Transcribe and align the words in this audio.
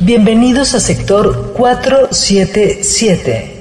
Bienvenidos 0.00 0.74
a 0.74 0.80
sector 0.80 1.52
477. 1.54 3.54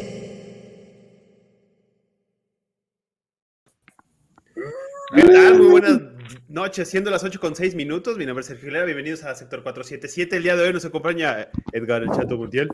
¿Qué 5.15 5.23
tal? 5.23 5.57
Muy 5.57 5.67
buenas 5.67 5.99
noches, 6.47 6.89
siendo 6.89 7.09
las 7.09 7.23
8 7.23 7.39
con 7.39 7.55
6 7.55 7.73
minutos. 7.75 8.17
Mi 8.17 8.25
nombre 8.25 8.41
es 8.41 8.47
Sergio 8.47 8.69
Hilera, 8.69 8.85
bienvenidos 8.85 9.23
a 9.23 9.33
sector 9.35 9.63
477. 9.63 10.37
El 10.37 10.43
día 10.43 10.55
de 10.55 10.67
hoy 10.67 10.73
nos 10.73 10.85
acompaña 10.85 11.49
Edgar 11.71 12.03
El 12.03 12.11
Chato 12.11 12.38
Montiel, 12.38 12.69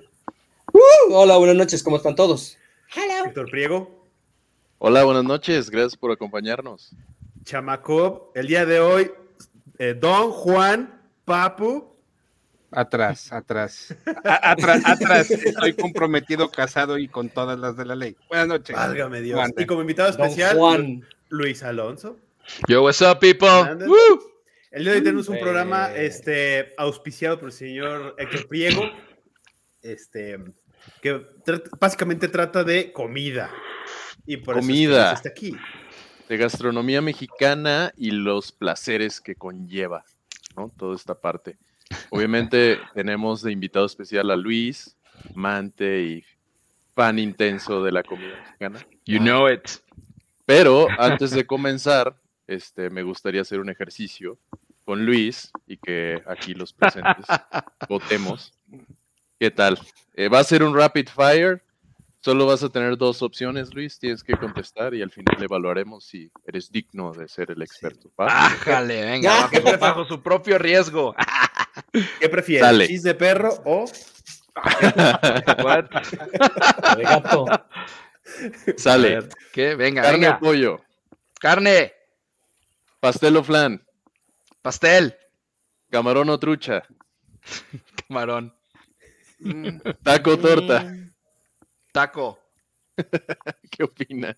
Uh, 0.74 1.14
hola, 1.14 1.38
buenas 1.38 1.56
noches, 1.56 1.84
¿cómo 1.84 1.98
están 1.98 2.16
todos? 2.16 2.58
Héctor 3.26 3.50
Priego, 3.52 4.04
Hola, 4.80 5.04
buenas 5.04 5.24
noches, 5.24 5.70
gracias 5.70 5.96
por 5.96 6.12
acompañarnos. 6.12 6.92
Chamacob. 7.46 8.32
El 8.36 8.48
día 8.48 8.66
de 8.66 8.80
hoy, 8.80 9.12
eh, 9.78 9.94
Don 9.94 10.32
Juan 10.32 11.00
Papu. 11.26 11.93
Atrás, 12.76 13.32
atrás. 13.32 13.96
A- 14.26 14.52
atrás, 14.52 14.82
atrás. 14.86 15.32
Estoy 15.32 15.74
comprometido, 15.80 16.50
casado 16.50 16.98
y 16.98 17.08
con 17.08 17.30
todas 17.30 17.58
las 17.60 17.78
de 17.78 17.86
la 17.86 17.96
ley. 17.96 18.16
Buenas 18.30 18.48
noches. 18.48 18.76
Válgame 18.76 19.22
Dios. 19.22 19.40
Y 19.58 19.66
como 19.66 19.82
invitado 19.82 20.10
especial, 20.10 20.58
Juan. 20.58 21.06
Luis 21.30 21.64
Alonso. 21.64 22.18
Yo, 22.68 22.84
what's 22.84 23.02
up, 23.02 23.20
people? 23.20 23.48
Woo! 23.88 24.32
El 24.72 24.84
día 24.84 24.94
de 24.94 24.98
hoy 25.00 25.04
tenemos 25.04 25.30
un 25.30 25.36
Eh. 25.38 25.40
programa 25.40 25.94
este, 25.94 26.74
auspiciado 26.78 27.40
por 27.40 27.50
el 27.50 27.54
señor 27.54 28.16
Héctor 28.18 28.48
Priego, 28.48 28.84
este, 29.82 30.40
que 31.02 31.26
básicamente 31.80 32.28
trata 32.28 32.64
de 32.64 32.92
comida. 32.92 33.52
Y 34.26 34.38
por 34.38 34.56
eso 34.58 34.62
Comida. 34.68 35.06
Luis 35.10 35.18
está 35.18 35.30
aquí. 35.30 35.56
De 36.30 36.38
gastronomía 36.38 37.02
mexicana 37.02 37.94
y 37.98 38.12
los 38.12 38.52
placeres 38.52 39.20
que 39.22 39.36
conlleva, 39.36 40.06
¿no? 40.56 40.72
Toda 40.76 40.96
esta 40.96 41.16
parte. 41.16 41.58
Obviamente 42.10 42.80
tenemos 42.94 43.42
de 43.42 43.52
invitado 43.52 43.86
especial 43.86 44.32
a 44.32 44.36
Luis, 44.36 44.96
amante 45.36 46.04
y 46.04 46.26
fan 46.96 47.20
intenso 47.20 47.84
de 47.84 47.92
la 47.92 48.04
comida 48.04 48.36
mexicana. 48.40 48.80
You 49.06 49.20
know 49.20 49.50
it. 49.50 49.70
Pero 50.46 50.88
antes 50.98 51.32
de 51.32 51.46
comenzar, 51.46 52.16
este, 52.48 52.90
me 52.90 53.04
gustaría 53.04 53.42
hacer 53.42 53.60
un 53.60 53.70
ejercicio 53.70 54.38
con 54.86 55.06
Luis 55.06 55.52
y 55.66 55.78
que 55.78 56.22
aquí 56.28 56.54
los 56.54 56.74
presentes 56.74 57.26
votemos. 57.90 58.54
¿Qué 59.40 59.52
tal? 59.52 59.80
Eh, 60.14 60.30
va 60.30 60.40
a 60.40 60.44
ser 60.44 60.64
un 60.64 60.76
rapid 60.76 61.08
fire. 61.08 61.64
Solo 62.20 62.46
vas 62.46 62.64
a 62.64 62.70
tener 62.70 62.98
dos 62.98 63.22
opciones, 63.22 63.74
Luis. 63.74 64.00
Tienes 64.00 64.24
que 64.24 64.38
contestar 64.38 64.94
y 64.94 65.02
al 65.02 65.12
final 65.12 65.44
evaluaremos 65.44 66.06
si 66.06 66.32
eres 66.46 66.72
digno 66.72 67.12
de 67.12 67.28
ser 67.28 67.52
el 67.52 67.62
experto. 67.62 68.10
¿va? 68.18 68.28
Ájale, 68.46 69.04
venga, 69.04 69.50
bajo, 69.52 69.78
bajo 69.78 70.06
su 70.06 70.22
propio 70.22 70.58
riesgo. 70.58 71.14
¿Qué 72.20 72.30
prefieres? 72.30 72.62
Dale. 72.64 72.88
¿Chis 72.88 73.04
de 73.04 73.14
perro 73.16 73.62
o 73.66 73.86
What? 75.64 75.86
De 76.98 77.04
gato. 77.04 77.46
Sale. 78.78 79.28
¿Qué? 79.52 79.76
Venga, 79.76 80.02
Carne 80.04 80.30
o 80.30 80.40
pollo. 80.40 80.82
Carne, 81.40 81.94
Pastel 83.00 83.36
o 83.38 83.44
flan. 83.44 83.84
pastel, 84.62 85.18
Camarón 85.90 86.30
o 86.30 86.40
trucha. 86.40 86.84
camarón, 88.08 88.54
Taco 90.04 90.32
o 90.32 90.40
torta. 90.40 90.86
taco. 91.92 92.40
¿Qué 93.72 93.84
opinan? 93.84 94.38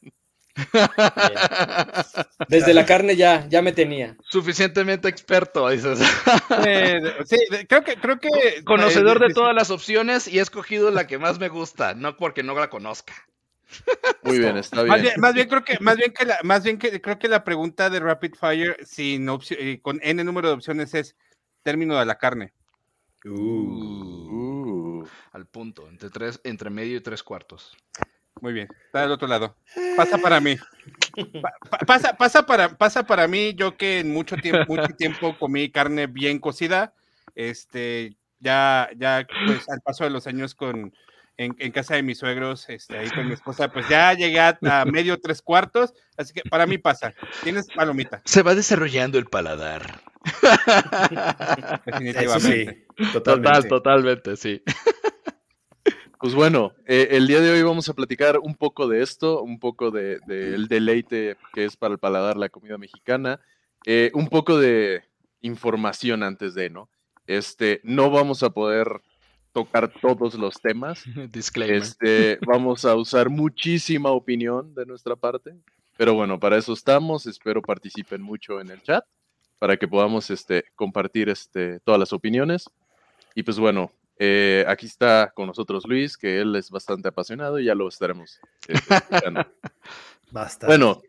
Desde 2.50 2.74
la 2.74 2.86
carne 2.86 3.16
ya, 3.16 3.46
ya 3.48 3.62
me 3.62 3.74
tenía. 3.74 4.16
Suficientemente 4.24 5.08
experto, 5.10 5.70
dices. 5.70 6.00
Eh, 6.66 7.02
sí, 7.26 7.38
creo 7.68 7.84
que, 7.84 7.96
creo 7.98 8.20
que. 8.20 8.64
Conocedor 8.64 9.18
eh, 9.18 9.28
de 9.28 9.34
todas 9.34 9.54
las 9.54 9.70
opciones 9.70 10.28
y 10.28 10.40
he 10.40 10.42
escogido 10.42 10.92
la 10.92 11.08
que 11.08 11.18
más 11.18 11.40
me 11.40 11.50
gusta, 11.50 11.94
no 11.94 12.16
porque 12.16 12.44
no 12.44 12.56
la 12.56 12.70
conozca. 12.70 13.14
Muy 14.24 14.40
bien, 14.40 14.58
está 14.58 14.84
Más 14.84 15.02
bien. 15.02 15.20
más 15.20 15.34
bien 15.34 15.50
creo 15.50 15.64
que, 15.64 15.78
más 15.80 15.98
bien 15.98 16.14
que 16.14 16.26
la, 16.26 16.38
más 16.44 16.64
bien 16.64 16.78
que 16.78 17.02
creo 17.02 17.20
que 17.20 17.28
la 17.28 17.44
pregunta 17.44 17.90
de 17.90 18.00
Rapid 18.00 18.36
Fire 18.36 18.78
sin 18.86 19.28
eh, 19.50 19.80
con 19.82 20.00
n 20.02 20.24
número 20.24 20.50
de 20.50 20.54
opciones 20.54 20.94
es 20.94 21.16
término 21.64 21.98
de 22.00 22.06
la 22.06 22.18
carne. 22.18 22.54
Uh. 23.26 25.04
Al 25.32 25.48
punto, 25.48 25.90
entre 25.90 26.10
tres, 26.10 26.40
entre 26.44 26.70
medio 26.70 26.98
y 26.98 27.02
tres 27.02 27.24
cuartos. 27.24 27.76
Muy 28.42 28.54
bien, 28.54 28.68
está 28.86 29.02
del 29.02 29.12
otro 29.12 29.28
lado. 29.28 29.56
Pasa 29.96 30.18
para 30.18 30.40
mí. 30.40 30.58
Pa- 31.42 31.54
pa- 31.70 31.78
pasa, 31.80 32.18
pasa 32.18 32.46
para, 32.46 32.70
pasa 32.78 33.04
para 33.06 33.28
mí, 33.28 33.54
yo 33.56 33.78
que 33.78 34.00
en 34.00 34.12
mucho 34.12 34.36
tiempo, 34.38 34.66
mucho 34.68 34.88
tiempo 34.98 35.38
comí 35.38 35.72
carne 35.72 36.08
bien 36.08 36.40
cocida. 36.40 36.94
Este, 37.34 38.16
ya, 38.40 38.90
ya, 38.98 39.26
pues 39.48 39.68
al 39.70 39.82
paso 39.82 40.04
de 40.04 40.10
los 40.10 40.28
años 40.28 40.54
con 40.54 40.94
en, 41.38 41.56
en 41.60 41.72
casa 41.72 41.96
de 41.96 42.04
mis 42.04 42.18
suegros, 42.20 42.70
este, 42.70 42.98
ahí 42.98 43.10
con 43.10 43.28
mi 43.28 43.34
esposa, 43.34 43.68
pues 43.70 43.90
ya 43.90 44.14
llegué 44.14 44.40
a, 44.40 44.58
a 44.64 44.86
medio 44.86 45.20
tres 45.20 45.42
cuartos, 45.42 45.94
así 46.18 46.34
que 46.34 46.42
para 46.50 46.66
mí 46.66 46.78
pasa. 46.78 47.14
Tienes 47.44 47.70
palomita, 47.72 48.22
Se 48.26 48.42
va 48.42 48.56
desarrollando 48.56 49.18
el 49.18 49.26
paladar. 49.26 50.02
Eso 50.24 51.82
definitivamente. 51.86 52.88
sí, 52.98 53.06
totalmente. 53.12 53.68
Total, 53.68 53.68
totalmente, 53.70 54.36
sí. 54.38 54.62
Pues 56.20 56.34
bueno, 56.34 56.74
eh, 56.88 57.10
el 57.12 57.28
día 57.28 57.40
de 57.42 57.52
hoy 57.52 57.62
vamos 57.62 57.88
a 57.90 57.94
platicar 57.94 58.40
un 58.40 58.56
poco 58.56 58.88
de 58.88 59.02
esto, 59.04 59.42
un 59.42 59.60
poco 59.60 59.92
de- 59.92 60.20
del 60.26 60.68
deleite 60.68 61.38
que 61.54 61.66
es 61.66 61.76
para 61.76 61.94
el 61.94 62.00
paladar 62.00 62.38
la 62.38 62.50
comida 62.50 62.78
mexicana, 62.78 63.40
eh, 63.86 64.12
un 64.14 64.28
poco 64.28 64.58
de 64.58 65.04
información 65.42 66.24
antes 66.24 66.56
de, 66.56 66.70
¿no? 66.70 66.90
Este, 67.28 67.82
no 67.84 68.10
vamos 68.10 68.44
a 68.44 68.50
poder 68.50 69.02
tocar 69.52 69.92
todos 70.02 70.36
los 70.36 70.60
temas, 70.62 71.04
Disclaimer. 71.32 71.76
este, 71.78 72.40
vamos 72.46 72.86
a 72.86 72.96
usar 72.96 73.30
muchísima 73.30 74.10
opinión 74.12 74.74
de 74.74 74.86
nuestra 74.86 75.16
parte, 75.16 75.56
pero 75.98 76.14
bueno, 76.14 76.40
para 76.40 76.58
eso 76.58 76.74
estamos, 76.74 77.26
espero 77.26 77.62
participen 77.62 78.22
mucho 78.22 78.60
en 78.60 78.70
el 78.72 78.82
chat 78.82 79.06
para 79.60 79.78
que 79.78 79.88
podamos 79.88 80.30
este, 80.30 80.66
compartir 80.76 81.30
este, 81.30 81.80
todas 81.82 82.00
las 82.00 82.12
opiniones. 82.14 82.70
Y 83.34 83.44
pues 83.44 83.58
bueno, 83.58 83.92
eh, 84.18 84.64
aquí 84.68 84.86
está 84.86 85.32
con 85.36 85.48
nosotros 85.48 85.84
Luis, 85.86 86.18
que 86.18 86.40
él 86.40 86.56
es 86.56 86.70
bastante 86.70 87.10
apasionado 87.10 87.60
y 87.60 87.66
ya 87.66 87.76
lo 87.76 87.88
estaremos 87.88 88.40
eh. 88.68 88.76
Bueno, 90.66 91.02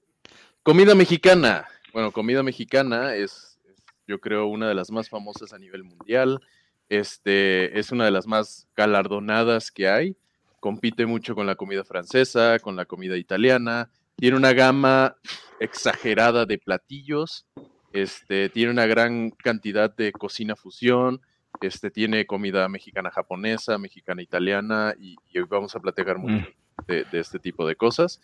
comida 0.62 0.94
mexicana. 0.94 1.66
Bueno, 1.92 2.12
comida 2.12 2.42
mexicana 2.42 3.14
es, 3.14 3.58
es, 3.68 3.76
yo 4.06 4.20
creo, 4.20 4.46
una 4.46 4.68
de 4.68 4.74
las 4.74 4.90
más 4.90 5.08
famosas 5.08 5.52
a 5.52 5.58
nivel 5.58 5.84
mundial. 5.84 6.40
Este, 6.88 7.78
es 7.78 7.90
una 7.90 8.04
de 8.04 8.10
las 8.10 8.26
más 8.26 8.68
galardonadas 8.76 9.70
que 9.70 9.88
hay. 9.88 10.16
Compite 10.60 11.06
mucho 11.06 11.34
con 11.34 11.46
la 11.46 11.54
comida 11.54 11.84
francesa, 11.84 12.58
con 12.58 12.76
la 12.76 12.84
comida 12.84 13.16
italiana. 13.16 13.90
Tiene 14.16 14.36
una 14.36 14.52
gama 14.52 15.16
exagerada 15.60 16.47
de 16.47 16.59
platillos. 16.59 17.47
Este, 17.92 18.48
tiene 18.48 18.70
una 18.70 18.86
gran 18.86 19.30
cantidad 19.30 19.94
de 19.94 20.12
cocina 20.12 20.56
fusión. 20.56 21.20
Este, 21.60 21.91
tiene 21.91 22.26
comida 22.26 22.68
mexicana 22.68 23.10
japonesa, 23.10 23.78
mexicana 23.78 24.22
italiana 24.22 24.94
y, 24.98 25.16
y 25.32 25.38
hoy 25.38 25.47
vamos 25.48 25.74
a 25.74 25.80
platicar 25.80 26.18
mucho 26.18 26.47
de, 26.86 27.04
de 27.04 27.20
este 27.20 27.38
tipo 27.38 27.66
de 27.66 27.76
cosas. 27.76 28.20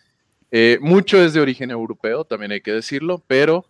Eh, 0.51 0.77
mucho 0.81 1.17
es 1.23 1.33
de 1.33 1.41
origen 1.41 1.71
europeo, 1.71 2.25
también 2.25 2.51
hay 2.51 2.61
que 2.61 2.71
decirlo, 2.73 3.23
pero 3.27 3.65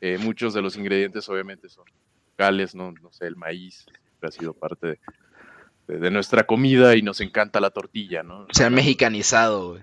eh, 0.00 0.18
muchos 0.18 0.54
de 0.54 0.62
los 0.62 0.76
ingredientes 0.76 1.28
obviamente 1.28 1.68
son 1.68 1.84
locales, 2.30 2.74
no, 2.74 2.92
no 2.92 3.10
sé, 3.12 3.26
el 3.26 3.34
maíz 3.36 3.84
siempre 3.84 4.28
ha 4.28 4.30
sido 4.30 4.54
parte 4.54 4.86
de, 4.86 5.00
de- 5.88 5.98
de 5.98 6.10
nuestra 6.12 6.44
comida 6.46 6.94
y 6.94 7.02
nos 7.02 7.20
encanta 7.20 7.60
la 7.60 7.70
tortilla, 7.70 8.22
¿no? 8.22 8.46
Se 8.52 8.64
ha 8.64 8.70
mexicanizado. 8.70 9.80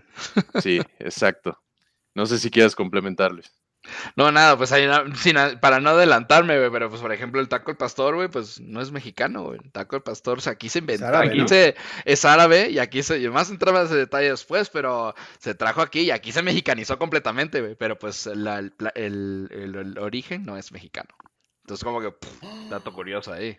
Sí, 0.62 0.80
exacto. 1.00 1.60
No 2.14 2.26
sé 2.26 2.38
si 2.38 2.50
quieras 2.50 2.76
complementarles. 2.76 3.52
No, 4.16 4.32
nada, 4.32 4.58
pues 4.58 4.72
ahí, 4.72 4.88
na- 4.88 5.04
sin 5.16 5.36
para 5.62 5.80
no 5.80 5.92
adelantarme, 5.92 6.58
güey, 6.58 6.72
pero 6.72 6.90
pues 6.90 7.02
por 7.02 7.12
ejemplo 7.12 7.40
el 7.42 7.48
taco 7.50 7.72
al 7.72 7.78
pastor, 7.78 8.16
güey, 8.16 8.28
pues 8.28 8.60
no 8.60 8.82
es 8.82 8.92
mexicano, 8.92 9.44
güey. 9.44 9.60
El 9.64 9.72
taco 9.72 9.96
al 9.96 10.04
pastor, 10.04 10.38
o 10.38 10.42
sea, 10.42 10.54
aquí 10.54 10.70
se 10.70 10.80
inventó, 10.80 11.06
árabe, 11.08 11.28
aquí 11.30 11.38
¿no? 11.40 11.48
se, 11.48 11.76
es 12.06 12.26
árabe 12.26 12.70
y 12.70 12.80
aquí 12.80 13.04
se, 13.04 13.20
y 13.20 13.30
más 13.30 13.50
entraba 13.50 13.84
ese 13.84 13.96
detalle 13.96 14.30
después, 14.30 14.70
pero 14.70 15.14
se 15.40 15.56
trajo 15.56 15.82
aquí 15.82 16.02
y 16.02 16.12
aquí 16.12 16.32
se 16.32 16.42
mexicanizó 16.42 16.98
completamente, 16.98 17.62
güey, 17.62 17.76
pero 17.76 17.98
pues 18.00 18.26
la- 18.28 18.60
el, 18.60 18.72
pla- 18.72 18.94
el- 18.96 19.48
el- 19.52 19.76
el 19.76 19.98
origen 20.00 20.46
no 20.46 20.58
es 20.58 20.72
mexicano. 20.72 21.10
Entonces 21.62 21.84
como 21.84 22.00
que, 22.02 22.12
pff, 22.12 22.44
dato 22.70 22.94
curioso 22.94 23.34
ahí. 23.34 23.58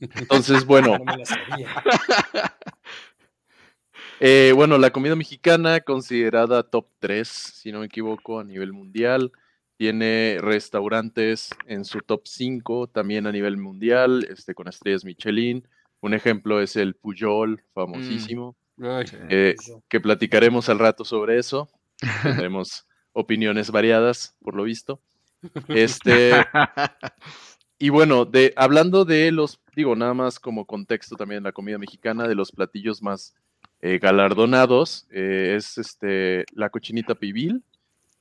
Entonces, 0.00 0.64
bueno, 0.64 0.98
No 0.98 1.04
me 1.04 1.16
la 1.18 1.24
sabía. 1.24 1.84
eh, 4.26 4.52
bueno, 4.54 4.78
la 4.78 4.90
comida 4.90 5.14
mexicana 5.14 5.80
considerada 5.80 6.62
top 6.62 6.86
3, 6.98 7.28
si 7.28 7.72
no 7.72 7.80
me 7.80 7.86
equivoco, 7.86 8.40
a 8.40 8.44
nivel 8.44 8.72
mundial. 8.72 9.32
Tiene 9.76 10.38
restaurantes 10.40 11.50
en 11.66 11.84
su 11.84 11.98
top 12.00 12.22
5 12.24 12.86
también 12.86 13.26
a 13.26 13.32
nivel 13.32 13.58
mundial, 13.58 14.26
este, 14.30 14.54
con 14.54 14.66
estrellas 14.66 15.04
Michelin. 15.04 15.68
Un 16.00 16.14
ejemplo 16.14 16.62
es 16.62 16.74
el 16.76 16.94
Puyol, 16.94 17.62
famosísimo, 17.74 18.56
Ay, 18.80 19.04
eh, 19.28 19.56
que 19.90 20.00
platicaremos 20.00 20.70
al 20.70 20.78
rato 20.78 21.04
sobre 21.04 21.38
eso. 21.38 21.68
Tendremos 22.22 22.86
opiniones 23.12 23.70
variadas, 23.70 24.38
por 24.40 24.54
lo 24.54 24.62
visto. 24.62 25.02
Este, 25.68 26.32
y 27.78 27.90
bueno, 27.90 28.24
de, 28.24 28.54
hablando 28.56 29.04
de 29.04 29.30
los, 29.32 29.60
digo, 29.76 29.94
nada 29.94 30.14
más 30.14 30.40
como 30.40 30.64
contexto 30.64 31.16
también 31.16 31.42
la 31.42 31.52
comida 31.52 31.76
mexicana, 31.76 32.26
de 32.26 32.34
los 32.34 32.50
platillos 32.50 33.02
más 33.02 33.34
eh, 33.84 33.98
galardonados, 33.98 35.06
eh, 35.10 35.54
es 35.56 35.78
este, 35.78 36.44
la 36.52 36.70
cochinita 36.70 37.14
pibil, 37.14 37.62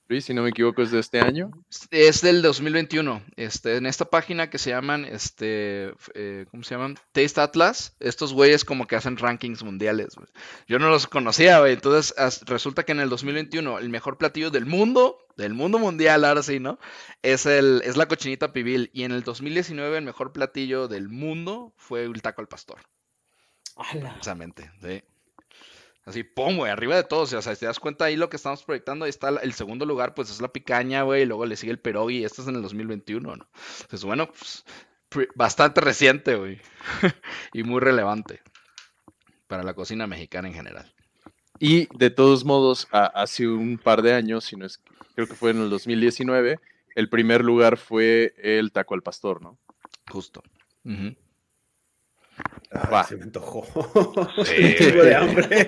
Luis, 0.09 0.25
si 0.25 0.33
no 0.33 0.43
me 0.43 0.49
equivoco, 0.49 0.81
es 0.81 0.91
de 0.91 0.99
este 0.99 1.21
año. 1.21 1.49
Es 1.89 2.21
del 2.21 2.41
2021. 2.41 3.23
Este, 3.37 3.77
en 3.77 3.85
esta 3.85 4.03
página 4.03 4.49
que 4.49 4.57
se 4.57 4.71
llaman, 4.71 5.05
este, 5.05 5.93
eh, 6.13 6.45
¿cómo 6.51 6.63
se 6.63 6.75
llaman? 6.75 6.97
Taste 7.13 7.39
Atlas. 7.39 7.95
Estos 8.01 8.33
güeyes 8.33 8.65
como 8.65 8.85
que 8.85 8.97
hacen 8.97 9.15
rankings 9.15 9.63
mundiales. 9.63 10.15
Yo 10.67 10.77
no 10.77 10.89
los 10.89 11.07
conocía, 11.07 11.59
güey. 11.61 11.73
Entonces 11.73 12.13
as- 12.17 12.41
resulta 12.45 12.83
que 12.83 12.91
en 12.91 12.99
el 12.99 13.07
2021 13.09 13.79
el 13.79 13.89
mejor 13.89 14.17
platillo 14.17 14.51
del 14.51 14.65
mundo, 14.65 15.19
del 15.37 15.53
mundo 15.53 15.79
mundial, 15.79 16.25
ahora 16.25 16.43
sí, 16.43 16.59
¿no? 16.59 16.79
Es 17.21 17.45
el, 17.45 17.81
es 17.85 17.95
la 17.95 18.07
cochinita 18.07 18.51
pibil. 18.51 18.89
Y 18.93 19.03
en 19.05 19.13
el 19.13 19.23
2019 19.23 19.97
el 19.99 20.03
mejor 20.03 20.33
platillo 20.33 20.89
del 20.89 21.07
mundo 21.07 21.73
fue 21.77 22.03
el 22.03 22.21
taco 22.21 22.41
al 22.41 22.47
pastor. 22.49 22.81
Precisamente, 24.11 24.69
sí. 24.81 25.01
Así, 26.05 26.23
pum, 26.23 26.57
güey, 26.57 26.71
arriba 26.71 26.95
de 26.97 27.03
todos. 27.03 27.31
O 27.33 27.41
sea, 27.41 27.53
si 27.55 27.59
te 27.61 27.65
das 27.65 27.79
cuenta 27.79 28.05
ahí 28.05 28.15
lo 28.17 28.29
que 28.29 28.35
estamos 28.35 28.63
proyectando, 28.63 29.05
ahí 29.05 29.09
está 29.09 29.29
el 29.29 29.53
segundo 29.53 29.85
lugar, 29.85 30.13
pues 30.13 30.29
es 30.29 30.41
la 30.41 30.49
picaña, 30.51 31.03
güey, 31.03 31.23
y 31.23 31.25
luego 31.25 31.45
le 31.45 31.55
sigue 31.55 31.71
el 31.71 31.79
pierogi, 31.79 32.17
y 32.19 32.23
este 32.25 32.41
es 32.41 32.47
en 32.47 32.55
el 32.55 32.61
2021, 32.61 33.35
¿no? 33.37 33.47
Entonces, 33.81 34.03
bueno, 34.03 34.27
pues, 34.27 35.27
bastante 35.35 35.79
reciente, 35.81 36.35
güey. 36.35 36.59
y 37.53 37.63
muy 37.63 37.79
relevante 37.79 38.41
para 39.47 39.63
la 39.63 39.73
cocina 39.73 40.07
mexicana 40.07 40.47
en 40.49 40.53
general. 40.55 40.93
Y 41.59 41.87
de 41.97 42.09
todos 42.09 42.43
modos, 42.43 42.87
a- 42.91 43.05
hace 43.05 43.47
un 43.47 43.77
par 43.77 44.01
de 44.01 44.13
años, 44.13 44.43
si 44.43 44.55
no 44.57 44.65
es, 44.65 44.81
creo 45.15 45.27
que 45.27 45.35
fue 45.35 45.51
en 45.51 45.61
el 45.61 45.69
2019, 45.69 46.59
el 46.95 47.09
primer 47.09 47.43
lugar 47.45 47.77
fue 47.77 48.33
el 48.37 48.71
taco 48.71 48.93
al 48.95 49.03
pastor, 49.03 49.41
¿no? 49.41 49.57
Justo. 50.09 50.43
Ujú. 50.83 51.15
Ay, 52.71 52.89
Va. 52.91 53.03
se 53.03 53.15
me 53.17 53.23
antojó. 53.23 53.65
Sí, 54.45 54.61
de 54.79 55.15
hambre. 55.15 55.67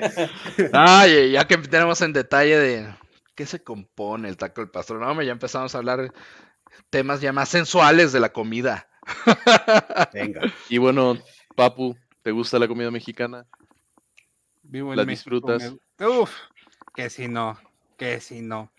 Ay, 0.73 1.31
ya 1.31 1.45
que 1.47 1.57
tenemos 1.57 2.01
en 2.01 2.13
detalle 2.13 2.57
de 2.57 2.95
qué 3.35 3.45
se 3.45 3.63
compone 3.63 4.29
el 4.29 4.37
taco 4.37 4.61
al 4.61 4.71
pastor, 4.71 4.99
no, 4.99 5.21
ya 5.21 5.31
empezamos 5.31 5.73
a 5.75 5.77
hablar 5.77 6.11
temas 6.89 7.21
ya 7.21 7.31
más 7.33 7.49
sensuales 7.49 8.11
de 8.11 8.19
la 8.19 8.29
comida. 8.33 8.87
Venga. 10.13 10.41
Y 10.69 10.77
bueno, 10.77 11.17
Papu, 11.55 11.95
¿te 12.23 12.31
gusta 12.31 12.57
la 12.59 12.67
comida 12.67 12.89
mexicana? 12.91 13.45
Vivo 14.63 14.91
en 14.93 14.97
¿La 14.97 15.05
México, 15.05 15.29
disfrutas? 15.47 15.75
me- 15.99 16.07
Uf, 16.07 16.31
que 16.95 17.09
si 17.09 17.27
no, 17.27 17.57
que 17.97 18.19
si 18.19 18.41
no. 18.41 18.71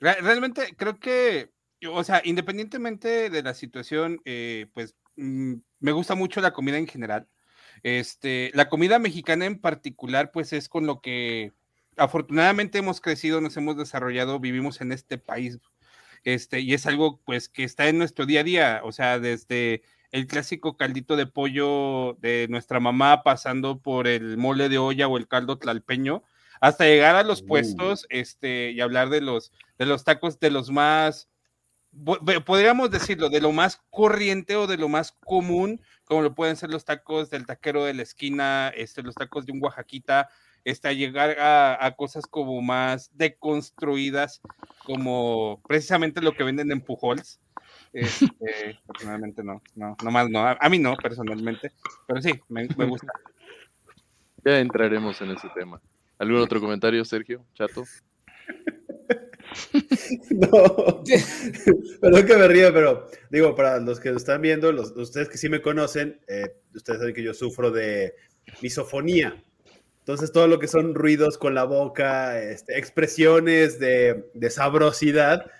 Re- 0.00 0.20
Realmente 0.20 0.74
creo 0.76 0.98
que, 0.98 1.50
o 1.88 2.02
sea, 2.04 2.20
independientemente 2.24 3.30
de 3.30 3.42
la 3.42 3.54
situación, 3.54 4.20
eh, 4.24 4.66
pues 4.74 4.94
mm, 5.16 5.54
me 5.80 5.92
gusta 5.92 6.14
mucho 6.14 6.40
la 6.40 6.52
comida 6.52 6.76
en 6.76 6.86
general. 6.88 7.28
Este, 7.82 8.50
la 8.54 8.68
comida 8.68 8.98
mexicana 8.98 9.46
en 9.46 9.60
particular, 9.60 10.30
pues 10.32 10.52
es 10.52 10.68
con 10.68 10.86
lo 10.86 11.00
que 11.00 11.52
afortunadamente 11.96 12.78
hemos 12.78 13.00
crecido, 13.00 13.40
nos 13.40 13.56
hemos 13.56 13.76
desarrollado, 13.76 14.40
vivimos 14.40 14.80
en 14.80 14.92
este 14.92 15.18
país. 15.18 15.58
Este, 16.24 16.60
y 16.60 16.74
es 16.74 16.86
algo 16.86 17.20
pues 17.24 17.48
que 17.48 17.64
está 17.64 17.88
en 17.88 17.98
nuestro 17.98 18.26
día 18.26 18.40
a 18.40 18.44
día, 18.44 18.80
o 18.84 18.92
sea, 18.92 19.18
desde 19.18 19.82
el 20.10 20.26
clásico 20.26 20.76
caldito 20.76 21.16
de 21.16 21.26
pollo 21.26 22.14
de 22.20 22.46
nuestra 22.48 22.80
mamá, 22.80 23.22
pasando 23.22 23.80
por 23.80 24.06
el 24.06 24.36
mole 24.36 24.68
de 24.68 24.78
olla 24.78 25.06
o 25.06 25.18
el 25.18 25.28
caldo 25.28 25.58
tlalpeño, 25.58 26.24
hasta 26.60 26.84
llegar 26.84 27.14
a 27.14 27.22
los 27.22 27.42
Uh. 27.42 27.46
puestos 27.46 28.06
este, 28.10 28.72
y 28.72 28.80
hablar 28.80 29.10
de 29.10 29.20
los, 29.20 29.52
de 29.78 29.86
los 29.86 30.04
tacos 30.04 30.40
de 30.40 30.50
los 30.50 30.70
más, 30.70 31.28
podríamos 32.44 32.90
decirlo, 32.90 33.28
de 33.28 33.40
lo 33.40 33.52
más 33.52 33.82
corriente 33.90 34.56
o 34.56 34.66
de 34.66 34.76
lo 34.76 34.88
más 34.88 35.12
común, 35.12 35.80
como 36.04 36.22
lo 36.22 36.34
pueden 36.34 36.56
ser 36.56 36.70
los 36.70 36.84
tacos 36.84 37.30
del 37.30 37.46
taquero 37.46 37.84
de 37.84 37.94
la 37.94 38.02
esquina, 38.02 38.68
este, 38.76 39.02
los 39.02 39.14
tacos 39.14 39.46
de 39.46 39.52
un 39.52 39.62
Oaxaquita, 39.62 40.28
este, 40.64 40.88
a 40.88 40.92
llegar 40.92 41.36
a, 41.38 41.94
cosas 41.96 42.26
como 42.26 42.60
más 42.60 43.10
deconstruidas, 43.16 44.40
como 44.84 45.62
precisamente 45.66 46.20
lo 46.20 46.32
que 46.34 46.44
venden 46.44 46.70
en 46.72 46.80
Pujols. 46.80 47.40
Este, 47.92 48.28
personalmente 48.86 49.42
no, 49.42 49.62
no, 49.74 49.96
nomás 50.02 50.28
no, 50.28 50.46
a, 50.46 50.68
mí 50.68 50.78
no, 50.78 50.94
personalmente, 50.96 51.72
pero 52.06 52.20
sí, 52.20 52.40
me 52.48 52.66
gusta. 52.66 53.12
Ya 54.44 54.60
entraremos 54.60 55.20
en 55.20 55.32
ese 55.32 55.48
tema. 55.54 55.80
¿Algún 56.18 56.40
otro 56.40 56.60
comentario, 56.60 57.04
Sergio? 57.04 57.44
Chato. 57.54 57.84
No, 60.30 61.02
perdón 62.00 62.26
que 62.26 62.36
me 62.36 62.48
ría, 62.48 62.72
pero 62.72 63.06
digo, 63.30 63.54
para 63.54 63.78
los 63.78 64.00
que 64.00 64.10
lo 64.10 64.16
están 64.16 64.40
viendo, 64.42 64.72
los, 64.72 64.92
ustedes 64.96 65.28
que 65.28 65.38
sí 65.38 65.48
me 65.48 65.62
conocen, 65.62 66.20
eh, 66.28 66.54
ustedes 66.74 67.00
saben 67.00 67.14
que 67.14 67.22
yo 67.22 67.34
sufro 67.34 67.70
de 67.70 68.14
misofonía. 68.62 69.42
Entonces, 70.00 70.32
todo 70.32 70.48
lo 70.48 70.58
que 70.58 70.68
son 70.68 70.94
ruidos 70.94 71.36
con 71.36 71.54
la 71.54 71.64
boca, 71.64 72.40
este, 72.40 72.78
expresiones 72.78 73.78
de, 73.78 74.30
de 74.32 74.50
sabrosidad, 74.50 75.50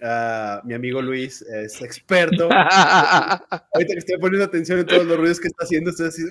ah, 0.00 0.62
mi 0.64 0.72
amigo 0.72 1.02
Luis 1.02 1.42
es 1.42 1.82
experto. 1.82 2.48
Ahorita 2.50 3.92
que 3.92 3.98
estoy 3.98 4.18
poniendo 4.18 4.46
atención 4.46 4.78
en 4.78 4.86
todos 4.86 5.04
los 5.04 5.18
ruidos 5.18 5.40
que 5.40 5.48
está 5.48 5.64
haciendo, 5.64 5.90
estoy 5.90 6.08
así, 6.08 6.22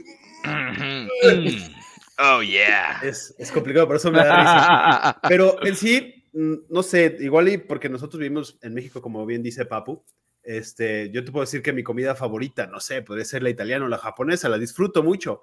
oh, 2.18 2.42
yeah. 2.42 3.00
es, 3.04 3.36
es 3.38 3.52
complicado, 3.52 3.88
por 3.88 3.98
eso 3.98 4.12
me 4.12 4.18
da 4.20 4.40
risa. 4.40 5.20
Pero 5.28 5.64
en 5.64 5.76
sí, 5.76 6.16
mm, 6.16 6.21
no 6.34 6.84
sé, 6.84 7.18
igual 7.20 7.50
y 7.50 7.58
porque 7.58 7.90
nosotros 7.90 8.20
vivimos 8.20 8.58
en 8.62 8.74
México, 8.74 9.02
como 9.02 9.26
bien 9.26 9.44
dice 9.44 9.66
Papu, 9.66 10.04
este, 10.44 11.10
yo 11.12 11.24
te 11.24 11.32
puedo 11.32 11.44
decir 11.46 11.62
que 11.62 11.74
mi 11.74 11.84
comida 11.84 12.16
favorita, 12.16 12.68
no 12.68 12.80
sé, 12.80 13.02
podría 13.02 13.26
ser 13.26 13.44
la 13.44 13.50
italiana 13.50 13.86
o 13.86 13.88
la 13.90 13.98
japonesa, 13.98 14.50
la 14.50 14.58
disfruto 14.58 15.04
mucho. 15.04 15.42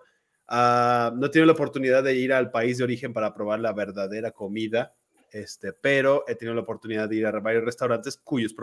Ah, 0.49 1.13
no 1.15 1.27
he 1.27 1.47
la 1.47 1.53
oportunidad 1.53 2.03
de 2.03 2.15
ir 2.15 2.33
al 2.33 2.51
país 2.51 2.79
de 2.79 2.85
origen 2.85 3.13
para 3.13 3.35
probar 3.35 3.61
la 3.61 3.73
verdadera 3.73 4.31
comida, 4.33 4.95
este, 5.31 5.75
pero 5.75 6.25
he 6.27 6.35
tenido 6.37 6.55
la 6.55 6.63
oportunidad 6.63 7.07
de 7.09 7.17
ir 7.17 7.27
a 7.27 7.33
varios 7.33 7.65
restaurantes 7.65 8.17
cuyos 8.17 8.55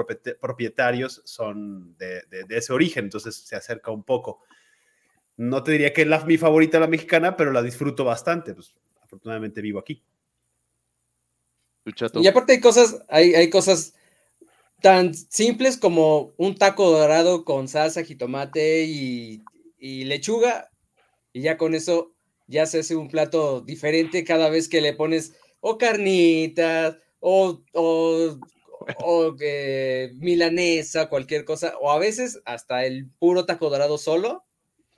propietarios 0.42 1.22
son 1.26 1.96
de, 1.98 2.24
de- 2.30 2.44
de 2.46 2.58
ese 2.58 2.74
origen, 2.74 3.06
entonces 3.06 3.36
se 3.36 3.56
acerca 3.56 3.92
un 3.92 4.04
poco. 4.04 4.42
No 5.38 5.64
te 5.64 5.72
diría 5.74 5.94
que 5.94 6.04
es 6.04 6.08
la, 6.08 6.24
mi 6.26 6.38
favorita 6.38 6.80
la 6.80 6.88
mexicana, 6.88 7.36
pero 7.38 7.52
la 7.52 7.62
disfruto 7.62 8.06
bastante, 8.06 8.54
pues 8.54 8.76
afortunadamente 9.02 9.62
vivo 9.62 9.80
aquí. 9.80 10.04
¿Tu 11.86 11.92
chato? 11.92 12.20
Y 12.20 12.28
aparte 12.28 12.54
hay 12.54 12.60
cosas, 12.60 13.04
hay, 13.08 13.36
hay 13.36 13.50
cosas 13.50 13.94
tan 14.82 15.14
simples 15.14 15.78
como 15.78 16.34
un 16.38 16.56
taco 16.56 16.90
dorado 16.90 17.46
con 17.46 17.68
salsa, 17.68 18.04
jitomate 18.04 18.84
y, 18.84 19.44
y 19.78 20.04
lechuga, 20.04 20.72
y 21.32 21.42
ya 21.42 21.58
con 21.58 21.76
eso 21.76 22.14
ya 22.48 22.66
se 22.66 22.80
hace 22.80 22.96
un 22.96 23.08
plato 23.08 23.62
diferente 23.62 24.24
cada 24.24 24.50
vez 24.50 24.68
que 24.68 24.82
le 24.82 24.94
pones 24.94 25.34
o 25.60 25.78
carnitas, 25.78 26.98
o, 27.20 27.64
o, 27.74 28.40
o, 29.04 29.36
eh, 29.40 30.12
milanesa, 30.16 31.08
cualquier 31.08 31.46
cosa, 31.46 31.76
o 31.80 31.92
a 31.92 31.98
veces 31.98 32.42
hasta 32.46 32.86
el 32.86 33.10
puro 33.20 33.46
taco 33.46 33.70
dorado 33.70 33.98
solo, 33.98 34.44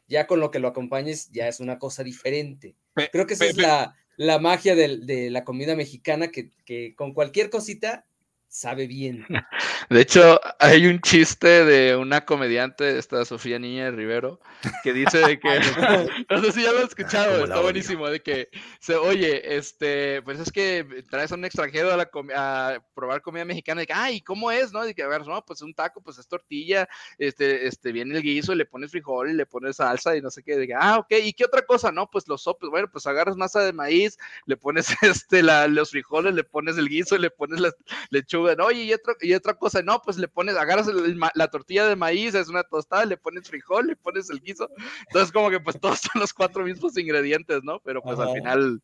ya 0.07 0.25
con 0.25 0.39
lo 0.39 0.51
que 0.51 0.59
lo 0.59 0.69
acompañes 0.69 1.29
ya 1.31 1.47
es 1.47 1.59
una 1.59 1.79
cosa 1.79 2.03
diferente. 2.03 2.75
Creo 3.11 3.27
que 3.27 3.35
esa 3.35 3.45
es 3.45 3.57
la, 3.57 3.95
la 4.17 4.39
magia 4.39 4.75
del- 4.75 5.05
de, 5.05 5.29
la 5.29 5.45
comida 5.45 5.75
mexicana, 5.75 6.29
que, 6.29 6.51
que 6.65 6.95
con 6.95 7.13
cualquier 7.13 7.49
cosita 7.49 8.05
sabe 8.47 8.87
bien. 8.87 9.25
De 9.89 10.01
hecho, 10.01 10.39
hay 10.59 10.85
un 10.87 10.99
chiste 10.99 11.63
de 11.63 11.95
una 11.95 12.25
comediante, 12.25 12.97
esta 12.97 13.23
Sofía 13.23 13.57
Niña 13.57 13.85
de 13.85 13.91
Rivero, 13.91 14.39
que 14.83 14.91
dice 14.91 15.19
de 15.19 15.39
que, 15.39 15.47
no 16.29 16.41
sé 16.43 16.51
si 16.51 16.63
ya 16.63 16.71
lo 16.73 16.79
has 16.79 16.89
escuchado, 16.89 17.43
está 17.43 17.55
odio. 17.55 17.63
buenísimo, 17.63 18.09
de 18.09 18.21
que, 18.21 18.49
se, 18.81 18.95
oye, 18.95 19.55
este, 19.55 20.21
pues 20.23 20.39
es 20.39 20.51
que 20.51 20.85
traes 21.09 21.31
a 21.31 21.35
un 21.35 21.45
extranjero 21.45 21.93
a, 21.93 21.97
la 21.97 22.11
comi- 22.11 22.33
a 22.35 22.83
probar 22.93 23.21
comida 23.21 23.45
mexicana, 23.45 23.81
de 23.81 23.87
que, 23.87 23.93
ay, 23.93 24.21
¿cómo 24.21 24.51
es? 24.51 24.73
¿No? 24.73 24.83
De 24.83 24.93
que, 24.93 25.03
a 25.03 25.07
ver, 25.07 25.25
no, 25.25 25.43
pues 25.45 25.61
un 25.61 25.73
taco, 25.73 26.01
pues 26.01 26.17
es 26.17 26.27
tortilla, 26.27 26.89
este, 27.17 27.67
este, 27.67 27.91
viene 27.93 28.15
el 28.17 28.23
guiso, 28.23 28.51
y 28.53 28.57
le 28.57 28.65
pones 28.65 28.91
frijol, 28.91 29.29
y 29.29 29.33
le 29.35 29.45
pones 29.45 29.77
salsa, 29.77 30.17
y 30.17 30.21
no 30.21 30.29
sé 30.31 30.43
qué, 30.43 30.57
de 30.57 30.67
que, 30.67 30.73
ah, 30.73 30.97
ok, 30.99 31.11
¿y 31.23 31.33
qué 31.33 31.45
otra 31.45 31.61
cosa? 31.61 31.91
No, 31.93 32.09
pues 32.09 32.27
los 32.27 32.41
sopes, 32.41 32.69
bueno, 32.69 32.89
pues 32.91 33.07
agarras 33.07 33.37
masa 33.37 33.61
de 33.61 33.71
maíz, 33.71 34.17
le 34.45 34.57
pones, 34.57 34.87
este, 35.01 35.43
la, 35.43 35.67
los 35.67 35.91
frijoles, 35.91 36.33
le 36.33 36.43
pones 36.43 36.77
el 36.77 36.89
guiso, 36.89 37.17
le 37.17 37.29
pones 37.29 37.59
la 37.61 37.71
lechuga, 38.09 38.36
lechuga. 38.45 38.65
Oye, 38.65 38.83
y, 38.83 38.93
otro, 38.93 39.15
y 39.21 39.33
otra 39.33 39.53
cosa, 39.55 39.81
no, 39.81 40.01
pues 40.03 40.17
le 40.17 40.27
pones, 40.27 40.55
agarras 40.55 40.87
el- 40.87 41.19
la 41.35 41.47
tortilla 41.47 41.85
de 41.87 41.95
maíz, 41.95 42.35
es 42.35 42.47
una 42.49 42.63
tostada, 42.63 43.05
le 43.05 43.17
pones 43.17 43.47
frijol, 43.47 43.87
le 43.87 43.95
pones 43.95 44.29
el 44.29 44.39
guiso. 44.41 44.69
Entonces, 45.07 45.31
como 45.31 45.49
que 45.49 45.59
pues 45.59 45.79
todos 45.81 45.99
son 45.99 46.21
los 46.21 46.33
cuatro 46.33 46.63
mismos 46.63 46.97
ingredientes, 46.97 47.63
¿no? 47.63 47.79
Pero 47.81 48.01
pues 48.01 48.19
al 48.19 48.27
Ajá. 48.27 48.35
final, 48.35 48.81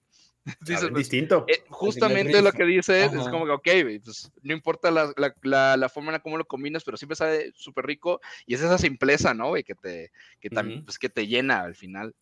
dices, 0.61 0.79
Saben 0.79 0.93
pues, 0.93 1.03
distinto. 1.05 1.45
eh, 1.47 1.63
justamente 1.69 2.41
lo 2.41 2.51
que 2.51 2.65
dice 2.65 3.05
es, 3.05 3.13
es 3.13 3.21
Ajá. 3.21 3.31
como 3.31 3.45
que, 3.45 3.51
ok, 3.51 3.67
pues 4.03 4.31
no 4.41 4.53
importa 4.53 4.91
la, 4.91 5.13
la, 5.17 5.33
la, 5.41 5.77
la 5.77 5.89
forma 5.89 6.13
en 6.13 6.21
cómo 6.21 6.37
lo 6.37 6.45
combinas, 6.45 6.83
pero 6.83 6.97
siempre 6.97 7.15
sabe 7.15 7.51
súper 7.55 7.85
rico 7.85 8.19
y 8.45 8.53
es 8.55 8.61
esa 8.61 8.77
simpleza, 8.77 9.33
¿no, 9.33 9.49
güey? 9.49 9.63
Que 9.63 9.75
te, 9.75 10.11
que 10.39 10.49
también, 10.49 10.79
Ujú. 10.79 10.85
pues 10.85 10.99
que 10.99 11.09
te 11.09 11.27
llena 11.27 11.61
al 11.61 11.75
final. 11.75 12.13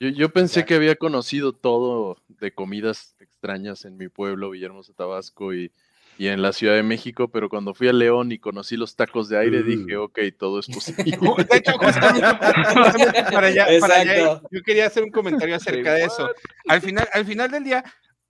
Yo, 0.00 0.08
yo 0.08 0.30
pensé 0.30 0.60
Exacto. 0.60 0.68
que 0.68 0.74
había 0.76 0.96
conocido 0.96 1.52
todo 1.52 2.16
de 2.28 2.54
comidas 2.54 3.16
extrañas 3.20 3.84
en 3.84 3.98
mi 3.98 4.08
pueblo, 4.08 4.48
Villahermosa, 4.50 4.94
Tabasco 4.94 5.52
y, 5.52 5.72
y 6.20 6.28
en 6.28 6.42
la 6.42 6.52
Ciudad 6.52 6.74
de 6.74 6.82
México, 6.82 7.30
pero 7.30 7.48
cuando 7.48 7.72
fui 7.72 7.88
a 7.88 7.94
León 7.94 8.30
y 8.30 8.38
conocí 8.38 8.76
los 8.76 8.94
tacos 8.94 9.30
de 9.30 9.38
aire, 9.38 9.60
Mm. 9.60 9.64
dije, 9.66 9.96
ok, 9.96 10.18
todo 10.38 10.60
es 10.60 10.66
posible. 10.66 11.04
De 11.50 11.56
hecho, 11.56 11.72
justamente, 11.78 12.26
justamente 12.74 13.22
para 13.32 13.46
allá, 13.46 13.66
para 13.80 13.94
allá, 14.00 14.42
yo 14.50 14.60
quería 14.62 14.84
hacer 14.84 15.02
un 15.02 15.12
comentario 15.12 15.56
acerca 15.56 15.94
de 15.94 16.04
eso. 16.04 16.28
Al 16.68 16.82
final, 16.82 17.08
al 17.14 17.24
final 17.24 17.50
del 17.50 17.64
día, 17.64 17.82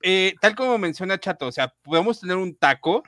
eh, 0.03 0.35
tal 0.41 0.55
como 0.55 0.79
menciona 0.79 1.19
Chato, 1.19 1.49
o 1.49 1.53
sea, 1.53 1.75
podemos 1.83 2.21
tener 2.21 2.37
un 2.37 2.55
taco, 2.55 3.03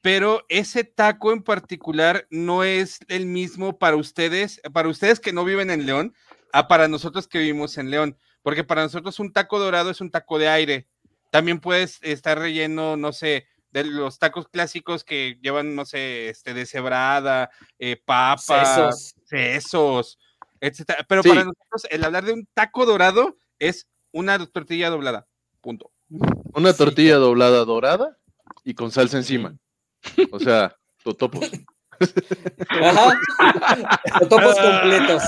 pero 0.00 0.46
ese 0.48 0.82
taco 0.84 1.30
en 1.32 1.42
particular 1.42 2.26
no 2.30 2.64
es 2.64 3.00
el 3.08 3.26
mismo 3.26 3.78
para 3.78 3.96
ustedes, 3.96 4.62
para 4.72 4.88
ustedes 4.88 5.20
que 5.20 5.34
no 5.34 5.44
viven 5.44 5.68
en 5.68 5.84
León, 5.84 6.14
a 6.54 6.68
para 6.68 6.88
nosotros 6.88 7.28
que 7.28 7.38
vivimos 7.38 7.76
en 7.76 7.90
León, 7.90 8.16
porque 8.42 8.64
para 8.64 8.82
nosotros 8.82 9.20
un 9.20 9.30
taco 9.30 9.58
dorado 9.58 9.90
es 9.90 10.00
un 10.00 10.10
taco 10.10 10.38
de 10.38 10.48
aire. 10.48 10.88
También 11.30 11.60
puedes 11.60 11.98
estar 12.00 12.38
relleno, 12.38 12.96
no 12.96 13.12
sé, 13.12 13.46
de 13.72 13.84
los 13.84 14.18
tacos 14.18 14.48
clásicos 14.48 15.02
que 15.04 15.38
llevan, 15.42 15.74
no 15.74 15.84
sé, 15.84 16.28
este, 16.28 16.54
deshebrada, 16.54 17.50
eh, 17.78 17.96
papa, 18.04 18.38
Sesos. 18.38 19.14
sesos, 19.24 20.18
etcétera. 20.60 21.04
Pero 21.08 21.22
Sí. 21.22 21.28
para 21.30 21.44
nosotros, 21.44 21.86
el 21.90 22.04
hablar 22.04 22.24
de 22.24 22.32
un 22.34 22.46
taco 22.54 22.84
dorado 22.86 23.36
es 23.58 23.86
una 24.12 24.38
tortilla 24.46 24.90
doblada. 24.90 25.26
Punto. 25.60 25.90
Una 26.54 26.72
Sí, 26.72 26.78
tortilla 26.78 27.16
doblada 27.16 27.64
dorada 27.64 28.18
y 28.64 28.74
con 28.74 28.90
salsa 28.90 29.16
encima. 29.16 29.56
O 30.30 30.38
sea, 30.38 30.76
totopos. 31.02 31.40
Ajá. 32.68 33.18
Topos 34.28 34.56
completos. 34.58 35.22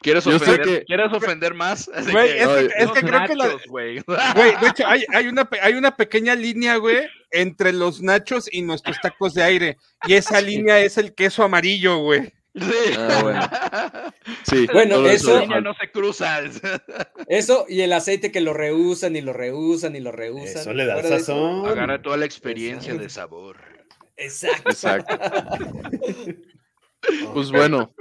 ¿Quieres 0.00 0.26
ofender, 0.26 0.62
que- 0.62 0.84
¿quieres 0.84 1.12
ofender 1.12 1.54
más? 1.54 1.88
Así 1.94 2.10
Güey, 2.10 2.28
que- 2.28 2.42
es 2.42 2.48
que, 2.48 2.64
es 2.78 2.84
Los 2.84 2.92
que 2.92 3.00
creo 3.02 3.24
que 3.26 3.34
la- 3.36 3.44
nachos, 3.46 3.62
güey. 3.68 4.00
güey, 4.34 4.56
de 4.60 4.68
hecho, 4.68 4.86
hay, 4.86 5.04
hay 5.14 5.28
una, 5.28 5.48
hay 5.62 5.74
una 5.74 5.96
pequeña 5.96 6.34
línea, 6.34 6.76
güey, 6.76 6.98
entre 7.30 7.72
los 7.72 8.02
nachos 8.02 8.48
y 8.52 8.62
nuestros 8.62 9.00
tacos 9.00 9.34
de 9.34 9.42
aire. 9.42 9.76
Y 10.06 10.14
esa 10.14 10.40
línea 10.40 10.80
es 10.80 10.98
el 10.98 11.14
queso 11.14 11.42
amarillo, 11.44 11.98
güey. 11.98 12.32
Sí. 12.54 12.94
Ah, 12.98 13.18
bueno. 13.22 13.50
Sí, 14.42 14.66
Bueno, 14.74 15.06
eso- 15.08 15.46
no 15.46 15.72
se 15.74 15.90
cruza. 15.90 16.40
Eso 17.28 17.64
y 17.66 17.80
el 17.80 17.92
aceite 17.94 18.30
que 18.30 18.42
lo 18.42 18.52
rehusan 18.52 19.16
y 19.16 19.22
lo 19.22 19.32
rehusan 19.32 19.96
y 19.96 20.00
lo 20.00 20.12
rehusan. 20.12 20.60
Eso 20.60 20.74
le 20.74 20.84
da 20.84 21.02
sazón. 21.02 21.66
Agarra 21.66 22.02
toda 22.02 22.18
la 22.18 22.26
experiencia 22.26 22.92
de 22.94 23.08
sabor. 23.08 23.56
Exacto. 24.16 24.70
Exacto. 24.70 25.18
Pues 27.34 27.50
bueno, 27.50 27.92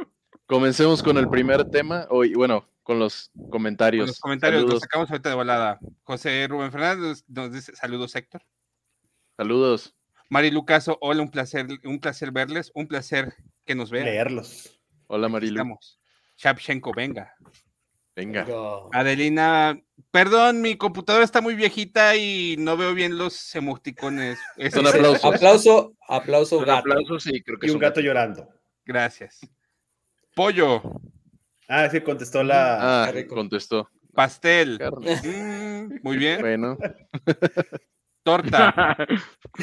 comencemos 0.45 1.01
con 1.01 1.17
el 1.17 1.27
primer 1.27 1.65
tema. 1.71 2.05
Hoy, 2.11 2.35
bueno, 2.35 2.69
con 2.83 2.99
los 2.99 3.31
comentarios. 3.49 4.03
Con 4.03 4.07
los 4.09 4.19
comentarios 4.19 4.61
los 4.61 4.69
Saludos. 4.69 4.81
sacamos 4.83 5.09
ahorita 5.09 5.29
de 5.29 5.35
volada. 5.35 5.79
José 6.03 6.47
Rubén 6.47 6.71
Fernández 6.71 7.23
nos 7.27 7.51
dice 7.51 7.75
saludos, 7.75 8.15
Héctor. 8.15 8.43
Saludos. 9.37 9.95
Mari 10.29 10.51
Lucaso, 10.51 10.97
hola, 11.01 11.23
un 11.23 11.31
placer, 11.31 11.67
un 11.83 11.99
placer 11.99 12.31
verles, 12.31 12.71
un 12.75 12.87
placer 12.87 13.33
que 13.65 13.73
nos 13.73 13.89
vean. 13.89 14.05
Leerlos. 14.05 14.79
Hola 15.07 15.27
Marilu. 15.27 15.55
Estamos. 15.55 15.99
Shapchenko, 16.37 16.93
venga. 16.93 17.33
Venga. 18.15 18.45
Adelina, 18.91 19.79
perdón, 20.11 20.61
mi 20.61 20.75
computadora 20.75 21.23
está 21.23 21.39
muy 21.41 21.55
viejita 21.55 22.15
y 22.17 22.55
no 22.59 22.75
veo 22.75 22.93
bien 22.93 23.17
los 23.17 23.55
emoticones. 23.55 24.37
Es- 24.57 24.73
Son 24.73 24.85
aplausos. 24.85 25.23
Aplauso, 25.25 25.93
aplauso 26.07 26.57
Un 26.59 26.65
gato. 26.65 26.79
aplauso, 26.79 27.19
sí, 27.19 27.41
creo 27.41 27.57
que 27.57 27.67
Y 27.67 27.69
un 27.71 27.79
gato 27.79 28.01
llorando. 28.01 28.47
Gracias. 28.85 29.39
Pollo, 30.35 30.81
Ah, 31.67 31.87
sí, 31.89 32.01
contestó 32.01 32.43
la. 32.43 33.05
Ah, 33.05 33.13
contestó. 33.29 33.89
pastel. 34.13 34.77
Mm, 35.23 35.99
muy 36.03 36.17
bien. 36.17 36.41
Bueno, 36.41 36.77
Torta. 38.23 38.97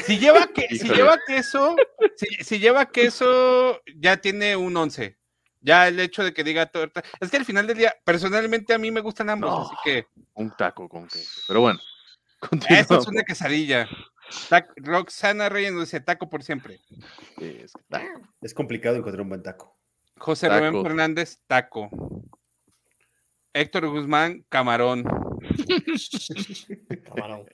Si 0.05 0.17
lleva, 0.19 0.47
que, 0.47 0.67
si 0.75 0.87
lleva 0.87 1.17
queso, 1.25 1.75
si, 2.15 2.27
si 2.43 2.59
lleva 2.59 2.85
queso, 2.91 3.81
ya 3.95 4.17
tiene 4.17 4.55
un 4.55 4.75
11. 4.77 5.17
Ya 5.61 5.87
el 5.87 5.99
hecho 5.99 6.23
de 6.23 6.33
que 6.33 6.43
diga 6.43 6.67
torta. 6.67 7.03
Es 7.19 7.29
que 7.29 7.37
al 7.37 7.45
final 7.45 7.67
del 7.67 7.77
día, 7.77 7.93
personalmente 8.05 8.73
a 8.73 8.77
mí 8.77 8.91
me 8.91 9.01
gustan 9.01 9.29
ambos, 9.29 9.49
No. 9.49 9.61
así 9.65 9.75
que 9.83 10.07
un 10.35 10.51
taco 10.55 10.87
con 10.87 11.07
queso. 11.07 11.41
Pero 11.47 11.61
bueno, 11.61 11.79
eso 12.41 12.49
continuamos. 12.49 12.91
es 13.03 13.07
una 13.07 13.23
quesadilla. 13.23 13.87
Roxana 14.77 15.49
Reyes 15.49 15.73
nos 15.73 15.85
dice 15.85 15.99
taco 16.01 16.29
por 16.29 16.43
siempre. 16.43 16.79
Es 17.37 17.73
que 17.73 17.81
taco. 17.89 18.21
Es 18.41 18.53
complicado 18.53 18.95
encontrar 18.95 19.21
un 19.21 19.29
buen 19.29 19.43
taco. 19.43 19.75
José 20.17 20.49
Rubén. 20.49 20.83
Fernández, 20.83 21.39
taco. 21.47 21.89
Héctor 23.53 23.87
Guzmán, 23.87 24.45
camarón. 24.49 25.03
Camarón. 27.05 27.45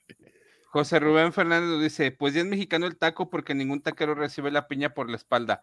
José 0.69 0.99
Rubén 0.99 1.31
Fernández 1.31 1.69
nos 1.69 1.81
dice, 1.81 2.11
pues 2.11 2.33
ya 2.33 2.41
es 2.41 2.47
mexicano 2.47 2.85
el 2.85 2.97
taco 2.97 3.29
porque 3.29 3.55
ningún 3.55 3.81
taquero 3.81 4.13
recibe 4.13 4.51
la 4.51 4.67
piña 4.67 4.93
por 4.93 5.09
la 5.09 5.15
espalda. 5.15 5.61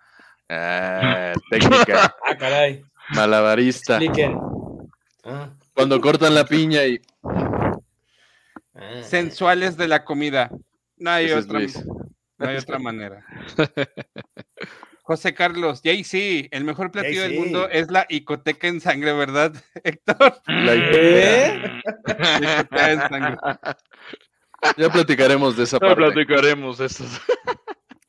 Ah, 0.48 1.32
técnica. 1.50 2.14
Ah, 2.24 2.36
caray. 2.38 2.82
Malabarista. 3.14 3.96
Expliquen. 3.96 4.38
Ah, 5.24 5.50
Cuando 5.74 6.00
cortan 6.00 6.34
la 6.34 6.44
piña 6.44 6.84
y. 6.84 7.00
ah. 7.24 9.02
Sensuales 9.02 9.76
de 9.76 9.88
la 9.88 10.04
comida. 10.04 10.50
No 10.96 11.10
hay 11.10 11.26
Ese 11.26 11.34
otra, 11.34 11.60
no 12.38 12.48
hay 12.48 12.56
otra 12.56 12.78
manera. 12.78 13.24
José 15.04 15.34
Carlos, 15.34 15.80
Jay-Z, 15.82 16.48
el 16.52 16.64
mejor 16.64 16.92
platillo 16.92 17.22
del 17.22 17.34
mundo 17.38 17.68
es 17.68 17.90
la 17.90 18.06
icoteca 18.08 18.68
en 18.68 18.80
sangre, 18.80 19.12
¿verdad, 19.12 19.52
Héctor? 19.84 20.40
La- 20.46 20.74
¿Eh? 20.74 21.82
Icoteca 22.40 22.92
en 22.92 23.00
sangre. 23.00 23.36
Ya 24.76 24.88
platicaremos 24.90 25.56
de 25.56 25.64
esa 25.64 25.80
parte. 25.80 25.96
platicaremos 25.96 26.78
de 26.78 26.86
esto. 26.86 27.04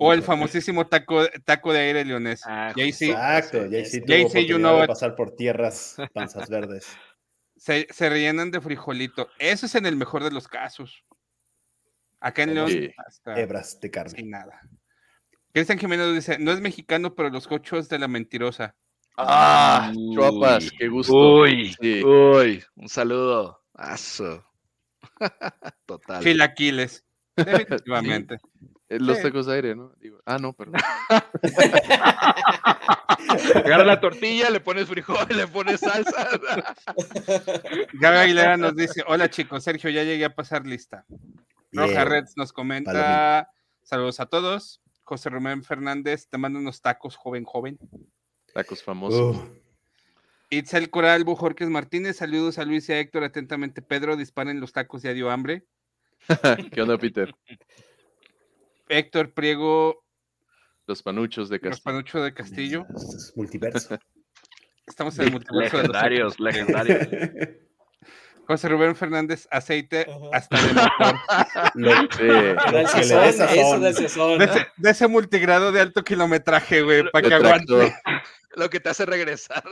O 0.05 0.13
el 0.13 0.21
famosísimo 0.21 0.85
taco, 0.87 1.25
taco 1.45 1.71
de 1.71 1.79
aire 1.79 2.03
leonés. 2.05 2.41
Ah, 2.45 2.73
Exacto. 2.75 3.59
Tuvo 3.59 3.71
Jay-Z, 4.07 4.39
you 4.41 4.57
know 4.57 4.81
de 4.81 4.87
pasar 4.87 5.15
por 5.15 5.35
tierras 5.35 5.95
panzas 6.13 6.49
verdes. 6.49 6.87
se, 7.55 7.87
se 7.89 8.09
rellenan 8.09 8.51
de 8.51 8.59
frijolito. 8.59 9.29
Eso 9.39 9.65
es 9.65 9.75
en 9.75 9.85
el 9.85 9.95
mejor 9.95 10.23
de 10.23 10.31
los 10.31 10.47
casos. 10.47 11.03
Acá 12.19 12.43
en 12.43 12.53
León, 12.55 12.91
hasta 13.05 13.39
Hebras 13.39 13.79
de 13.79 13.91
carne. 13.91 14.11
sin 14.11 14.29
nada. 14.29 14.59
Cristian 15.53 15.77
Jiménez 15.79 16.13
dice, 16.13 16.37
no 16.39 16.51
es 16.51 16.59
mexicano, 16.61 17.13
pero 17.15 17.29
los 17.29 17.47
cochos 17.47 17.87
de 17.89 17.99
la 17.99 18.07
mentirosa. 18.07 18.75
Ah, 19.17 19.91
Uy. 19.95 20.15
chuapas, 20.15 20.71
qué 20.77 20.87
gusto. 20.87 21.13
Uy, 21.15 21.75
Sí. 21.79 22.03
uy, 22.03 22.63
un 22.75 22.89
saludo. 22.89 23.61
Aso. 23.73 24.43
Total. 25.85 26.23
Chilaquiles. 26.23 27.05
Definitivamente. 27.37 28.37
Los 28.89 29.17
Sí. 29.17 29.23
tacos 29.23 29.45
de 29.47 29.55
aire, 29.55 29.75
¿no? 29.75 29.93
Digo, 29.99 30.21
ah, 30.25 30.37
no, 30.37 30.53
perdón. 30.53 30.79
Agarra 33.55 33.83
la 33.83 33.99
tortilla, 33.99 34.49
le 34.49 34.59
pones 34.59 34.87
frijol, 34.87 35.25
le 35.35 35.47
pones 35.47 35.79
salsa. 35.79 36.27
Gaby 37.93 38.17
Aguilera 38.17 38.57
nos 38.57 38.75
dice, 38.75 39.03
hola 39.07 39.29
chicos, 39.29 39.63
Sergio, 39.63 39.89
ya 39.89 40.03
llegué 40.03 40.25
a 40.25 40.35
pasar 40.35 40.65
lista. 40.65 41.05
Roja 41.71 41.91
Yeah. 41.93 42.05
Reds 42.05 42.37
nos 42.37 42.53
comenta, 42.53 43.49
saludos 43.81 44.19
a 44.19 44.27
todos. 44.27 44.81
José 45.03 45.29
Román 45.29 45.63
Fernández, 45.63 46.27
te 46.29 46.37
mando 46.37 46.59
unos 46.59 46.81
tacos, 46.81 47.15
joven, 47.15 47.43
joven. 47.43 47.79
Tacos 48.53 48.83
famosos. 48.83 49.37
Uf, 49.37 49.43
Itzel 50.49 50.89
Coral, 50.91 51.23
Bujorques 51.23 51.69
Martínez, 51.69 52.17
saludos 52.17 52.59
a 52.59 52.65
Luis 52.65 52.87
y 52.89 52.93
a 52.93 52.99
Héctor, 52.99 53.23
atentamente 53.23 53.81
Pedro, 53.81 54.15
disparen 54.15 54.59
los 54.59 54.71
tacos, 54.71 55.01
ya 55.01 55.13
dio 55.13 55.31
hambre. 55.31 55.65
¿Qué 56.71 56.81
onda, 56.81 56.97
Peter? 56.97 57.33
Héctor 58.89 59.33
Priego, 59.33 60.03
Los 60.87 61.01
panuchos 61.01 61.49
de 61.49 61.57
los 61.57 61.63
Castillo. 61.69 61.83
Panucho 61.83 62.21
de 62.23 62.33
Castillo. 62.33 62.85
es- 62.95 63.33
multiverso. 63.35 63.97
Estamos 64.85 65.17
en 65.19 65.25
el 65.27 65.31
multiverso 65.31 65.77
de 65.77 65.83
los 65.87 65.93
legendarios, 65.93 66.39
legendarios. 66.39 67.07
José 68.45 68.67
Rubén 68.67 68.93
Fernández, 68.97 69.47
aceite 69.49 70.01
Ajá. 70.01 70.29
hasta 70.33 70.61
de 70.61 70.73
motor. 70.73 71.19
Lo- 71.75 71.91
el 72.01 72.09
que 72.09 72.23
le 72.25 72.87
sazón, 72.87 73.81
dé 73.81 73.89
eso 73.89 74.33
el. 74.33 74.39
De 74.39 74.45
ese, 74.45 74.67
de 74.75 74.89
ese 74.89 75.07
multigrado 75.07 75.71
de 75.71 75.79
alto 75.79 76.03
kilometraje, 76.03 76.81
güey, 76.81 77.09
para 77.09 77.21
que 77.23 77.29
de 77.29 77.35
aguante. 77.35 77.65
tractor. 77.65 77.93
Lo 78.57 78.69
que 78.69 78.79
te 78.81 78.89
hace 78.89 79.05
regresar. 79.05 79.63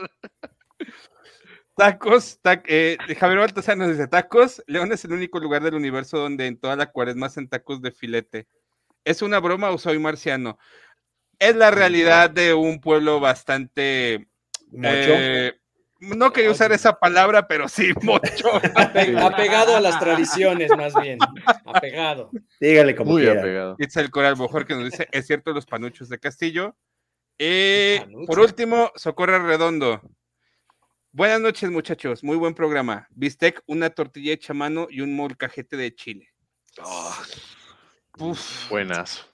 Tacos, 1.76 2.40
tac- 2.42 2.64
eh, 2.66 2.96
Javier 3.18 3.38
Baltasar 3.40 3.76
nos 3.76 3.88
dice 3.90 4.06
tacos. 4.08 4.62
León 4.66 4.90
es 4.92 5.04
el 5.04 5.12
único 5.12 5.38
lugar 5.38 5.62
del 5.62 5.74
universo 5.74 6.18
donde 6.18 6.46
en 6.46 6.58
toda 6.58 6.74
la 6.74 6.86
cuaresma 6.90 7.26
hacen 7.26 7.48
tacos 7.48 7.80
de 7.82 7.92
filete. 7.92 8.48
¿Es 9.04 9.22
una 9.22 9.40
broma 9.40 9.70
o 9.70 9.78
soy 9.78 9.98
marciano? 9.98 10.58
Es 11.38 11.56
la 11.56 11.70
realidad 11.70 12.30
de 12.30 12.54
un 12.54 12.80
pueblo 12.80 13.20
bastante... 13.20 14.28
Eh, 14.82 15.52
no 16.00 16.32
quería 16.32 16.50
usar 16.50 16.72
esa 16.72 16.98
palabra, 16.98 17.46
pero 17.46 17.68
sí, 17.68 17.92
mucho. 18.02 18.48
apegado 19.20 19.76
a 19.76 19.80
las 19.80 19.98
tradiciones, 20.00 20.70
más 20.76 20.94
bien. 21.00 21.18
Apegado. 21.64 22.30
Dígale 22.60 22.96
como 22.96 23.12
Muy 23.12 23.22
quiera. 23.22 23.40
apegado. 23.40 23.76
It's 23.78 23.96
el 23.96 24.10
Coral 24.10 24.34
Bojor 24.34 24.66
que 24.66 24.74
nos 24.74 24.90
dice, 24.90 25.08
es 25.12 25.26
cierto, 25.26 25.52
los 25.52 25.66
panuchos 25.66 26.08
de 26.08 26.18
Castillo. 26.18 26.76
Y 27.38 27.98
por 28.26 28.40
último, 28.40 28.90
Socorro 28.96 29.46
Redondo. 29.46 30.00
Buenas 31.12 31.40
noches, 31.40 31.70
muchachos. 31.70 32.24
Muy 32.24 32.36
buen 32.36 32.54
programa. 32.54 33.06
Bistec, 33.10 33.62
una 33.66 33.90
tortilla 33.90 34.32
hecha 34.32 34.52
a 34.52 34.56
mano 34.56 34.86
y 34.90 35.02
un 35.02 35.14
molcajete 35.14 35.76
de 35.76 35.94
chile. 35.94 36.28
Uf. 38.18 38.68
Buenas. 38.70 39.26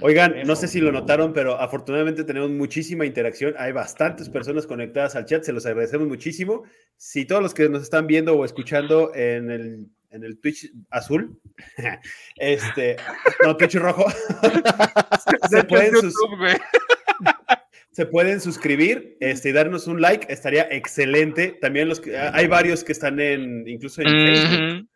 Oigan, 0.00 0.42
no 0.46 0.56
sé 0.56 0.66
si 0.66 0.80
lo 0.80 0.90
notaron, 0.90 1.32
pero 1.32 1.60
afortunadamente 1.60 2.24
tenemos 2.24 2.50
muchísima 2.50 3.06
interacción. 3.06 3.54
Hay 3.56 3.70
bastantes 3.70 4.28
personas 4.28 4.66
conectadas 4.66 5.14
al 5.14 5.26
chat, 5.26 5.44
se 5.44 5.52
los 5.52 5.64
agradecemos 5.64 6.08
muchísimo. 6.08 6.64
Si 6.96 7.24
todos 7.24 7.40
los 7.42 7.54
que 7.54 7.68
nos 7.68 7.82
están 7.82 8.08
viendo 8.08 8.34
o 8.34 8.44
escuchando 8.44 9.14
en 9.14 9.50
el, 9.50 9.86
en 10.10 10.24
el 10.24 10.40
Twitch 10.40 10.72
azul, 10.90 11.40
este, 12.36 12.96
no, 13.44 13.56
Twitch 13.56 13.76
rojo, 13.76 14.06
se, 15.50 15.62
pueden 15.64 15.92
sus- 15.94 16.14
YouTube, 16.14 16.38
güey. 16.38 16.56
se 17.92 18.06
pueden 18.06 18.40
suscribir 18.40 19.16
este, 19.20 19.50
y 19.50 19.52
darnos 19.52 19.86
un 19.86 20.00
like, 20.00 20.32
estaría 20.32 20.66
excelente. 20.70 21.56
También 21.60 21.88
los 21.88 22.00
que, 22.00 22.18
hay 22.18 22.48
varios 22.48 22.82
que 22.82 22.92
están 22.92 23.20
en, 23.20 23.68
incluso 23.68 24.02
en 24.02 24.08
Facebook. 24.08 24.88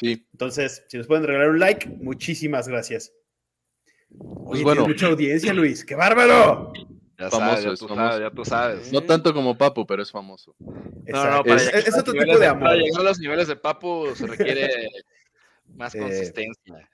Sí, 0.00 0.26
Entonces, 0.32 0.82
si 0.88 0.96
nos 0.96 1.06
pueden 1.06 1.24
regalar 1.26 1.50
un 1.50 1.58
like, 1.60 1.86
muchísimas 1.88 2.66
gracias. 2.68 3.12
Oye, 4.18 4.62
bueno. 4.62 4.82
tienes 4.82 4.96
mucha 4.96 5.06
audiencia, 5.08 5.52
Luis. 5.54 5.84
¡Qué 5.84 5.94
bárbaro! 5.94 6.72
Ya 7.18 7.28
Famoso, 7.28 7.50
sabes, 7.62 7.64
ya 7.64 7.74
tú 7.76 7.88
famoso. 7.88 8.08
sabes, 8.08 8.20
ya 8.20 8.30
tú 8.30 8.44
sabes. 8.46 8.92
no 8.92 9.02
tanto 9.02 9.34
como 9.34 9.56
Papu, 9.58 9.86
pero 9.86 10.02
es 10.02 10.10
famoso. 10.10 10.54
No, 10.58 11.30
no, 11.30 11.44
para 11.44 11.56
es, 11.56 11.66
llegar 11.66 11.80
es 11.80 11.88
a 11.88 11.90
los 11.90 12.00
otro 12.00 12.12
niveles 12.14 12.34
tipo 12.36 12.40
de 12.40 12.46
Para 12.54 12.70
amor. 12.70 12.82
llegar 12.82 13.00
a 13.00 13.04
los 13.04 13.18
niveles 13.18 13.48
de 13.48 13.56
Papu 13.56 14.06
se 14.14 14.26
requiere 14.26 14.70
más 15.76 15.94
consistencia. 15.94 16.88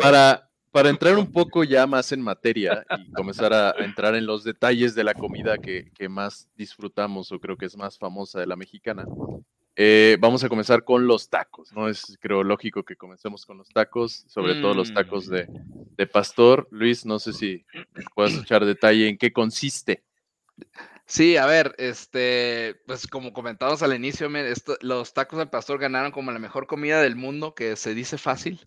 Para, 0.00 0.48
para 0.70 0.88
entrar 0.88 1.18
un 1.18 1.30
poco 1.30 1.64
ya 1.64 1.86
más 1.86 2.10
en 2.12 2.22
materia 2.22 2.84
y 2.98 3.12
comenzar 3.12 3.52
a, 3.52 3.70
a 3.72 3.84
entrar 3.84 4.14
en 4.14 4.24
los 4.24 4.42
detalles 4.42 4.94
de 4.94 5.04
la 5.04 5.12
comida 5.12 5.58
que, 5.58 5.90
que 5.94 6.08
más 6.08 6.48
disfrutamos 6.56 7.30
o 7.30 7.38
creo 7.38 7.58
que 7.58 7.66
es 7.66 7.76
más 7.76 7.98
famosa 7.98 8.40
de 8.40 8.46
la 8.46 8.56
mexicana, 8.56 9.04
eh, 9.76 10.16
vamos 10.18 10.42
a 10.42 10.48
comenzar 10.48 10.84
con 10.84 11.06
los 11.06 11.28
tacos, 11.28 11.72
¿no? 11.72 11.88
Es 11.88 12.16
creo 12.20 12.42
lógico 12.42 12.82
que 12.82 12.96
comencemos 12.96 13.44
con 13.44 13.58
los 13.58 13.68
tacos, 13.68 14.24
sobre 14.26 14.54
todo 14.62 14.74
los 14.74 14.92
tacos 14.94 15.28
de, 15.28 15.46
de 15.96 16.06
pastor. 16.06 16.66
Luis, 16.70 17.04
no 17.04 17.18
sé 17.18 17.32
si 17.32 17.64
puedes 18.14 18.36
echar 18.38 18.64
detalle 18.64 19.08
en 19.08 19.18
qué 19.18 19.32
consiste. 19.32 20.02
Sí, 21.08 21.36
a 21.36 21.46
ver, 21.46 21.74
este, 21.78 22.80
pues 22.86 23.06
como 23.06 23.32
comentamos 23.32 23.82
al 23.82 23.94
inicio, 23.94 24.34
esto- 24.36 24.76
los 24.80 25.12
tacos 25.14 25.38
al 25.38 25.50
pastor 25.50 25.78
ganaron 25.78 26.10
como 26.10 26.32
la 26.32 26.38
mejor 26.40 26.66
comida 26.66 27.00
del 27.00 27.14
mundo, 27.14 27.54
que 27.54 27.76
se 27.76 27.94
dice 27.94 28.18
fácil. 28.18 28.66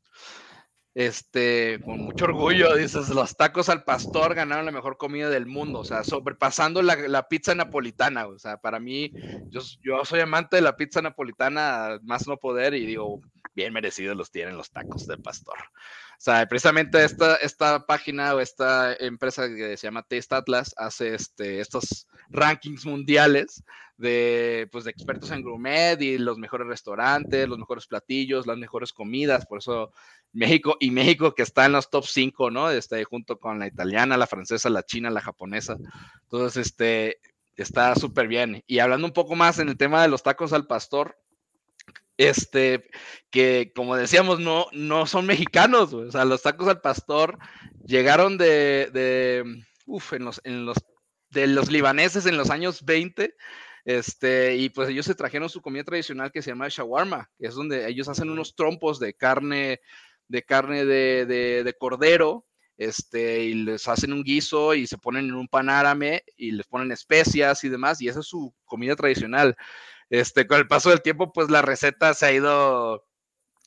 Este, 0.99 1.79
con 1.85 2.01
mucho 2.01 2.25
orgullo, 2.25 2.75
dices, 2.75 3.07
los 3.07 3.37
tacos 3.37 3.69
al 3.69 3.85
pastor 3.85 4.35
ganaron 4.35 4.65
la 4.65 4.73
mejor 4.73 4.97
comida 4.97 5.29
del 5.29 5.45
mundo, 5.45 5.79
o 5.79 5.85
sea, 5.85 6.03
sobrepasando 6.03 6.81
la, 6.81 6.97
la 7.07 7.29
pizza 7.29 7.55
napolitana, 7.55 8.27
o 8.27 8.37
sea, 8.37 8.57
para 8.57 8.81
mí, 8.81 9.13
yo, 9.49 9.61
yo 9.81 10.03
soy 10.03 10.19
amante 10.19 10.57
de 10.57 10.61
la 10.61 10.75
pizza 10.75 11.01
napolitana, 11.01 11.99
más 12.03 12.27
no 12.27 12.35
poder, 12.35 12.73
y 12.73 12.85
digo, 12.85 13.21
bien 13.59 13.73
merecidos 13.73 14.15
los 14.15 14.31
tienen 14.31 14.55
los 14.55 14.71
tacos 14.71 15.05
del 15.05 15.21
pastor. 15.21 15.57
O 15.57 16.21
sea, 16.21 16.45
precisamente 16.47 17.03
esta, 17.03 17.35
esta 17.35 17.85
página 17.85 18.33
o 18.33 18.39
esta 18.39 18.95
empresa 18.95 19.47
que 19.49 19.75
se 19.75 19.87
llama 19.87 20.03
Taste 20.03 20.35
Atlas 20.35 20.73
hace 20.77 21.13
este, 21.13 21.59
estos 21.59 22.07
rankings 22.29 22.85
mundiales 22.85 23.63
de, 23.97 24.69
pues, 24.71 24.85
de 24.85 24.91
expertos 24.91 25.31
en 25.31 25.41
gourmet 25.41 26.01
y 26.01 26.17
los 26.17 26.37
mejores 26.37 26.67
restaurantes, 26.67 27.49
los 27.49 27.59
mejores 27.59 27.85
platillos, 27.85 28.47
las 28.47 28.57
mejores 28.57 28.93
comidas. 28.93 29.45
Por 29.45 29.57
eso 29.57 29.91
México 30.31 30.77
y 30.79 30.91
México 30.91 31.35
que 31.35 31.43
está 31.43 31.65
en 31.65 31.73
los 31.73 31.89
top 31.89 32.05
5, 32.05 32.49
¿no? 32.51 32.69
Este, 32.69 33.03
junto 33.03 33.39
con 33.39 33.59
la 33.59 33.67
italiana, 33.67 34.15
la 34.15 34.27
francesa, 34.27 34.69
la 34.69 34.83
china, 34.83 35.09
la 35.09 35.21
japonesa. 35.21 35.75
Entonces, 36.23 36.65
este, 36.65 37.19
está 37.57 37.93
súper 37.95 38.29
bien. 38.29 38.63
Y 38.67 38.79
hablando 38.79 39.05
un 39.05 39.13
poco 39.13 39.35
más 39.35 39.59
en 39.59 39.67
el 39.67 39.77
tema 39.77 40.01
de 40.01 40.07
los 40.07 40.23
tacos 40.23 40.53
al 40.53 40.65
pastor, 40.65 41.17
este, 42.19 42.89
que 43.31 43.71
como 43.73 43.95
decíamos, 43.95 44.41
no, 44.41 44.67
no 44.73 45.05
son 45.05 45.25
mexicanos, 45.25 45.93
güey. 45.93 46.09
o 46.09 46.11
sea, 46.11 46.25
los 46.25 46.41
tacos 46.41 46.67
al 46.67 46.81
pastor 46.81 47.39
llegaron 47.85 48.37
de, 48.37 48.89
de 48.91 49.63
uf, 49.85 50.11
en 50.11 50.25
los, 50.25 50.41
en 50.43 50.65
los, 50.65 50.77
de 51.29 51.47
los 51.47 51.71
libaneses 51.71 52.25
en 52.25 52.35
los 52.35 52.49
años 52.49 52.83
20, 52.83 53.33
este, 53.85 54.57
y 54.57 54.67
pues 54.69 54.89
ellos 54.89 55.05
se 55.05 55.15
trajeron 55.15 55.47
su 55.47 55.61
comida 55.61 55.85
tradicional 55.85 56.29
que 56.33 56.41
se 56.41 56.51
llama 56.51 56.67
shawarma, 56.69 57.29
que 57.39 57.47
es 57.47 57.55
donde 57.55 57.87
ellos 57.87 58.09
hacen 58.09 58.29
unos 58.29 58.53
trompos 58.53 58.99
de 58.99 59.13
carne, 59.13 59.79
de 60.27 60.43
carne 60.43 60.83
de, 60.83 61.25
de, 61.25 61.63
de 61.63 61.73
cordero, 61.73 62.45
este, 62.75 63.45
y 63.45 63.53
les 63.53 63.87
hacen 63.87 64.11
un 64.11 64.23
guiso 64.23 64.73
y 64.73 64.87
se 64.87 64.97
ponen 64.97 65.25
en 65.25 65.35
un 65.35 65.47
pan 65.47 65.69
árabe 65.69 66.25
y 66.35 66.51
les 66.51 66.67
ponen 66.67 66.91
especias 66.91 67.63
y 67.63 67.69
demás, 67.69 68.01
y 68.01 68.09
esa 68.09 68.19
es 68.19 68.25
su 68.27 68.53
comida 68.65 68.97
tradicional. 68.97 69.55
Este, 70.09 70.47
con 70.47 70.59
el 70.59 70.67
paso 70.67 70.89
del 70.89 71.01
tiempo, 71.01 71.31
pues 71.33 71.49
la 71.49 71.61
receta 71.61 72.13
se 72.13 72.25
ha 72.25 72.31
ido 72.31 73.05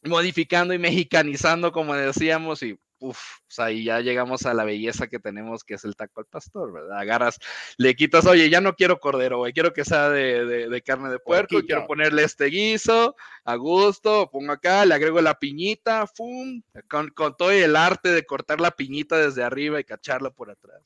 modificando 0.05 0.74
y 0.74 0.78
mexicanizando, 0.78 1.72
como 1.72 1.94
decíamos, 1.94 2.62
y 2.62 2.78
uff, 2.98 3.20
o 3.53 3.55
sea, 3.55 3.71
y 3.71 3.85
ya 3.85 4.01
llegamos 4.01 4.47
a 4.47 4.55
la 4.55 4.65
belleza 4.65 5.09
que 5.09 5.19
tenemos, 5.19 5.62
que 5.62 5.75
es 5.75 5.85
el 5.85 5.95
taco 5.95 6.21
al 6.21 6.27
pastor, 6.27 6.73
¿verdad? 6.73 6.99
Agarras, 6.99 7.38
le 7.77 7.95
quitas, 7.95 8.25
oye, 8.25 8.49
ya 8.49 8.62
no 8.62 8.75
quiero 8.75 8.99
cordero, 8.99 9.37
güey, 9.38 9.53
quiero 9.53 9.75
que 9.75 9.85
sea 9.85 10.09
de, 10.09 10.47
de, 10.47 10.69
de 10.71 10.83
carne 10.83 11.11
de 11.11 11.19
puerco, 11.19 11.61
quiero 11.67 11.87
ponerle 11.87 12.23
este 12.25 12.47
guiso, 12.47 13.15
a 13.45 13.55
gusto, 13.57 14.31
pongo 14.33 14.53
acá, 14.53 14.87
le 14.87 14.95
agrego 14.95 15.21
la 15.21 15.38
piñita, 15.38 16.07
¡fum! 16.07 16.62
Con, 16.88 17.11
con 17.11 17.37
todo 17.37 17.51
el 17.51 17.77
arte 17.77 18.09
de 18.09 18.25
cortar 18.25 18.59
la 18.59 18.71
piñita 18.71 19.19
desde 19.19 19.43
arriba 19.43 19.79
y 19.79 19.85
cacharla 19.85 20.31
por 20.31 20.51
atrás. 20.51 20.81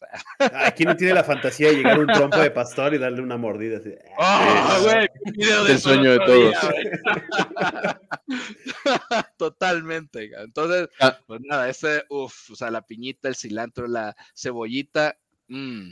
Aquí 0.66 0.84
no 0.84 0.96
tiene 0.96 1.14
la 1.14 1.22
fantasía 1.22 1.68
de 1.68 1.76
llegar 1.76 2.00
un 2.00 2.08
trompo 2.08 2.38
de 2.38 2.50
pastor 2.50 2.94
y 2.94 2.98
darle 2.98 3.22
una 3.22 3.36
mordida 3.36 3.78
así. 3.78 3.94
¡Oh, 4.18 4.78
güey! 4.82 5.06
un 5.24 5.32
video 5.34 5.64
de 5.64 5.72
El 5.72 5.78
sueño 5.80 6.10
de 6.10 6.18
día, 6.18 6.26
todos. 6.26 7.96
Totalmente. 9.36 10.30
Entonces, 10.38 10.88
Ah. 11.00 11.18
pues 11.26 11.40
nada, 11.44 11.68
ese, 11.68 12.04
uff, 12.08 12.50
o 12.56 12.58
sea, 12.58 12.70
la 12.70 12.82
piñita, 12.82 13.28
el 13.28 13.36
cilantro, 13.36 13.86
la 13.86 14.16
cebollita. 14.34 15.16
mm. 15.48 15.90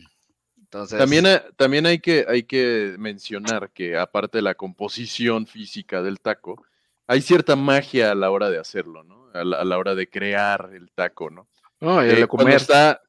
Entonces, 0.58 0.98
También, 0.98 1.26
hay- 1.26 1.38
también 1.56 1.86
hay, 1.86 1.98
que, 2.00 2.24
hay 2.28 2.42
que 2.42 2.96
mencionar 2.98 3.70
que 3.70 3.96
aparte 3.96 4.38
de 4.38 4.42
la 4.42 4.54
composición 4.56 5.46
física 5.46 6.02
del 6.02 6.18
taco, 6.18 6.64
hay 7.06 7.20
cierta 7.20 7.54
magia 7.54 8.10
a 8.10 8.14
la 8.16 8.30
hora 8.30 8.50
de 8.50 8.58
hacerlo, 8.58 9.04
¿no? 9.04 9.28
A 9.34 9.44
la, 9.44 9.58
a 9.60 9.64
la 9.64 9.78
hora 9.78 9.94
de 9.94 10.08
crear 10.08 10.70
el 10.74 10.90
taco, 10.90 11.30
¿no? 11.30 11.46
y 11.80 11.86
Eh, 12.22 12.26
cuando, 12.26 12.56
está, 12.56 13.02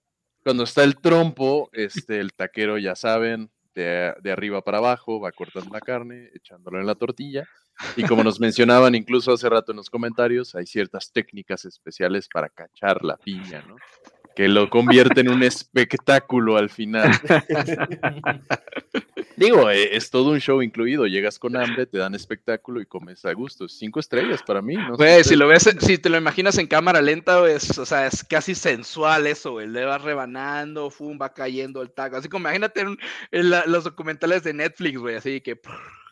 cuando 0.44 0.64
está 0.64 0.84
el 0.84 0.98
trompo, 0.98 1.70
este, 1.72 2.20
el 2.20 2.34
taquero, 2.34 2.78
ya 2.78 2.94
saben, 2.96 3.50
de, 3.74 4.14
de 4.22 4.32
arriba 4.32 4.62
para 4.62 4.78
abajo, 4.80 5.20
va 5.20 5.32
cortando 5.32 5.72
la 5.74 5.80
carne, 5.82 6.30
echándolo 6.36 6.80
en 6.80 6.86
la 6.86 6.96
tortilla. 6.96 7.48
Y 7.96 8.04
como 8.04 8.24
nos 8.24 8.40
mencionaban 8.40 8.96
incluso 8.96 9.34
hace 9.34 9.50
rato 9.50 9.72
en 9.72 9.78
los 9.78 9.90
comentarios, 9.90 10.56
hay 10.56 10.66
ciertas 10.66 11.12
técnicas 11.12 11.66
especiales 11.66 12.28
para 12.32 12.50
cachar 12.50 13.04
la 13.04 13.18
piña, 13.18 13.64
¿no? 13.68 13.76
Que 14.36 14.50
lo 14.50 14.70
convierte 14.70 15.22
en 15.22 15.30
un 15.30 15.44
espectáculo 15.44 16.58
al 16.58 16.70
final. 16.70 17.10
Digo, 19.38 19.70
eh, 19.70 19.96
es 19.96 20.10
todo 20.10 20.32
un 20.32 20.40
show 20.40 20.62
incluido. 20.62 21.06
Llegas 21.08 21.40
con 21.40 21.56
hambre, 21.56 21.86
te 21.86 21.98
dan 21.98 22.16
espectáculo 22.16 22.80
y 22.82 22.86
comes 22.86 23.24
a 23.26 23.34
gusto. 23.34 23.68
Cinco 23.68 24.00
estrellas 24.00 24.42
para 24.44 24.62
mí. 24.62 24.76
No 24.76 24.96
Güey, 24.96 25.24
si 25.24 25.36
lo 25.36 25.48
ves, 25.48 25.70
si 25.80 25.98
te 25.98 26.10
lo 26.10 26.18
imaginas 26.18 26.58
en 26.58 26.68
cámara 26.68 27.02
lenta, 27.02 27.46
es, 27.50 27.78
o 27.78 27.86
sea, 27.86 28.08
es 28.08 28.24
casi 28.24 28.56
sensual 28.56 29.28
eso, 29.28 29.52
güey. 29.54 29.68
Le 29.68 29.84
vas 29.86 30.02
rebanando, 30.02 30.90
fum, 30.90 31.18
va 31.22 31.34
cayendo 31.34 31.82
el 31.82 31.92
taco. 31.92 32.18
Así 32.18 32.30
como 32.30 32.44
imagínate 32.44 32.82
en, 32.82 32.98
en 33.32 33.50
la- 33.50 33.66
los 33.66 33.84
documentales 33.84 34.44
de 34.44 34.54
Netflix, 34.54 34.98
güey, 35.00 35.16
así 35.16 35.42
que 35.42 35.60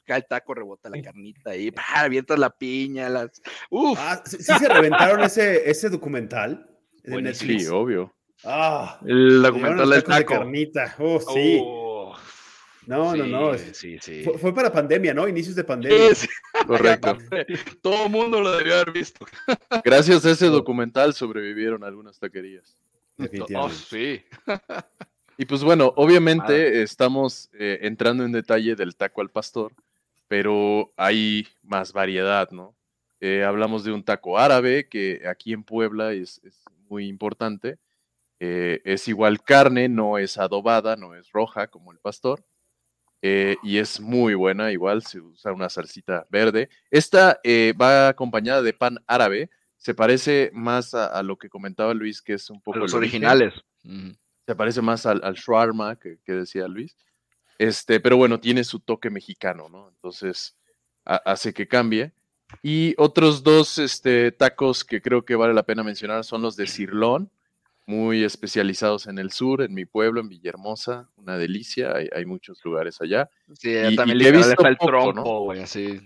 cae 0.03 0.17
el 0.19 0.25
taco, 0.27 0.53
rebota 0.53 0.89
la 0.89 1.01
carnita 1.01 1.55
y 1.55 1.71
pa, 1.71 1.83
avientas 1.97 2.37
la 2.39 2.49
piña, 2.49 3.09
las. 3.09 3.41
Uf, 3.69 3.97
Ah, 4.01 4.21
¿sí, 4.25 4.37
sí 4.37 4.53
se 4.57 4.67
reventaron 4.69 5.21
ese, 5.21 5.69
ese 5.69 5.89
documental. 5.89 6.69
Netflix? 7.03 7.63
Sí, 7.63 7.69
obvio. 7.69 8.13
Ah, 8.45 8.99
el 9.05 9.41
documental 9.41 9.89
del 9.89 10.03
tacos 10.03 10.17
de 10.17 10.23
taco. 10.25 10.33
carnita. 10.39 10.95
Oh, 10.99 11.19
sí. 11.19 11.59
Oh, 11.63 12.15
no, 12.85 13.15
no, 13.15 13.25
no. 13.25 13.57
sí, 13.57 13.69
Sí, 13.73 13.97
sí. 14.01 14.23
Fue, 14.23 14.37
fue 14.37 14.53
para 14.53 14.71
pandemia, 14.71 15.13
¿no? 15.13 15.27
Inicios 15.27 15.55
de 15.55 15.63
pandemia. 15.63 16.13
Sí, 16.15 16.27
sí, 16.27 16.63
Correcto. 16.67 17.17
Todo 17.81 18.05
el 18.05 18.11
mundo 18.11 18.41
lo 18.41 18.51
debió 18.57 18.75
haber 18.75 18.91
visto. 18.91 19.25
Gracias 19.85 20.25
a 20.25 20.31
ese 20.31 20.47
documental 20.47 21.13
sobrevivieron 21.13 21.83
algunas 21.83 22.19
taquerías. 22.19 22.75
Oh, 23.17 23.23
Definitivamente. 23.23 23.75
sí. 23.89 24.23
Y 25.37 25.45
pues 25.45 25.63
bueno, 25.63 25.93
obviamente 25.95 26.83
estamos 26.83 27.49
eh, 27.53 27.79
entrando 27.83 28.23
en 28.23 28.31
detalle 28.31 28.75
del 28.75 28.95
taco 28.95 29.21
al 29.21 29.29
pastor, 29.29 29.73
pero 30.33 30.91
hay 30.97 31.47
más 31.61 31.93
variedad, 31.93 32.49
¿no? 32.49 32.75
Eh, 33.19 33.43
hablamos 33.43 33.83
de 33.83 33.91
un 33.91 34.03
taco 34.03 34.39
árabe 34.39 34.89
que 34.89 35.21
aquí 35.29 35.53
en 35.53 35.63
Puebla 35.63 36.11
es, 36.13 36.41
es 36.43 36.63
muy 36.89 37.05
importante. 37.07 37.77
Eh, 38.39 38.81
es 38.83 39.07
igual 39.07 39.43
carne, 39.43 39.87
no 39.89 40.17
es 40.17 40.39
adobada, 40.39 40.95
no 40.95 41.13
es 41.13 41.31
roja 41.31 41.67
como 41.67 41.91
el 41.91 41.99
pastor. 41.99 42.43
eh, 43.21 43.57
y 43.61 43.77
es 43.77 43.99
muy 44.01 44.33
buena, 44.33 44.71
igual 44.71 45.03
se 45.03 45.19
usa 45.21 45.53
una 45.53 45.69
salsita 45.69 46.25
verde. 46.31 46.67
Esta 46.89 47.39
eh, 47.43 47.73
va 47.79 48.07
acompañada 48.07 48.63
de 48.63 48.73
pan 48.73 48.97
árabe. 49.05 49.51
Se 49.77 49.93
parece 49.93 50.49
más 50.51 50.95
a, 50.95 51.05
a 51.05 51.21
lo 51.21 51.37
que 51.37 51.47
comentaba 51.47 51.93
Luis, 51.93 52.23
que 52.23 52.33
es 52.33 52.49
un 52.49 52.59
poco 52.59 52.79
Los 52.79 52.91
el 52.93 52.97
origen. 52.97 53.23
originales. 53.23 53.53
Ujú. 53.83 54.17
Se 54.47 54.55
parece 54.55 54.81
más 54.81 55.05
al, 55.05 55.21
al 55.23 55.35
shawarma 55.35 55.95
que, 55.99 56.17
que 56.25 56.31
decía 56.33 56.67
Luis. 56.67 56.97
Este, 57.67 57.99
pero 57.99 58.17
bueno, 58.17 58.39
tiene 58.39 58.63
su 58.63 58.79
toque 58.79 59.09
mexicano, 59.09 59.69
¿no? 59.69 59.89
Entonces 59.89 60.57
ha- 61.05 61.21
hace 61.25 61.53
que 61.53 61.67
cambie. 61.67 62.13
Y 62.61 62.93
otros 62.97 63.41
dos 63.43 63.77
este, 63.79 64.31
tacos 64.31 64.83
que 64.83 65.01
creo 65.01 65.23
que 65.25 65.35
vale 65.35 65.53
la 65.53 65.63
pena 65.63 65.83
mencionar 65.83 66.23
son 66.23 66.41
los 66.41 66.55
de 66.55 66.67
Cirlón, 66.67 67.31
muy 67.85 68.23
especializados 68.23 69.07
en 69.07 69.17
el 69.17 69.31
sur, 69.31 69.61
en 69.61 69.73
mi 69.73 69.85
pueblo, 69.85 70.21
en 70.21 70.29
Villahermosa, 70.29 71.09
una 71.15 71.37
delicia, 71.37 71.95
hay, 71.95 72.09
hay 72.15 72.25
muchos 72.25 72.63
lugares 72.63 73.01
allá. 73.01 73.29
Sí, 73.59 73.69
Y- 73.71 73.93
y 73.93 73.95
también 73.95 74.21
he 74.21 74.31
visto 74.31 74.67
el 74.67 74.77
trompo, 74.77 75.41
güey, 75.43 75.61
así. 75.61 75.99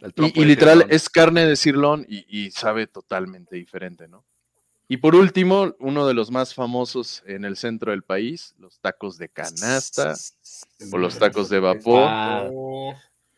El 0.00 0.10
Y, 0.10 0.12
trompo 0.12 0.38
y 0.38 0.42
de 0.42 0.46
literal 0.48 0.78
Cirlón. 0.80 0.94
es 0.96 1.08
carne 1.08 1.46
de 1.46 1.56
Cirlón 1.56 2.06
y, 2.08 2.24
y 2.28 2.50
sabe 2.50 2.86
totalmente 2.86 3.56
diferente, 3.56 4.06
¿no? 4.06 4.24
Y 4.88 4.98
por 4.98 5.14
último, 5.14 5.74
uno 5.80 6.06
de 6.06 6.14
los 6.14 6.30
más 6.30 6.54
famosos 6.54 7.22
en 7.26 7.44
el 7.44 7.56
centro 7.56 7.90
del 7.92 8.02
país, 8.02 8.54
los 8.58 8.78
tacos 8.80 9.16
de 9.16 9.28
canasta 9.30 10.14
o 10.92 10.98
los 10.98 11.18
tacos 11.18 11.48
de 11.48 11.60
vapor. 11.60 12.08
Ah, 12.10 12.50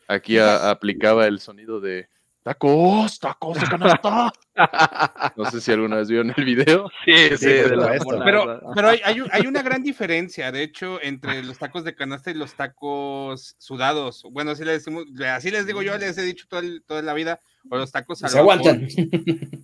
Aquí 0.09 0.37
a- 0.37 0.69
aplicaba 0.69 1.25
el 1.27 1.39
sonido 1.39 1.79
de 1.81 2.07
tacos, 2.43 3.19
tacos 3.19 3.59
de 3.59 3.67
canasta. 3.67 4.31
No 5.37 5.45
sé 5.51 5.61
si 5.61 5.71
alguna 5.71 5.97
vez 5.97 6.09
vieron 6.09 6.33
el 6.35 6.43
video. 6.45 6.89
Sí, 7.05 7.13
sí, 7.37 7.45
de 7.45 7.75
la. 7.75 7.91
Pero, 8.25 8.61
pero 8.73 8.89
hay, 8.89 8.99
hay 9.05 9.21
un- 9.21 9.29
hay 9.31 9.45
una 9.45 9.61
gran 9.61 9.83
diferencia, 9.83 10.51
de 10.51 10.63
hecho, 10.63 10.99
entre 11.01 11.43
los 11.43 11.57
tacos 11.59 11.83
de 11.83 11.93
canasta 11.93 12.31
y 12.31 12.33
los 12.33 12.55
tacos 12.55 13.55
sudados. 13.59 14.23
Bueno, 14.31 14.51
así 14.51 14.63
les, 14.65 14.79
decimos, 14.83 15.05
así 15.29 15.51
les 15.51 15.67
digo 15.67 15.81
yo, 15.83 15.95
les 15.97 16.17
he 16.17 16.23
dicho 16.23 16.45
toda, 16.49 16.61
el- 16.63 16.81
toda 16.87 17.01
la 17.03 17.13
vida, 17.13 17.39
o 17.69 17.77
los 17.77 17.91
tacos 17.91 18.23
al 18.23 18.31
se 18.31 18.37
vapor. 18.39 18.53
aguantan. 18.53 18.87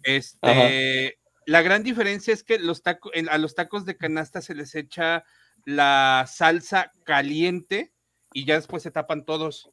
Este, 0.04 1.18
la 1.46 1.62
gran 1.62 1.84
diferencia 1.84 2.34
es 2.34 2.44
que 2.44 2.60
los 2.60 2.82
a 2.86 3.38
los 3.38 3.56
tacos 3.56 3.86
de 3.86 3.98
canasta 3.98 4.42
se 4.42 4.56
les 4.56 4.76
echa 4.76 5.24
la 5.66 6.26
salsa 6.28 6.92
caliente 7.04 7.92
y 8.34 8.46
ya 8.46 8.56
después 8.56 8.84
se 8.84 8.92
tapan 8.92 9.26
todos. 9.26 9.70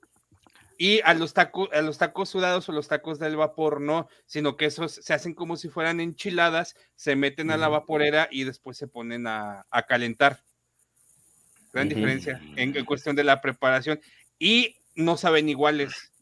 Y 0.78 1.00
a 1.04 1.12
los 1.12 1.34
tacos, 1.34 1.68
a 1.72 1.82
los 1.82 1.98
tacos 1.98 2.30
sudados 2.30 2.68
o 2.68 2.72
los 2.72 2.88
tacos 2.88 3.18
del 3.18 3.36
vapor 3.36 3.80
no, 3.82 4.08
sino 4.24 4.56
que 4.56 4.64
esos 4.64 4.92
se 4.92 5.12
hacen 5.12 5.34
como 5.34 5.56
si 5.56 5.68
fueran 5.68 6.00
enchiladas, 6.00 6.74
se 6.96 7.16
meten 7.16 7.50
a 7.50 7.58
la 7.58 7.68
vaporera 7.68 8.28
y 8.30 8.44
después 8.44 8.78
se 8.78 8.88
ponen 8.88 9.26
a, 9.26 9.66
a 9.70 9.82
calentar. 9.82 10.42
Gran 11.72 11.88
diferencia 11.88 12.40
en, 12.56 12.74
en 12.74 12.84
cuestión 12.84 13.14
de 13.14 13.24
la 13.24 13.42
preparación. 13.42 14.00
Y 14.38 14.76
no 14.94 15.16
saben 15.18 15.48
iguales, 15.48 16.12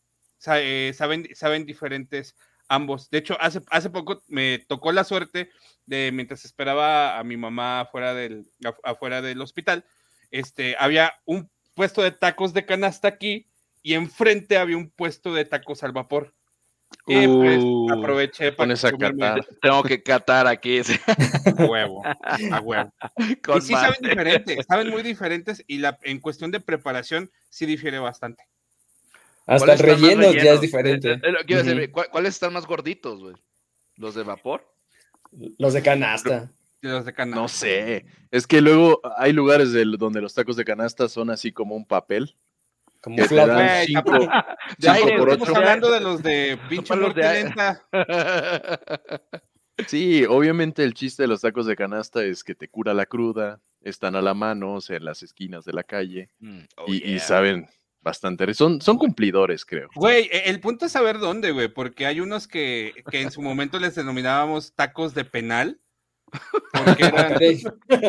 eh, 0.47 0.93
saben, 0.95 1.29
saben 1.35 1.65
diferentes 1.65 2.37
ambos. 2.69 3.11
De 3.11 3.19
hecho, 3.19 3.37
hace, 3.41 3.61
hace 3.71 3.91
poco 3.91 4.23
me 4.29 4.59
tocó 4.69 4.93
la 4.93 5.05
suerte 5.05 5.51
de 5.87 6.11
mientras 6.13 6.45
esperaba 6.45 7.19
a 7.19 7.25
mi 7.25 7.37
mamá 7.37 7.81
afuera 7.81 8.15
del, 8.15 8.51
af- 8.63 8.81
afuera 8.85 9.23
del 9.23 9.41
hospital, 9.41 9.85
este, 10.31 10.77
había 10.79 11.15
un 11.25 11.51
puesto 11.75 12.03
de 12.03 12.11
tacos 12.11 12.53
de 12.53 12.67
canasta 12.67 13.09
aquí 13.09 13.47
y 13.83 13.95
enfrente 13.95 14.59
había 14.59 14.77
un 14.77 14.91
puesto 14.91 15.33
de 15.35 15.45
tacos 15.45 15.83
al 15.83 15.93
vapor. 15.93 16.35
Y 17.07 17.27
pues 17.27 17.63
Uh, 17.63 17.93
aproveché 17.93 18.53
para 18.53 18.73
a 18.73 18.77
catar. 18.93 19.47
Tengo 19.61 19.83
que 19.83 20.03
catar 20.03 20.47
aquí. 20.47 20.83
sí, 20.83 20.99
a 21.07 21.65
huevo, 21.65 22.03
a 22.23 22.61
huevo. 22.61 22.93
con 23.45 23.59
Y 23.59 23.61
sí 23.61 23.73
saben 23.75 23.99
diferentes, 24.01 24.67
saben 24.67 24.89
muy 24.89 25.03
diferentes 25.03 25.63
y 25.67 25.79
la, 25.79 25.99
en 26.03 26.19
cuestión 26.19 26.51
de 26.51 26.61
preparación 26.61 27.31
sí 27.51 27.67
difiere 27.67 27.99
bastante. 27.99 28.45
Hasta 29.49 29.73
el 29.73 29.79
¿Cuáles 29.79 29.81
están 29.81 30.01
más 30.01 30.01
relleno 30.19 30.33
ya 30.45 30.53
es 30.53 30.61
diferente. 30.61 31.13
Eh, 31.13 31.21
eh, 31.23 31.33
lo 31.33 31.39
que 31.45 31.53
iba 31.55 31.61
a 31.61 31.65
decir, 31.65 31.83
Ujú. 31.83 31.93
¿cuál- 31.93 32.09
¿Cuáles 32.11 32.35
están 32.35 32.53
más 32.53 32.67
gorditos, 32.67 33.21
güey? 33.21 33.35
¿Los 33.97 34.15
de 34.15 34.23
vapor? 34.23 34.65
Los 35.59 35.73
de 35.75 35.83
canasta. 35.83 36.51
de 36.83 36.89
Los 36.91 37.05
de 37.07 37.13
canasta. 37.13 37.41
No 37.41 37.49
sé. 37.49 38.05
Es 38.31 38.47
que 38.47 38.61
luego 38.61 39.01
hay 39.17 39.33
lugares 39.33 39.73
del- 39.73 39.97
donde 39.99 40.21
los 40.21 40.35
tacos 40.35 40.57
de 40.57 40.65
canasta 40.65 41.09
son 41.09 41.31
así 41.31 41.51
como 41.53 41.75
un 41.75 41.85
papel. 41.87 42.35
Como 43.01 43.17
que 43.17 43.23
te 43.23 43.29
flauta. 43.29 43.55
dan 43.55 43.87
cinco- 43.87 44.03
tampoco- 44.03 44.27
De 44.27 44.75
cinco 44.81 44.93
aire, 44.93 45.19
por 45.19 45.29
Estamos 45.31 45.49
ocho. 45.51 45.59
hablando 45.59 45.91
de 45.93 46.01
los 46.01 46.23
de 46.23 46.59
pinche 46.69 46.97
los 46.97 47.15
de. 47.15 47.53
Sí, 49.87 50.25
obviamente 50.29 50.83
el 50.83 50.93
chiste 50.95 51.23
de 51.23 51.29
los 51.29 51.41
tacos 51.41 51.65
de 51.67 51.77
canasta 51.77 52.25
es 52.25 52.43
que 52.43 52.57
te 52.57 52.69
cura 52.69 52.93
la 52.95 53.07
cruda, 53.07 53.61
están 53.81 54.17
a 54.17 54.23
la 54.23 54.35
mano, 54.35 54.75
o 54.75 54.81
sea, 54.81 54.97
en 54.97 55.05
las 55.05 55.23
esquinas 55.23 55.65
de 55.65 55.73
la 55.73 55.85
calle, 55.85 56.31
Mm, 56.41 56.61
oh, 56.79 56.93
y, 56.93 57.19
saben 57.21 57.69
bastante. 58.01 58.53
Son, 58.55 58.81
son 58.81 58.97
cumplidores, 58.99 59.65
creo. 59.65 59.89
Güey, 59.95 60.29
e- 60.33 60.49
el 60.51 60.61
punto 60.61 60.87
es 60.87 60.93
saber 60.93 61.19
dónde, 61.19 61.53
güey, 61.53 61.69
porque 61.69 62.07
hay 62.07 62.21
unos 62.21 62.49
que, 62.49 62.93
que 63.11 63.21
en 63.23 63.31
su 63.31 63.41
momento 63.43 63.79
les 63.79 63.95
denominábamos 63.95 64.75
tacos 64.75 65.15
de 65.15 65.25
penal. 65.25 65.79
Porque 66.73 67.05
eran, 67.07 67.35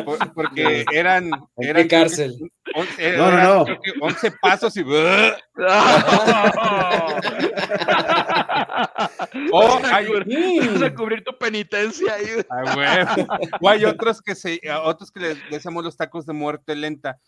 por- 0.06 0.34
porque 0.34 0.86
eran, 0.94 1.26
¿En 1.26 1.32
qué 1.32 1.70
eran 1.70 1.74
creo 1.74 1.84
que 1.84 1.88
cárcel? 1.88 2.52
once- 2.76 3.18
No, 3.18 3.32
no, 3.32 3.38
eran, 3.38 3.58
no. 3.58 3.66
creo 3.66 3.82
que 3.82 3.92
11 4.02 4.32
pasos 4.42 4.76
y. 4.78 4.84
O 9.52 9.80
hay, 9.86 10.08
Vas 10.68 10.82
a 10.82 10.94
cubrir 10.94 11.24
tu 11.24 11.38
penitencia 11.38 12.14
ahí. 12.14 12.26
güey. 12.74 12.88
O 13.62 13.70
hay 13.70 13.86
otros 13.86 14.22
que 14.22 14.36
se, 14.36 14.60
otros 14.84 15.12
que 15.12 15.20
les 15.20 15.38
decimos 15.50 15.84
los 15.84 15.98
tacos 15.98 16.26
de 16.26 16.34
muerte 16.34 16.76
lenta. 16.76 17.20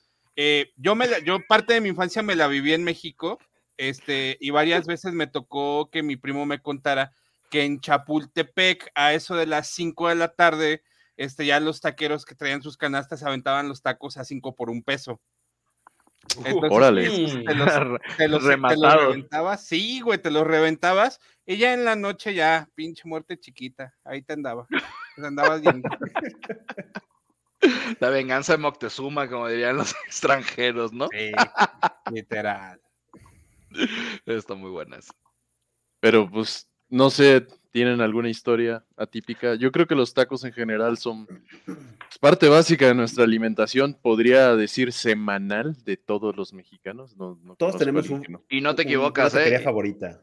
Eh, 0.43 0.73
yo 0.75 0.95
me 0.95 1.06
la- 1.06 1.19
yo 1.19 1.38
parte 1.47 1.75
de 1.75 1.82
mi 1.82 1.89
infancia 1.89 2.23
me 2.23 2.34
la 2.36 2.47
viví 2.47 2.73
en 2.73 2.84
México, 2.84 3.38
este, 3.77 4.38
y 4.39 4.49
varias 4.49 4.88
veces 4.88 5.13
me 5.13 5.27
tocó 5.27 5.91
que 5.91 6.01
mi 6.01 6.15
primo 6.15 6.47
me 6.47 6.60
contara 6.60 7.12
que 7.51 7.63
en 7.63 7.80
Chapultepec, 7.80 8.89
a 8.95 9.13
eso 9.13 9.36
de 9.36 9.45
las 9.45 9.67
5 9.67 10.10
de 10.10 10.15
la 10.15 10.30
tarde, 10.34 10.82
este, 11.15 11.45
ya 11.45 11.60
los 11.60 11.80
taqueros 11.80 12.25
que 12.25 12.34
traían 12.34 12.63
sus 12.63 12.75
canastas 12.75 13.21
aventaban 13.21 13.67
los 13.67 13.84
tacos 13.84 14.17
a 14.17 14.25
5 14.25 14.56
por 14.56 14.71
un 14.71 14.82
peso. 14.82 15.21
Entonces, 16.43 16.71
órale. 16.71 17.04
Te 17.45 17.54
los, 17.54 17.67
te 18.17 18.17
los- 18.17 18.17
te 18.17 18.27
los 18.27 18.43
Rematados. 18.43 18.99
reventabas, 19.10 19.63
sí, 19.67 20.01
güey, 20.01 20.19
te 20.19 20.32
los 20.32 20.47
reventabas, 20.47 21.19
y 21.45 21.58
ya 21.58 21.73
en 21.73 21.86
la 21.86 21.95
noche 21.95 22.34
ya, 22.34 22.67
pinche 22.73 23.04
muerte 23.06 23.38
chiquita, 23.39 23.93
ahí 24.04 24.23
te 24.23 24.34
andaba, 24.34 24.65
te 25.15 25.27
andabas 25.27 25.62
viendo. 25.62 25.88
La 28.00 28.10
venganza 28.10 28.54
de 28.54 28.58
Moctezuma, 28.60 29.30
como 29.30 29.47
dirían 29.47 29.78
los 29.78 29.93
extranjeros, 30.08 30.91
¿no? 30.93 31.08
Sí, 31.12 31.32
literal. 32.12 32.80
Está 34.26 34.56
muy 34.56 34.69
buena 34.71 34.97
esa. 34.97 35.13
Pero 36.00 36.30
pues, 36.30 36.67
no 36.89 37.10
sé, 37.10 37.45
¿tienen 37.71 38.02
alguna 38.02 38.30
historia 38.30 38.84
atípica? 38.97 39.56
Yo 39.56 39.71
creo 39.71 39.86
que 39.88 39.95
los 39.95 40.13
tacos 40.13 40.43
en 40.43 40.52
general 40.54 40.97
son 40.97 41.26
pues, 41.65 41.78
parte 42.19 42.50
básica 42.50 42.88
de 42.88 42.95
nuestra 42.95 43.24
alimentación, 43.24 43.93
podría 44.02 44.56
decir 44.56 44.91
semanal 44.91 45.76
de 45.86 45.97
todos 45.97 46.36
los 46.36 46.54
mexicanos. 46.54 47.15
No, 47.15 47.39
no 47.43 47.56
Todos 47.56 47.78
tenemos 47.78 48.10
un- 48.10 48.26
no. 48.28 48.43
Y 48.50 48.62
no 48.62 48.74
te 48.76 48.82
equivocas, 48.84 49.34
una 49.34 49.43
¿eh? 49.45 49.60
favorita. 49.60 50.19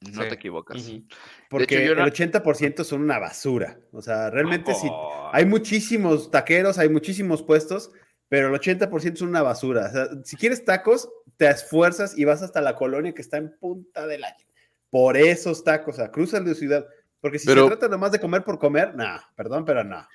No 0.00 0.22
Sí. 0.22 0.28
te 0.28 0.34
equivocas. 0.34 0.88
Ujú. 0.88 1.02
Porque 1.50 1.84
yo 1.84 1.92
el 1.92 1.98
80% 1.98 2.84
son 2.84 3.02
una 3.02 3.18
basura. 3.18 3.78
O 3.92 4.00
sea, 4.00 4.30
realmente 4.30 4.74
sí. 4.74 4.88
Oh. 4.90 5.28
Hay 5.32 5.44
muchísimos 5.44 6.30
taqueros, 6.30 6.78
hay 6.78 6.88
muchísimos 6.88 7.42
puestos, 7.42 7.92
pero 8.28 8.48
el 8.48 8.54
80% 8.54 9.16
son 9.18 9.28
una 9.28 9.42
basura. 9.42 9.86
O 9.86 9.90
sea, 9.92 10.08
si 10.24 10.36
quieres 10.36 10.64
tacos, 10.64 11.10
te 11.36 11.48
esfuerzas 11.50 12.16
y 12.16 12.24
vas 12.24 12.42
hasta 12.42 12.60
la 12.62 12.76
colonia 12.76 13.12
que 13.12 13.20
está 13.22 13.36
en 13.36 13.54
punta 13.58 14.06
del 14.06 14.24
año. 14.24 14.46
Por 14.88 15.16
esos 15.18 15.62
tacos, 15.64 15.94
o 15.94 15.98
sea, 15.98 16.10
cruzan 16.10 16.44
de 16.46 16.54
ciudad. 16.54 16.86
Porque 17.20 17.38
si 17.38 17.46
Pero- 17.46 17.64
se 17.64 17.68
trata 17.76 17.88
nomás 17.88 18.12
de 18.12 18.20
comer 18.20 18.42
por 18.42 18.58
comer, 18.58 18.94
no, 18.94 19.20
perdón, 19.36 19.66
pero 19.66 19.84
no. 19.84 20.06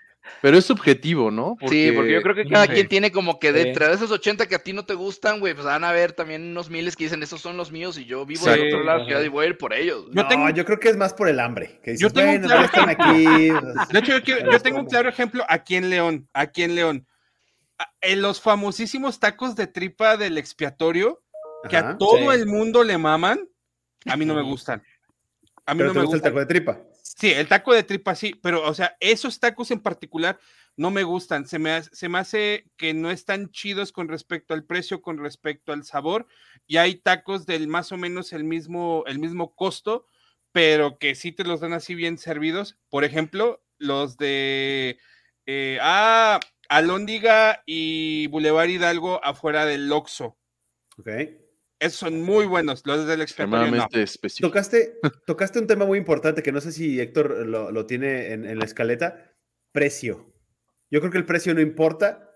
Pero 0.41 0.57
es 0.57 0.65
subjetivo, 0.65 1.31
¿no? 1.31 1.57
Sí, 1.67 1.91
porque 1.95 2.13
yo 2.13 2.21
creo 2.21 2.35
que 2.35 2.45
cada 2.47 2.65
Sí. 2.65 2.71
quien 2.73 2.87
tiene 2.87 3.11
como 3.11 3.39
que 3.39 3.51
de 3.51 3.63
Sí. 3.63 3.67
entre 3.69 3.91
esos 3.93 4.11
80 4.11 4.47
que 4.47 4.55
a 4.55 4.59
ti 4.59 4.73
no 4.73 4.85
te 4.85 4.93
gustan, 4.93 5.39
güey, 5.39 5.53
pues 5.53 5.65
van 5.65 5.83
a 5.83 5.91
ver 5.91 6.11
también 6.13 6.43
unos 6.51 6.69
miles 6.69 6.95
que 6.95 7.05
dicen, 7.05 7.23
esos 7.23 7.41
son 7.41 7.57
los 7.57 7.71
míos 7.71 7.97
y 7.97 8.05
yo 8.05 8.25
vivo 8.25 8.43
Sí. 8.45 8.49
en 8.51 8.67
otro 8.67 8.83
lado 8.83 9.05
ciudad 9.05 9.21
y 9.21 9.27
voy 9.27 9.45
a 9.45 9.49
ir 9.49 9.57
por 9.57 9.73
ellos. 9.73 10.05
Yo 10.11 10.23
no, 10.23 10.27
tengo- 10.27 10.49
yo 10.49 10.65
creo 10.65 10.79
que 10.79 10.89
es 10.89 10.97
más 10.97 11.13
por 11.13 11.27
el 11.29 11.39
hambre. 11.39 11.79
Que 11.83 11.91
dices, 11.91 12.01
Yo 12.01 12.09
tengo 12.09 12.31
un 12.31 12.39
bueno, 12.41 12.47
claro 12.47 12.65
están 12.65 12.89
aquí. 12.89 13.25
De 13.93 13.99
hecho, 13.99 14.11
yo, 14.13 14.23
quiero- 14.23 14.51
yo 14.51 14.59
tengo 14.59 14.79
un 14.79 14.85
claro 14.87 15.09
ejemplo 15.09 15.43
aquí 15.47 15.75
en 15.75 15.89
León, 15.89 16.27
aquí 16.33 16.63
en 16.63 16.75
León. 16.75 17.07
En 18.01 18.21
los 18.21 18.39
famosísimos 18.41 19.19
tacos 19.19 19.55
de 19.55 19.67
tripa 19.67 20.15
del 20.17 20.37
expiatorio, 20.37 21.21
que 21.69 21.77
Ajá. 21.77 21.89
a 21.91 21.97
todo 21.97 22.31
Sí. 22.31 22.39
el 22.39 22.45
mundo 22.47 22.83
le 22.83 22.97
maman, 22.97 23.47
a 24.05 24.15
mí 24.15 24.25
no 24.25 24.33
me 24.35 24.43
gustan. 24.43 24.81
A 25.65 25.73
mí 25.73 25.79
Pero 25.79 25.87
no 25.89 25.93
te 25.93 25.99
me 25.99 26.05
gusta 26.05 26.17
el 26.17 26.21
taco 26.21 26.39
de 26.39 26.45
tripa. 26.45 26.79
Sí, 27.07 27.31
el 27.31 27.47
taco 27.47 27.71
de 27.73 27.83
tripa 27.83 28.15
sí, 28.15 28.33
pero 28.41 28.67
o 28.67 28.73
sea, 28.73 28.97
esos 28.99 29.39
tacos 29.39 29.69
en 29.69 29.79
particular 29.79 30.39
no 30.75 30.89
me 30.89 31.03
gustan. 31.03 31.45
Se 31.47 31.59
me, 31.59 31.71
hace- 31.71 31.89
se 31.95 32.09
me 32.09 32.17
hace 32.17 32.65
que 32.77 32.93
no 32.95 33.11
están 33.11 33.51
chidos 33.51 33.91
con 33.91 34.07
respecto 34.07 34.53
al 34.55 34.65
precio, 34.65 35.01
con 35.03 35.19
respecto 35.19 35.71
al 35.71 35.83
sabor. 35.83 36.27
Y 36.65 36.77
hay 36.77 36.95
tacos 36.95 37.45
del 37.45 37.67
más 37.67 37.91
o 37.91 37.97
menos 37.97 38.33
el 38.33 38.43
mismo, 38.43 39.03
el 39.05 39.19
mismo 39.19 39.55
costo, 39.55 40.07
pero 40.51 40.97
que 40.97 41.13
sí 41.13 41.31
te 41.31 41.43
los 41.43 41.59
dan 41.59 41.73
así 41.73 41.93
bien 41.93 42.17
servidos. 42.17 42.77
Por 42.89 43.03
ejemplo, 43.03 43.63
los 43.77 44.17
de 44.17 44.97
eh, 45.45 45.77
ah, 45.81 46.39
Alóndiga 46.69 47.61
y 47.67 48.25
Boulevard 48.27 48.69
Hidalgo 48.69 49.23
afuera 49.23 49.65
del 49.65 49.91
Oxxo. 49.91 50.37
Ok. 50.97 51.09
Esos 51.79 51.99
son 51.99 52.21
muy 52.21 52.45
buenos, 52.45 52.83
los 52.85 53.05
del 53.05 53.21
experto. 53.21 53.55
Extremadamente 53.55 54.01
específico. 54.01 54.47
Tocaste, 54.47 54.97
tocaste 55.25 55.59
un 55.59 55.67
tema 55.67 55.85
muy 55.85 55.97
importante 55.97 56.41
que 56.41 56.51
no 56.51 56.61
sé 56.61 56.71
si 56.71 56.99
Héctor 56.99 57.45
lo, 57.45 57.71
lo 57.71 57.85
tiene 57.85 58.31
en, 58.33 58.45
en 58.45 58.59
la 58.59 58.65
escaleta. 58.65 59.31
Precio. 59.71 60.31
Yo 60.89 60.99
creo 61.01 61.11
que 61.11 61.17
el 61.17 61.25
precio 61.25 61.53
no 61.53 61.59
importa 61.61 62.31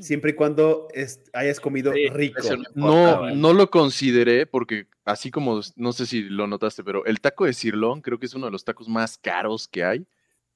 siempre 0.00 0.32
y 0.32 0.34
cuando 0.34 0.88
es- 0.92 1.22
hayas 1.32 1.60
comido 1.60 1.92
Sí, 1.92 2.08
rico. 2.08 2.42
no 2.42 2.54
importa, 2.56 2.74
No, 2.74 3.34
no 3.36 3.52
lo 3.52 3.70
consideré 3.70 4.46
porque 4.46 4.88
así 5.04 5.30
como, 5.30 5.60
no 5.76 5.92
sé 5.92 6.06
si 6.06 6.22
lo 6.22 6.46
notaste, 6.48 6.82
pero 6.82 7.04
el 7.06 7.20
taco 7.20 7.44
de 7.44 7.52
cirlón 7.54 8.00
creo 8.02 8.18
que 8.18 8.26
es 8.26 8.34
uno 8.34 8.46
de 8.46 8.52
los 8.52 8.64
tacos 8.64 8.88
más 8.88 9.18
caros 9.18 9.68
que 9.68 9.84
hay 9.84 10.04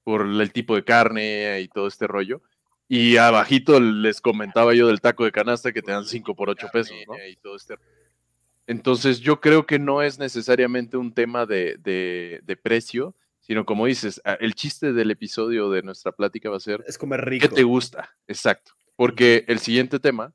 por 0.02 0.22
el 0.26 0.52
tipo 0.52 0.74
de 0.74 0.84
carne 0.84 1.60
y 1.60 1.68
todo 1.68 1.86
este 1.86 2.06
rollo. 2.08 2.42
Y 2.88 3.16
abajito 3.16 3.78
les 3.80 4.20
comentaba 4.20 4.74
yo 4.74 4.88
del 4.88 5.00
taco 5.00 5.24
de 5.24 5.32
canasta 5.32 5.72
que 5.72 5.80
te 5.82 5.92
dan 5.92 6.04
5 6.04 6.34
por 6.34 6.50
8 6.50 6.66
pesos, 6.72 6.96
¿no? 7.06 7.14
Y 7.26 7.36
todo 7.36 7.56
este 7.56 7.76
Entonces 8.66 9.20
yo 9.20 9.40
creo 9.40 9.66
que 9.66 9.78
no 9.78 10.02
es 10.02 10.18
necesariamente 10.18 10.96
un 10.96 11.12
tema 11.12 11.44
de, 11.46 11.76
de- 11.78 12.40
de 12.44 12.56
precio, 12.56 13.14
sino 13.40 13.64
como 13.66 13.86
dices, 13.86 14.20
a- 14.24 14.34
el 14.34 14.54
chiste 14.54 14.92
del 14.92 15.10
episodio 15.10 15.70
de 15.70 15.82
nuestra 15.82 16.12
plática 16.12 16.48
va 16.50 16.56
a 16.56 16.60
ser 16.60 16.82
Es 16.86 16.96
comer 16.98 17.20
¿Qué 17.24 17.30
rico. 17.30 17.54
te 17.54 17.62
gusta? 17.62 18.10
Exacto. 18.26 18.72
Porque 18.96 19.44
el 19.48 19.58
siguiente 19.58 19.98
tema, 19.98 20.32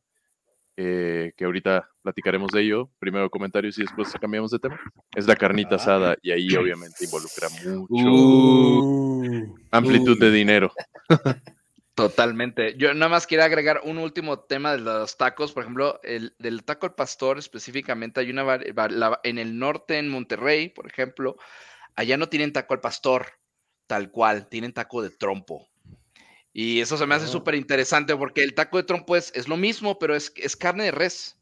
eh, 0.78 1.34
que 1.36 1.46
ahorita 1.46 1.90
platicaremos 2.04 2.52
de 2.52 2.62
ello, 2.62 2.90
primero 3.00 3.30
comentarios 3.30 3.78
y 3.80 3.82
después 3.82 4.14
cambiamos 4.22 4.52
de 4.52 4.60
tema, 4.60 4.80
es 5.16 5.26
la 5.28 5.36
carnita 5.36 5.72
Ah. 5.72 5.76
asada 5.76 6.18
y 6.22 6.32
ahí 6.32 6.56
obviamente 6.56 7.04
involucra 7.06 7.50
mucho 7.50 7.86
Uh, 7.90 9.56
amplitud 9.72 10.20
de 10.20 10.32
dinero. 10.32 10.72
Totalmente. 12.00 12.76
Yo 12.78 12.94
nada 12.94 13.10
más 13.10 13.28
quería 13.28 13.46
agregar 13.46 13.82
un 13.84 13.98
último 13.98 14.40
tema 14.40 14.72
de 14.74 14.80
los 14.80 15.18
tacos. 15.18 15.52
Por 15.54 15.64
ejemplo, 15.64 16.00
el 16.04 16.34
del 16.40 16.64
taco 16.64 16.86
al 16.86 16.96
pastor 16.96 17.38
específicamente 17.38 18.20
hay 18.20 18.30
una 18.30 18.44
la- 18.90 19.20
en 19.24 19.38
el 19.38 19.58
norte, 19.58 19.98
en 19.98 20.10
Monterrey, 20.10 20.70
por 20.70 20.88
ejemplo, 20.88 21.38
allá 21.96 22.18
no 22.18 22.30
tienen 22.30 22.54
taco 22.54 22.74
al 22.74 22.82
pastor, 22.82 23.28
tal 23.88 24.12
cual, 24.12 24.48
tienen 24.50 24.74
taco 24.74 25.02
de 25.02 25.10
trompo. 25.10 25.68
Y 26.54 26.82
eso 26.82 26.98
se 26.98 27.06
me 27.06 27.16
hace 27.16 27.26
Oh. 27.26 27.30
súper 27.30 27.56
interesante 27.56 28.16
porque 28.16 28.44
el 28.44 28.54
taco 28.54 28.78
de 28.78 28.84
trompo 28.84 29.16
es, 29.16 29.32
es 29.36 29.48
lo 29.48 29.58
mismo, 29.58 30.00
pero 30.00 30.16
es, 30.16 30.32
es 30.36 30.56
carne 30.56 30.86
de 30.86 30.92
res. 30.92 31.39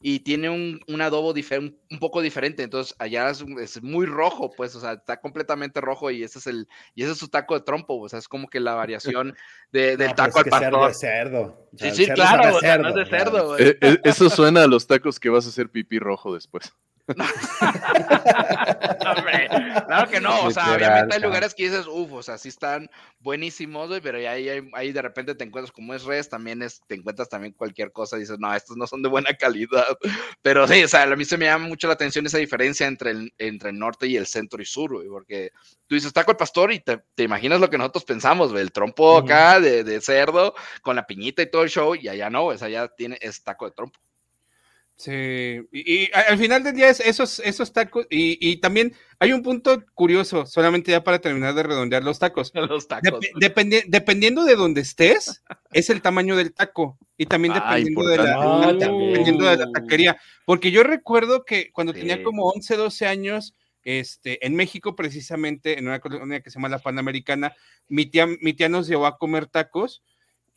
Y 0.00 0.20
tiene 0.20 0.48
un, 0.48 0.80
un 0.86 1.00
adobo 1.00 1.34
difer- 1.34 1.58
un, 1.58 1.76
un 1.90 1.98
poco 1.98 2.20
diferente. 2.22 2.62
Entonces, 2.62 2.94
allá 2.98 3.30
es, 3.30 3.40
un- 3.42 3.58
es 3.60 3.82
muy 3.82 4.06
rojo, 4.06 4.50
pues, 4.56 4.74
o 4.76 4.80
sea, 4.80 4.92
está 4.92 5.20
completamente 5.20 5.80
rojo 5.80 6.10
y 6.10 6.22
ese 6.22 6.38
es 6.38 6.46
el, 6.46 6.68
y 6.94 7.02
ese 7.02 7.12
es 7.12 7.18
su 7.18 7.28
taco 7.28 7.54
de 7.54 7.60
trompo. 7.64 7.98
O 8.00 8.08
sea, 8.08 8.18
es 8.18 8.28
como 8.28 8.48
que 8.48 8.60
la 8.60 8.74
variación 8.74 9.34
de- 9.72 9.96
del 9.96 10.08
No, 10.08 10.14
pero 10.14 10.28
taco 10.28 10.28
es 10.30 10.36
al 10.36 10.44
que 10.44 10.50
cerdo 10.50 10.78
pastor. 10.80 10.90
es 10.90 10.98
cerdo. 11.00 11.68
Sí, 11.76 11.90
sí, 11.90 12.06
claro, 12.12 12.56
o 12.56 12.60
sea, 12.60 12.78
no 12.78 12.88
es 12.88 12.94
de 12.94 13.06
cerdo. 13.06 13.58
Eh, 13.58 13.76
eh, 13.80 13.98
eso 14.04 14.30
suena 14.30 14.62
a 14.62 14.66
los 14.66 14.86
tacos 14.86 15.18
que 15.20 15.28
vas 15.28 15.46
a 15.46 15.48
hacer 15.48 15.68
pipí 15.70 15.98
rojo 15.98 16.34
después. 16.34 16.72
Hombre, 19.16 19.48
claro 19.86 20.10
que 20.10 20.20
no, 20.20 20.44
o 20.44 20.50
sea, 20.50 20.72
Literal, 20.72 20.76
obviamente 20.76 21.16
hay 21.16 21.22
lugares 21.22 21.54
que 21.54 21.64
dices, 21.64 21.86
uff, 21.86 22.12
o 22.12 22.22
sea, 22.22 22.38
sí 22.38 22.48
están 22.48 22.88
buenísimos, 23.20 23.88
güey, 23.88 24.00
pero 24.00 24.20
ya 24.20 24.32
ahí, 24.32 24.48
ahí, 24.48 24.68
ahí 24.74 24.92
de 24.92 25.02
repente 25.02 25.34
te 25.34 25.44
encuentras 25.44 25.72
como 25.72 25.94
es 25.94 26.04
res, 26.04 26.28
también 26.28 26.62
es, 26.62 26.80
te 26.86 26.94
encuentras 26.94 27.28
también 27.28 27.52
cualquier 27.54 27.92
cosa 27.92 28.16
y 28.16 28.20
dices, 28.20 28.38
no, 28.38 28.54
estos 28.54 28.76
no 28.76 28.86
son 28.86 29.02
de 29.02 29.08
buena 29.08 29.34
calidad. 29.34 29.86
Pero 30.42 30.66
sí, 30.68 30.82
o 30.84 30.88
sea, 30.88 31.02
a 31.02 31.16
mí 31.16 31.24
se 31.24 31.36
me 31.36 31.46
llama 31.46 31.66
mucho 31.66 31.86
la 31.86 31.94
atención 31.94 32.26
esa 32.26 32.38
diferencia 32.38 32.86
entre 32.86 33.10
el, 33.10 33.32
entre 33.38 33.70
el 33.70 33.78
norte 33.78 34.06
y 34.06 34.16
el 34.16 34.26
centro 34.26 34.62
y 34.62 34.66
sur, 34.66 34.94
güey, 34.94 35.08
porque 35.08 35.50
tú 35.86 35.94
dices 35.94 36.12
taco 36.12 36.30
al 36.30 36.36
pastor 36.36 36.72
y 36.72 36.80
te, 36.80 37.02
te 37.14 37.22
imaginas 37.24 37.60
lo 37.60 37.70
que 37.70 37.78
nosotros 37.78 38.04
pensamos, 38.04 38.50
güey, 38.52 38.62
el 38.62 38.72
trompo 38.72 39.18
acá 39.18 39.60
de, 39.60 39.84
de 39.84 40.00
cerdo 40.00 40.54
con 40.82 40.96
la 40.96 41.06
piñita 41.06 41.42
y 41.42 41.50
todo 41.50 41.62
el 41.62 41.70
show, 41.70 41.94
y 41.94 42.08
allá 42.08 42.30
no, 42.30 42.46
o 42.46 42.56
sea, 42.56 42.68
allá 42.68 42.88
tiene, 42.88 43.18
es 43.20 43.42
taco 43.42 43.66
de 43.66 43.72
trompo. 43.72 43.98
Sí, 44.98 45.60
y, 45.70 46.10
al 46.12 46.36
final 46.38 46.64
del 46.64 46.74
día 46.74 46.88
es 46.88 46.98
esos, 46.98 47.38
esos 47.38 47.72
tacos, 47.72 48.04
y, 48.10 48.36
y 48.40 48.56
también 48.56 48.96
hay 49.20 49.32
un 49.32 49.44
punto 49.44 49.84
curioso, 49.94 50.44
solamente 50.44 50.90
ya 50.90 51.04
para 51.04 51.20
terminar 51.20 51.54
de 51.54 51.62
redondear 51.62 52.02
los 52.02 52.18
tacos. 52.18 52.50
Los 52.54 52.88
tacos. 52.88 53.20
Dep- 53.20 53.32
dependi- 53.40 53.84
dependiendo 53.86 54.44
de 54.44 54.56
donde 54.56 54.80
estés, 54.80 55.44
es 55.72 55.88
el 55.90 56.02
tamaño 56.02 56.34
del 56.34 56.52
taco, 56.52 56.98
y 57.16 57.26
también 57.26 57.54
Ah, 57.56 57.76
dependiendo, 57.76 58.08
de 58.10 58.16
la, 58.16 58.38
Ah, 58.40 58.72
dependiendo 58.72 59.44
de 59.44 59.56
la 59.58 59.70
taquería. 59.70 60.20
Porque 60.44 60.72
yo 60.72 60.82
recuerdo 60.82 61.44
que 61.44 61.70
cuando 61.70 61.92
Sí. 61.92 62.00
tenía 62.00 62.20
como 62.24 62.48
11, 62.48 62.74
12 62.74 63.06
años, 63.06 63.54
este, 63.84 64.44
en 64.44 64.56
México 64.56 64.96
precisamente, 64.96 65.78
en 65.78 65.86
una 65.86 66.00
colonia 66.00 66.40
que 66.40 66.50
se 66.50 66.56
llama 66.58 66.70
La 66.70 66.80
Panamericana, 66.80 67.54
mi 67.86 68.06
tía, 68.06 68.26
mi 68.26 68.52
tía 68.52 68.68
nos 68.68 68.88
llevó 68.88 69.06
a 69.06 69.16
comer 69.16 69.46
tacos. 69.46 70.02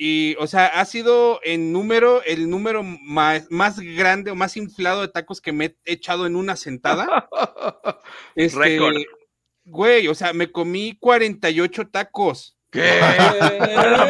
Y, 0.04 0.36
o 0.40 0.48
sea, 0.48 0.66
ha 0.66 0.86
sido 0.86 1.40
en 1.44 1.72
número, 1.72 2.24
el 2.24 2.50
número 2.50 2.82
más, 2.82 3.46
más 3.52 3.80
grande 3.80 4.32
o 4.32 4.36
más 4.36 4.58
inflado 4.58 5.02
de 5.02 5.10
tacos 5.10 5.42
que 5.42 5.52
me 5.52 5.66
he 5.66 5.94
echado 5.94 6.26
en 6.26 6.36
una 6.36 6.56
sentada. 6.56 7.30
Este, 8.36 8.58
Récord. 8.58 8.96
Güey, 9.64 10.08
o 10.08 10.16
sea, 10.16 10.34
me 10.34 10.52
comí 10.52 10.98
48 11.00 11.90
tacos. 11.90 12.58
¿Qué? 12.72 13.00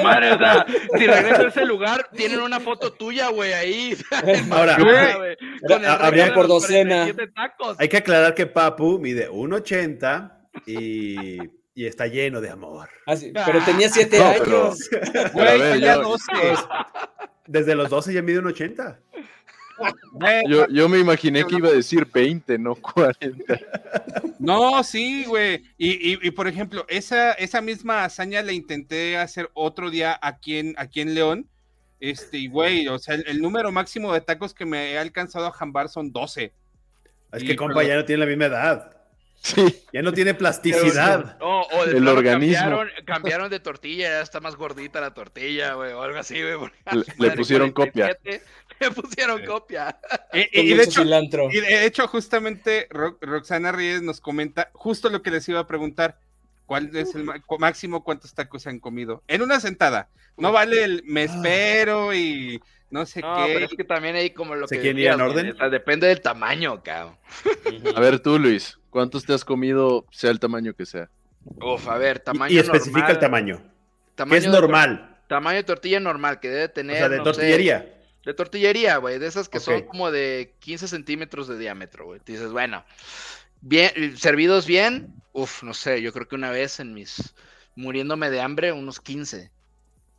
Madre, 0.02 0.32
o 0.32 0.38
sea, 0.38 0.66
si 0.98 1.08
regresas 1.08 1.40
a 1.40 1.48
ese 1.50 1.66
lugar, 1.66 2.10
tienen 2.16 2.40
una 2.40 2.62
foto 2.62 2.94
tuya, 2.94 3.28
güey, 3.28 3.52
ahí. 3.52 3.98
Ahora, 4.50 4.78
Güey, 4.80 5.36
con 5.68 5.84
habría 5.86 6.34
por 6.34 6.48
docena. 6.48 7.04
47 7.04 7.34
tacos. 7.36 7.76
hay 7.78 7.90
que 7.90 7.98
aclarar 7.98 8.34
que 8.34 8.46
Papu 8.46 8.98
mide 8.98 9.30
1,80 9.30 10.38
y, 10.68 11.38
y 11.82 11.88
está 11.88 12.06
lleno 12.06 12.42
de 12.42 12.50
amor. 12.52 12.90
Ah, 13.08 13.16
sí, 13.16 13.32
pero 13.34 13.60
tenía 13.66 13.90
siete 13.90 14.20
No, 14.20 14.32
pero- 14.38 14.66
años. 14.68 14.90
Güey, 15.34 15.48
a 15.48 15.54
ver, 15.54 15.74
tenía 15.74 15.96
yo- 15.96 16.02
12. 16.04 16.26
Desde 17.48 17.74
los 17.76 17.90
12 17.90 18.14
ya 18.14 18.22
mide 18.22 18.40
1,80. 18.42 18.98
Güey, 20.14 20.44
Yo, 20.48 20.68
yo 20.68 20.88
me 20.88 21.00
imaginé 21.00 21.44
que 21.44 21.56
iba 21.56 21.70
a 21.70 21.72
decir 21.72 22.06
20, 22.14 22.60
no 22.60 22.76
40. 22.76 23.60
No, 24.38 24.84
sí, 24.84 25.26
güey. 25.26 25.64
Y, 25.78 26.12
y- 26.14 26.20
y, 26.22 26.32
por 26.32 26.48
ejemplo, 26.48 26.86
esa, 26.88 27.32
esa 27.34 27.62
misma 27.62 28.06
hazaña 28.06 28.44
la 28.44 28.52
intenté 28.52 29.18
hacer 29.18 29.50
otro 29.56 29.90
día 29.90 30.20
aquí 30.22 30.58
en, 30.58 30.76
aquí 30.78 31.02
en 31.02 31.16
León. 31.16 31.48
Este, 32.00 32.38
y 32.38 32.48
güey, 32.48 32.88
o 32.90 33.00
sea, 33.00 33.16
el, 33.16 33.24
el 33.28 33.42
número 33.42 33.72
máximo 33.72 34.14
de 34.14 34.22
tacos 34.22 34.54
que 34.54 34.66
me 34.66 34.92
he 34.92 34.98
alcanzado 35.00 35.48
a 35.48 35.52
jambar 35.52 35.90
son 35.90 36.12
12. 36.12 36.54
Es 37.34 37.44
que, 37.44 37.56
compa, 37.56 37.76
pero- 37.80 37.88
ya 37.88 37.96
no 37.96 38.06
tiene 38.06 38.20
la 38.20 38.30
misma 38.30 38.46
edad. 38.46 38.91
Sí, 39.44 39.84
Ya 39.92 40.04
no 40.04 40.14
tiene 40.14 40.36
plasticidad. 40.36 41.38
No, 41.40 41.62
o 41.64 41.86
de 41.86 41.92
El 41.94 41.98
plano 42.04 42.12
organismo. 42.18 42.60
Cambiaron, 42.62 42.90
cambiaron 43.06 43.50
de 43.50 43.60
tortilla, 43.60 44.10
ya 44.10 44.22
está 44.22 44.40
más 44.40 44.56
gordita 44.56 45.02
la 45.02 45.14
tortilla, 45.16 45.74
güey, 45.74 45.94
o 45.94 46.02
algo 46.04 46.20
así, 46.20 46.36
güey. 46.42 46.72
Le- 47.18 47.32
pusieron 47.32 47.72
copia. 47.72 48.16
47, 48.22 48.44
Le 48.80 48.92
pusieron 48.92 49.44
copia. 49.46 49.98
Y, 50.34 50.44
Con 50.44 50.66
y- 50.66 50.72
y 50.72 50.74
de 50.76 50.84
hecho, 50.84 51.02
cilantro. 51.02 51.50
y 51.52 51.60
de 51.60 51.86
hecho, 51.86 52.08
justamente 52.08 52.88
Ro- 52.92 53.18
Roxana 53.20 53.72
Reyes 53.72 54.02
nos 54.04 54.22
comenta 54.22 54.70
justo 54.74 55.10
lo 55.10 55.22
que 55.24 55.32
les 55.32 55.48
iba 55.50 55.60
a 55.60 55.68
preguntar. 55.68 56.20
¿Cuál 56.68 56.96
es 56.96 57.16
el 57.16 57.26
máximo 57.60 58.04
cuántos 58.04 58.34
tacos 58.34 58.62
se 58.64 58.70
han 58.70 58.80
comido? 58.80 59.24
En 59.28 59.42
una 59.42 59.60
sentada. 59.60 60.08
No 60.38 60.52
vale 60.54 60.84
el 60.86 61.04
me 61.06 61.24
espero 61.24 62.14
y 62.14 62.62
no 62.92 63.06
sé 63.06 63.22
No, 63.22 63.36
qué. 63.48 63.54
pero 63.54 63.66
es 63.66 63.72
que 63.76 63.84
también 63.84 64.16
hay 64.16 64.30
como 64.32 64.54
lo 64.56 64.68
¿Se 64.68 64.80
que 64.80 64.90
ir 64.90 65.08
en 65.08 65.20
orden? 65.22 65.52
o 65.52 65.56
sea, 65.58 65.70
depende 65.70 66.08
del 66.08 66.22
tamaño, 66.22 66.84
cabrón. 66.84 67.18
A 67.96 68.00
ver 68.00 68.20
tú, 68.20 68.38
Luis, 68.38 68.78
¿cuántos 68.90 69.26
te 69.26 69.34
has 69.34 69.44
comido, 69.44 70.06
sea 70.12 70.30
el 70.32 70.40
tamaño 70.40 70.74
que 70.76 70.86
sea? 70.86 71.10
Uf, 71.60 71.88
a 71.88 71.98
ver, 71.98 72.18
Y- 72.18 72.24
tamaño 72.26 72.54
y 72.54 72.60
especifica 72.60 73.00
normal, 73.00 73.12
el 73.12 73.20
tamaño. 73.20 73.58
Que 73.58 74.16
tamaño 74.16 74.38
es 74.38 74.44
de 74.44 74.50
tor- 74.52 74.62
normal. 74.62 75.18
Tamaño 75.28 75.58
de 75.58 75.64
tortilla 75.64 76.00
normal, 76.00 76.40
que 76.40 76.50
debe 76.50 76.66
O 76.66 76.70
tener. 76.72 76.98
sea, 76.98 77.10
de 77.10 77.18
no 77.18 77.24
sé, 77.26 77.32
tortillería. 77.32 77.98
de 78.26 78.34
tortillería, 78.34 78.98
güey, 78.98 79.18
de 79.18 79.28
esas 79.28 79.50
que 79.50 79.60
son 79.60 79.82
como 79.84 80.12
de 80.12 80.54
15 80.60 80.88
centímetros 80.88 81.48
de 81.48 81.58
diámetro, 81.58 82.06
güey. 82.06 82.20
Dices, 82.26 82.52
bueno, 82.52 82.84
bien, 83.62 84.18
servidos 84.18 84.68
bien, 84.68 85.14
uf, 85.32 85.64
no 85.64 85.74
sé, 85.74 86.02
yo 86.02 86.12
creo 86.14 86.28
que 86.28 86.36
una 86.36 86.52
vez 86.52 86.80
en 86.80 86.94
mis, 86.94 87.34
muriéndome 87.76 88.30
de 88.30 88.42
hambre, 88.42 88.72
unos 88.74 89.00
15. 89.00 89.50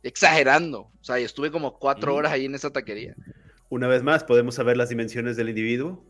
Exagerando, 0.03 0.81
o 0.81 1.03
sea, 1.03 1.19
y 1.19 1.23
estuve 1.23 1.49
como 1.51 1.79
cuatro 1.79 2.13
Mm. 2.13 2.15
horas 2.17 2.31
ahí 2.33 2.45
en 2.45 2.55
esa 2.55 2.71
taquería. 2.71 3.15
Una 3.69 3.87
vez 3.87 4.03
más, 4.03 4.23
podemos 4.23 4.55
saber 4.55 4.77
las 4.77 4.89
dimensiones 4.89 5.35
del 5.37 5.49
individuo. 5.49 6.03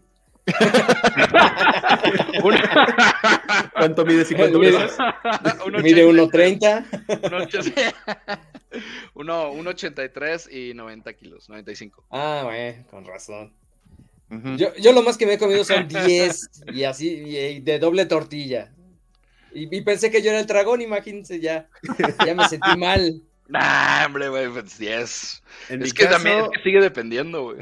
¿Cuánto 3.73 4.05
mides 4.05 4.31
y 4.31 4.35
cuánto 4.35 4.59
Mide- 4.59 4.71
pesas? 4.79 4.97
Un 5.65 5.81
Mide 5.81 6.03
83, 6.05 6.59
1.30. 6.59 7.27
un 7.27 7.33
ocho- 7.33 7.59
uno- 9.13 9.51
un 9.51 9.67
83 9.67 10.49
y 10.51 10.73
90 10.73 11.13
kilos, 11.13 11.49
95. 11.49 12.03
Ah, 12.09 12.41
güey, 12.45 12.83
con 12.87 13.05
razón. 13.05 13.53
Yo, 14.57 14.73
yo 14.77 14.93
lo 14.93 15.03
más 15.03 15.15
que 15.15 15.27
me 15.27 15.33
he 15.33 15.37
comido 15.37 15.63
son 15.63 15.87
10 15.87 16.49
y 16.73 16.83
así, 16.85 17.07
y 17.07 17.59
de 17.59 17.77
doble 17.77 18.07
tortilla. 18.07 18.73
Y, 19.53 19.75
y 19.77 19.81
pensé 19.81 20.09
que 20.09 20.23
yo 20.23 20.31
era 20.31 20.39
el 20.39 20.47
dragón, 20.47 20.81
imagínense 20.81 21.39
ya. 21.39 21.69
Ya 22.25 22.33
me 22.33 22.47
sentí 22.49 22.75
mal. 22.75 23.21
Nah, 23.53 24.05
hombre, 24.07 24.29
güey, 24.29 24.49
pues 24.49 24.79
10. 24.79 25.43
En 25.69 25.79
mi 25.79 25.85
Es 25.85 25.93
que 25.93 26.05
caso, 26.05 26.15
también 26.15 26.39
es 26.39 26.49
que 26.49 26.63
sigue 26.63 26.81
dependiendo, 26.81 27.43
güey. 27.43 27.57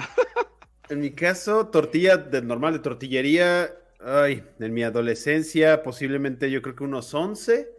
en 0.90 1.00
mi 1.02 1.12
caso, 1.12 1.68
tortilla 1.68 2.16
de 2.18 2.42
normal 2.42 2.74
de 2.74 2.80
tortillería, 2.80 3.72
Ay, 4.04 4.44
en 4.60 4.74
mi 4.74 4.84
adolescencia, 4.84 5.84
posiblemente 5.84 6.50
yo 6.50 6.62
creo 6.62 6.76
que 6.76 6.84
unos 6.84 7.14
11. 7.14 7.70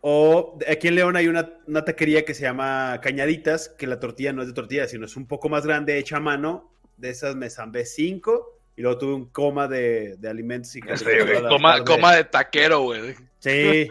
O 0.00 0.58
aquí 0.70 0.88
en 0.88 0.94
León 0.94 1.16
hay 1.16 1.26
una, 1.28 1.50
una 1.66 1.84
taquería 1.84 2.24
que 2.24 2.32
se 2.34 2.42
llama 2.42 3.00
Cañaditas, 3.02 3.68
que 3.68 3.86
la 3.86 4.00
tortilla 4.00 4.32
no 4.32 4.42
es 4.42 4.48
de 4.48 4.54
tortilla, 4.54 4.86
sino 4.86 5.04
es 5.04 5.16
un 5.16 5.26
poco 5.26 5.48
más 5.48 5.66
grande, 5.66 5.98
hecha 5.98 6.16
a 6.16 6.20
mano. 6.20 6.72
De 6.96 7.10
esas 7.10 7.36
me 7.36 7.50
zambé 7.50 7.84
5 7.84 8.58
y 8.76 8.82
luego 8.82 8.98
tuve 8.98 9.14
un 9.14 9.26
coma 9.26 9.68
de, 9.68 10.16
de 10.18 10.28
alimentos 10.28 10.74
y 10.76 10.80
coma, 10.80 11.84
coma 11.84 12.14
de 12.14 12.24
taquero, 12.24 12.80
güey. 12.82 13.14
Sí, 13.40 13.88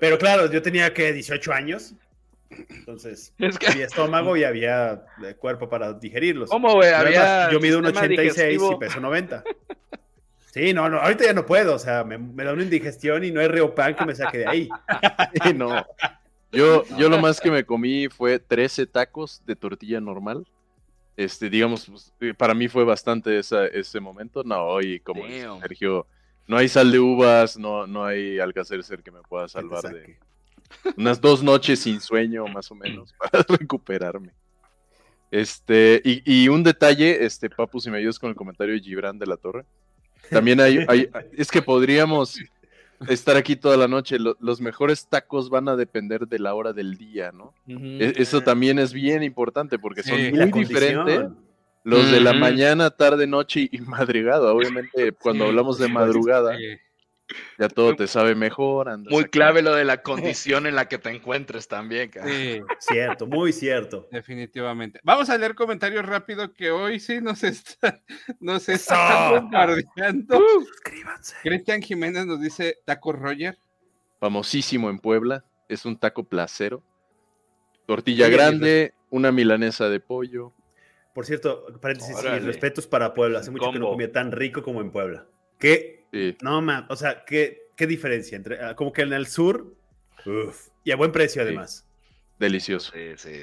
pero 0.00 0.18
claro, 0.18 0.50
yo 0.50 0.62
tenía 0.62 0.94
que 0.94 1.12
18 1.12 1.52
años. 1.52 1.94
Entonces, 2.50 3.32
Es 3.38 3.58
que- 3.58 3.68
había 3.68 3.86
estómago 3.86 4.36
y 4.36 4.44
había 4.44 5.04
eh, 5.24 5.34
cuerpo 5.34 5.68
para 5.68 5.92
digerirlos. 5.94 6.50
¿Cómo, 6.50 6.74
güey? 6.74 6.90
Y 6.90 6.92
Había 6.94 7.50
yo 7.50 7.60
mido 7.60 7.78
un 7.78 7.84
sistema 7.86 8.06
86 8.06 8.36
y 8.38 8.40
digestivo. 8.50 8.78
peso 8.78 9.00
90. 9.00 9.44
Sí, 10.52 10.72
no, 10.74 10.88
no, 10.88 10.98
ahorita 10.98 11.24
ya 11.26 11.32
no 11.32 11.46
puedo, 11.46 11.76
o 11.76 11.78
sea, 11.78 12.02
me, 12.02 12.18
me 12.18 12.42
da 12.42 12.52
una 12.52 12.64
indigestión 12.64 13.22
y 13.22 13.30
no 13.30 13.40
hay 13.40 13.46
Riopan 13.46 13.94
que 13.94 14.04
me 14.04 14.14
saque 14.16 14.38
de 14.38 14.46
ahí. 14.48 14.68
Sí, 15.44 15.54
no. 15.54 15.86
Yo, 16.52 16.82
yo 16.98 17.08
lo 17.08 17.20
más 17.20 17.40
que 17.40 17.50
me 17.52 17.64
comí 17.64 18.08
fue 18.08 18.40
13 18.40 18.86
tacos 18.86 19.40
de 19.46 19.54
tortilla 19.54 20.00
normal. 20.00 20.44
Este, 21.16 21.48
digamos, 21.48 21.86
pues, 21.86 22.12
eh, 22.20 22.34
para 22.34 22.54
mí 22.54 22.66
fue 22.66 22.82
bastante 22.84 23.38
esa- 23.38 23.66
ese 23.68 24.00
momento. 24.00 24.42
No, 24.42 24.80
y 24.80 24.98
como 24.98 25.22
Damn. 25.24 25.60
Sergio, 25.60 26.08
no 26.48 26.56
hay 26.56 26.68
sal 26.68 26.90
de 26.90 26.98
uvas, 26.98 27.56
no, 27.56 27.86
no 27.86 28.04
hay 28.04 28.40
alcacercer 28.40 29.04
que 29.04 29.12
me 29.12 29.20
pueda 29.22 29.46
salvar 29.46 29.82
de. 29.84 30.18
Unas 30.96 31.20
dos 31.20 31.42
noches 31.42 31.80
sin 31.80 32.00
sueño, 32.00 32.46
más 32.46 32.70
o 32.70 32.74
menos, 32.74 33.14
para 33.32 33.44
recuperarme. 33.48 34.30
Este, 35.30 36.00
y, 36.04 36.22
y 36.44 36.48
un 36.48 36.62
detalle, 36.64 37.24
este, 37.24 37.48
Papu, 37.50 37.80
si 37.80 37.90
me 37.90 37.98
ayudas 37.98 38.18
con 38.18 38.30
el 38.30 38.36
comentario 38.36 38.74
de 38.74 38.80
Gibran 38.80 39.18
de 39.18 39.26
la 39.26 39.36
Torre. 39.36 39.64
También 40.30 40.60
hay, 40.60 40.84
hay- 40.88 41.08
es 41.36 41.50
que 41.50 41.62
podríamos 41.62 42.38
estar 43.08 43.36
aquí 43.36 43.54
toda 43.56 43.76
la 43.76 43.86
noche. 43.88 44.18
Lo- 44.18 44.36
los 44.40 44.60
mejores 44.60 45.06
tacos 45.08 45.48
van 45.48 45.68
a 45.68 45.76
depender 45.76 46.26
de 46.26 46.38
la 46.40 46.54
hora 46.54 46.72
del 46.72 46.96
día, 46.96 47.30
¿no? 47.32 47.54
E- 47.66 48.14
Eso 48.16 48.40
también 48.40 48.78
es 48.78 48.92
bien 48.92 49.22
importante 49.22 49.78
porque 49.78 50.02
son 50.02 50.18
Sí. 50.18 50.32
Muy 50.32 50.50
diferentes. 50.64 51.28
Los 51.82 52.10
de 52.10 52.20
la 52.20 52.34
mañana, 52.34 52.90
tarde, 52.90 53.26
noche 53.26 53.68
y 53.72 53.78
madrugada. 53.80 54.52
Obviamente, 54.52 55.12
cuando 55.12 55.44
Sí, 55.44 55.48
hablamos 55.50 55.78
de 55.78 55.86
sí, 55.86 55.92
madrugada, 55.92 56.56
sí. 56.58 56.64
Ya 57.58 57.68
todo 57.68 57.94
te 57.96 58.06
sabe 58.06 58.34
mejor. 58.34 58.88
andas 58.88 59.12
Muy 59.12 59.24
clave 59.24 59.62
lo 59.62 59.74
de 59.74 59.84
la 59.84 60.02
condición 60.02 60.66
en 60.66 60.74
la 60.74 60.88
que 60.88 60.98
te 60.98 61.10
encuentres 61.10 61.68
también, 61.68 62.10
cabrón. 62.10 62.32
Sí, 62.34 62.60
Cierto, 62.78 63.26
muy 63.26 63.52
cierto. 63.52 64.08
definitivamente. 64.10 65.00
Vamos 65.02 65.30
a 65.30 65.38
leer 65.38 65.54
comentarios 65.54 66.04
rápido 66.04 66.52
que 66.52 66.70
hoy 66.70 67.00
sí 67.00 67.20
nos 67.20 67.42
está, 67.44 68.02
nos 68.40 68.68
está 68.68 69.30
bombardeando. 69.40 70.38
Suscríbanse. 70.64 71.36
Cristian 71.42 71.82
Jiménez 71.82 72.26
nos 72.26 72.40
dice 72.40 72.78
Taco 72.84 73.12
Roger. 73.12 73.58
famosísimo 74.18 74.90
en 74.90 74.98
Puebla. 74.98 75.44
Es 75.68 75.84
un 75.84 75.96
taco 75.98 76.24
placero. 76.24 76.82
Tortilla 77.86 78.28
grande, 78.28 78.94
una 79.10 79.32
milanesa 79.32 79.88
de 79.88 80.00
pollo. 80.00 80.52
Por 81.14 81.26
cierto, 81.26 81.66
paréntesis, 81.80 82.14
y 82.16 82.18
Órale. 82.26 82.46
respetos 82.46 82.86
para 82.86 83.14
Puebla. 83.14 83.40
Hace 83.40 83.50
mucho 83.50 83.72
que 83.72 83.78
no 83.80 83.88
comía 83.90 84.12
tan 84.12 84.30
rico 84.32 84.62
como 84.62 84.80
en 84.80 84.90
Puebla. 84.92 85.26
¿Qué? 85.58 85.99
Sí, 86.12 86.36
No, 86.42 86.60
man, 86.60 86.86
o 86.88 86.96
sea, 86.96 87.24
¿qué, 87.24 87.68
qué 87.76 87.86
diferencia? 87.86 88.36
entre 88.36 88.62
ah, 88.62 88.74
Como 88.74 88.92
que 88.92 89.02
en 89.02 89.12
el 89.12 89.26
sur, 89.26 89.74
uf, 90.26 90.68
y 90.84 90.90
a 90.90 90.96
buen 90.96 91.12
precio 91.12 91.42
Sí. 91.42 91.48
además. 91.48 91.86
delicioso. 92.38 92.92
Sí, 92.94 93.12
sí. 93.16 93.42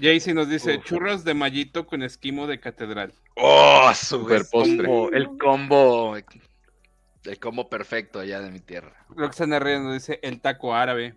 Jaycee 0.00 0.34
nos 0.34 0.48
dice 0.48 0.78
Uf. 0.78 0.84
churros 0.84 1.24
de 1.24 1.34
mallito 1.34 1.86
con 1.86 2.02
esquimo 2.02 2.46
de 2.46 2.60
catedral. 2.60 3.12
Oh, 3.36 3.90
su 3.94 4.18
Super 4.20 4.42
postre. 4.50 4.84
combo, 4.86 5.10
el 5.12 5.26
combo, 5.38 6.16
el 6.16 7.38
combo 7.40 7.68
perfecto 7.68 8.20
allá 8.20 8.40
de 8.40 8.50
mi 8.50 8.60
tierra. 8.60 8.94
Roxana 9.10 9.58
Reyes 9.58 9.80
nos 9.82 9.94
dice 9.94 10.20
el 10.22 10.40
taco 10.40 10.74
árabe. 10.74 11.14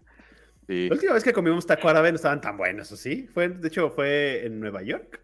Sí. 0.67 0.87
La 0.89 0.95
última 0.95 1.13
vez 1.13 1.23
que 1.23 1.33
comimos 1.33 1.65
taco 1.65 1.87
árabe 1.89 2.11
no 2.11 2.15
estaban 2.15 2.41
tan 2.41 2.57
buenos, 2.57 2.91
¿o 2.91 2.97
sí? 2.97 3.27
Fue, 3.33 3.47
de 3.49 3.67
hecho, 3.67 3.89
fue 3.91 4.45
en 4.45 4.59
Nueva 4.59 4.81
York. 4.83 5.21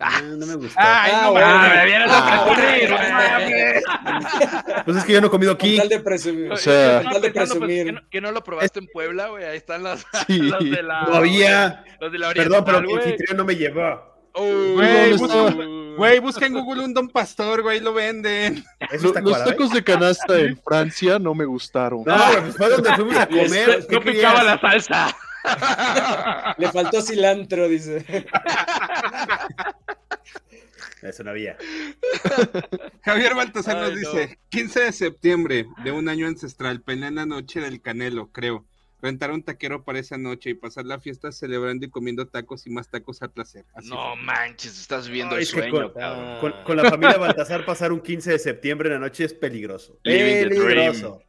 Ah. 0.00 0.20
no 0.22 0.46
me 0.46 0.54
gustó. 0.54 0.74
Ay, 0.78 1.12
Ah, 1.14 1.20
no 1.24 1.30
bueno. 1.32 1.46
mames. 1.46 1.74
me 1.76 1.84
vienes 1.86 2.08
Ah, 2.10 2.36
a 2.36 2.54
presumir, 2.54 2.90
no. 2.90 4.84
Pues 4.84 4.96
es 4.96 5.04
que 5.04 5.12
yo 5.12 5.20
no 5.20 5.26
he 5.26 5.30
comido 5.30 5.58
Con 5.58 5.68
aquí. 5.68 5.76
tal 5.76 5.88
de 5.88 6.00
presumir. 6.00 6.52
O 6.52 6.56
sea- 6.56 7.02
tal 7.02 7.20
de 7.20 7.30
pues, 7.30 7.32
presumir. 7.50 7.84
¿que 7.86 7.92
no, 7.92 8.00
que 8.10 8.20
no 8.20 8.32
lo 8.32 8.42
probaste 8.42 8.78
en 8.78 8.86
Puebla, 8.88 9.28
güey? 9.28 9.44
Ahí 9.44 9.56
están 9.56 9.82
las, 9.82 10.06
Sí. 10.26 10.38
los 10.38 10.58
de 10.70 10.82
la... 10.82 11.02
No 11.02 11.14
había. 11.16 11.84
Los 12.00 12.12
de 12.12 12.18
la 12.18 12.32
Perdón, 12.32 12.64
pero 12.64 12.80
mi 12.82 12.94
anfitrión 12.94 13.36
no 13.36 13.44
me 13.44 13.56
llevó. 13.56 14.08
Uy, 14.34 14.74
Güey, 15.96 16.18
busca- 16.20 16.46
en 16.46 16.54
Google 16.54 16.84
un 16.84 16.94
Don 16.94 17.08
Pastor, 17.08 17.62
güey, 17.62 17.80
lo 17.80 17.92
venden. 17.92 18.64
¿Eso 18.90 19.12
Lo- 19.12 19.20
los 19.20 19.44
tacos 19.44 19.70
de 19.70 19.82
canasta 19.84 20.38
en 20.38 20.56
Francia 20.64 21.18
no 21.18 21.34
me 21.34 21.44
gustaron. 21.44 22.04
No, 22.06 22.14
pues 22.40 22.56
fue 22.56 22.68
donde 22.70 22.94
fuimos 22.94 23.16
a 23.16 23.26
comer. 23.28 23.86
¿Qué 23.88 23.96
No 23.96 24.00
picaba 24.00 24.42
la 24.44 24.58
salsa. 24.60 25.14
Le 26.58 26.70
faltó 26.72 27.00
cilantro, 27.02 27.68
dice. 27.68 28.04
Eso 31.02 31.24
no 31.24 31.30
había. 31.30 31.56
Javier 33.02 33.34
Baltasar 33.34 33.76
nos 33.78 33.90
no. 33.92 33.96
dice, 33.96 34.38
15 34.50 34.80
de 34.80 34.92
septiembre 34.92 35.66
de 35.82 35.92
un 35.92 36.08
año 36.08 36.26
ancestral, 36.26 36.82
pelea 36.82 37.08
en 37.08 37.14
la 37.14 37.26
noche 37.26 37.60
del 37.60 37.80
Canelo, 37.80 38.28
creo. 38.32 38.66
Rentar 39.02 39.30
un 39.30 39.42
taquero 39.42 39.82
para 39.82 39.98
esa 39.98 40.18
noche 40.18 40.50
y 40.50 40.54
pasar 40.54 40.84
la 40.84 41.00
fiesta 41.00 41.32
celebrando 41.32 41.86
y 41.86 41.90
comiendo 41.90 42.26
tacos 42.28 42.66
y 42.66 42.70
más 42.70 42.88
tacos 42.90 43.22
al 43.22 43.30
placer. 43.30 43.64
Así 43.74 43.88
No 43.88 44.14
manches, 44.16 44.78
estás 44.78 45.08
viendo 45.08 45.36
Ay, 45.36 45.40
el 45.42 45.46
sueño, 45.46 45.70
con- 45.90 45.92
cabrón. 45.94 46.40
Con, 46.40 46.52
con 46.64 46.76
la 46.76 46.90
familia 46.90 47.16
Baltasar 47.16 47.64
pasar 47.64 47.92
un 47.92 48.00
15 48.02 48.32
de 48.32 48.38
septiembre 48.38 48.88
en 48.88 48.94
la 48.94 49.00
noche 49.00 49.24
es 49.24 49.32
peligroso. 49.32 49.98
Living 50.04 50.50
Peligroso. 50.50 51.22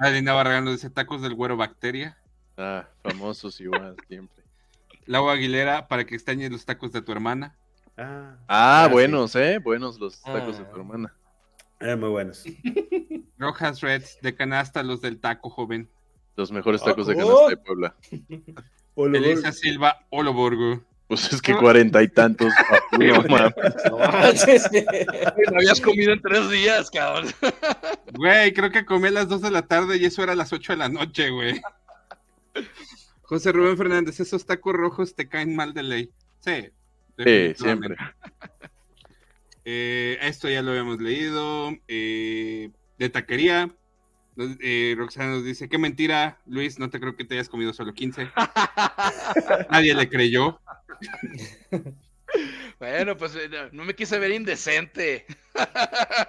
Alina 0.00 0.34
Barragán 0.34 0.66
nos 0.66 0.74
dice 0.74 0.90
tacos 0.90 1.22
del 1.22 1.32
güero 1.34 1.56
bacteria. 1.56 2.18
Ah, 2.56 2.86
famosos 3.02 3.60
igual, 3.60 3.96
siempre. 4.08 4.42
Lau 5.06 5.28
Aguilera, 5.28 5.86
para 5.88 6.04
que 6.04 6.14
extrañes 6.14 6.50
los 6.50 6.64
tacos 6.64 6.92
de 6.92 7.02
tu 7.02 7.12
hermana. 7.12 7.54
Ah, 7.96 8.36
Ah, 8.48 8.84
Ah, 8.84 8.88
buenos, 8.88 9.34
¿eh? 9.36 9.58
Buenos 9.58 9.98
los 10.00 10.20
tacos 10.22 10.58
de 10.58 10.64
Ah. 10.64 10.70
tu 10.70 10.76
hermana. 10.76 11.14
eran 11.78 12.00
muy 12.00 12.08
buenos. 12.08 12.44
Rojas 13.38 13.80
Reds, 13.82 14.18
de 14.22 14.34
canasta, 14.34 14.82
los 14.82 15.00
del 15.02 15.20
taco 15.20 15.50
joven. 15.50 15.88
Los 16.36 16.50
mejores 16.50 16.80
Ah, 16.82 16.86
tacos 16.86 17.06
de 17.06 17.14
¿cómo? 17.14 17.26
canasta 17.46 17.50
de 17.50 17.56
Puebla. 17.58 17.94
Elisa 19.18 19.52
Silva, 19.52 19.98
Oloborgo. 20.10 20.82
Pues 21.08 21.32
es 21.32 21.40
que 21.42 21.54
cuarenta 21.54 22.02
y 22.02 22.08
tantos. 22.08 22.52
papu, 22.68 23.02
no 23.04 23.22
mames. 23.28 23.54
No 23.92 25.56
habías 25.58 25.80
comido 25.80 26.12
en 26.12 26.20
tres 26.20 26.50
días, 26.50 26.90
cabrón. 26.90 27.30
Güey, 28.14 28.52
creo 28.52 28.70
que 28.70 28.84
comí 28.84 29.08
a 29.08 29.12
las 29.12 29.28
2 29.28 29.42
de 29.42 29.50
la 29.50 29.62
tarde 29.62 29.98
y 29.98 30.04
eso 30.06 30.22
era 30.22 30.32
a 30.32 30.36
las 30.36 30.52
8 30.52 30.72
de 30.72 30.78
la 30.78 30.88
noche, 30.88 31.30
güey. 31.30 31.60
José 33.22 33.52
Rubén 33.52 33.76
Fernández, 33.76 34.20
esos 34.20 34.46
tacos 34.46 34.74
rojos 34.74 35.14
te 35.14 35.28
caen 35.28 35.56
mal 35.56 35.74
de 35.74 35.82
ley. 35.82 36.10
Sí. 36.40 36.68
Sí, 37.18 37.54
siempre. 37.56 37.96
Eh, 39.64 40.18
esto 40.22 40.48
ya 40.48 40.62
lo 40.62 40.70
habíamos 40.70 41.00
leído. 41.00 41.72
eh, 41.88 42.70
de 42.98 43.08
taquería. 43.08 43.74
Eh, 44.60 44.94
Roxana 44.96 45.30
nos 45.30 45.44
dice, 45.44 45.68
qué 45.68 45.78
mentira, 45.78 46.40
Luis, 46.46 46.78
no 46.78 46.90
te 46.90 47.00
creo 47.00 47.16
que 47.16 47.24
te 47.24 47.34
hayas 47.34 47.48
comido 47.48 47.72
solo 47.72 47.94
15. 47.94 48.30
Nadie 49.70 49.94
le 49.94 50.08
creyó. 50.08 50.60
Bueno, 52.78 53.16
pues 53.16 53.34
eh, 53.36 53.48
no 53.72 53.84
me 53.84 53.94
quise 53.94 54.18
ver 54.18 54.32
indecente. 54.32 55.24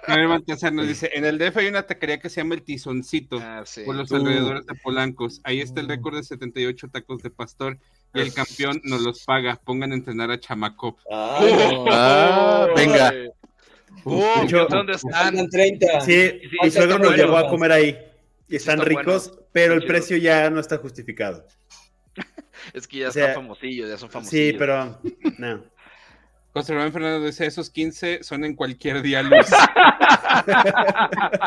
Baltasar 0.06 0.72
nos 0.72 0.88
dice, 0.88 1.10
en 1.12 1.24
el 1.26 1.36
DF 1.38 1.58
hay 1.58 1.66
una 1.66 1.82
taquería 1.82 2.18
que 2.18 2.30
se 2.30 2.40
llama 2.40 2.54
El 2.54 2.62
Tizoncito. 2.62 3.38
Ah, 3.42 3.62
sí. 3.66 3.82
por 3.84 3.94
los 3.94 4.10
Uh. 4.10 4.16
alrededores 4.16 4.64
de 4.66 4.74
Polancos. 4.82 5.40
Ahí 5.44 5.60
está 5.60 5.80
el 5.80 5.88
récord 5.88 6.16
de 6.16 6.22
78 6.22 6.88
tacos 6.88 7.22
de 7.22 7.30
pastor 7.30 7.78
y 8.14 8.20
el 8.20 8.32
campeón 8.32 8.80
nos 8.84 9.02
los 9.02 9.24
paga. 9.24 9.60
Pongan 9.62 9.92
a 9.92 9.96
entrenar 9.96 10.30
a 10.30 10.40
Chamacop. 10.40 10.98
No. 11.10 11.84
Ah, 11.90 12.66
venga. 12.74 13.12
Uh, 14.04 14.22
hecho, 14.44 14.66
¿Dónde 14.66 14.94
están? 14.94 15.12
Faltan 15.12 15.48
30. 15.50 16.00
Sí, 16.00 16.30
sí, 16.40 16.56
mi 16.62 16.70
suegro 16.70 16.98
nos 16.98 17.08
bueno. 17.08 17.22
llevó 17.24 17.36
a 17.36 17.48
comer 17.50 17.72
ahí. 17.72 17.98
Y 18.48 18.56
están 18.56 18.78
está 18.78 18.88
ricos, 18.88 19.38
pero 19.52 19.74
el 19.74 19.80
Chido. 19.80 19.88
precio 19.92 20.16
ya 20.16 20.48
no 20.48 20.60
está 20.60 20.78
justificado. 20.78 21.44
Es 22.72 22.86
que 22.88 22.98
ya 22.98 23.08
O 23.08 23.12
sea, 23.12 23.28
están 23.28 23.42
famosillos, 23.44 23.88
ya 23.88 23.96
son 23.96 24.10
famosillos. 24.10 24.52
Sí, 24.52 24.56
pero 24.58 25.00
no. 25.38 25.64
José 26.54 26.74
Rubén 26.74 26.92
Fernando 26.92 27.24
dice, 27.26 27.46
esos 27.46 27.70
15 27.70 28.22
son 28.24 28.44
en 28.44 28.54
cualquier 28.56 29.02
día 29.02 29.22
luz. 29.22 29.46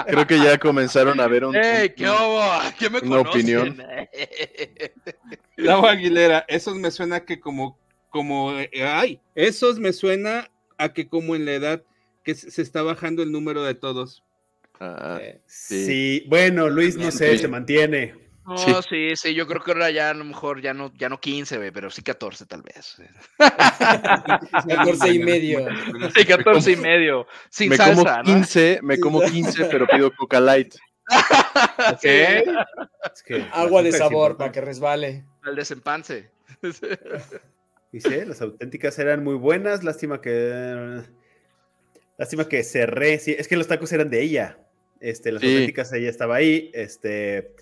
Creo 0.08 0.28
que 0.28 0.38
ya 0.38 0.58
comenzaron 0.58 1.20
a 1.20 1.28
ver 1.28 1.44
un. 1.46 1.56
¡Ey, 1.56 1.90
un- 1.90 1.96
qué 1.96 2.10
hubo! 2.10 2.42
¿Quién 2.78 2.92
me 2.94 3.00
una 3.00 3.08
conocen? 3.24 3.30
opinión. 3.30 3.78
Lau 5.58 5.86
Aguilera, 5.86 6.46
esos 6.48 6.76
me 6.76 6.92
suena 6.92 7.22
que 7.26 7.40
como, 7.40 7.78
como, 8.10 8.54
eh, 8.58 8.70
ay, 8.86 9.20
esos 9.36 9.80
me 9.80 9.92
suena 9.94 10.50
a 10.78 10.94
que 10.94 11.08
como 11.08 11.36
en 11.36 11.46
la 11.46 11.54
edad 11.54 11.84
que 12.24 12.36
se 12.36 12.62
está 12.62 12.82
bajando 12.84 13.24
el 13.24 13.32
número 13.32 13.64
de 13.64 13.74
todos. 13.76 14.24
Ah, 14.80 15.20
Eh, 15.22 15.42
Sí. 15.46 15.86
Sí. 15.86 16.24
bueno, 16.28 16.70
Luis, 16.70 16.96
no 16.98 17.12
sé, 17.12 17.34
Sí. 17.34 17.40
se 17.40 17.48
mantiene. 17.48 18.16
No, 18.46 18.58
Sí. 18.58 18.74
sí. 18.90 19.16
sí, 19.16 19.34
yo 19.36 19.46
creo 19.48 19.62
que 19.62 19.72
ahora 19.72 19.92
ya 19.92 20.10
a 20.10 20.14
lo 20.14 20.26
mejor 20.26 20.62
ya 20.62 20.74
no, 20.74 20.92
ya 20.98 21.10
no 21.10 21.20
15, 21.20 21.58
güey, 21.58 21.72
pero 21.72 21.90
sí 21.92 22.02
14 22.02 22.46
tal 22.48 22.64
vez. 22.64 22.98
14 23.38 25.10
y 25.14 25.20
medio. 25.20 25.68
Sí, 26.16 26.26
14 26.26 26.72
y 26.72 26.76
medio. 26.76 27.28
Sin 27.50 27.70
me 27.70 27.78
salsa, 27.78 27.96
como 28.04 28.18
¿no? 28.18 28.24
15, 28.24 28.80
me 28.82 29.00
como 29.00 29.22
15, 29.22 29.66
pero 29.66 29.88
pido 29.88 30.12
Coca 30.16 30.40
Light. 30.40 30.76
¿Qué? 32.02 32.44
Es 33.14 33.24
que 33.24 33.46
Agua 33.52 33.84
de 33.84 33.92
sabor 33.92 34.38
para 34.38 34.52
que 34.52 34.62
resbale. 34.62 35.26
Al 35.44 35.56
desempance. 35.56 36.32
Dice, 37.92 38.26
las 38.26 38.42
auténticas 38.42 38.98
eran 39.00 39.24
muy 39.24 39.36
buenas, 39.36 39.84
lástima 39.84 40.22
que... 40.22 41.02
Lástima 42.18 42.48
que 42.48 42.64
cerré, 42.64 43.18
sí, 43.20 43.36
es 43.38 43.48
que 43.48 43.58
los 43.58 43.68
tacos 43.68 43.92
eran 43.92 44.10
de 44.10 44.22
ella. 44.22 44.58
Este, 45.00 45.32
las 45.32 45.42
Sí. 45.42 45.48
auténticas 45.52 45.92
ella 45.92 46.10
estaba 46.10 46.36
ahí. 46.36 46.70
Este, 46.74 47.54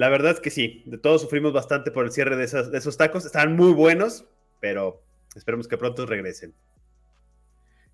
la 0.00 0.08
verdad 0.08 0.32
es 0.32 0.40
que 0.40 0.48
sí, 0.48 0.82
de 0.86 0.96
todos 0.96 1.20
sufrimos 1.20 1.52
bastante 1.52 1.90
por 1.90 2.06
el 2.06 2.10
cierre 2.10 2.34
de, 2.34 2.44
esos 2.44 2.96
tacos. 2.96 3.26
Estaban 3.26 3.54
muy 3.54 3.74
buenos, 3.74 4.24
pero 4.58 5.02
esperemos 5.34 5.68
que 5.68 5.76
pronto 5.76 6.06
regresen. 6.06 6.54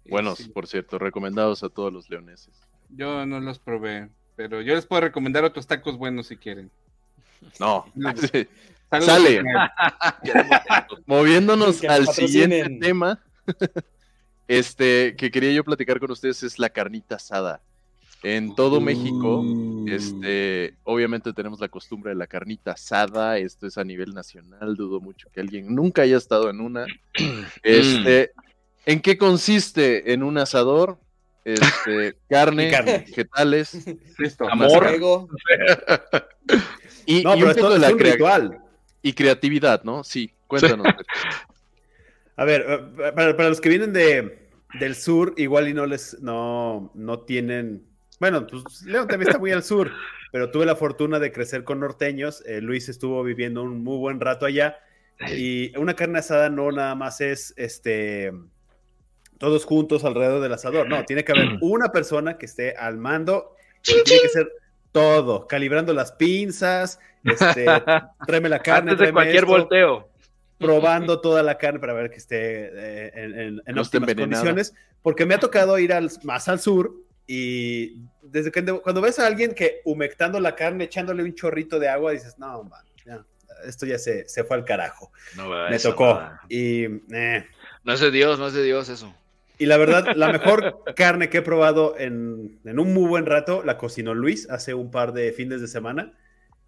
Buenos, 0.08 0.38
Sí. 0.38 0.48
por 0.48 0.68
cierto, 0.68 1.00
recomendados 1.00 1.64
a 1.64 1.68
todos 1.68 1.92
los 1.92 2.08
leoneses. 2.08 2.62
Yo 2.90 3.26
no 3.26 3.40
los 3.40 3.58
probé, 3.58 4.08
pero 4.36 4.62
yo 4.62 4.76
les 4.76 4.86
puedo 4.86 5.00
recomendar 5.00 5.42
otros 5.42 5.66
tacos 5.66 5.98
buenos 5.98 6.28
si 6.28 6.36
quieren. 6.36 6.70
No, 7.58 7.86
No. 7.96 8.14
sí. 8.16 8.46
Saludos, 8.88 9.12
Sale. 9.12 9.42
Moviéndonos 11.06 11.80
Que 11.80 11.88
al 11.88 12.06
siguiente 12.06 12.78
tema, 12.80 13.20
este, 14.46 15.16
que 15.16 15.32
quería 15.32 15.50
yo 15.50 15.64
platicar 15.64 15.98
con 15.98 16.12
ustedes 16.12 16.44
es 16.44 16.60
la 16.60 16.70
carnita 16.70 17.16
asada. 17.16 17.62
En 18.22 18.54
todo 18.54 18.80
México, 18.80 19.40
Uh. 19.40 19.86
este, 19.88 20.74
obviamente 20.84 21.32
tenemos 21.32 21.60
la 21.60 21.68
costumbre 21.68 22.10
de 22.10 22.16
la 22.16 22.26
carnita 22.26 22.72
asada, 22.72 23.38
esto 23.38 23.66
es 23.66 23.78
a 23.78 23.84
nivel 23.84 24.14
nacional, 24.14 24.74
dudo 24.74 25.00
mucho 25.00 25.28
que 25.32 25.40
alguien 25.40 25.74
nunca 25.74 26.02
haya 26.02 26.16
estado 26.16 26.50
en 26.50 26.60
una. 26.60 26.86
Este, 27.62 28.32
¿en 28.84 29.00
qué 29.00 29.16
consiste 29.18 30.12
en 30.12 30.22
un 30.22 30.38
asador? 30.38 30.98
Este, 31.44 32.16
carne, 32.28 32.72
vegetales 33.06 33.78
Listo. 34.18 34.48
Amor. 34.50 34.82
Fuego. 34.88 35.28
y, 37.06 37.22
No, 37.22 37.34
y 37.34 37.38
pero 37.38 37.44
un 37.44 37.50
esto 37.50 37.62
poco 37.62 37.70
de 37.70 37.74
es 37.76 37.80
la 37.82 37.90
un 37.92 37.98
crea- 37.98 38.12
ritual. 38.14 38.58
y 39.02 39.12
creatividad, 39.12 39.84
¿no? 39.84 40.02
Sí, 40.02 40.32
cuéntanos. 40.48 40.86
A 42.36 42.44
ver, 42.44 42.64
eh, 42.68 43.12
para, 43.14 43.36
para 43.36 43.48
los 43.50 43.60
que 43.60 43.68
vienen 43.68 43.92
de, 43.92 44.48
del 44.80 44.94
sur, 44.96 45.34
igual 45.36 45.68
y 45.68 45.74
no 45.74 45.86
les, 45.86 46.20
no, 46.20 46.90
no 46.94 47.20
tienen, 47.20 47.84
bueno, 48.18 48.46
pues 48.46 48.82
León 48.82 49.06
también 49.08 49.28
está 49.28 49.38
muy 49.38 49.52
al 49.52 49.62
sur, 49.62 49.90
pero 50.32 50.50
tuve 50.50 50.66
la 50.66 50.76
fortuna 50.76 51.18
de 51.18 51.32
crecer 51.32 51.64
con 51.64 51.80
norteños, 51.80 52.42
eh, 52.46 52.60
Luis 52.60 52.88
estuvo 52.88 53.22
viviendo 53.22 53.62
un 53.62 53.82
muy 53.84 53.98
buen 53.98 54.20
rato 54.20 54.46
allá, 54.46 54.78
y 55.34 55.76
una 55.78 55.94
carne 55.94 56.18
asada 56.18 56.48
no 56.50 56.70
nada 56.72 56.94
más 56.94 57.20
es, 57.20 57.54
este, 57.56 58.32
todos 59.38 59.64
juntos 59.64 60.04
alrededor 60.04 60.40
del 60.42 60.52
asador, 60.52 60.88
no, 60.88 61.04
tiene 61.04 61.24
que 61.24 61.32
haber 61.32 61.48
una 61.60 61.90
persona 61.92 62.38
que 62.38 62.46
esté 62.46 62.74
al 62.76 62.96
mando, 62.98 63.54
tiene 63.82 64.02
que 64.22 64.28
ser 64.28 64.50
todo, 64.92 65.46
calibrando 65.46 65.92
las 65.92 66.12
pinzas, 66.12 66.98
este, 67.24 67.66
tráeme 68.26 68.48
la 68.48 68.60
carne, 68.60 68.92
Antes 68.92 69.06
de 69.06 69.12
cualquier 69.12 69.36
esto 69.44 69.46
volteo. 69.48 70.08
probando 70.58 71.20
toda 71.20 71.42
la 71.42 71.58
carne 71.58 71.80
para 71.80 71.92
ver 71.92 72.10
que 72.10 72.16
esté 72.16 72.36
eh, 72.72 73.12
en, 73.14 73.38
en- 73.38 73.62
en 73.66 73.74
No 73.74 73.82
óptimas 73.82 74.08
condiciones, 74.14 74.74
porque 75.02 75.26
me 75.26 75.34
ha 75.34 75.38
tocado 75.38 75.78
ir 75.78 75.92
al, 75.92 76.10
más 76.24 76.48
al 76.48 76.60
sur 76.60 76.94
y 77.26 77.96
desde 78.22 78.50
que 78.52 78.64
cuando 78.64 79.00
ves 79.00 79.18
a 79.18 79.26
alguien 79.26 79.54
que 79.54 79.80
humectando 79.84 80.38
la 80.40 80.54
carne, 80.54 80.84
echándole 80.84 81.22
un 81.22 81.34
chorrito 81.34 81.78
de 81.78 81.88
agua, 81.88 82.12
dices, 82.12 82.38
no, 82.38 82.62
man, 82.64 82.84
ya, 83.04 83.24
esto 83.66 83.86
ya 83.86 83.98
se, 83.98 84.28
se 84.28 84.44
fue 84.44 84.56
al 84.56 84.64
carajo. 84.64 85.10
No, 85.36 85.48
Me 85.68 85.78
tocó. 85.78 86.14
no. 86.14 86.30
Y, 86.48 86.84
eh, 87.12 87.46
No 87.84 87.92
es 87.92 88.00
de 88.00 88.10
Dios, 88.10 88.38
no 88.38 88.46
es 88.48 88.52
de 88.54 88.62
Dios 88.62 88.88
eso. 88.88 89.14
y 89.58 89.66
la 89.66 89.76
verdad, 89.76 90.14
la 90.14 90.30
mejor 90.32 90.82
carne 90.96 91.28
que 91.30 91.38
he 91.38 91.42
probado 91.42 91.96
en, 91.98 92.58
en 92.64 92.78
un 92.78 92.92
muy 92.94 93.08
buen 93.08 93.26
rato 93.26 93.62
la 93.64 93.78
cocinó 93.78 94.14
Luis 94.14 94.48
hace 94.50 94.74
un 94.74 94.90
par 94.90 95.12
de 95.12 95.32
fines 95.32 95.60
de 95.60 95.68
semana. 95.68 96.12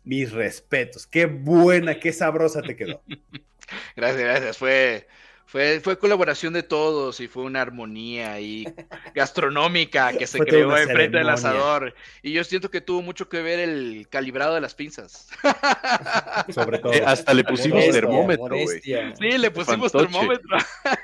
Mis 0.05 0.33
respetos. 0.33 1.07
Qué 1.07 1.27
buena, 1.27 2.01
qué 2.01 2.13
sabrosa 2.13 2.63
te 2.63 2.75
quedó. 2.77 3.03
Gracias, 3.97 4.23
gracias. 4.23 4.57
Fue, 4.57 5.07
fue, 5.51 5.81
fue 5.83 5.99
colaboración 5.99 6.53
de 6.53 6.63
todos 6.63 7.21
y 7.21 7.27
fue 7.27 7.43
una 7.43 7.63
armonía 7.63 8.35
ahí 8.35 8.67
gastronómica 9.15 10.13
que 10.13 10.27
se 10.27 10.39
creó 10.41 10.77
enfrente 10.77 11.17
del 11.17 11.29
asador. 11.31 11.95
Y 12.23 12.33
yo 12.35 12.45
siento 12.45 12.71
que 12.71 12.83
tuvo 12.83 13.01
mucho 13.01 13.31
que 13.31 13.41
ver 13.41 13.59
el 13.59 14.07
calibrado 14.11 14.55
de 14.55 14.61
las 14.61 14.75
pinzas. 14.75 15.29
Sobre 16.55 16.79
todo. 16.81 16.93
Eh, 16.93 17.03
hasta 17.05 17.33
le 17.33 17.45
pusimos 17.45 17.79
Modestia, 17.79 18.01
termómetro, 18.01 18.45
güey. 18.57 18.81
Sí, 18.83 19.39
le 19.39 19.51
pusimos 19.51 19.91
Fantoche. 19.91 20.05
termómetro 20.13 20.57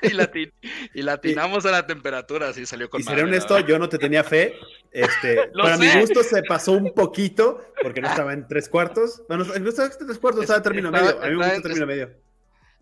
y, 0.03 0.09
lati- 0.09 0.51
y 0.93 1.01
latinamos 1.01 1.65
a 1.65 1.71
la 1.71 1.87
temperatura, 1.87 2.49
así 2.49 2.65
salió 2.67 2.89
con 2.89 3.01
Y 3.01 3.03
seré 3.03 3.23
honesto, 3.23 3.59
¿no? 3.59 3.65
yo 3.65 3.79
no 3.79 3.89
te 3.89 3.97
tenía 3.97 4.23
fe. 4.23 4.53
Este, 4.91 5.49
para 5.59 5.75
mi 5.77 5.87
gusto 5.99 6.23
se 6.23 6.41
pasó 6.43 6.71
un 6.73 6.93
poquito 6.93 7.61
porque 7.81 7.99
no 7.99 8.07
estaba 8.09 8.31
en 8.31 8.47
tres 8.47 8.69
cuartos. 8.69 9.23
Bueno, 9.27 9.43
no 9.43 9.69
estaba 9.69 9.89
en 9.89 10.07
tres 10.07 10.19
cuartos, 10.19 10.43
estaba 10.43 10.57
en 10.57 10.63
término 10.63 10.91
medio. 10.91 11.19
A 11.21 11.25
mí 11.25 11.31
me 11.31 11.35
gusta 11.37 11.55
en- 11.55 11.61
término 11.63 11.85
medio. 11.87 12.24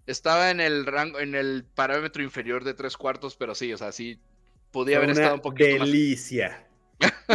Estaba 0.06 0.52
en 0.52 0.60
el 0.60 0.86
rango, 0.86 1.20
en 1.20 1.34
el 1.36 1.64
parámetro 1.76 2.22
inferior 2.24 2.64
de 2.64 2.74
tres 2.74 2.98
cuartos, 2.98 3.36
pero 3.36 3.56
sí, 3.56 3.72
o 3.74 3.78
sea, 3.78 3.92
sí 3.92 4.20
podía 4.72 4.98
haber 4.98 5.10
una 5.12 5.20
estado 5.20 5.36
un 5.36 5.42
poquito 5.42 5.78
más. 5.80 5.88
delicia. 5.88 6.68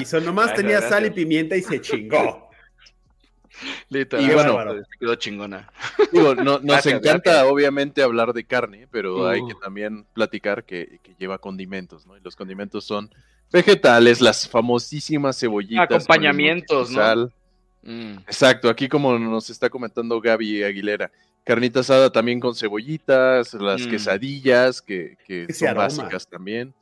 Y 0.00 0.04
son 0.04 0.24
nomás 0.26 0.48
Gracias, 0.48 0.66
tenía 0.66 0.80
sal 0.88 1.06
y 1.06 1.10
pimienta 1.10 1.56
y 1.56 1.62
se 1.62 1.80
chingó. 1.80 2.48
Literal, 3.88 4.24
Y 4.24 4.32
bueno, 4.34 4.54
bárbaro. 4.54 4.82
quedó 5.00 5.14
chingona. 5.16 5.72
Digo, 6.12 6.34
no- 6.34 6.42
nos 6.58 6.62
Gracias, 6.62 6.94
encanta 6.94 7.30
gracias. 7.32 7.50
obviamente 7.52 8.02
hablar 8.02 8.32
de 8.32 8.44
carne, 8.44 8.86
pero 8.90 9.26
hay 9.28 9.40
que 9.46 9.54
Uh. 9.54 9.60
también 9.60 10.04
platicar 10.14 10.64
que, 10.64 11.00
que 11.02 11.14
lleva 11.18 11.38
condimentos, 11.38 12.06
¿no? 12.06 12.16
Y 12.16 12.20
los 12.20 12.36
condimentos 12.36 12.84
son 12.84 13.10
vegetales, 13.50 14.20
las 14.20 14.48
famosísimas 14.48 15.40
cebollitas. 15.40 15.84
Acompañamientos, 15.90 16.90
¿no? 16.90 16.96
sal. 17.00 17.32
Mm. 17.82 18.18
Exacto, 18.26 18.68
aquí 18.68 18.88
como 18.88 19.18
nos 19.18 19.50
está 19.50 19.70
comentando 19.70 20.20
Gaby 20.20 20.62
Aguilera, 20.64 21.10
carnita 21.48 21.80
asada 21.80 22.12
también 22.12 22.40
con 22.40 22.54
cebollitas, 22.54 23.54
las 23.54 23.86
Mm. 23.86 23.90
quesadillas 23.90 24.82
que, 24.82 25.16
son 25.52 25.68
aroma. 25.68 25.84
básicas 25.86 26.28
también, 26.28 26.74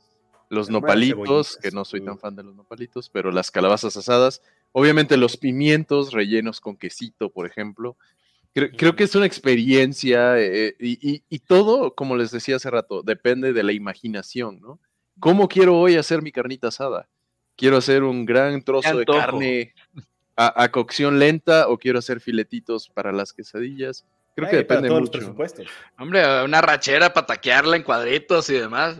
los 0.49 0.67
Aroma 0.67 0.81
nopalitos, 0.81 1.57
que 1.61 1.71
no 1.71 1.85
soy 1.85 2.01
tan 2.03 2.19
fan 2.19 2.35
de 2.35 2.43
los 2.43 2.53
nopalitos, 2.53 3.09
pero 3.09 3.31
las 3.31 3.49
calabazas 3.49 3.95
asadas, 3.95 4.41
obviamente 4.73 5.15
los 5.15 5.37
pimientos 5.37 6.11
rellenos 6.11 6.59
con 6.59 6.75
quesito, 6.75 7.29
por 7.31 7.47
ejemplo. 7.47 7.95
Creo, 8.53 8.69
creo 8.75 8.95
que 8.97 9.05
es 9.05 9.15
una 9.15 9.25
experiencia 9.25 10.37
eh, 10.37 10.75
y, 10.79 10.99
y- 11.15 11.23
y 11.29 11.39
todo, 11.39 11.95
como 11.95 12.17
les 12.17 12.31
decía 12.31 12.57
hace 12.57 12.69
rato, 12.69 13.03
depende 13.03 13.53
de 13.53 13.63
la 13.63 13.71
imaginación, 13.71 14.59
¿no? 14.59 14.79
¿Cómo 15.19 15.47
quiero 15.47 15.79
hoy 15.79 15.95
hacer 15.95 16.21
mi 16.21 16.31
carnita 16.33 16.67
asada? 16.67 17.07
¿Quiero 17.55 17.77
hacer 17.77 18.03
un 18.03 18.25
gran 18.25 18.61
trozo 18.61 18.97
de 18.97 19.05
carne 19.05 19.73
a, 20.35 20.63
a 20.63 20.71
cocción 20.71 21.19
lenta 21.19 21.69
o 21.69 21.77
quiero 21.77 21.99
hacer 21.99 22.19
filetitos 22.19 22.89
para 22.89 23.11
las 23.13 23.31
quesadillas? 23.31 24.05
Creo 24.37 24.49
que 24.49 24.55
Ay, 24.57 24.63
para 24.65 24.81
depende 24.81 24.87
todos 24.89 25.01
los 25.01 25.09
mucho. 25.09 25.19
presupuestos. 25.19 25.67
Hombre, 25.97 26.43
una 26.43 26.61
rachera 26.61 27.11
para 27.11 27.25
taquearla 27.25 27.75
en 27.75 27.81
cuadritos 27.81 28.49
y 28.51 28.53
demás. 28.53 28.97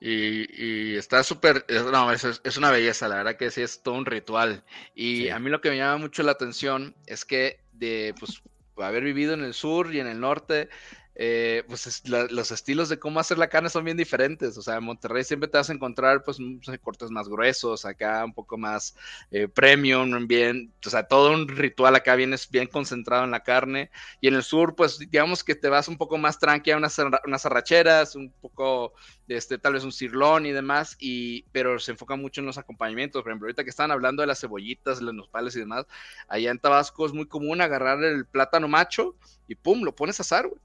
Y, 0.00 0.46
y 0.92 0.96
está 0.96 1.22
súper, 1.22 1.64
es- 1.68 1.84
no, 1.84 2.10
es, 2.10 2.24
es- 2.24 2.40
es 2.42 2.56
una 2.56 2.70
belleza, 2.70 3.06
la 3.06 3.16
verdad 3.16 3.36
que 3.36 3.50
sí 3.50 3.60
es 3.60 3.82
todo 3.82 3.94
un 3.96 4.06
ritual. 4.06 4.64
Y 4.94 5.24
Sí. 5.24 5.28
a 5.28 5.38
mí 5.38 5.50
lo 5.50 5.60
que 5.60 5.68
me 5.70 5.76
llama 5.76 5.98
mucho 5.98 6.22
la 6.22 6.32
atención 6.32 6.94
es 7.06 7.24
que 7.26 7.60
de, 7.74 8.14
pues, 8.18 8.42
haber 8.78 9.04
vivido 9.04 9.34
en 9.34 9.44
el 9.44 9.52
sur 9.52 9.94
y 9.94 10.00
en 10.00 10.06
el 10.06 10.18
norte, 10.18 10.70
eh, 11.14 11.64
pues 11.68 12.02
los 12.08 12.50
estilos 12.52 12.88
de 12.88 12.98
cómo 12.98 13.20
hacer 13.20 13.36
la 13.36 13.48
carne 13.48 13.68
son 13.68 13.84
bien 13.84 13.96
diferentes. 13.96 14.56
O 14.56 14.62
sea, 14.62 14.76
en 14.76 14.84
Monterrey 14.84 15.24
siempre 15.24 15.48
te 15.48 15.58
vas 15.58 15.68
a 15.70 15.72
encontrar, 15.72 16.24
pues, 16.24 16.40
no 16.40 16.62
sé, 16.62 16.78
cortes 16.78 17.10
más 17.10 17.28
gruesos, 17.28 17.84
acá 17.84 18.24
un 18.24 18.32
poco 18.32 18.56
más 18.56 18.96
eh, 19.30 19.48
premium, 19.48 20.26
bien, 20.26 20.72
o 20.84 20.90
sea, 20.90 21.04
todo 21.04 21.32
un 21.32 21.48
ritual 21.48 21.94
acá 21.96 22.14
bien, 22.14 22.32
es 22.32 22.48
bien 22.50 22.66
concentrado 22.66 23.24
en 23.24 23.30
la 23.30 23.42
carne. 23.42 23.90
Y 24.20 24.28
en 24.28 24.34
el 24.34 24.42
sur, 24.42 24.74
pues 24.74 24.98
digamos 24.98 25.44
que 25.44 25.54
te 25.54 25.68
vas 25.68 25.88
un 25.88 25.98
poco 25.98 26.18
más 26.18 26.38
tranqui 26.38 26.70
a 26.70 26.76
unas, 26.76 26.96
unas 27.26 27.46
arracheras, 27.46 28.16
un 28.16 28.30
poco, 28.40 28.94
este, 29.28 29.58
tal 29.58 29.74
vez 29.74 29.84
un 29.84 29.92
cirlón 29.92 30.46
y 30.46 30.52
demás, 30.52 30.96
y, 30.98 31.42
pero 31.52 31.78
se 31.78 31.92
enfoca 31.92 32.16
mucho 32.16 32.40
en 32.40 32.46
los 32.46 32.58
acompañamientos. 32.58 33.22
Por 33.22 33.30
ejemplo, 33.30 33.46
ahorita 33.46 33.64
que 33.64 33.70
estaban 33.70 33.90
hablando 33.90 34.22
de 34.22 34.26
las 34.28 34.40
cebollitas, 34.40 35.02
los 35.02 35.14
nopales 35.14 35.56
y 35.56 35.60
demás, 35.60 35.86
allá 36.28 36.50
en 36.50 36.58
Tabasco 36.58 37.06
es 37.06 37.12
muy 37.12 37.26
común 37.26 37.60
agarrar 37.60 38.02
el 38.04 38.26
plátano 38.26 38.68
macho 38.68 39.16
y 39.48 39.54
pum, 39.54 39.82
lo 39.82 39.94
pones 39.94 40.18
a 40.20 40.22
asar, 40.22 40.48
güey. 40.48 40.60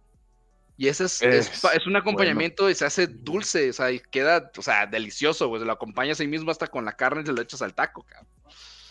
Y 0.77 0.87
ese 0.87 1.05
es, 1.05 1.21
es, 1.23 1.63
Es 1.73 1.87
un 1.87 1.95
acompañamiento 1.95 2.69
y 2.69 2.75
se 2.75 2.85
hace 2.85 3.07
dulce, 3.07 3.71
o 3.71 3.73
sea, 3.73 3.91
y 3.91 3.99
queda, 3.99 4.51
o 4.57 4.61
sea, 4.61 4.85
delicioso, 4.85 5.47
güey. 5.47 5.63
Lo 5.63 5.71
acompañas 5.71 6.19
ahí 6.19 6.27
mismo 6.27 6.51
hasta 6.51 6.67
con 6.67 6.85
la 6.85 6.93
carne 6.93 7.23
y 7.23 7.25
se 7.25 7.33
lo 7.33 7.41
echas 7.41 7.61
al 7.63 7.73
taco, 7.73 8.03
cabrón. 8.03 8.27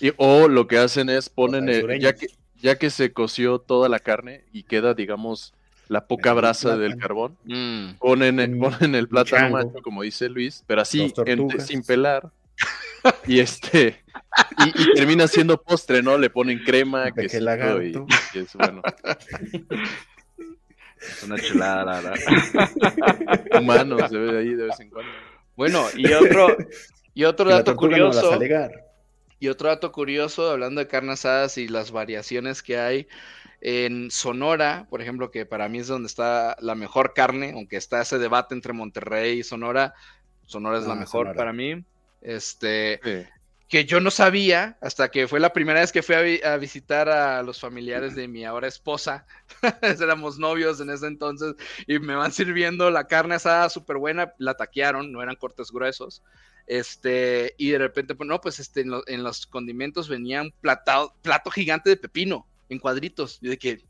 Y- 0.01 0.13
o 0.17 0.49
lo 0.49 0.67
que 0.67 0.79
hacen 0.79 1.09
es 1.09 1.29
ponen, 1.29 1.69
el- 1.69 1.81
sureños. 1.83 2.03
ya 2.03 2.13
que, 2.15 2.27
ya 2.57 2.77
que 2.79 2.91
se 2.91 3.13
coció 3.13 3.61
toda 3.61 3.89
la 3.89 4.01
carne 4.01 4.45
y 4.53 4.65
queda, 4.65 4.95
digamos, 4.95 5.55
la 5.89 6.07
poca 6.09 6.31
El 6.31 6.37
brasa 6.37 6.77
del 6.77 6.97
carbón, 6.97 7.37
Mm. 7.45 7.95
ponen, 8.01 8.41
Un- 8.41 8.59
ponen 8.59 8.95
el 8.97 9.09
plátano 9.09 9.51
macho, 9.51 9.81
como 9.83 10.03
dice 10.03 10.29
Luis, 10.29 10.65
pero 10.67 10.83
así, 10.83 11.15
en- 11.25 11.61
sin 11.61 11.83
pelar. 11.85 12.31
Y 13.29 13.39
este, 13.39 14.03
y, 14.65 14.83
y 14.83 14.95
termina 14.95 15.29
siendo 15.29 15.63
postre, 15.63 16.03
¿no? 16.03 16.19
Le 16.19 16.29
ponen 16.31 16.59
crema, 16.65 17.13
quesito 17.13 17.47
qué 17.47 17.93
y, 18.35 18.39
y 18.39 18.43
es 18.43 18.53
bueno. 18.55 18.83
Es 21.09 21.23
una 21.23 21.37
chulada, 21.39 21.85
la 21.85 22.01
verdad. 22.01 22.15
Humano 23.61 24.09
se 24.09 24.17
ve 24.17 24.39
ahí 24.39 24.55
de 24.55 24.65
vez 24.65 24.81
en 24.81 24.91
cuando. 24.91 25.11
Bueno, 25.57 25.85
y 25.97 26.13
otro, 26.13 26.57
y 27.15 27.25
otro 27.25 27.49
Y 27.51 27.53
dato 27.53 27.73
no 27.73 27.77
curioso. 27.77 28.39
Y 29.39 29.49
otro 29.49 29.69
dato 29.69 29.93
curioso, 29.93 30.51
hablando 30.51 30.81
de 30.81 30.87
carnes 30.87 31.21
asadas 31.21 31.59
y 31.59 31.69
las 31.69 31.91
variaciones 31.91 32.63
que 32.63 32.79
hay 32.79 33.07
en 33.61 34.11
Sonora, 34.11 34.87
por 34.91 35.03
ejemplo, 35.03 35.31
que 35.31 35.45
para 35.47 35.69
mí 35.69 35.79
es 35.79 35.89
donde 35.89 36.07
está 36.07 36.57
la 36.61 36.75
mejor 36.75 37.13
carne, 37.15 37.53
aunque 37.55 37.77
está 37.77 38.01
ese 38.03 38.19
debate 38.19 38.55
entre 38.55 38.73
Monterrey 38.73 39.41
y 39.41 39.43
Sonora, 39.43 39.95
Sonora 40.47 40.79
es 40.79 40.87
la 40.87 40.93
Ah, 40.95 40.97
mejor 40.97 41.27
Sonora. 41.27 41.37
para 41.37 41.53
mí. 41.53 41.85
Este, 42.23 43.01
Sí. 43.03 43.25
Que 43.69 43.85
yo 43.85 43.99
no 44.01 44.11
sabía 44.13 44.79
hasta 44.81 45.11
que 45.11 45.27
fue 45.27 45.41
la 45.41 45.53
primera 45.53 45.81
vez 45.81 45.91
que 45.91 46.03
fui 46.03 46.15
a, 46.15 46.21
vi- 46.21 46.43
a 46.45 46.57
visitar 46.57 47.09
a 47.09 47.43
los 47.43 47.59
familiares 47.61 48.15
de 48.15 48.29
mi 48.29 48.45
ahora 48.45 48.69
esposa. 48.69 49.27
Éramos 49.83 50.39
novios 50.39 50.81
en 50.81 50.91
ese 50.91 51.07
entonces 51.09 51.55
y 51.87 51.99
me 51.99 52.15
van 52.15 52.31
sirviendo 52.33 52.91
la 52.91 53.07
carne 53.09 53.35
asada 53.35 53.69
súper 53.69 53.97
buena. 53.97 54.33
La 54.39 54.55
taquearon, 54.55 55.11
no 55.11 55.21
eran 55.23 55.35
cortes 55.37 55.73
gruesos. 55.73 56.23
Este, 56.69 57.55
y 57.59 57.71
de 57.71 57.79
repente, 57.79 58.15
pues 58.15 58.29
no, 58.29 58.41
pues 58.41 58.59
este, 58.61 58.83
en, 58.83 58.91
lo- 58.91 59.07
en 59.09 59.23
los 59.25 59.47
condimentos 59.47 60.09
venía 60.09 60.43
un 60.43 60.53
platado, 60.61 61.15
plato 61.23 61.51
gigante 61.51 61.91
de 61.91 61.97
pepino 61.97 62.47
en 62.69 62.79
cuadritos. 62.79 63.39
Y 63.41 63.49
de 63.49 63.59
que, 63.59 63.85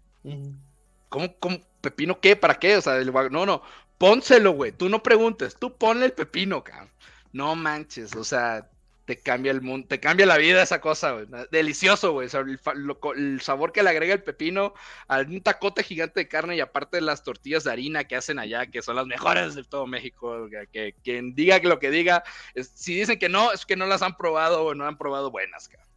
¿cómo, 1.08 1.34
cómo, 1.38 1.60
pepino 1.80 2.20
qué? 2.20 2.36
¿Para 2.36 2.58
qué? 2.58 2.76
O 2.76 2.80
sea, 2.82 2.96
el 2.96 3.12
no, 3.30 3.46
no, 3.46 3.62
pónselo, 3.98 4.52
güey. 4.52 4.72
Tú 4.72 4.88
no 4.88 5.02
preguntes, 5.02 5.56
tú 5.58 5.76
ponle 5.76 6.06
el 6.06 6.12
pepino, 6.12 6.64
cabrón. 6.64 6.90
No 7.32 7.54
manches, 7.54 8.14
o 8.16 8.24
sea, 8.24 8.68
te 9.07 9.16
cambia 9.16 9.52
el 9.52 9.62
mundo, 9.62 9.86
te 9.88 10.00
cambia 10.00 10.26
la 10.26 10.36
vida 10.36 10.62
esa 10.62 10.80
cosa, 10.80 11.12
güey. 11.12 11.26
Delicioso, 11.52 12.12
güey. 12.12 12.26
O 12.26 12.28
sea, 12.28 12.40
el, 12.40 12.59
lo 12.74 12.98
sabor 13.40 13.72
que 13.72 13.82
le 13.84 13.90
agrega 13.90 14.12
el 14.12 14.22
pepino 14.22 14.74
a 15.07 15.20
un 15.20 15.40
tacote 15.40 15.84
gigante 15.84 16.20
de 16.20 16.28
carne 16.28 16.57
y 16.57 16.61
aparte 16.61 17.00
las 17.00 17.22
tortillas 17.22 17.62
de 17.64 17.70
harina 17.70 18.02
que 18.04 18.16
hacen 18.16 18.38
allá, 18.40 18.66
que 18.66 18.82
son 18.82 18.96
las 18.96 19.07
mejores 19.07 19.54
de 19.54 19.62
todo 19.62 19.86
México. 19.86 20.48
Que, 20.50 20.66
que- 20.72 20.94
quien 21.04 21.34
diga 21.36 21.61
que 21.61 21.68
lo 21.68 21.78
que 21.78 21.90
diga, 21.92 22.24
es- 22.54 22.72
si 22.74 22.96
dicen 22.96 23.18
que 23.18 23.28
no, 23.28 23.52
es 23.52 23.64
que 23.64 23.76
no 23.76 23.86
las 23.86 24.02
han 24.02 24.16
probado 24.16 24.64
o 24.64 24.74
no 24.74 24.84
han 24.86 24.98
probado 24.98 25.30
buenas, 25.30 25.68
cabrón. 25.68 25.88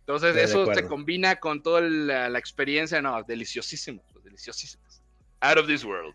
Entonces, 0.00 0.34
De 0.34 0.42
eso 0.44 0.72
se 0.74 0.86
combina 0.86 1.36
con 1.36 1.62
toda 1.62 1.80
la, 1.80 2.28
la 2.28 2.38
experiencia, 2.38 3.00
no, 3.02 3.22
deliciosísimo, 3.24 4.02
deliciosísimos. 4.22 5.02
Out 5.40 5.58
of 5.58 5.66
this 5.66 5.84
world. 5.84 6.14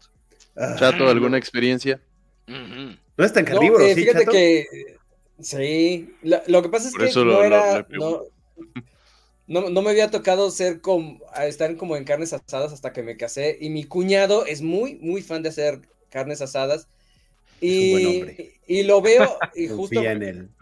Chato, 0.78 1.08
¿alguna 1.10 1.38
experiencia? 1.40 2.00
No 2.46 3.26
es 3.26 3.34
tan 3.34 3.44
No, 3.46 3.52
carnívoro, 3.52 3.86
eh, 3.86 3.96
¿sí, 3.96 4.02
fíjate 4.02 4.20
Chato? 4.20 4.32
que 4.32 4.98
sí, 5.44 6.18
lo 6.22 6.62
que 6.62 6.70
pasa 6.70 6.88
es 6.90 6.96
Por 6.96 7.04
que 7.16 7.20
no 7.24 7.42
lo- 7.44 7.44
lo- 7.44 7.64
era, 7.64 7.84
no, 7.88 7.88
pregunto. 7.88 8.32
no, 9.48 9.70
no 9.70 9.82
me 9.82 9.90
había 9.92 10.10
tocado 10.12 10.50
ser 10.52 10.82
como, 10.82 11.20
estar 11.46 11.76
como 11.78 11.98
en 11.98 12.06
carnes 12.06 12.34
asadas 12.34 12.72
hasta 12.74 12.94
que 12.94 13.04
me 13.04 13.18
casé 13.18 13.58
y 13.60 13.70
mi 13.70 13.84
cuñado 13.86 14.46
es 14.46 14.62
muy, 14.62 14.96
muy 14.96 15.22
fan 15.22 15.44
de 15.44 15.50
hacer 15.50 15.82
carnes 16.10 16.42
asadas 16.42 16.88
y, 17.62 17.70
Es 17.72 17.82
un 17.82 17.90
buen 17.90 18.06
hombre. 18.06 18.40
y 18.68 18.84
lo 18.84 19.02
veo 19.02 19.50
y 19.56 19.70
justo, 19.70 20.02
Confía 20.02 20.12
en 20.12 20.24
él. 20.24 20.56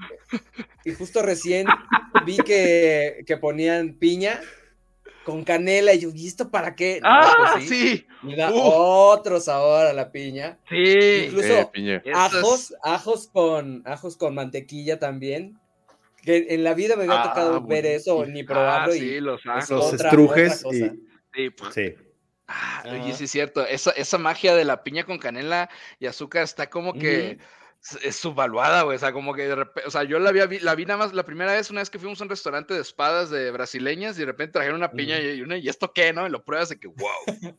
y 0.84 0.92
justo 0.94 1.22
recién 1.22 1.80
vi 2.18 2.44
que, 2.44 3.24
que 3.26 3.38
ponían 3.38 3.98
piña 3.98 4.50
con 5.24 5.44
canela 5.44 5.94
y 5.94 6.00
yo, 6.00 6.10
¿y 6.14 6.28
esto 6.28 6.50
para 6.50 6.76
qué? 6.76 7.00
No, 7.02 7.10
Ah, 7.10 7.54
pues 7.56 7.70
sí, 7.70 8.06
Le 8.24 8.36
da 8.36 8.52
Uf. 8.52 8.60
otro 8.64 9.40
sabor 9.40 9.86
a 9.88 9.94
la 9.94 10.12
piña. 10.12 10.58
sí. 10.70 11.26
Incluso- 11.28 11.48
Eh, 11.54 11.70
piña. 11.72 12.02
Ajos, 12.14 12.74
ajos 12.84 13.30
con 13.32 13.84
ajos 13.86 14.18
con 14.18 14.36
mantequilla 14.36 15.00
también. 15.00 15.58
Que 16.24 16.48
en 16.50 16.64
la 16.64 16.76
vida 16.76 16.96
me 16.96 17.04
había 17.04 17.22
Ah, 17.22 17.30
tocado 17.30 17.62
ver 17.62 17.86
eso 17.88 18.26
ni 18.28 18.44
probarlo 18.44 18.94
Ah, 18.94 18.96
y 18.96 19.00
sí, 19.00 19.20
los 19.20 19.42
ajos. 19.46 19.70
Los 19.72 19.94
otra- 19.94 20.10
estrujes 20.10 20.64
otra 20.66 20.78
y... 20.78 20.92
Sí, 21.34 21.50
pues, 21.50 21.74
Sí. 21.74 21.96
Ah, 22.48 22.84
oye, 22.86 23.14
sí 23.14 23.24
es 23.24 23.32
cierto. 23.32 23.66
Esa, 23.66 23.92
esa 23.92 24.18
magia 24.18 24.54
de 24.54 24.66
la 24.66 24.84
piña 24.84 25.04
con 25.06 25.18
canela 25.18 25.70
y 26.00 26.06
azúcar 26.08 26.44
está 26.44 26.70
como 26.70 26.94
que 26.94 27.38
es 28.04 28.16
subvaluada, 28.16 28.84
güey. 28.84 28.96
O 28.96 29.00
sea, 29.00 29.12
como 29.14 29.34
que 29.34 29.48
de 29.48 29.56
repente, 29.56 29.88
o 29.88 29.92
sea, 29.92 30.04
yo 30.04 30.20
la, 30.20 30.30
había 30.30 30.46
vi- 30.46 30.60
la 30.60 30.76
vi 30.76 30.86
nada 30.86 30.98
más 31.00 31.14
la 31.14 31.24
primera 31.26 31.54
vez, 31.54 31.70
una 31.72 31.82
vez 31.82 31.90
que 31.90 32.00
fuimos 32.00 32.20
a 32.22 32.24
un 32.24 32.30
restaurante 32.30 32.74
de 32.74 32.82
espadas 32.82 33.30
de 33.30 33.50
brasileñas 33.52 34.16
y 34.18 34.20
de 34.22 34.26
repente 34.28 34.54
trajeron 34.54 34.78
una 34.78 34.92
piña 34.92 35.20
y, 35.20 35.42
una, 35.42 35.58
¿y 35.58 35.68
esto 35.68 35.92
qué, 35.94 36.14
no? 36.14 36.28
Y 36.28 36.30
lo 36.30 36.44
pruebas 36.44 36.70
de 36.70 36.80
que, 36.80 36.88
wow. 36.88 37.54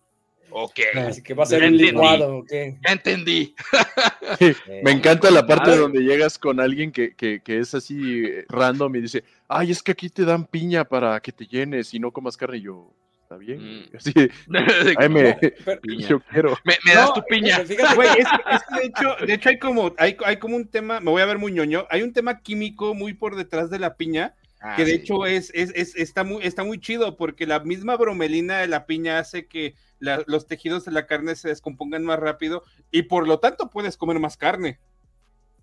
ok, 0.50 0.78
Así 1.08 1.22
que 1.22 1.34
va 1.34 1.42
a 1.42 1.46
ser 1.46 1.60
Ya 1.60 1.66
un 1.66 1.72
entendí. 1.74 1.92
licuado, 1.92 2.36
¿o 2.38 2.44
qué? 2.44 2.78
ya 2.84 2.92
entendí. 2.92 3.54
Me 4.82 4.90
encanta 4.92 5.30
la 5.30 5.46
parte 5.46 5.70
madre. 5.70 5.80
donde 5.80 6.00
llegas 6.00 6.38
con 6.38 6.60
alguien 6.60 6.92
que, 6.92 7.14
que, 7.14 7.40
que 7.42 7.58
es 7.58 7.74
así 7.74 8.24
eh, 8.26 8.44
random 8.48 8.94
y 8.96 9.00
dice, 9.02 9.24
ay, 9.48 9.70
es 9.70 9.82
que 9.82 9.92
aquí 9.92 10.08
te 10.08 10.24
dan 10.24 10.46
piña 10.46 10.84
para 10.84 11.20
que 11.20 11.32
te 11.32 11.46
llenes 11.46 11.92
y 11.94 11.98
no 11.98 12.12
comas 12.12 12.36
carne. 12.36 12.58
Y 12.58 12.62
yo, 12.62 12.92
está 13.32 13.36
bien. 13.36 13.80
Mm. 13.80 13.82
Que, 14.14 14.30
ay, 14.98 15.08
me, 15.08 15.34
Pero- 15.64 15.80
piña. 15.82 16.08
yo 16.08 16.20
quiero. 16.20 16.58
me, 16.64 16.74
me 16.84 16.94
das 16.94 17.08
No, 17.08 17.14
tu 17.14 17.22
piña. 17.28 17.58
fíjate 17.60 17.94
Güey, 17.94 18.08
es, 18.10 18.16
que- 18.28 18.54
es 18.54 18.62
que 18.62 18.80
de 18.80 18.86
hecho, 18.86 19.26
de 19.26 19.34
hecho 19.34 19.48
hay 19.48 19.58
como, 19.58 19.94
hay, 19.98 20.16
hay 20.24 20.36
como 20.38 20.56
un 20.56 20.68
tema, 20.68 21.00
me 21.00 21.10
voy 21.10 21.22
a 21.22 21.26
ver 21.26 21.38
muy 21.38 21.52
ñoño, 21.52 21.86
hay 21.90 22.02
un 22.02 22.12
tema 22.12 22.40
químico 22.40 22.94
muy 22.94 23.14
por 23.14 23.36
detrás 23.36 23.70
de 23.70 23.78
la 23.78 23.96
piña, 23.96 24.34
Ah, 24.64 24.74
que 24.76 24.84
de 24.84 24.92
sí. 24.92 24.96
hecho 24.98 25.26
es, 25.26 25.50
es, 25.54 25.72
es- 25.74 25.96
está, 25.96 26.22
muy, 26.22 26.44
está 26.46 26.62
muy 26.62 26.78
chido, 26.78 27.16
porque 27.16 27.46
la 27.46 27.58
misma 27.60 27.96
bromelina 27.96 28.58
de 28.58 28.68
la 28.68 28.86
piña 28.86 29.18
hace 29.18 29.46
que 29.46 29.74
la- 29.98 30.22
los 30.26 30.46
tejidos 30.46 30.84
de 30.84 30.92
la 30.92 31.06
carne 31.06 31.34
se 31.34 31.48
descompongan 31.48 32.04
más 32.04 32.18
rápido 32.20 32.62
y 32.92 33.02
por 33.02 33.26
lo 33.26 33.40
tanto 33.40 33.70
puedes 33.70 33.96
comer 33.96 34.20
más 34.20 34.36
carne. 34.36 34.78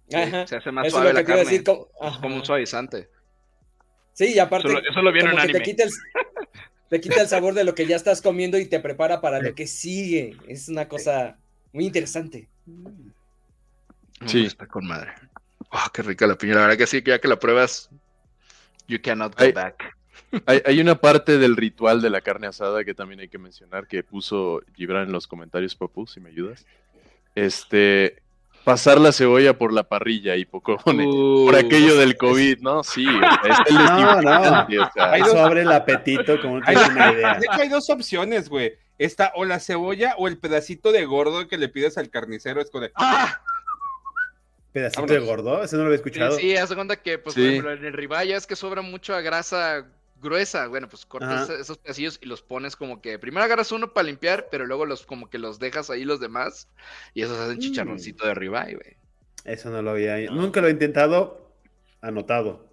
Sí, 0.09 0.17
Ajá. 0.17 0.47
se 0.47 0.55
hace 0.57 0.71
más 0.71 0.87
Eso 0.87 0.97
es 0.97 1.01
suave 1.01 1.13
lo 1.13 1.19
la 1.19 1.23
carne. 1.25 1.43
decir. 1.43 1.63
Como, 1.63 2.35
un 2.35 2.43
suavizante. 2.45 3.09
Sí, 4.13 4.33
y 4.33 4.39
aparte, 4.39 4.67
Eso 4.67 4.73
lo, 4.73 4.79
eso 4.81 5.01
lo 5.01 5.13
como 5.13 5.33
un 5.33 5.47
que 5.47 5.53
te 5.53 5.61
quita, 5.61 5.83
el, 5.83 5.89
te 6.89 6.99
quita 6.99 7.21
el 7.21 7.27
sabor 7.27 7.53
de 7.53 7.63
lo 7.63 7.75
que 7.75 7.85
ya 7.85 7.95
estás 7.95 8.21
comiendo 8.21 8.57
y 8.57 8.65
te 8.65 8.79
prepara 8.79 9.21
para 9.21 9.39
lo 9.39 9.53
que 9.53 9.67
sigue. 9.67 10.35
Es 10.47 10.67
una 10.69 10.87
cosa 10.87 11.37
muy 11.71 11.85
interesante. 11.85 12.47
Sí. 14.25 14.45
Está 14.45 14.65
con 14.65 14.85
madre. 14.85 15.11
Oh, 15.71 15.87
qué 15.93 16.01
rica 16.01 16.25
la 16.25 16.35
piña. 16.35 16.55
La 16.55 16.61
verdad 16.61 16.77
que 16.77 16.87
sí, 16.87 17.01
que 17.03 17.11
ya 17.11 17.19
que 17.19 17.27
la 17.27 17.37
pruebas, 17.37 17.89
you 18.87 18.99
cannot 19.01 19.37
go 19.39 19.53
back. 19.53 19.95
Hay, 20.45 20.61
hay 20.65 20.79
una 20.79 20.95
parte 20.95 21.37
del 21.37 21.55
ritual 21.55 22.01
de 22.01 22.09
la 22.09 22.21
carne 22.21 22.47
asada 22.47 22.83
que 22.83 22.93
también 22.93 23.19
hay 23.19 23.29
que 23.29 23.37
mencionar, 23.37 23.87
que 23.87 24.03
puso 24.03 24.61
Gibran 24.75 25.07
en 25.07 25.11
los 25.11 25.27
comentarios, 25.27 25.75
Papu, 25.75 26.07
si 26.07 26.19
me 26.19 26.29
ayudas. 26.29 26.65
Este, 27.35 28.21
pasar 28.63 28.99
la 28.99 29.11
cebolla 29.11 29.57
por 29.57 29.73
la 29.73 29.83
parrilla 29.83 30.35
y 30.35 30.45
poco 30.45 30.77
por 30.77 31.55
aquello 31.55 31.95
del 31.97 32.17
COVID, 32.17 32.59
¿no? 32.59 32.83
Sí, 32.83 33.05
es 33.07 33.57
el 33.69 33.75
No, 33.75 34.21
no. 34.21 34.41
o 34.41 34.91
sea, 34.93 35.11
Hay 35.11 35.21
dos- 35.21 35.51
el 35.55 35.71
apetito, 35.71 36.39
como 36.41 36.61
Hay- 36.65 36.75
una 36.75 37.11
idea. 37.13 37.33
De 37.35 37.45
hecho 37.45 37.61
hay 37.61 37.69
dos 37.69 37.89
opciones, 37.89 38.49
güey. 38.49 38.73
Está 38.97 39.31
o 39.35 39.45
la 39.45 39.59
cebolla 39.59 40.13
o 40.17 40.27
el 40.27 40.37
pedacito 40.37 40.91
de 40.91 41.05
gordo 41.05 41.47
que 41.47 41.57
le 41.57 41.69
pides 41.69 41.97
al 41.97 42.09
carnicero. 42.09 42.61
Es 42.61 42.69
como 42.69 42.81
de, 42.83 42.91
¡Ah! 42.95 43.41
Pedacito 44.71 45.01
Vámonos. 45.01 45.21
de 45.21 45.27
gordo, 45.31 45.63
ese 45.63 45.75
no 45.77 45.81
lo 45.83 45.87
había 45.87 45.97
Sí, 45.97 46.03
escuchado. 46.05 46.37
sí, 46.37 46.55
haz 46.57 46.69
de 46.69 46.75
cuenta 46.75 47.01
que, 47.01 47.17
pues, 47.17 47.33
Sí. 47.33 47.41
por 47.41 47.49
ejemplo, 47.49 47.73
en 47.73 47.85
el 47.85 47.93
ribeye 47.93 48.35
es 48.35 48.45
que 48.45 48.55
sobra 48.55 48.81
mucha 48.83 49.19
grasa 49.21 49.85
gruesa. 50.19 50.67
Bueno, 50.67 50.87
pues 50.89 51.05
cortas 51.05 51.49
Ajá. 51.49 51.59
esos 51.59 51.77
pedacillos 51.77 52.19
y 52.21 52.25
los 52.27 52.41
pones 52.41 52.75
como 52.75 53.01
que 53.01 53.17
primero 53.19 53.43
agarras 53.43 53.71
uno 53.71 53.93
para 53.93 54.07
limpiar, 54.07 54.47
pero 54.51 54.65
luego 54.65 54.85
los 54.85 55.05
como 55.05 55.29
que 55.29 55.37
los 55.37 55.59
dejas 55.59 55.89
ahí 55.89 56.03
los 56.05 56.19
demás 56.19 56.67
y 57.13 57.21
esos 57.23 57.37
hacen 57.39 57.57
Mm. 57.57 57.59
chicharroncito 57.61 58.27
de 58.27 58.33
ribeye, 58.35 58.75
güey. 58.75 58.97
Eso 59.45 59.69
no 59.69 59.81
lo 59.81 59.91
había. 59.91 60.29
Nunca 60.31 60.61
lo 60.61 60.67
he 60.67 60.71
intentado. 60.71 61.49
Anotado. 62.01 62.67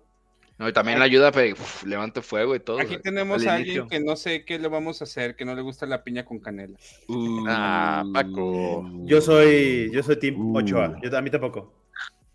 No, 0.59 0.67
y 0.69 0.73
también 0.73 0.99
le 0.99 1.05
ayuda 1.05 1.29
a 1.29 1.33
que 1.33 1.53
uf, 1.53 1.85
levante 1.85 2.23
fuego 2.23 2.55
y 2.55 2.61
todo. 2.61 2.79
aquí 2.79 2.89
güey, 2.95 3.03
tenemos 3.03 3.47
a 3.47 3.57
alguien 3.57 3.87
que 3.89 4.01
no 4.01 4.17
sé 4.17 4.45
qué 4.47 4.59
le 4.59 4.69
vamos 4.69 5.01
a 5.03 5.05
hacer, 5.05 5.37
que 5.37 5.45
no 5.45 5.55
le 5.55 5.61
gusta 5.61 5.85
la 5.85 6.03
piña 6.03 6.25
con 6.25 6.39
canela. 6.39 6.79
Uh, 7.09 7.45
Ah, 7.47 8.03
Paco. 8.13 8.89
Yo 9.05 9.21
soy, 9.21 9.91
yo 9.93 10.03
soy 10.03 10.17
Team 10.19 10.41
Uh. 10.41 10.59
Ochoa. 10.59 10.99
Yo, 11.03 11.15
a 11.17 11.21
mí 11.21 11.31
tampoco. 11.31 11.75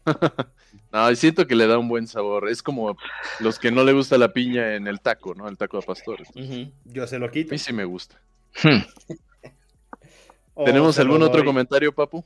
No, 0.92 1.10
y 1.10 1.16
siento 1.16 1.48
que 1.48 1.56
le 1.56 1.68
da 1.68 1.78
un 1.78 1.88
buen 1.88 2.06
sabor. 2.06 2.50
Es 2.50 2.62
como 2.62 2.98
los 3.40 3.60
que 3.60 3.72
no 3.72 3.86
le 3.86 3.94
gusta 3.94 4.18
la 4.18 4.34
piña 4.34 4.76
en 4.76 4.88
el 4.88 5.00
taco, 5.00 5.34
¿no? 5.34 5.48
El 5.48 5.58
taco 5.58 5.80
de 5.80 5.86
pastor. 5.86 6.22
A 6.22 6.70
Yo 6.84 7.08
se 7.08 7.18
lo 7.18 7.32
quito. 7.32 7.52
mí 7.52 7.58
sí 7.58 7.72
me 7.72 7.86
gusta. 7.86 8.20
Hmm. 8.62 8.82
¿Tenemos 10.66 11.00
algún 11.00 11.24
otro 11.24 11.46
comentario, 11.46 11.94
Papu? 11.94 12.26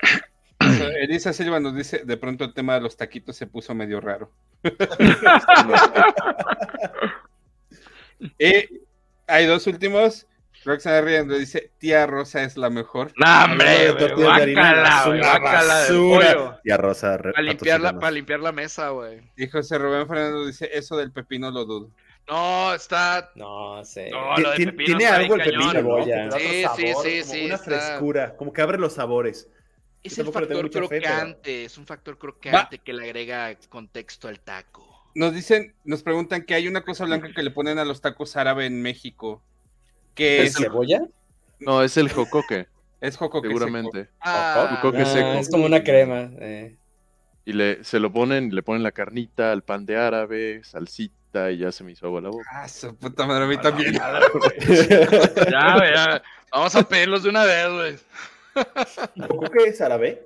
Elisa 1.00 1.32
Silva 1.32 1.60
nos 1.60 1.76
dice, 1.76 2.02
de 2.04 2.16
pronto 2.16 2.44
el 2.44 2.52
tema 2.52 2.74
de 2.74 2.80
los 2.80 2.96
taquitos 2.96 3.36
se 3.36 3.46
puso 3.46 3.72
medio 3.74 4.00
raro. 4.00 4.30
Eh, 8.38 8.68
hay 9.26 9.46
dos 9.46 9.66
últimos. 9.66 10.26
Roxana 10.64 11.00
Riendo 11.00 11.36
dice, 11.36 11.72
tía 11.78 12.06
Rosa 12.06 12.42
es 12.44 12.56
la 12.56 12.70
mejor. 12.70 13.12
No, 13.16 13.44
hombre, 13.44 13.68
de 13.70 13.92
güey, 13.92 13.98
tortillas 13.98 14.36
de 14.36 14.42
harina, 14.42 14.62
guácala, 14.72 14.98
es 15.00 15.06
güey, 15.06 15.18
una 15.20 15.30
guácala 15.38 15.78
del 15.80 15.92
basura. 15.98 16.34
pollo. 16.34 16.60
Y 16.64 16.70
a 16.70 16.76
Rosa. 16.76 17.18
Para 17.18 17.42
limpiar, 17.42 17.80
la, 17.80 17.98
para 17.98 18.10
limpiar 18.12 18.40
la 18.40 18.52
mesa, 18.52 18.88
güey. 18.90 19.20
Y 19.36 19.48
José 19.48 19.78
Rubén 19.78 20.06
Fernando 20.06 20.46
dice, 20.46 20.70
eso 20.72 20.96
del 20.96 21.10
pepino 21.12 21.50
lo 21.50 21.64
dudo. 21.64 21.90
No, 22.28 22.72
está. 22.74 23.30
No 23.34 23.84
sé. 23.84 24.10
No, 24.10 24.34
Ti- 24.36 24.42
lo 24.42 24.50
de 24.50 24.56
ti- 24.56 24.66
pepino 24.66 24.86
Tiene 24.98 25.04
está 25.04 25.16
algo 25.16 25.34
el 25.34 25.40
cañón. 25.42 25.72
pepino, 25.72 25.82
¿no? 25.82 25.94
Otro 25.96 26.38
Sí, 26.38 26.44
sí, 26.48 26.62
sabor, 26.62 26.78
sí, 26.78 26.92
como 26.92 27.02
sí, 27.32 27.44
Una 27.46 27.54
está- 27.56 27.64
frescura, 27.64 28.36
como 28.36 28.52
que 28.52 28.62
abre 28.62 28.78
los 28.78 28.92
sabores. 28.92 29.48
Es 30.04 30.16
Yo 30.16 30.22
el 30.24 30.32
factor 30.32 30.62
mucha 30.62 30.80
fe, 30.80 30.86
pero- 30.88 31.02
crocante, 31.02 31.64
es 31.64 31.78
un 31.78 31.86
factor 31.86 32.18
crocante 32.18 32.78
que 32.78 32.92
le 32.92 33.04
agrega 33.04 33.54
contexto 33.68 34.28
al 34.28 34.40
taco. 34.40 34.88
Nos 35.14 35.34
dicen, 35.34 35.74
nos 35.84 36.02
preguntan 36.02 36.42
que 36.42 36.54
hay 36.54 36.66
una 36.68 36.82
cosa 36.82 37.04
blanca 37.04 37.30
que 37.34 37.42
le 37.42 37.50
ponen 37.50 37.78
a 37.78 37.84
los 37.84 38.00
tacos 38.00 38.36
árabe 38.36 38.66
en 38.66 38.80
México. 38.80 39.42
Que 40.14 40.42
¿Es 40.42 40.50
es, 40.50 40.56
cebolla? 40.62 41.02
No, 41.60 41.82
es 41.82 41.96
el 41.96 42.10
jocoque, 42.12 42.66
es 43.00 43.16
jocoque 43.16 43.48
seco. 43.48 43.58
seguramente. 43.60 44.08
Ah, 44.20 44.78
Jocoque 44.82 45.02
Ah, 45.02 45.06
seco. 45.06 45.32
es 45.34 45.48
como 45.50 45.66
una 45.66 45.82
crema. 45.82 46.30
eh. 46.40 46.76
Y 47.44 47.52
le, 47.54 47.82
se 47.82 47.98
lo 47.98 48.12
ponen, 48.12 48.54
le 48.54 48.62
ponen 48.62 48.82
la 48.84 48.92
carnita, 48.92 49.50
al 49.52 49.62
pan 49.62 49.84
de 49.84 49.96
árabe, 49.96 50.60
salsita, 50.64 51.50
y 51.50 51.58
ya 51.58 51.72
se 51.72 51.82
me 51.82 51.92
hizo 51.92 52.06
agua 52.06 52.20
la 52.20 52.28
boca. 52.28 52.44
Ah, 52.52 52.68
su 52.68 52.94
puta 52.96 53.26
madre, 53.26 53.44
a 53.44 53.48
mí 53.48 53.56
también. 53.58 53.92
ya, 55.50 55.74
güey, 55.76 55.92
ya. 55.94 56.22
Vamos 56.52 56.74
a 56.76 56.82
pedirlos 56.88 57.22
de 57.22 57.30
una 57.30 57.44
vez, 57.44 57.68
güey. 57.70 59.26
¿Coco 59.28 59.50
que 59.50 59.64
es 59.70 59.80
árabe? 59.80 60.22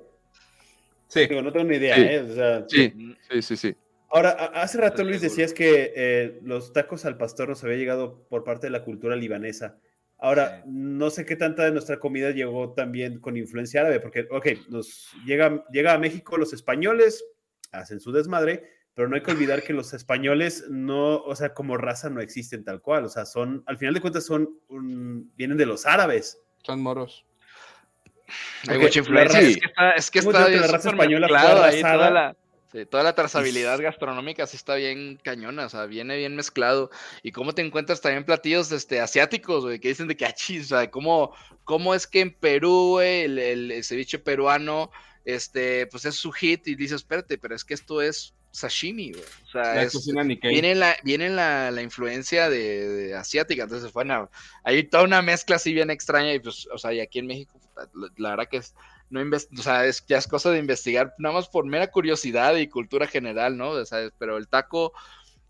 Sí. 1.07 1.25
Digo, 1.27 1.41
no 1.41 1.51
tengo 1.51 1.65
ni 1.65 1.77
idea, 1.77 1.95
Sí. 1.95 2.01
¿eh? 2.01 2.19
O 2.19 2.35
sea, 2.35 2.65
Sí, 2.67 3.15
sí, 3.31 3.41
sí, 3.41 3.57
sí. 3.57 3.75
Ahora, 4.09 4.29
hace 4.55 4.77
rato 4.77 5.03
Luis 5.03 5.21
decías 5.21 5.53
que 5.53 5.91
eh, 5.95 6.39
los 6.43 6.71
tacos 6.73 7.05
al 7.05 7.17
pastor 7.17 7.49
nos 7.49 7.63
había 7.63 7.75
llegado 7.77 8.25
por 8.29 8.43
parte 8.43 8.67
de 8.67 8.71
la 8.71 8.83
cultura 8.83 9.15
libanesa. 9.15 9.77
Ahora, 10.17 10.63
no 10.65 11.09
sé 11.09 11.25
qué 11.25 11.35
tanta 11.35 11.63
de 11.65 11.71
nuestra 11.71 11.99
comida 11.99 12.31
llegó 12.31 12.73
también 12.73 13.19
con 13.19 13.37
influencia 13.37 13.81
árabe, 13.81 13.99
porque, 13.99 14.25
ok, 14.31 14.47
nos 14.69 15.11
llega, 15.25 15.63
llega 15.71 15.93
a 15.93 15.99
México 15.99 16.37
los 16.37 16.53
españoles, 16.53 17.23
hacen 17.71 17.99
su 17.99 18.11
desmadre, 18.11 18.63
pero 18.95 19.07
no 19.09 19.15
hay 19.15 19.21
que 19.21 19.29
olvidar 19.31 19.61
que 19.61 19.73
los 19.73 19.93
españoles 19.93 20.65
no, 20.69 21.17
o 21.17 21.35
sea, 21.35 21.53
como 21.53 21.77
raza 21.77 22.09
no 22.09 22.19
existen 22.19 22.63
tal 22.63 22.81
cual, 22.81 23.05
o 23.05 23.09
sea, 23.09 23.25
son, 23.27 23.61
al 23.67 23.77
final 23.77 23.93
de 23.93 24.01
cuentas 24.01 24.25
son, 24.25 24.49
un- 24.69 25.31
vienen 25.35 25.57
de 25.57 25.67
los 25.67 25.85
árabes. 25.85 26.41
Son 26.63 26.81
moros. 26.81 27.23
Hay 28.67 28.77
Ok, 28.77 28.83
mucha 28.83 28.99
influencia. 28.99 29.39
la 29.39 29.47
Es 29.47 29.57
que 29.59 29.65
está, 29.67 29.91
es 29.91 30.11
que 30.11 30.19
¿Cómo 30.21 30.31
está 30.31 30.49
la 30.49 30.67
raza 30.67 30.89
española 30.89 31.27
fue 31.27 31.37
arrasada? 31.37 32.35
Toda 32.71 32.83
la, 32.83 32.85
sí, 32.85 32.85
toda 32.85 33.03
la 33.03 33.15
trazabilidad 33.15 33.79
gastronómica 33.79 34.45
sí 34.47 34.55
está 34.57 34.75
bien 34.75 35.19
cañona, 35.23 35.65
o 35.65 35.69
sea, 35.69 35.85
viene 35.85 36.17
bien 36.17 36.35
mezclado. 36.35 36.89
Y 37.23 37.31
cómo 37.31 37.53
te 37.53 37.61
encuentras 37.61 38.01
también 38.01 38.25
platillos 38.25 38.71
este, 38.71 38.99
asiáticos, 38.99 39.63
güey, 39.65 39.79
que 39.79 39.89
dicen 39.89 40.07
de 40.07 40.15
que 40.17 40.25
achis, 40.25 40.65
o 40.71 40.77
sea, 40.77 40.89
cómo, 40.91 41.33
cómo 41.63 41.95
es 41.95 42.07
que 42.07 42.21
en 42.21 42.33
Perú, 42.33 42.89
güey, 42.91 43.23
el, 43.23 43.39
el- 43.39 43.83
ceviche 43.83 44.19
peruano, 44.19 44.91
este, 45.25 45.87
pues 45.87 46.05
es 46.05 46.15
su 46.15 46.31
hit 46.31 46.67
y 46.67 46.75
dices, 46.75 46.97
espérate, 46.97 47.37
pero 47.37 47.55
es 47.55 47.63
que 47.65 47.73
esto 47.73 48.01
es 48.01 48.33
sashimi, 48.51 49.11
güey. 49.11 49.23
O 49.45 49.51
sea, 49.51 49.75
La 49.75 49.83
es, 49.83 49.93
viene 50.41 50.73
la, 50.73 50.97
viene 51.03 51.29
la, 51.29 51.69
la 51.69 51.81
influencia 51.81 52.49
de, 52.49 52.87
de 52.87 53.15
asiática, 53.15 53.63
entonces 53.63 53.91
bueno, 53.93 54.29
hay 54.63 54.83
toda 54.83 55.03
una 55.03 55.21
mezcla 55.21 55.57
así 55.57 55.73
bien 55.73 55.89
extraña 55.91 56.33
y 56.33 56.39
pues, 56.39 56.67
o 56.73 56.77
sea, 56.77 56.93
y 56.93 56.99
aquí 57.01 57.19
en 57.19 57.27
México, 57.27 57.59
la, 57.75 57.87
la 58.17 58.29
verdad 58.31 58.47
que 58.49 58.57
es, 58.57 58.73
no 59.09 59.21
o 59.21 59.61
sea, 59.61 59.85
es, 59.85 60.05
ya 60.07 60.17
es 60.17 60.27
cosa 60.27 60.51
de 60.51 60.59
investigar, 60.59 61.13
nada 61.17 61.35
más 61.35 61.47
por 61.47 61.65
mera 61.65 61.87
curiosidad 61.87 62.55
y 62.55 62.67
cultura 62.67 63.07
general, 63.07 63.57
¿no? 63.57 63.69
O 63.69 63.85
sea, 63.85 64.09
pero 64.17 64.37
el 64.37 64.47
taco, 64.47 64.93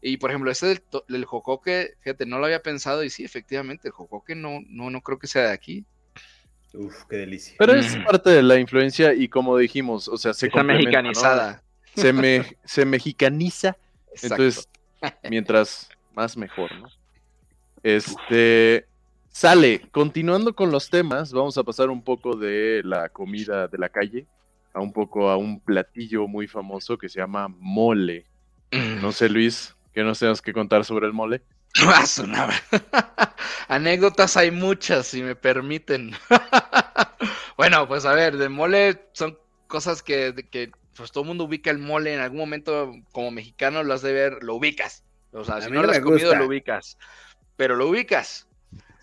y 0.01 0.17
por 0.17 0.29
ejemplo, 0.29 0.51
ese 0.51 0.67
del, 0.67 0.81
del 1.07 1.25
jocoque, 1.25 1.95
fíjate, 2.01 2.25
no 2.25 2.39
lo 2.39 2.45
había 2.45 2.61
pensado 2.61 3.03
y 3.03 3.09
sí, 3.09 3.23
efectivamente, 3.23 3.87
el 3.87 3.93
jocoque 3.93 4.35
no, 4.35 4.59
no, 4.67 4.89
no 4.89 5.01
creo 5.01 5.17
que 5.19 5.27
sea 5.27 5.43
de 5.43 5.53
aquí. 5.53 5.85
Uf, 6.73 7.05
qué 7.09 7.17
delicia. 7.17 7.55
Pero 7.57 7.73
es 7.73 7.97
Mm. 7.97 8.03
parte 8.03 8.29
de 8.29 8.43
la 8.43 8.59
influencia 8.59 9.13
y 9.13 9.27
como 9.27 9.57
dijimos, 9.57 10.07
o 10.07 10.17
sea, 10.17 10.33
se 10.33 10.47
Está 10.47 10.63
mexicanizada. 10.63 11.63
Se, 11.95 12.13
me, 12.13 12.57
se 12.65 12.85
mexicaniza 12.85 13.75
Exacto. 14.11 14.43
Entonces, 14.43 14.69
mientras 15.29 15.89
más 16.13 16.37
mejor, 16.37 16.75
¿no? 16.75 16.87
Este 17.83 18.85
sale, 19.37 19.81
continuando 19.91 20.55
con 20.55 20.71
los 20.71 20.89
temas, 20.89 21.31
vamos 21.31 21.59
a 21.59 21.63
pasar 21.63 21.91
un 21.91 22.03
poco 22.03 22.35
de 22.35 22.81
la 22.83 23.09
comida 23.09 23.67
de 23.67 23.77
la 23.77 23.89
calle 23.89 24.25
a 24.73 24.79
un 24.79 24.91
poco 24.91 25.29
a 25.29 25.37
un 25.37 25.59
platillo 25.59 26.27
muy 26.27 26.47
famoso 26.47 26.97
que 26.97 27.07
se 27.07 27.19
llama 27.19 27.47
mole. 27.47 28.25
No 28.71 29.11
sé, 29.11 29.29
Luis, 29.29 29.75
¿qué 29.93 30.01
nos 30.01 30.17
tengas 30.17 30.41
que 30.41 30.53
contar 30.53 30.85
sobre 30.85 31.05
el 31.05 31.13
mole? 31.13 31.43
Ah, 31.87 32.07
sonaba. 32.07 32.53
Anécdotas 33.67 34.37
hay 34.37 34.49
muchas, 34.49 35.05
si 35.05 35.21
me 35.21 35.35
permiten. 35.35 36.13
bueno, 37.57 37.87
pues 37.87 38.05
a 38.05 38.13
ver, 38.13 38.37
de 38.37 38.49
mole 38.49 39.09
son 39.13 39.37
cosas 39.67 40.01
que, 40.01 40.31
de 40.31 40.49
que 40.49 40.71
pues 40.95 41.11
todo 41.11 41.25
el 41.25 41.27
mundo 41.27 41.43
ubica 41.43 41.69
el 41.69 41.77
mole 41.77 42.15
en 42.15 42.21
algún 42.21 42.39
momento 42.39 42.91
como 43.11 43.29
mexicano 43.29 43.83
lo 43.83 43.93
has 43.93 44.01
de 44.01 44.13
ver, 44.13 44.41
lo 44.41 44.55
ubicas. 44.55 45.03
O 45.31 45.43
sea, 45.43 45.57
A 45.57 45.61
si 45.61 45.69
no 45.69 45.81
no 45.81 45.83
lo 45.83 45.91
has 45.91 45.99
comido, 45.99 46.29
gusta. 46.29 46.39
lo 46.39 46.47
ubicas. 46.47 46.97
Pero 47.55 47.75
lo 47.75 47.87
ubicas. 47.87 48.46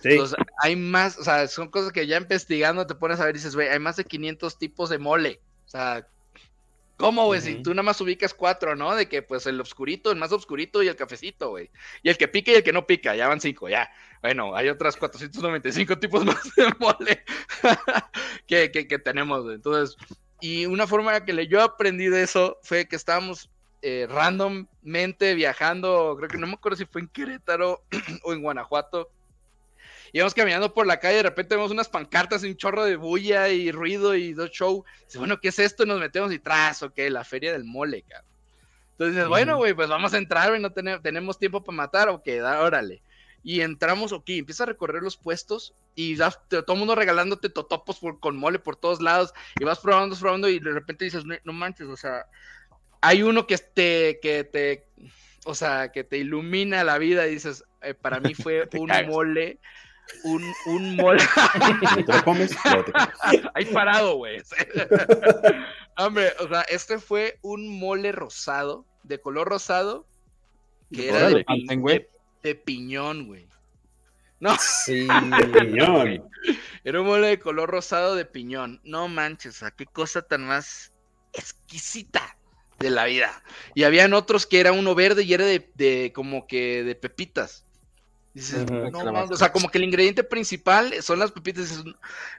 Sí, 0.04 0.10
Entonces, 0.10 0.36
hay 0.60 0.76
más, 0.76 1.18
o 1.18 1.24
sea, 1.24 1.48
son 1.48 1.68
cosas 1.70 1.90
que 1.90 2.06
ya 2.06 2.18
investigando 2.18 2.86
te 2.86 2.94
pones 2.94 3.20
a 3.20 3.24
ver 3.24 3.34
y 3.34 3.38
dices, 3.38 3.54
güey, 3.54 3.68
hay 3.68 3.78
más 3.78 3.96
de 3.96 4.04
500 4.04 4.58
tipos 4.58 4.90
de 4.90 4.98
mole. 4.98 5.40
O 5.64 5.68
sea, 5.70 6.06
¿cómo, 6.98 7.24
güey? 7.24 7.40
Si 7.40 7.62
tú 7.62 7.70
nada 7.70 7.84
más 7.84 7.98
ubicas 8.02 8.34
cuatro, 8.34 8.76
¿no? 8.76 8.94
De 8.94 9.08
que 9.08 9.22
pues 9.22 9.46
el 9.46 9.58
obscurito, 9.58 10.10
el 10.10 10.18
más 10.18 10.30
obscurito 10.30 10.82
y 10.82 10.88
el 10.88 10.96
cafecito, 10.96 11.48
güey. 11.48 11.70
Y 12.02 12.10
el 12.10 12.18
que 12.18 12.28
pica 12.28 12.52
y 12.52 12.56
el 12.56 12.62
que 12.62 12.74
no 12.74 12.86
pica, 12.86 13.16
ya 13.16 13.28
van 13.28 13.40
cinco, 13.40 13.66
ya. 13.70 13.90
Bueno, 14.20 14.54
hay 14.54 14.68
otras 14.68 14.94
495 14.98 15.98
tipos 15.98 16.22
más 16.26 16.54
de 16.54 16.70
mole 16.78 17.24
que, 18.46 18.70
que, 18.70 18.86
que 18.86 18.98
tenemos, 18.98 19.44
güey. 19.44 19.54
Entonces, 19.54 19.96
y 20.42 20.66
una 20.66 20.86
forma 20.86 21.24
que 21.24 21.32
le, 21.32 21.48
yo 21.48 21.62
aprendí 21.62 22.08
de 22.08 22.24
eso 22.24 22.58
fue 22.62 22.86
que 22.86 22.96
estábamos 22.96 23.48
eh, 23.80 24.06
randommente 24.06 25.34
viajando, 25.34 26.14
creo 26.18 26.28
que 26.28 26.36
no 26.36 26.46
me 26.46 26.52
acuerdo 26.52 26.76
si 26.76 26.84
fue 26.84 27.00
en 27.00 27.08
Querétaro 27.08 27.82
o 28.24 28.34
en 28.34 28.42
Guanajuato. 28.42 29.08
Íbamos 30.14 30.32
caminando 30.32 30.72
por 30.72 30.86
la 30.86 31.00
calle, 31.00 31.16
de 31.16 31.22
repente 31.24 31.56
vemos 31.56 31.72
unas 31.72 31.88
pancartas 31.88 32.44
y 32.44 32.46
un 32.48 32.56
chorro 32.56 32.84
de 32.84 32.94
bulla 32.94 33.48
y 33.48 33.72
ruido 33.72 34.14
y 34.14 34.32
dos 34.32 34.52
show. 34.52 34.84
Dice, 35.06 35.18
bueno, 35.18 35.40
¿qué 35.40 35.48
es 35.48 35.58
esto? 35.58 35.82
Y 35.82 35.86
nos 35.86 35.98
metemos 35.98 36.32
y 36.32 36.38
tras, 36.38 36.84
ok, 36.84 36.96
la 37.10 37.24
feria 37.24 37.50
del 37.52 37.64
mole, 37.64 38.02
cabrón. 38.02 38.30
Entonces 38.92 39.16
dices, 39.16 39.28
bueno, 39.28 39.56
güey, 39.56 39.74
pues 39.74 39.88
vamos 39.88 40.14
a 40.14 40.18
entrar, 40.18 40.50
güey, 40.50 40.62
no 40.62 40.70
tenemos, 40.72 41.02
tenemos 41.02 41.36
tiempo 41.36 41.64
para 41.64 41.74
matar, 41.76 42.08
ok, 42.10 42.24
da, 42.40 42.60
órale. 42.60 43.02
Y 43.42 43.60
entramos, 43.60 44.12
ok, 44.12 44.22
empieza 44.28 44.62
a 44.62 44.66
recorrer 44.66 45.02
los 45.02 45.16
puestos 45.16 45.74
y 45.96 46.14
das- 46.14 46.38
todo 46.48 46.64
el 46.72 46.78
mundo 46.78 46.94
regalándote 46.94 47.48
totopos 47.50 47.98
por- 47.98 48.20
con 48.20 48.36
mole 48.36 48.60
por 48.60 48.76
todos 48.76 49.02
lados 49.02 49.34
y 49.58 49.64
vas 49.64 49.80
probando, 49.80 50.16
probando 50.16 50.48
y 50.48 50.60
de 50.60 50.70
repente 50.70 51.06
dices, 51.06 51.24
no, 51.24 51.34
no 51.42 51.52
manches, 51.52 51.88
o 51.88 51.96
sea, 51.96 52.24
hay 53.00 53.24
uno 53.24 53.48
que 53.48 53.58
te, 53.58 54.20
que 54.22 54.44
te, 54.44 54.86
o 55.44 55.56
sea, 55.56 55.90
que 55.90 56.04
te 56.04 56.18
ilumina 56.18 56.84
la 56.84 56.98
vida 56.98 57.26
y 57.26 57.32
dices, 57.32 57.64
eh, 57.82 57.94
para 57.94 58.20
mí 58.20 58.32
fue 58.34 58.68
un 58.78 58.86
cagas. 58.86 59.08
mole, 59.08 59.58
un, 60.24 60.44
un 60.66 60.96
mole, 60.96 61.22
¿te 62.06 62.12
lo 62.12 62.24
comes? 62.24 62.54
Luego 62.64 62.84
te 62.84 62.92
comes. 62.92 63.08
ahí 63.54 63.64
parado, 63.66 64.16
güey. 64.16 64.42
Hombre, 65.96 66.32
o 66.40 66.48
sea, 66.48 66.62
este 66.62 66.98
fue 66.98 67.38
un 67.42 67.78
mole 67.78 68.12
rosado, 68.12 68.86
de 69.02 69.20
color 69.20 69.48
rosado, 69.48 70.06
que 70.92 71.08
era 71.08 71.28
de, 71.30 71.44
pi- 72.42 72.54
piñón, 72.64 73.26
güey. 73.26 73.46
No, 74.40 74.56
Sí. 74.58 75.06
Piñón. 75.52 76.28
era 76.84 77.00
un 77.00 77.06
mole 77.06 77.28
de 77.28 77.38
color 77.40 77.70
rosado 77.70 78.14
de 78.14 78.24
piñón. 78.26 78.80
No 78.84 79.08
manches, 79.08 79.56
o 79.56 79.58
sea, 79.60 79.70
qué 79.70 79.86
cosa 79.86 80.22
tan 80.22 80.44
más 80.46 80.92
exquisita 81.32 82.36
de 82.78 82.90
la 82.90 83.04
vida. 83.06 83.42
Y 83.74 83.84
habían 83.84 84.12
otros 84.12 84.46
que 84.46 84.60
era 84.60 84.72
uno 84.72 84.94
verde 84.94 85.22
y 85.22 85.32
era 85.32 85.46
de, 85.46 85.70
de 85.74 86.12
como 86.14 86.46
que 86.46 86.82
de 86.84 86.94
pepitas. 86.94 87.63
Dices, 88.34 88.68
no 88.68 88.90
mames, 89.12 89.30
o 89.30 89.36
sea, 89.36 89.52
como 89.52 89.68
que 89.68 89.78
el 89.78 89.84
ingrediente 89.84 90.24
principal 90.24 90.92
son 91.02 91.20
las 91.20 91.30
pepitas. 91.30 91.68
Dices, 91.68 91.84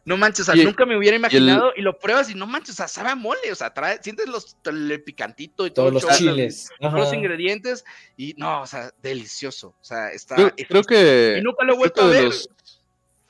no 0.03 0.17
manches, 0.17 0.41
o 0.41 0.51
sea, 0.51 0.61
Y- 0.61 0.65
nunca 0.65 0.85
me 0.85 0.97
hubiera 0.97 1.15
imaginado. 1.15 1.71
Y, 1.73 1.81
lo 1.81 1.97
pruebas 1.97 2.29
y 2.29 2.35
no 2.35 2.45
manches, 2.45 2.71
o 2.71 2.75
sea, 2.75 2.89
sabe 2.89 3.09
a 3.11 3.15
mole, 3.15 3.49
o 3.49 3.55
sea, 3.55 3.73
trae, 3.73 3.99
sientes 4.03 4.27
los, 4.27 4.57
el 4.65 5.01
picantito 5.03 5.65
y 5.65 5.71
todo 5.71 5.87
Todos 5.89 6.03
el 6.03 6.09
los 6.09 6.19
show, 6.19 6.35
chiles. 6.35 6.69
todos 6.81 6.93
los 6.95 7.07
Ajá. 7.07 7.15
ingredientes. 7.15 7.85
Y 8.17 8.33
no, 8.37 8.61
o 8.61 8.67
sea, 8.67 8.91
delicioso. 9.01 9.69
O 9.79 9.83
sea, 9.85 10.09
está. 10.11 10.35
Creo, 10.35 10.51
creo 10.67 10.83
que. 10.83 11.37
y 11.39 11.41
nunca 11.41 11.63
lo 11.63 11.73
he 11.75 11.77
vuelto 11.77 12.01
a 12.01 12.07
de 12.09 12.13
ver. 12.13 12.23
los- 12.25 12.49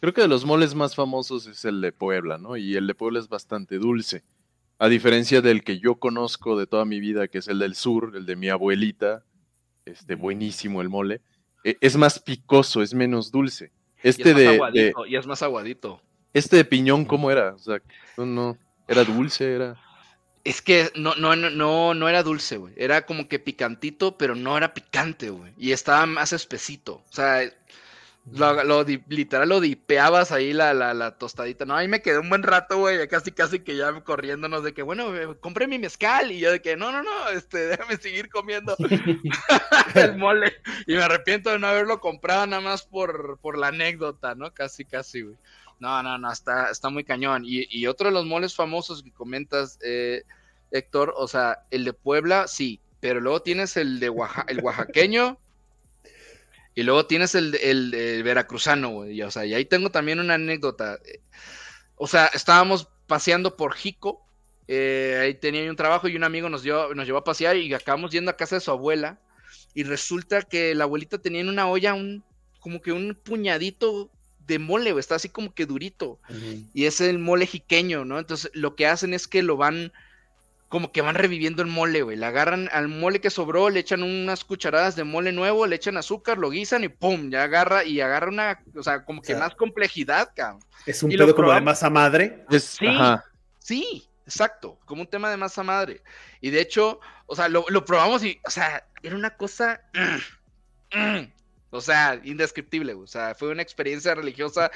creo 0.01 0.13
que 0.15 0.21
de 0.21 0.27
los 0.27 0.43
moles 0.43 0.73
más 0.73 0.95
famosos 0.95 1.45
es 1.45 1.65
el 1.65 1.81
de 1.81 1.91
Puebla, 1.91 2.39
¿no? 2.39 2.57
Y 2.57 2.75
el 2.75 2.87
de 2.87 2.95
Puebla 2.95 3.19
es 3.19 3.29
bastante 3.29 3.77
dulce. 3.77 4.23
A 4.79 4.87
diferencia 4.89 5.41
del 5.41 5.63
que 5.63 5.77
yo 5.79 5.95
conozco 5.95 6.57
de 6.57 6.65
toda 6.65 6.83
mi 6.83 6.99
vida, 6.99 7.27
que 7.27 7.37
es 7.37 7.47
el 7.47 7.59
del 7.59 7.75
sur, 7.75 8.13
el 8.15 8.25
de 8.25 8.35
mi 8.35 8.49
abuelita, 8.49 9.23
este, 9.85 10.15
buenísimo 10.15 10.81
el 10.81 10.89
mole, 10.89 11.21
es 11.81 11.95
más 11.97 12.19
picoso, 12.19 12.81
es 12.81 12.93
menos 12.93 13.31
dulce. 13.31 13.71
Y 14.03 14.09
Este 14.09 14.29
es 14.29 14.35
más 14.35 14.35
de, 14.37 14.43
de- 14.43 14.55
aguadito, 14.55 15.05
y 15.07 15.15
es 15.15 15.25
más 15.25 15.41
aguadito. 15.41 16.01
este 16.33 16.57
de 16.57 16.65
piñón, 16.65 17.05
¿cómo 17.05 17.31
era? 17.31 17.53
O 17.55 17.59
sea, 17.59 17.81
no, 18.17 18.25
no, 18.25 18.57
era 18.87 19.03
dulce, 19.03 19.55
era. 19.55 19.75
Es 20.43 20.61
que 20.61 20.91
no, 20.95 21.15
no, 21.15 21.35
no, 21.35 21.93
no 21.95 22.07
era 22.09 22.21
dulce, 22.21 22.57
güey. 22.57 22.73
Era 22.77 23.07
como 23.07 23.27
que 23.27 23.39
picantito, 23.39 24.15
pero 24.15 24.35
no 24.35 24.55
era 24.55 24.75
picante, 24.75 25.31
güey. 25.31 25.53
Y 25.57 25.71
estaba 25.71 26.05
más 26.05 26.33
espesito. 26.33 27.01
O 27.09 27.13
sea, 27.13 27.41
lo, 28.31 28.63
lo 28.63 28.83
di- 28.83 29.03
literal 29.07 29.47
lo 29.49 29.59
dipeabas 29.59 30.31
ahí 30.31 30.51
la, 30.53 30.73
la, 30.73 30.93
la 30.93 31.17
tostadita. 31.17 31.65
No, 31.65 31.75
ahí 31.75 31.87
me 31.87 32.01
quedé 32.01 32.17
un 32.19 32.29
buen 32.29 32.43
rato, 32.43 32.77
güey. 32.79 33.07
Casi, 33.07 33.31
casi 33.31 33.59
que 33.59 33.75
ya 33.77 33.91
corriéndonos 34.01 34.63
de 34.63 34.73
que, 34.73 34.81
bueno, 34.81 35.15
eh, 35.15 35.35
compré 35.39 35.67
mi 35.67 35.77
mezcal. 35.77 36.31
Y 36.31 36.39
yo 36.39 36.51
de 36.51 36.61
que, 36.61 36.75
no, 36.75 36.91
no, 36.91 37.03
no, 37.03 37.29
este, 37.29 37.57
déjame 37.67 37.97
seguir 37.97 38.29
comiendo 38.29 38.75
el 39.95 40.17
mole. 40.17 40.53
Y 40.87 40.93
me 40.95 41.03
arrepiento 41.03 41.51
de 41.51 41.59
no 41.59 41.67
haberlo 41.67 41.99
comprado 41.99 42.45
nada 42.47 42.61
más 42.61 42.83
por, 42.83 43.37
por 43.39 43.57
la 43.57 43.67
anécdota, 43.67 44.35
¿no? 44.35 44.53
Casi, 44.53 44.85
casi, 44.85 45.21
güey. 45.21 45.35
No, 45.79 46.01
no, 46.01 46.17
no, 46.17 46.31
está, 46.31 46.69
está 46.71 46.89
muy 46.89 47.03
cañón. 47.03 47.43
Y, 47.45 47.67
y 47.69 47.87
otro 47.87 48.07
de 48.07 48.13
los 48.13 48.25
moles 48.25 48.55
famosos 48.55 49.03
que 49.03 49.11
comentas, 49.11 49.77
eh, 49.83 50.23
Héctor, 50.71 51.13
o 51.17 51.27
sea, 51.27 51.59
el 51.69 51.83
de 51.85 51.93
Puebla, 51.93 52.47
sí, 52.47 52.79
pero 53.01 53.19
luego 53.19 53.41
tienes 53.41 53.77
el 53.77 53.99
de 53.99 54.09
Oaxa- 54.09 54.45
el 54.47 54.61
oaxaqueño 54.63 55.37
y 56.75 56.83
luego 56.83 57.05
tienes 57.07 57.35
el, 57.35 57.55
el, 57.55 58.21
veracruzano, 58.23 58.89
güey. 58.89 59.13
y, 59.13 59.21
O 59.23 59.31
sea, 59.31 59.45
y 59.45 59.53
ahí 59.53 59.65
tengo 59.65 59.89
también 59.89 60.19
una 60.19 60.33
anécdota. 60.35 60.99
O 61.95 62.05
sea, 62.05 62.27
estábamos 62.27 62.89
paseando 63.07 63.55
por 63.55 63.73
Jico, 63.73 64.25
eh, 64.67 65.19
ahí 65.21 65.33
tenía 65.35 65.69
un 65.69 65.75
trabajo 65.75 66.07
y 66.07 66.15
un 66.15 66.23
amigo 66.23 66.49
nos, 66.49 66.63
dio, 66.63 66.93
nos 66.93 67.05
llevó 67.05 67.19
a 67.19 67.23
pasear 67.23 67.55
y 67.55 67.73
acabamos 67.73 68.11
yendo 68.11 68.31
a 68.31 68.37
casa 68.37 68.55
de 68.55 68.61
su 68.61 68.71
abuela 68.71 69.19
y 69.73 69.83
resulta 69.83 70.41
que 70.41 70.73
la 70.75 70.85
abuelita 70.85 71.19
tenía 71.19 71.41
en 71.41 71.49
una 71.49 71.67
olla 71.67 71.93
un, 71.93 72.23
como 72.59 72.81
que 72.81 72.91
un 72.91 73.15
puñadito 73.23 74.09
de 74.39 74.59
mole, 74.59 74.91
güey, 74.91 74.99
está 74.99 75.15
así 75.15 75.29
como 75.29 75.53
que 75.53 75.65
durito 75.65 76.19
y 76.73 76.85
es 76.85 77.01
el 77.01 77.19
mole 77.19 77.47
jiqueño, 77.47 78.05
¿no? 78.05 78.19
Entonces 78.19 78.51
lo 78.53 78.75
que 78.75 78.87
hacen 78.87 79.13
es 79.13 79.27
que 79.27 79.43
lo 79.43 79.57
van, 79.57 79.91
como 80.75 80.91
que 80.91 80.99
van 80.99 81.15
reviviendo 81.15 81.61
el 81.61 81.69
mole, 81.69 82.01
güey. 82.01 82.17
Le 82.17 82.25
agarran 82.25 82.67
al 82.73 82.89
mole 82.89 83.21
que 83.21 83.29
sobró, 83.29 83.69
le 83.69 83.79
echan 83.79 84.03
unas 84.03 84.43
cucharadas 84.43 84.97
de 84.97 85.05
mole 85.05 85.31
nuevo, 85.31 85.65
le 85.65 85.77
echan 85.77 85.95
azúcar, 85.95 86.37
lo 86.37 86.49
guisan 86.49 86.83
y 86.83 86.89
¡pum! 86.89 87.29
Ya 87.31 87.43
agarra 87.43 87.85
y 87.85 88.01
agarra 88.01 88.27
una, 88.27 88.59
o 88.75 88.83
sea, 88.83 89.05
como 89.05 89.21
que 89.21 89.31
O 89.31 89.37
sea, 89.37 89.45
más 89.45 89.55
complejidad, 89.55 90.33
cabrón. 90.35 90.59
Es 90.85 91.01
un 91.01 91.13
Y 91.13 91.17
pedo 91.17 91.33
como 91.33 91.53
de 91.53 91.61
masa 91.61 91.89
madre. 91.89 92.43
Es- 92.49 92.75
Sí. 92.77 92.87
ajá. 92.87 93.23
Sí, 93.57 94.09
exacto, 94.25 94.77
como 94.83 95.03
un 95.03 95.07
tema 95.07 95.29
de 95.29 95.37
masa 95.37 95.63
madre. 95.63 96.01
Y 96.41 96.49
de 96.49 96.59
hecho, 96.59 96.99
o 97.25 97.37
sea, 97.37 97.47
lo, 97.47 97.63
lo 97.69 97.85
probamos 97.85 98.25
y, 98.25 98.41
o 98.45 98.49
sea, 98.49 98.85
era 99.01 99.15
una 99.15 99.29
cosa, 99.29 99.79
mm, 100.93 100.99
mm, 100.99 101.31
o 101.71 101.81
sea, 101.81 102.21
indescriptible, 102.23 102.93
güey. 102.93 103.03
o 103.03 103.07
sea, 103.07 103.35
fue 103.35 103.49
una 103.49 103.61
experiencia 103.61 104.15
religiosa, 104.15 104.71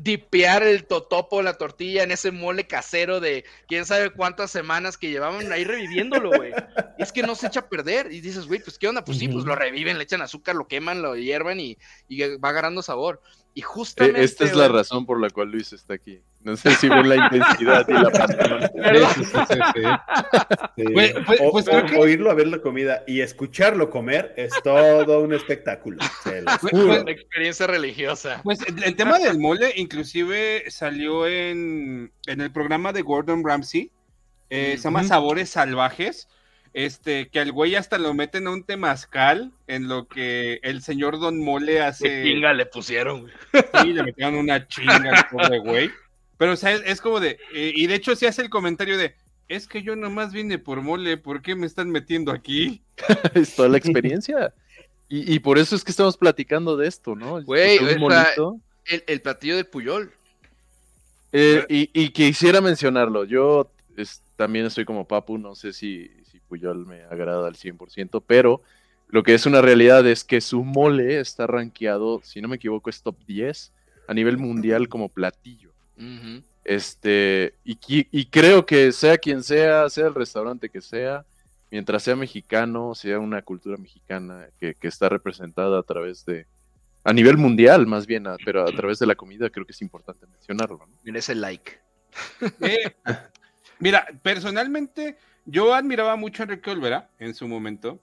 dipear 0.00 0.62
el 0.62 0.84
totopo, 0.84 1.42
la 1.42 1.54
tortilla 1.54 2.02
en 2.02 2.12
ese 2.12 2.30
mole 2.30 2.66
casero 2.66 3.20
de 3.20 3.44
quién 3.66 3.84
sabe 3.86 4.10
cuántas 4.10 4.50
semanas 4.50 4.96
que 4.96 5.10
llevaban 5.10 5.50
ahí 5.52 5.64
reviviéndolo, 5.64 6.30
güey. 6.30 6.52
Es 6.98 7.12
que 7.12 7.22
no 7.22 7.34
se 7.34 7.48
echa 7.48 7.60
a 7.60 7.68
perder. 7.68 8.12
Y 8.12 8.20
dices, 8.20 8.46
güey, 8.46 8.60
pues 8.60 8.78
qué 8.78 8.88
onda, 8.88 9.04
pues 9.04 9.18
sí, 9.18 9.28
pues 9.28 9.44
lo 9.44 9.56
reviven, 9.56 9.98
le 9.98 10.04
echan 10.04 10.22
azúcar, 10.22 10.54
lo 10.54 10.68
queman, 10.68 11.02
lo 11.02 11.16
hierven 11.16 11.60
y, 11.60 11.78
y 12.08 12.36
va 12.36 12.50
agarrando 12.50 12.82
sabor. 12.82 13.20
Y 13.54 13.60
Eh, 13.60 13.64
justamente... 13.64 14.22
Esta 14.22 14.44
es 14.44 14.54
la 14.54 14.68
razón 14.68 15.06
por 15.06 15.20
la 15.20 15.30
cual 15.30 15.50
Luis 15.50 15.72
está 15.72 15.94
aquí. 15.94 16.22
No 16.44 16.56
sé 16.56 16.70
si 16.74 16.88
ven 16.88 17.08
la 17.08 17.16
intensidad 17.16 17.86
y 17.88 17.92
la 17.92 18.10
pasión. 18.10 18.60
Sí, 19.14 19.24
sí, 19.24 19.24
sí, 19.24 19.58
sí. 19.74 19.82
Sí. 20.76 20.84
Pues- 20.92 21.14
pues- 21.26 21.40
O- 21.40 21.52
pues 21.52 21.68
o- 21.68 21.70
creo 21.70 21.86
que- 21.86 21.96
Oírlo 21.96 22.30
a 22.30 22.34
ver 22.34 22.48
la 22.48 22.58
comida 22.58 23.04
y 23.06 23.20
escucharlo 23.20 23.90
comer 23.90 24.34
es 24.36 24.52
todo 24.64 25.20
un 25.20 25.32
espectáculo. 25.34 25.98
Pues- 26.24 26.44
pues- 26.60 26.72
Una 27.02 27.10
experiencia 27.12 27.66
religiosa. 27.66 28.40
Pues 28.42 28.60
el, 28.66 28.82
el 28.82 28.96
tema 28.96 29.18
del 29.18 29.38
mole 29.38 29.72
inclusive 29.76 30.64
salió 30.68 31.26
en, 31.26 32.12
en 32.26 32.40
el 32.40 32.50
programa 32.50 32.92
de 32.92 33.02
Gordon 33.02 33.44
Ramsay, 33.44 33.90
eh, 34.50 34.76
se 34.76 34.82
llama. 34.84 35.04
Sabores 35.04 35.48
Salvajes, 35.50 36.28
este, 36.74 37.28
que 37.28 37.38
al 37.40 37.52
güey 37.52 37.74
hasta 37.76 37.98
lo 37.98 38.14
meten 38.14 38.46
a 38.46 38.50
un 38.50 38.64
temazcal 38.64 39.52
en 39.66 39.88
lo 39.88 40.08
que 40.08 40.58
el 40.62 40.82
señor 40.82 41.18
Don 41.20 41.38
Mole 41.38 41.74
Qué 41.74 41.80
hace... 41.82 42.22
chinga 42.24 42.52
le 42.52 42.66
pusieron. 42.66 43.30
Sí, 43.82 43.92
le 43.92 44.02
metieron 44.02 44.34
una 44.36 44.66
chinga 44.66 44.96
al 45.14 45.28
pobre 45.30 45.58
güey. 45.60 45.90
Pero 46.42 46.54
o 46.54 46.56
sea, 46.56 46.72
es, 46.72 46.82
es 46.84 47.00
como 47.00 47.20
de... 47.20 47.38
eh, 47.54 47.72
y 47.72 47.86
de 47.86 47.94
hecho 47.94 48.16
sí 48.16 48.26
hace 48.26 48.42
el 48.42 48.50
comentario 48.50 48.98
de, 48.98 49.14
es 49.46 49.68
que 49.68 49.84
yo 49.84 49.94
nomás 49.94 50.32
vine 50.32 50.58
por 50.58 50.82
mole, 50.82 51.16
¿por 51.16 51.40
qué 51.40 51.54
me 51.54 51.66
están 51.66 51.88
metiendo 51.90 52.32
aquí? 52.32 52.82
es 53.34 53.54
toda 53.54 53.68
la 53.68 53.76
experiencia. 53.76 54.52
Y, 55.08 55.32
y 55.34 55.38
por 55.38 55.56
eso 55.56 55.76
es 55.76 55.84
que 55.84 55.92
estamos 55.92 56.16
platicando 56.16 56.76
de 56.76 56.88
esto, 56.88 57.14
¿no? 57.14 57.40
Güey, 57.44 57.78
Es. 57.78 58.36
El, 58.86 59.04
el 59.06 59.20
platillo 59.20 59.54
de 59.56 59.64
Puyol. 59.64 60.12
Eh, 61.30 61.64
y, 61.68 61.90
y 61.94 62.08
quisiera 62.08 62.60
mencionarlo. 62.60 63.24
Yo 63.24 63.70
es- 63.96 64.20
también 64.34 64.66
estoy 64.66 64.84
como 64.84 65.06
Papu, 65.06 65.38
no 65.38 65.54
sé 65.54 65.72
si, 65.72 66.10
si 66.28 66.40
Puyol 66.40 66.86
me 66.86 67.02
agrada 67.04 67.46
al 67.46 67.54
100%, 67.54 68.20
pero 68.26 68.62
lo 69.10 69.22
que 69.22 69.34
es 69.34 69.46
una 69.46 69.60
realidad 69.62 70.04
es 70.08 70.24
que 70.24 70.40
su 70.40 70.64
mole 70.64 71.20
está 71.20 71.46
rankeado, 71.46 72.20
si 72.24 72.40
no 72.40 72.48
me 72.48 72.56
equivoco, 72.56 72.90
es 72.90 73.00
top 73.00 73.16
10 73.28 73.70
a 74.08 74.14
nivel 74.14 74.38
mundial 74.38 74.88
como 74.88 75.08
platillo. 75.08 75.71
Este, 76.64 77.54
y, 77.64 78.26
creo 78.26 78.64
que 78.64 78.92
sea 78.92 79.18
quien 79.18 79.42
sea, 79.42 79.88
sea 79.90 80.06
el 80.06 80.14
restaurante 80.14 80.68
que 80.68 80.80
sea, 80.80 81.24
mientras 81.70 82.02
sea 82.02 82.14
mexicano, 82.14 82.94
sea 82.94 83.18
una 83.18 83.42
cultura 83.42 83.76
mexicana 83.76 84.46
que, 84.60 84.74
que 84.74 84.88
está 84.88 85.08
representada 85.08 85.78
a 85.78 85.82
través 85.82 86.24
de, 86.24 86.46
a 87.04 87.12
nivel 87.12 87.36
mundial 87.36 87.86
más 87.86 88.06
bien, 88.06 88.26
a- 88.26 88.36
pero 88.44 88.62
a 88.62 88.72
través 88.72 88.98
de 88.98 89.06
la 89.06 89.14
comida, 89.14 89.50
creo 89.50 89.66
que 89.66 89.72
es 89.72 89.82
importante 89.82 90.26
mencionarlo. 90.26 90.78
¿no? 90.78 90.94
Mira 91.02 91.18
ese 91.18 91.34
like. 91.34 91.80
Eh, 92.60 92.94
mira, 93.80 94.06
personalmente, 94.22 95.16
yo 95.44 95.74
admiraba 95.74 96.14
mucho 96.16 96.42
a 96.42 96.44
Enrique 96.44 96.70
Olvera 96.70 97.10
en 97.18 97.34
su 97.34 97.48
momento. 97.48 98.00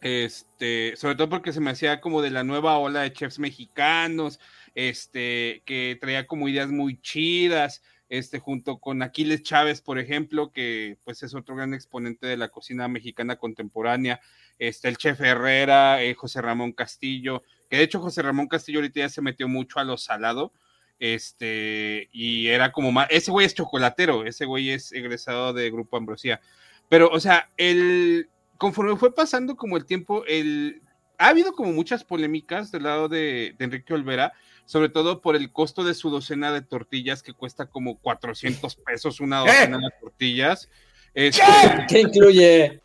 Este, 0.00 0.94
sobre 0.96 1.14
todo 1.14 1.28
porque 1.28 1.52
se 1.52 1.60
me 1.60 1.70
hacía 1.70 2.00
como 2.00 2.22
de 2.22 2.30
la 2.30 2.42
nueva 2.42 2.78
ola 2.78 3.02
de 3.02 3.12
chefs 3.12 3.38
mexicanos, 3.38 4.40
este, 4.74 5.62
que 5.66 5.98
traía 6.00 6.26
como 6.26 6.48
ideas 6.48 6.70
muy 6.70 7.00
chidas, 7.00 7.82
este, 8.08 8.40
junto 8.40 8.78
con 8.78 9.02
Aquiles 9.02 9.42
Chávez, 9.42 9.82
por 9.82 9.98
ejemplo, 9.98 10.52
que 10.52 10.98
pues 11.04 11.22
es 11.22 11.34
otro 11.34 11.54
gran 11.54 11.74
exponente 11.74 12.26
de 12.26 12.36
la 12.36 12.48
cocina 12.48 12.88
mexicana 12.88 13.36
contemporánea, 13.36 14.20
este, 14.58 14.88
el 14.88 14.96
chef 14.96 15.20
Herrera, 15.20 16.02
eh, 16.02 16.14
José 16.14 16.42
Ramón 16.42 16.72
Castillo, 16.72 17.42
que 17.68 17.76
de 17.76 17.84
hecho 17.84 18.00
José 18.00 18.22
Ramón 18.22 18.48
Castillo 18.48 18.78
ahorita 18.80 19.00
ya 19.00 19.08
se 19.08 19.22
metió 19.22 19.48
mucho 19.48 19.78
a 19.78 19.84
lo 19.84 19.96
salado, 19.96 20.52
este, 20.98 22.08
y 22.10 22.48
era 22.48 22.72
como 22.72 22.90
más, 22.90 23.06
ese 23.10 23.30
güey 23.30 23.46
es 23.46 23.54
chocolatero, 23.54 24.24
ese 24.24 24.44
güey 24.44 24.70
es 24.70 24.92
egresado 24.92 25.52
de 25.52 25.70
Grupo 25.70 25.96
Ambrosía, 25.96 26.40
pero, 26.88 27.08
o 27.10 27.20
sea, 27.20 27.50
el, 27.56 28.28
conforme 28.60 28.94
fue 28.96 29.14
pasando 29.14 29.56
como 29.56 29.78
el 29.78 29.86
tiempo, 29.86 30.22
el, 30.26 30.82
ha 31.16 31.28
habido 31.28 31.54
como 31.54 31.72
muchas 31.72 32.04
polémicas 32.04 32.70
del 32.70 32.82
lado 32.82 33.08
de, 33.08 33.54
de 33.58 33.64
Enrique 33.64 33.94
Olvera, 33.94 34.34
sobre 34.66 34.90
todo 34.90 35.22
por 35.22 35.34
el 35.34 35.50
costo 35.50 35.82
de 35.82 35.94
su 35.94 36.10
docena 36.10 36.52
de 36.52 36.60
tortillas, 36.60 37.22
que 37.22 37.32
cuesta 37.32 37.70
como 37.70 37.98
400 37.98 38.76
pesos 38.76 39.18
una 39.20 39.38
docena 39.38 39.78
de 39.78 39.90
tortillas. 39.98 40.68
Este, 41.14 41.42
¿Qué 41.88 42.00
incluye? 42.02 42.82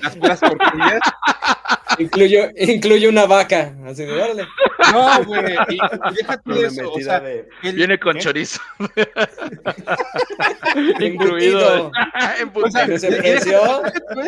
las 0.00 0.16
puras 0.16 0.40
tortillas. 0.40 1.00
Incluye, 1.98 2.52
incluye 2.56 3.08
una 3.08 3.26
vaca. 3.26 3.74
Así 3.86 4.04
de, 4.04 4.12
órale. 4.12 4.46
No, 4.92 5.24
güey, 5.24 5.56
déjate 6.16 6.66
eso, 6.66 6.90
o 6.90 6.96
metida 6.96 7.04
sea, 7.04 7.20
de- 7.20 7.48
el- 7.62 7.76
Viene 7.76 7.98
con 7.98 8.18
chorizo. 8.18 8.60
Incluido. 11.00 11.90
o 12.56 12.70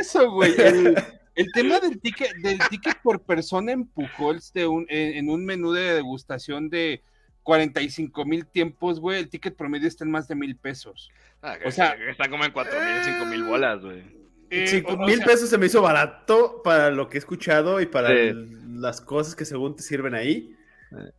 sea, 0.02 0.22
güey. 0.24 0.54
El, 0.58 0.96
el 1.34 1.46
tema 1.52 1.80
del 1.80 2.00
ticket, 2.00 2.32
del 2.36 2.58
ticket 2.70 2.96
por 3.02 3.20
persona 3.22 3.72
en 3.72 3.86
Pujols 3.86 4.52
de 4.52 4.66
un, 4.66 4.86
en, 4.88 5.16
en 5.16 5.30
un 5.30 5.44
menú 5.44 5.72
de 5.72 5.94
degustación 5.94 6.68
de 6.70 7.02
45 7.42 8.24
mil 8.24 8.46
tiempos, 8.46 9.00
güey, 9.00 9.20
el 9.20 9.28
ticket 9.28 9.56
promedio 9.56 9.88
está 9.88 10.04
en 10.04 10.10
más 10.10 10.28
de 10.28 10.34
mil 10.34 10.56
pesos. 10.56 11.10
Ah, 11.42 11.56
O 11.64 11.70
sea- 11.70 11.96
están 12.10 12.30
como 12.30 12.44
en 12.44 12.52
4 12.52 12.72
mil, 12.80 13.04
5 13.04 13.26
mil 13.26 13.44
bolas, 13.44 13.82
güey. 13.82 14.02
Eh, 14.50 14.66
Cinco 14.68 14.92
o- 14.92 14.94
o 15.02 15.06
mil 15.06 15.16
sea, 15.18 15.26
pesos 15.26 15.50
se 15.50 15.58
me 15.58 15.66
hizo 15.66 15.82
barato 15.82 16.62
para 16.62 16.90
lo 16.90 17.08
que 17.08 17.16
he 17.16 17.20
escuchado 17.20 17.80
y 17.80 17.86
para 17.86 18.08
Sí. 18.08 18.14
el- 18.14 18.80
las 18.80 19.00
cosas 19.00 19.34
que 19.34 19.44
según 19.44 19.74
te 19.76 19.82
sirven 19.82 20.14
ahí. 20.14 20.54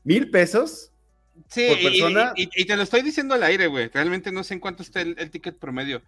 Mil 0.04 0.30
pesos. 0.30 0.92
Sí, 1.50 1.68
por 1.68 1.80
y- 1.80 1.84
persona. 1.84 2.34
Y, 2.36 2.50
y 2.56 2.66
te 2.66 2.76
lo 2.78 2.84
estoy 2.84 3.02
diciendo 3.02 3.36
al 3.36 3.44
aire, 3.44 3.68
güey. 3.68 3.90
Realmente 3.90 4.32
no 4.32 4.44
sé 4.44 4.54
en 4.56 4.60
cuánto 4.60 4.82
está 4.84 5.02
el, 5.02 5.16
el 5.20 5.30
ticket 5.30 5.58
promedio. 5.58 6.02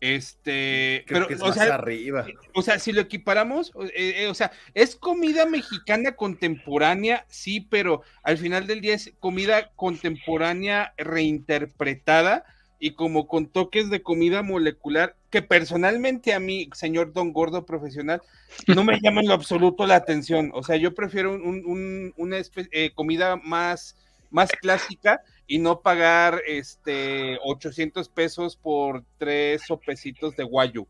Este, 0.00 1.04
Creo 1.06 1.20
pero, 1.20 1.28
que 1.28 1.34
es 1.34 1.40
o 1.40 1.46
más 1.46 1.54
sea, 1.54 1.74
arriba. 1.76 2.26
O 2.52 2.60
sea, 2.60 2.78
si 2.78 2.92
lo 2.92 3.00
equiparamos, 3.00 3.72
eh, 3.94 4.24
eh, 4.24 4.26
o 4.26 4.34
sea, 4.34 4.52
es 4.74 4.96
comida 4.96 5.46
mexicana 5.46 6.16
contemporánea, 6.16 7.24
sí, 7.28 7.60
pero 7.70 8.02
al 8.22 8.36
final 8.36 8.66
del 8.66 8.80
día 8.80 8.94
es 8.94 9.12
comida 9.20 9.70
contemporánea 9.76 10.92
reinterpretada 10.98 12.44
y 12.78 12.90
como 12.94 13.26
con 13.28 13.46
toques 13.48 13.88
de 13.88 14.02
comida 14.02 14.42
molecular 14.42 15.16
que 15.34 15.42
personalmente 15.42 16.32
a 16.32 16.38
mí, 16.38 16.70
señor 16.74 17.12
Don 17.12 17.32
Gordo 17.32 17.66
profesional, 17.66 18.22
no 18.68 18.84
me 18.84 19.00
llama 19.00 19.20
en 19.20 19.26
lo 19.26 19.34
absoluto 19.34 19.84
la 19.84 19.96
atención. 19.96 20.52
O 20.54 20.62
sea, 20.62 20.76
yo 20.76 20.94
prefiero 20.94 21.32
un- 21.34 21.42
un- 21.42 21.64
un- 21.66 22.14
una 22.16 22.36
eh, 22.70 22.92
comida 22.94 23.34
más, 23.34 23.96
más 24.30 24.50
clásica 24.52 25.20
y 25.48 25.58
no 25.58 25.80
pagar 25.80 26.40
este 26.46 27.36
800 27.42 28.08
pesos 28.08 28.54
por 28.56 29.02
tres 29.18 29.62
sopecitos 29.66 30.36
de 30.36 30.44
guayu. 30.44 30.86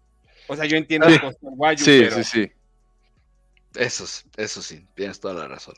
O 0.47 0.55
sea, 0.57 0.67
yo 0.67 0.77
entiendo 0.77 1.09
Sí. 1.09 1.17
guayu, 1.41 1.83
Sí, 1.83 2.01
pero 2.03 2.17
sí, 2.17 2.25
sí. 2.25 2.53
Eso, 3.77 4.05
es- 4.05 4.27
eso 4.37 4.61
sí, 4.61 4.87
tienes 4.95 5.21
toda 5.21 5.33
la 5.33 5.49
razón. 5.49 5.75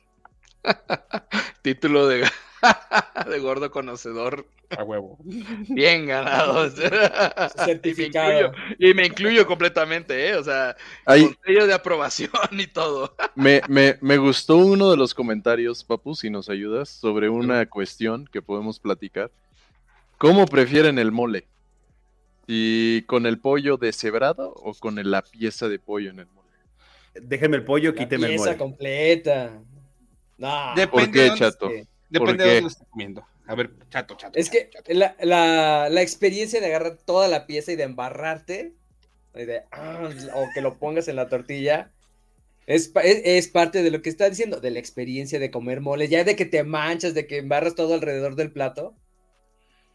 Título 1.63 2.09
de, 2.09 2.25
de 3.31 3.39
gordo 3.41 3.71
conocedor. 3.71 4.47
A 4.77 4.83
huevo. 4.83 5.17
Bien 5.69 6.07
ganado. 6.07 6.67
y, 6.67 6.71
me 6.71 7.49
Certificado. 7.65 8.47
incluyo, 8.49 8.53
y 8.79 8.95
me 8.95 9.07
incluyo 9.07 9.47
completamente, 9.47 10.29
¿eh? 10.29 10.35
O 10.37 10.43
sea, 10.43 10.77
Ahí 11.05 11.25
con 11.25 11.37
sello 11.45 11.67
de 11.67 11.75
aprobación 11.75 12.31
y 12.53 12.67
todo. 12.67 13.15
me, 13.35 13.61
me, 13.69 13.97
me 14.01 14.17
gustó 14.19 14.57
uno 14.57 14.91
de 14.91 14.97
los 14.97 15.15
comentarios, 15.15 15.85
Papu, 15.85 16.15
si 16.17 16.31
nos 16.31 16.49
ayudas, 16.49 16.89
sobre 16.89 17.29
una 17.29 17.67
cuestión 17.67 18.27
que 18.27 18.43
podemos 18.43 18.81
platicar. 18.81 19.31
¿Cómo 20.19 20.47
prefieren 20.47 20.99
el 20.99 21.13
mole? 21.13 21.45
¿Y 22.49 23.03
con 23.03 23.27
el 23.27 23.39
pollo 23.39 23.77
deshebrado 23.77 24.53
o 24.57 24.73
con 24.75 24.99
la 25.11 25.23
pieza 25.23 25.69
de 25.69 25.79
pollo 25.79 26.11
en 26.11 26.21
el 26.21 26.27
mole? 26.27 26.49
Déjenme 27.15 27.57
el 27.59 27.65
pollo, 27.65 27.91
La 27.91 27.97
quíteme 27.97 28.27
el 28.27 28.31
pieza 28.33 28.45
mole. 28.47 28.57
completa. 28.57 29.53
No. 30.39 30.75
Dep- 30.75 30.91
¿Por 30.91 31.11
qué, 31.11 31.31
chato? 31.37 31.71
esté. 31.71 31.87
Depende 32.09 32.45
¿Por 32.45 32.47
de 32.47 32.55
dónde 32.55 32.69
estés 32.69 32.87
comiendo. 32.91 33.27
A 33.47 33.55
ver, 33.55 33.71
chato, 33.91 34.17
chato. 34.17 34.39
Es 34.39 34.49
que 34.51 34.71
chato, 34.71 34.85
chato. 34.89 34.99
la, 34.99 35.17
la, 35.21 35.89
la 35.91 36.03
experiencia 36.03 36.61
de 36.61 36.67
agarrar 36.67 36.97
toda 36.97 37.29
la 37.29 37.47
pieza 37.47 37.73
y 37.73 37.77
de 37.77 37.85
embarrarte, 37.85 38.75
y 39.35 39.45
de, 39.45 39.63
ah, 39.73 40.09
o 40.35 40.47
que 40.55 40.61
lo 40.63 40.79
pongas 40.79 41.09
en 41.09 41.17
la 41.17 41.29
tortilla, 41.29 41.91
es, 42.67 42.91
es, 43.03 43.23
es 43.25 43.49
parte 43.49 43.83
de 43.83 43.91
lo 43.91 44.03
que 44.03 44.09
está 44.09 44.29
diciendo, 44.29 44.61
de 44.61 44.71
la 44.71 44.79
experiencia 44.79 45.39
de 45.39 45.51
comer 45.51 45.81
mole, 45.81 46.09
ya 46.09 46.25
de 46.25 46.35
que 46.37 46.45
te 46.47 46.65
manchas, 46.65 47.15
de 47.15 47.27
que 47.27 47.39
embarras 47.39 47.75
todo 47.75 47.95
alrededor 47.95 48.35
del 48.35 48.51
plato. 48.53 48.95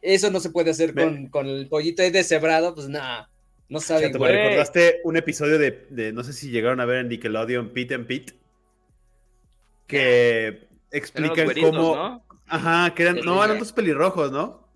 Eso 0.01 0.31
no 0.31 0.39
se 0.39 0.49
puede 0.49 0.71
hacer 0.71 0.93
con, 0.95 1.27
con 1.27 1.47
el 1.47 1.67
pollito 1.67 2.01
ahí 2.01 2.09
deshebrado, 2.09 2.73
pues 2.73 2.87
nada, 2.87 3.29
no 3.69 3.79
sabe 3.79 4.07
Chato, 4.07 4.19
me 4.19 4.29
igual. 4.31 4.43
recordaste 4.43 5.01
un 5.03 5.15
episodio 5.17 5.59
de, 5.59 5.85
de- 5.89 6.11
no 6.13 6.23
sé 6.23 6.33
si 6.33 6.49
llegaron 6.49 6.79
a 6.79 6.85
ver 6.85 6.99
en 6.99 7.09
Nickelodeon 7.09 7.69
Pete 7.71 7.93
and 7.95 8.07
Pete, 8.07 8.33
que 9.87 10.59
los 10.69 10.70
explican 10.91 11.45
güeritos, 11.45 11.71
cómo... 11.71 11.95
¿no? 11.95 12.25
Ajá, 12.47 12.93
que 12.93 13.03
eran, 13.03 13.15
Sí, 13.17 13.21
no, 13.25 13.43
eran 13.43 13.59
dos 13.59 13.71
pelirrojos, 13.71 14.31
¿no? 14.31 14.67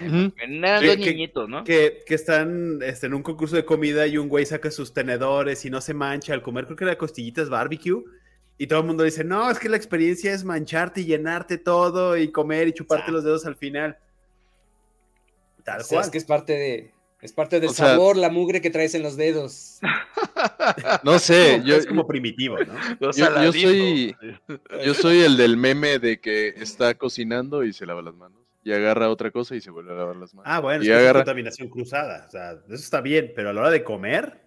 Eran 0.00 0.32
Sí, 0.80 0.86
dos 0.86 0.96
que- 0.96 1.10
niñitos, 1.12 1.48
¿no? 1.48 1.62
Que, 1.64 2.02
que 2.06 2.14
están 2.14 2.78
este, 2.82 3.06
en 3.06 3.14
un 3.14 3.22
concurso 3.22 3.54
de 3.56 3.64
comida 3.66 4.06
y 4.06 4.16
un 4.16 4.28
güey 4.28 4.46
saca 4.46 4.70
sus 4.70 4.94
tenedores 4.94 5.64
y 5.66 5.70
no 5.70 5.80
se 5.82 5.92
mancha 5.92 6.32
al 6.32 6.40
comer, 6.42 6.64
creo 6.64 6.76
que 6.76 6.84
era 6.84 6.96
costillitas 6.98 7.50
barbecue. 7.50 8.02
Y 8.56 8.66
todo 8.68 8.80
el 8.80 8.86
mundo 8.86 9.02
dice, 9.04 9.24
no, 9.24 9.50
es 9.50 9.58
que 9.58 9.68
la 9.68 9.76
experiencia 9.76 10.32
es 10.32 10.44
mancharte 10.44 11.00
y 11.02 11.04
llenarte 11.06 11.58
todo 11.58 12.16
y 12.16 12.30
comer 12.30 12.68
y 12.68 12.72
chuparte 12.72 13.06
Ah. 13.08 13.12
los 13.12 13.24
dedos 13.24 13.44
al 13.46 13.56
final. 13.56 13.98
Tal 15.64 15.80
O 15.80 15.84
sea, 15.84 15.96
cual. 15.96 16.04
es 16.04 16.10
que 16.10 16.18
es 16.18 16.24
parte 16.24 16.52
de, 16.54 16.93
es 17.24 17.32
parte 17.32 17.58
del 17.58 17.70
O 17.70 17.72
sea- 17.72 17.88
sabor, 17.88 18.16
la 18.16 18.30
mugre 18.30 18.60
que 18.60 18.70
traes 18.70 18.94
en 18.94 19.02
los 19.02 19.16
dedos. 19.16 19.80
No 21.02 21.18
sé, 21.18 21.62
yo, 21.64 21.76
es 21.76 21.86
como 21.86 22.06
primitivo, 22.06 22.56
¿no? 22.58 22.74
Yo, 23.00 23.12
soy, 23.52 24.14
yo 24.84 24.94
soy 24.94 25.20
el 25.20 25.36
del 25.36 25.56
meme 25.56 25.98
de 25.98 26.20
que 26.20 26.48
está 26.48 26.94
cocinando 26.94 27.64
y 27.64 27.72
se 27.72 27.86
lava 27.86 28.02
las 28.02 28.14
manos. 28.14 28.38
Y 28.62 28.72
agarra 28.72 29.08
otra 29.10 29.30
cosa 29.30 29.54
y 29.56 29.60
se 29.60 29.70
vuelve 29.70 29.92
a 29.92 29.96
lavar 29.96 30.16
las 30.16 30.34
manos. 30.34 30.50
Ah, 30.52 30.60
bueno, 30.60 30.82
Y 30.82 30.86
es 30.86 30.88
que 30.88 30.92
eso 30.92 30.98
es 31.00 31.04
agarra- 31.04 31.20
contaminación 31.20 31.68
cruzada. 31.68 32.24
O 32.26 32.30
sea, 32.30 32.52
eso 32.52 32.74
está 32.74 33.00
bien, 33.00 33.32
pero 33.34 33.50
a 33.50 33.52
la 33.52 33.60
hora 33.62 33.70
de 33.70 33.84
comer, 33.84 34.43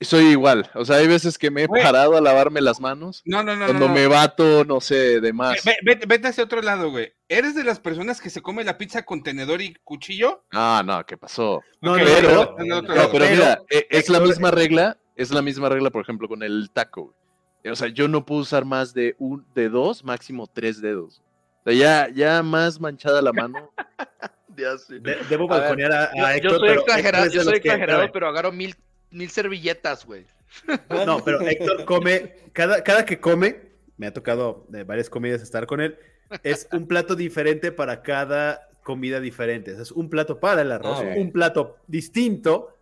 Soy 0.00 0.24
igual. 0.26 0.70
O 0.74 0.84
sea, 0.84 0.96
hay 0.96 1.08
veces 1.08 1.38
que 1.38 1.50
me 1.50 1.62
he 1.62 1.66
Güey. 1.66 1.82
parado 1.82 2.16
a 2.18 2.20
lavarme 2.20 2.60
las 2.60 2.80
manos. 2.80 3.22
No, 3.24 3.42
no, 3.42 3.56
no. 3.56 3.64
Cuando 3.64 3.88
no, 3.88 3.94
me 3.94 4.06
bato, 4.06 4.62
no 4.66 4.80
sé, 4.82 5.20
de 5.22 5.32
más. 5.32 5.64
Ve- 5.64 5.78
ve- 5.82 6.00
vete 6.06 6.28
hacia 6.28 6.44
otro 6.44 6.60
lado, 6.60 6.90
güey. 6.90 7.14
¿Eres 7.28 7.54
de 7.54 7.64
las 7.64 7.80
personas 7.80 8.20
que 8.20 8.28
se 8.28 8.42
come 8.42 8.62
la 8.62 8.76
pizza 8.76 9.04
con 9.06 9.22
tenedor 9.22 9.62
y 9.62 9.74
cuchillo? 9.84 10.44
Ah, 10.52 10.82
no, 10.84 11.04
¿qué 11.06 11.16
pasó? 11.16 11.62
No, 11.80 11.92
Ok, 11.92 11.98
no, 12.00 12.04
pero- 12.04 12.28
no, 12.34 12.58
en 12.60 12.66
el 12.66 12.72
otro 12.72 12.88
No, 12.94 12.94
lado. 12.94 13.10
pero 13.10 13.24
mira, 13.30 13.62
eh, 13.70 13.86
es 13.88 14.10
la 14.10 14.20
misma 14.20 14.50
regla, 14.50 14.98
es 15.16 15.30
la 15.30 15.40
misma 15.40 15.70
regla, 15.70 15.88
por 15.90 16.02
ejemplo, 16.02 16.28
con 16.28 16.42
el 16.42 16.70
taco. 16.72 17.14
güey. 17.62 17.72
O 17.72 17.76
sea, 17.76 17.88
yo 17.88 18.06
no 18.06 18.24
puedo 18.26 18.42
usar 18.42 18.64
más 18.66 18.92
de 18.92 19.16
un, 19.18 19.46
de 19.54 19.70
dos, 19.70 20.04
máximo 20.04 20.46
tres 20.46 20.80
dedos. 20.82 21.22
O 21.64 21.70
sea, 21.70 21.72
ya, 21.72 22.14
ya 22.14 22.42
más 22.42 22.78
manchada 22.80 23.22
la 23.22 23.32
mano. 23.32 23.70
Ya 24.58 24.78
sé. 24.78 25.00
de- 25.00 25.16
debo 25.28 25.52
A 25.52 25.58
ver, 25.58 25.60
balconear 25.76 25.92
a, 25.92 26.04
a 26.04 26.08
Yo, 26.14 26.20
yo 26.22 26.26
Héctor, 26.28 26.58
soy 26.60 26.68
pero 26.68 26.80
exagerado, 26.82 27.24
Héctor 27.24 27.26
es 27.26 27.32
de 27.32 27.36
yo 27.36 27.42
soy 27.44 27.52
los 27.52 27.60
que- 27.60 27.68
exagerado, 27.68 28.12
pero 28.12 28.28
agarro 28.28 28.52
mil, 28.52 28.74
mil 29.10 29.30
servilletas, 29.30 30.04
güey. 30.06 30.24
No, 31.06 31.22
pero 31.24 31.40
Héctor 31.40 31.84
come, 31.84 32.34
cada, 32.52 32.82
cada 32.84 33.04
que 33.04 33.18
come, 33.20 33.56
me 33.96 34.06
ha 34.06 34.12
tocado 34.12 34.64
de 34.68 34.84
varias 34.84 35.10
comidas 35.10 35.42
estar 35.42 35.66
con 35.66 35.80
él, 35.80 35.98
es 36.42 36.68
un 36.72 36.86
plato 36.86 37.14
diferente 37.14 37.72
para 37.72 38.02
cada 38.02 38.68
comida 38.82 39.20
diferente. 39.20 39.72
Es 39.72 39.90
un 39.92 40.08
plato 40.08 40.38
para 40.40 40.62
el 40.62 40.70
arroz, 40.72 41.00
Ah, 41.02 41.14
un 41.16 41.32
plato 41.32 41.76
distinto 41.86 42.72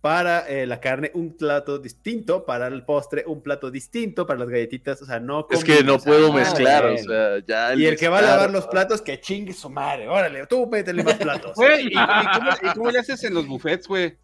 para 0.00 0.48
eh, 0.48 0.66
la 0.66 0.80
carne, 0.80 1.10
un 1.12 1.36
plato 1.36 1.78
distinto 1.78 2.46
para 2.46 2.68
el 2.68 2.84
postre, 2.84 3.24
un 3.26 3.42
plato 3.42 3.70
distinto 3.70 4.26
para 4.26 4.38
las 4.40 4.48
galletitas. 4.48 5.02
O 5.02 5.04
sea, 5.04 5.20
no 5.20 5.46
Es 5.50 5.62
que 5.62 5.84
no 5.84 5.98
puedo 5.98 6.32
mezclar, 6.32 6.86
o 6.86 6.96
sea, 6.96 7.38
ya 7.46 7.72
el 7.74 7.80
Y 7.82 7.86
el 7.86 7.96
que 7.98 8.08
va 8.08 8.18
a 8.18 8.20
mezclar- 8.22 8.36
lavar 8.36 8.50
los 8.50 8.66
platos, 8.66 9.02
que 9.02 9.20
chingue 9.20 9.52
su 9.52 9.68
madre. 9.68 10.08
Órale, 10.08 10.46
tú 10.46 10.66
métele 10.66 11.04
más 11.04 11.14
platos. 11.16 11.52
Güey, 11.56 11.88
¿y, 11.88 11.92
y 11.92 11.92
cómo, 11.94 12.50
y 12.62 12.74
cómo 12.74 12.90
le 12.90 12.98
haces 13.00 13.22
en 13.24 13.34
los 13.34 13.46
buffets, 13.46 13.86
güey? 13.86 14.16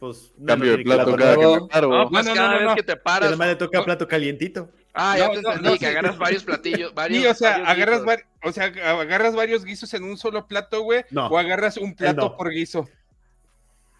Pues 0.00 0.32
no, 0.38 0.46
Cambio 0.46 0.72
no 0.72 0.76
de 0.78 0.82
plato 0.84 1.14
cada 1.16 1.34
que 1.36 1.42
nuevo. 1.42 1.60
me 1.60 1.68
paro. 1.68 1.88
No, 1.90 2.08
pues 2.10 2.26
no, 2.26 2.34
cada 2.34 2.48
no, 2.52 2.58
vez 2.58 2.68
no. 2.68 2.74
que 2.74 2.82
te 2.82 2.96
paras. 2.96 3.28
además 3.28 3.48
le 3.48 3.56
toca 3.56 3.84
plato 3.84 4.08
calientito. 4.08 4.70
Ah, 4.94 5.16
ya 5.18 5.26
No, 5.26 5.32
te 5.34 5.38
entendí, 5.38 5.62
no, 5.64 5.72
que 5.74 5.78
sí. 5.78 5.84
agarras 5.84 6.18
varios 6.18 6.42
platillos. 6.42 6.94
Varios, 6.94 7.22
Sí, 7.22 7.28
o 7.28 7.34
sea, 7.34 7.50
varios 7.58 7.68
agarras, 7.68 8.04
var- 8.04 8.26
o 8.42 8.50
sea, 8.50 8.64
agarras 8.64 9.36
varios 9.36 9.64
guisos 9.64 9.92
en 9.94 10.02
un 10.04 10.16
solo 10.16 10.48
plato, 10.48 10.80
güey. 10.82 11.04
No. 11.10 11.26
O 11.28 11.38
agarras 11.38 11.76
un 11.76 11.94
plato 11.94 12.22
no. 12.30 12.36
por 12.36 12.50
guiso. 12.50 12.88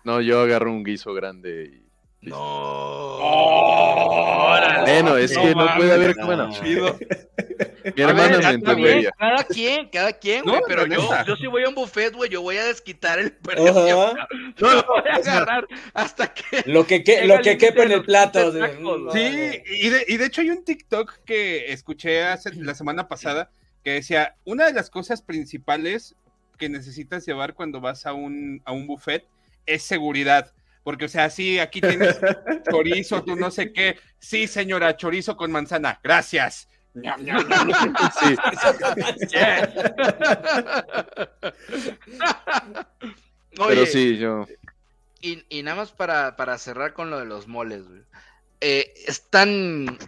No, 0.03 0.21
yo 0.23 0.41
agarro 0.41 0.71
un 0.73 0.83
guiso 0.83 1.13
grande 1.13 1.71
y... 1.71 1.90
No. 2.23 3.19
Bueno, 4.83 5.17
es 5.17 5.33
No 5.35 5.43
que 5.43 5.55
no 5.55 5.75
puede 5.77 5.93
haber... 5.93 6.17
no. 6.17 6.27
Bueno, 6.27 6.51
Chido. 6.53 6.99
mi 7.97 8.03
A 8.03 8.09
hermana 8.09 8.37
ver, 8.37 8.45
me 8.45 8.51
entendería. 8.51 9.11
cada 9.19 9.45
quien, 9.45 9.89
cada 9.89 10.13
quien, 10.13 10.45
No, 10.45 10.53
güey, 10.53 10.63
pero 10.67 10.87
la 10.87 10.97
yo, 10.97 11.09
yo 11.27 11.37
si 11.37 11.47
voy 11.47 11.65
a 11.65 11.69
un 11.69 11.75
buffet, 11.75 12.15
güey, 12.15 12.31
yo 12.31 12.43
voy 12.43 12.57
a 12.59 12.65
desquitar 12.65 13.19
el 13.19 13.33
precio. 13.33 13.73
No 13.73 14.75
lo 14.75 14.83
voy 14.85 15.03
a 15.11 15.17
agarrar 15.17 15.67
hasta 15.95 16.33
que... 16.35 16.63
Lo 16.67 16.87
que, 16.87 17.03
que- 17.03 17.25
lo 17.27 17.41
que 17.41 17.53
el 17.53 17.59
quepe 17.59 17.83
en 17.85 17.93
el 17.93 18.05
plato. 18.05 18.53
tacos, 18.53 19.13
Sí, 19.15 19.63
y 19.67 19.89
de, 19.89 20.05
y 20.09 20.17
de 20.19 20.27
hecho 20.27 20.41
hay 20.43 20.51
un 20.51 20.65
TikTok 20.65 21.21
que 21.25 21.73
escuché 21.73 22.25
hace, 22.25 22.55
la 22.55 22.75
semana 22.75 23.09
pasada 23.09 23.51
que 23.83 23.93
decía, 23.93 24.37
una 24.45 24.67
de 24.67 24.75
las 24.75 24.91
cosas 24.91 25.23
principales 25.23 26.15
que 26.59 26.69
necesitas 26.69 27.25
llevar 27.25 27.55
cuando 27.55 27.81
vas 27.81 28.05
a 28.05 28.13
un, 28.13 28.61
a 28.67 28.73
un 28.73 28.87
buffet 28.87 29.25
es 29.65 29.83
seguridad. 29.83 30.53
Porque, 30.83 31.05
o 31.05 31.09
sea, 31.09 31.29
sí, 31.31 31.59
aquí 31.59 31.81
tienes 31.81 32.19
chorizo, 32.71 33.23
tú 33.23 33.37
no 33.37 33.51
sé 33.51 33.73
qué. 33.73 33.99
Sí, 34.19 34.47
señora, 34.47 34.97
chorizo 34.97 35.37
con 35.37 35.53
manzana. 35.53 36.01
Gracias. 36.03 36.69
Pero 43.57 43.87
sí, 43.87 44.17
yo... 44.19 44.47
Y, 45.23 45.45
y 45.51 45.63
nada 45.63 45.77
más 45.77 45.93
para, 45.93 46.35
para 46.37 46.57
cerrar 46.57 46.95
con 46.95 47.11
lo 47.11 47.19
de 47.19 47.27
los 47.27 47.47
moles, 47.47 47.87
güey. 47.87 48.01
Eh, 48.63 48.95
es 49.07 49.29
tan 49.29 49.99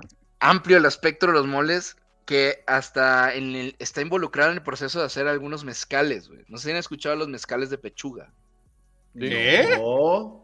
amplio 0.41 0.79
el 0.79 0.87
espectro 0.87 1.29
de 1.33 1.39
los 1.39 1.47
moles 1.47 1.97
que 2.25 2.65
hasta 2.67 3.35
en 3.35 3.55
el- 3.55 3.77
está 3.79 4.01
involucrado 4.01 4.51
en 4.51 4.57
el 4.57 4.63
proceso 4.63 5.01
de 5.01 5.07
hacer 5.07 5.29
algunos 5.29 5.65
mezcales, 5.65 6.29
güey. 6.29 6.45
No 6.49 6.57
sé 6.57 6.65
si 6.65 6.71
han 6.71 6.77
escuchado 6.79 7.15
los 7.17 7.29
mezcales 7.29 7.69
de 7.69 7.77
pechuga. 7.79 8.33
¿Qué? 9.19 9.77
No. 9.79 10.42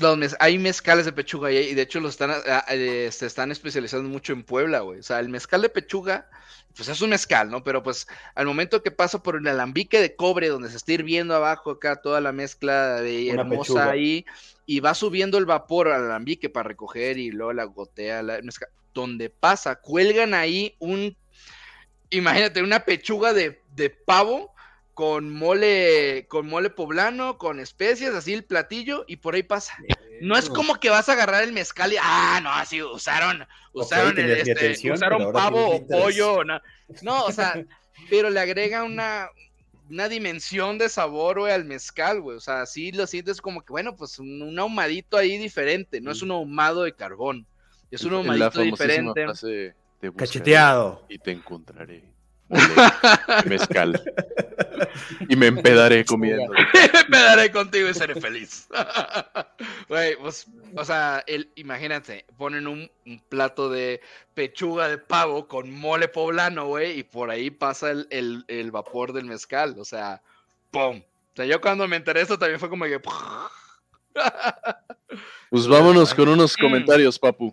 Los 0.00 0.36
hay 0.40 0.58
mezcales 0.58 1.04
de 1.04 1.12
pechuga 1.12 1.52
y, 1.52 1.58
y 1.58 1.74
de 1.74 1.82
hecho 1.82 2.00
los 2.00 2.12
están, 2.12 2.30
ah, 2.30 2.64
eh, 2.68 3.08
se 3.12 3.26
están 3.26 3.50
especializando 3.50 4.08
mucho 4.08 4.32
en 4.32 4.42
Puebla, 4.42 4.80
güey. 4.80 5.00
O 5.00 5.02
sea, 5.02 5.20
el 5.20 5.28
mezcal 5.28 5.62
de 5.62 5.68
pechuga, 5.68 6.28
pues 6.74 6.88
es 6.88 7.00
un 7.00 7.10
mezcal, 7.10 7.50
¿no? 7.50 7.62
Pero 7.62 7.82
pues 7.82 8.06
al 8.34 8.46
momento 8.46 8.82
que 8.82 8.90
pasa 8.90 9.22
por 9.22 9.36
el 9.36 9.46
alambique 9.46 10.00
de 10.00 10.16
cobre, 10.16 10.48
donde 10.48 10.70
se 10.70 10.76
está 10.76 10.92
hirviendo 10.92 11.34
abajo 11.34 11.70
acá 11.70 11.96
toda 11.96 12.20
la 12.20 12.32
mezcla 12.32 13.00
de 13.00 13.30
Una 13.32 13.42
hermosa 13.42 13.74
pechuga. 13.74 13.90
ahí, 13.90 14.24
y 14.66 14.80
va 14.80 14.94
subiendo 14.94 15.38
el 15.38 15.46
vapor 15.46 15.88
al 15.88 16.04
alambique 16.04 16.48
para 16.48 16.68
recoger 16.68 17.18
y 17.18 17.30
luego 17.30 17.52
la 17.52 17.64
gotea, 17.64 18.22
la 18.22 18.40
mezcal. 18.42 18.68
Donde 18.94 19.30
pasa, 19.30 19.76
cuelgan 19.76 20.34
ahí 20.34 20.76
un, 20.78 21.16
imagínate, 22.10 22.62
una 22.62 22.80
pechuga 22.80 23.32
de, 23.32 23.60
de 23.74 23.90
pavo 23.90 24.52
con 25.00 25.30
mole, 25.32 26.26
con 26.28 26.46
mole 26.46 26.68
poblano, 26.68 27.38
con 27.38 27.58
especias, 27.58 28.14
así 28.14 28.34
el 28.34 28.44
platillo, 28.44 29.06
y 29.08 29.16
por 29.16 29.34
ahí 29.34 29.42
pasa. 29.42 29.72
No 30.20 30.36
es 30.36 30.50
como 30.50 30.74
que 30.74 30.90
vas 30.90 31.08
a 31.08 31.14
agarrar 31.14 31.42
el 31.42 31.54
mezcal 31.54 31.90
y, 31.90 31.96
ah, 31.98 32.38
no, 32.42 32.50
así 32.52 32.82
usaron, 32.82 33.46
usaron, 33.72 34.18
el, 34.18 34.30
este, 34.30 34.52
atención, 34.52 34.96
usaron 34.96 35.32
pavo 35.32 35.76
o 35.76 35.86
pollo, 35.86 36.34
o 36.34 36.44
na- 36.44 36.60
no, 37.00 37.24
o 37.24 37.32
sea, 37.32 37.54
pero 38.10 38.28
le 38.28 38.40
agrega 38.40 38.82
una, 38.82 39.30
una 39.88 40.10
dimensión 40.10 40.76
de 40.76 40.90
sabor, 40.90 41.38
güey, 41.40 41.54
al 41.54 41.64
mezcal, 41.64 42.20
güey, 42.20 42.36
o 42.36 42.40
sea, 42.40 42.66
sí 42.66 42.92
lo 42.92 43.06
sientes 43.06 43.40
como 43.40 43.62
que, 43.62 43.72
bueno, 43.72 43.96
pues 43.96 44.18
un, 44.18 44.42
un 44.42 44.58
ahumadito 44.58 45.16
ahí 45.16 45.38
diferente, 45.38 46.02
no 46.02 46.10
es 46.10 46.20
un 46.20 46.30
ahumado 46.32 46.82
de 46.82 46.94
carbón, 46.94 47.46
es 47.90 48.04
un 48.04 48.10
la 48.12 48.18
ahumadito 48.18 48.60
diferente. 48.60 49.24
frase 49.24 49.74
buscaré 50.02 50.14
Cacheteado. 50.14 51.06
y 51.08 51.18
te 51.18 51.30
encontraré. 51.30 52.19
mezcal. 53.46 54.00
Y 55.28 55.36
me 55.36 55.46
empedaré 55.46 56.04
comiendo. 56.04 56.52
me 57.08 57.18
daré 57.18 57.50
contigo 57.50 57.88
y 57.88 57.94
seré 57.94 58.20
feliz. 58.20 58.68
Güey, 59.88 60.16
pues, 60.16 60.46
o 60.76 60.84
sea, 60.84 61.22
el, 61.26 61.50
imagínate, 61.56 62.24
ponen 62.38 62.68
un, 62.68 62.88
un 63.06 63.20
plato 63.28 63.68
de 63.68 64.00
pechuga 64.34 64.88
de 64.88 64.98
pavo 64.98 65.48
con 65.48 65.70
mole 65.72 66.06
poblano, 66.06 66.66
güey, 66.66 67.00
y 67.00 67.02
por 67.02 67.28
ahí 67.30 67.50
pasa 67.50 67.90
el, 67.90 68.06
el- 68.10 68.44
el 68.46 68.70
vapor 68.70 69.12
del 69.12 69.24
mezcal, 69.24 69.74
o 69.78 69.84
sea, 69.84 70.22
¡pum! 70.70 70.98
O 71.00 71.36
sea, 71.36 71.44
yo 71.44 71.60
cuando 71.60 71.88
me 71.88 71.96
enteré 71.96 72.20
esto 72.20 72.38
también 72.38 72.60
fue 72.60 72.70
como 72.70 72.84
que... 72.84 73.00
Pues 75.50 75.66
vámonos 75.66 76.14
con 76.14 76.28
unos 76.28 76.56
comentarios, 76.56 77.18
Papu. 77.18 77.52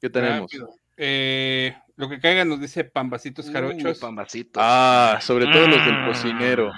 ¿Qué 0.00 0.08
tenemos? 0.08 0.50
Eh, 0.96 1.76
lo 1.98 2.08
que 2.08 2.18
caiga 2.20 2.44
nos 2.44 2.60
dice 2.60 2.84
Pambacitos 2.84 3.50
Jarochos. 3.50 3.98
Uh, 3.98 4.00
pambacitos. 4.00 4.62
Ah, 4.64 5.18
sobre 5.20 5.44
todo 5.46 5.66
los 5.68 5.84
del 5.84 6.00
Mm. 6.02 6.06
cocinero. 6.06 6.72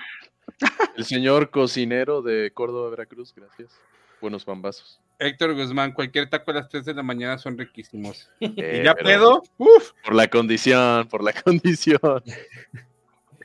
El 0.96 1.04
señor 1.04 1.50
cocinero 1.50 2.20
de 2.22 2.50
Córdoba, 2.52 2.90
Veracruz, 2.90 3.32
gracias. 3.34 3.80
Buenos 4.20 4.44
pambazos. 4.44 5.00
Héctor 5.18 5.54
Guzmán, 5.54 5.92
cualquier 5.92 6.28
taco 6.28 6.50
a 6.50 6.54
las 6.54 6.68
3 6.68 6.84
de 6.84 6.94
la 6.94 7.02
mañana 7.02 7.38
son 7.38 7.56
riquísimos. 7.56 8.28
Eh, 8.40 8.80
¿Y 8.80 8.84
ya 8.84 8.94
pero 8.94 9.06
pedo? 9.06 9.42
Uf. 9.58 9.92
Por 10.04 10.14
la 10.14 10.26
condición, 10.28 11.06
por 11.08 11.22
la 11.22 11.32
condición. 11.44 12.00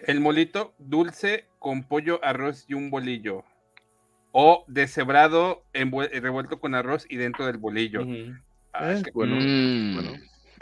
El 0.07 0.19
molito 0.21 0.73
dulce 0.77 1.45
con 1.59 1.83
pollo, 1.83 2.19
arroz 2.23 2.65
y 2.67 2.73
un 2.73 2.89
bolillo. 2.89 3.43
O 4.31 4.65
deshebrado 4.67 5.63
revuelto 5.73 6.59
con 6.59 6.75
arroz 6.75 7.05
y 7.09 7.17
dentro 7.17 7.45
del 7.45 7.57
bolillo. 7.57 8.01
Ah, 8.73 8.93
Eh, 8.93 9.01
que- 9.03 9.11
bueno, 9.11 9.35
Mm. 9.39 9.95
bueno, 9.95 10.11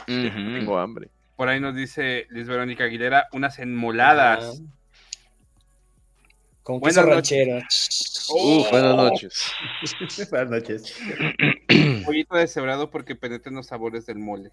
Ujú. 0.02 0.54
tengo 0.60 0.78
hambre. 0.80 1.10
Por 1.36 1.50
ahí 1.50 1.60
nos 1.60 1.76
dice 1.76 2.28
Liz 2.30 2.48
Verónica 2.48 2.84
Aguilera, 2.86 3.28
unas 3.34 3.60
enmoladas. 3.60 4.44
Ajá. 4.44 4.70
Con 6.64 6.80
Buenas 6.80 7.06
ranchero. 7.06 7.60
Uh, 8.30 8.64
buenas 8.72 8.96
noches. 8.96 9.52
Buenas 10.32 10.50
noches. 10.50 10.96
Pollito 12.06 12.36
deshebrado 12.38 12.90
porque 12.90 13.16
penetran 13.16 13.56
los 13.56 13.68
sabores 13.68 14.06
del 14.06 14.20
mole. 14.20 14.50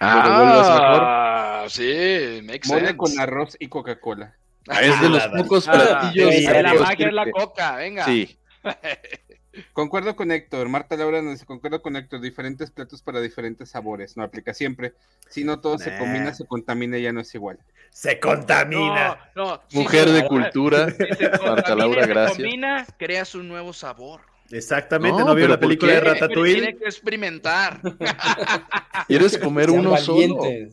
Ah, 0.00 1.66
sí, 1.68 2.40
makes 2.44 2.68
Mole 2.68 2.80
sense. 2.86 2.96
con 2.96 3.18
arroz 3.20 3.56
y 3.60 3.68
Coca-Cola. 3.68 4.34
Es 4.80 5.00
de 5.00 5.08
los 5.10 5.26
pocos 5.28 5.68
Ah, 5.68 5.72
platillos. 6.12 6.34
la 6.62 6.74
magia 6.74 7.06
es 7.08 7.12
la 7.12 7.30
coca, 7.30 7.76
venga. 7.76 8.04
Sí, 8.06 8.38
Concuerdo 9.72 10.16
con 10.16 10.30
Héctor. 10.32 10.68
Marta 10.68 10.96
Laura 10.96 11.22
nos 11.22 11.32
dice, 11.32 11.46
concuerdo 11.46 11.82
con 11.82 11.96
Héctor, 11.96 12.20
diferentes 12.20 12.70
platos 12.70 13.02
para 13.02 13.20
diferentes 13.20 13.70
sabores. 13.70 14.16
No 14.16 14.22
aplica 14.22 14.54
siempre. 14.54 14.94
Si 15.28 15.44
no 15.44 15.60
todo 15.60 15.78
se 15.78 15.96
combina, 15.98 16.34
se 16.34 16.46
contamina 16.46 16.98
y 16.98 17.02
ya 17.02 17.12
no 17.12 17.20
es 17.20 17.34
igual. 17.34 17.58
Se 17.90 18.18
contamina. 18.20 19.30
No, 19.34 19.44
no, 19.46 19.62
sí, 19.68 19.78
mujer 19.78 20.08
sí, 20.08 20.12
de 20.14 20.24
cultura. 20.28 20.90
si 20.90 20.96
se 20.96 21.28
Marta 21.28 21.38
contamina 21.38 21.74
Laura, 21.76 22.00
y 22.00 22.04
se 22.04 22.10
gracias. 22.10 22.38
combina, 22.38 22.86
creas 22.98 23.34
un 23.34 23.48
nuevo 23.48 23.72
sabor. 23.72 24.20
Exactamente, 24.50 25.20
No, 25.20 25.28
¿no, 25.28 25.34
vio 25.34 25.48
la 25.48 25.54
¿por 25.58 25.60
película 25.68 25.92
de 25.94 26.00
Ratatouille? 26.00 26.54
Tiene 26.54 26.76
que 26.76 26.84
experimentar. 26.84 27.80
¿Quieres 29.08 29.38
comer 29.38 29.70
Sean 29.70 29.80
uno 29.86 29.96
solo? 29.96 30.42
Ahí 30.44 30.68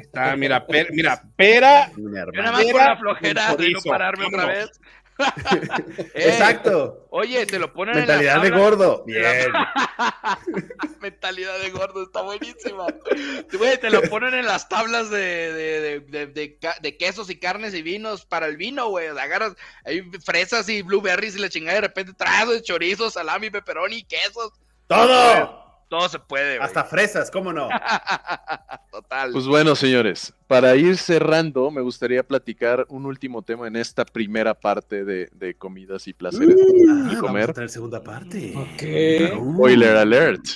está, 0.00 0.36
mira, 0.36 0.66
per- 0.66 0.92
mira, 0.92 1.22
pera. 1.36 1.90
Mi 1.96 2.02
Yo 2.04 2.42
nada 2.42 2.52
más 2.52 2.64
la 2.64 2.96
flojera 2.96 3.54
de 3.54 3.70
no 3.70 3.80
pararme 3.82 4.26
otra 4.26 4.46
vez. 4.46 4.70
Exacto. 6.14 7.06
Oye, 7.10 7.44
te 7.46 7.58
lo 7.58 7.72
ponen 7.72 7.96
Mentalidad 7.96 8.36
en 8.36 8.42
de 8.42 8.50
las 8.50 8.58
tablas- 8.58 8.70
gordo. 8.78 9.04
de 9.06 9.20
la- 9.20 9.32
Bien. 9.32 9.52
Mentalidad 11.00 11.58
de 11.58 11.70
gordo, 11.70 12.02
está 12.04 12.22
buenísima. 12.22 12.86
Güey, 13.52 13.78
te 13.78 13.90
lo 13.90 14.02
ponen 14.02 14.34
en 14.34 14.46
las 14.46 14.68
tablas 14.68 15.10
de, 15.10 15.18
de, 15.52 15.80
de, 15.80 16.00
de- 16.00 16.26
de 16.26 16.58
ca- 16.58 16.76
de 16.80 16.96
quesos 16.96 17.28
y 17.30 17.38
carnes 17.38 17.74
y 17.74 17.82
vinos 17.82 18.24
para 18.24 18.46
el 18.46 18.56
vino, 18.56 18.88
güey. 18.88 19.08
Agarras 19.08 19.54
hay 19.84 20.02
fresas 20.24 20.68
y 20.68 20.82
blueberries 20.82 21.36
y 21.36 21.40
la 21.40 21.48
chingada 21.48 21.74
de 21.76 21.80
repente 21.82 22.12
traes 22.14 22.62
chorizo, 22.62 23.10
salami, 23.10 23.50
pepperoni, 23.50 24.04
quesos. 24.04 24.52
¡Todo! 24.86 25.61
Todo 25.92 26.08
se 26.08 26.18
puede, 26.18 26.56
güey. 26.56 26.66
Hasta 26.66 26.84
fresas, 26.84 27.30
¿cómo 27.30 27.52
no? 27.52 27.68
Total. 28.90 29.30
Pues 29.30 29.46
bueno, 29.46 29.76
señores, 29.76 30.32
para 30.46 30.74
ir 30.74 30.96
cerrando, 30.96 31.70
me 31.70 31.82
gustaría 31.82 32.22
platicar 32.22 32.86
un 32.88 33.04
último 33.04 33.42
tema 33.42 33.68
en 33.68 33.76
esta 33.76 34.06
primera 34.06 34.54
parte 34.54 35.04
de, 35.04 35.28
de 35.34 35.52
comidas 35.54 36.08
y 36.08 36.14
placeres 36.14 36.56
Ah, 36.58 36.72
y 36.74 36.86
vamos 36.86 37.16
a 37.16 37.20
comer. 37.20 37.52
tener 37.52 37.68
segunda 37.68 38.02
parte. 38.02 38.54
Ok. 38.56 39.52
Spoiler 39.54 39.96
alert. 39.98 40.46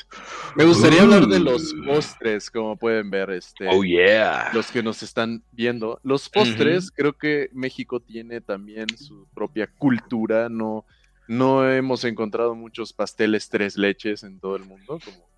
Me 0.55 0.65
gustaría 0.65 1.03
hablar 1.03 1.27
de 1.27 1.39
los 1.39 1.75
postres, 1.85 2.51
como 2.51 2.79
pueden 2.79 3.11
ver, 3.11 3.29
este, 3.29 3.69
oh, 3.69 3.85
yeah. 3.85 4.49
los 4.55 4.71
que 4.71 4.83
nos 4.83 5.03
están 5.03 5.43
viendo. 5.53 6.01
Los 6.03 6.31
postres, 6.31 6.91
creo 6.91 7.13
que 7.13 7.51
México 7.53 8.01
tiene 8.01 8.41
también 8.41 8.87
su 8.97 9.27
propia 9.35 9.67
cultura. 9.67 10.49
No, 10.49 10.87
no 11.29 11.69
hemos 11.71 12.05
encontrado 12.05 12.55
muchos 12.55 12.93
pasteles 12.93 13.49
tres 13.49 13.77
leches 13.77 14.23
en 14.23 14.39
todo 14.39 14.57
el 14.57 14.65
mundo, 14.65 14.99
como, 15.05 15.29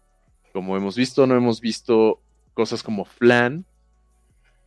como 0.52 0.76
hemos 0.76 0.96
visto. 0.96 1.26
No 1.26 1.36
hemos 1.36 1.60
visto 1.60 2.20
cosas 2.54 2.82
como 2.82 3.04
flan. 3.04 3.64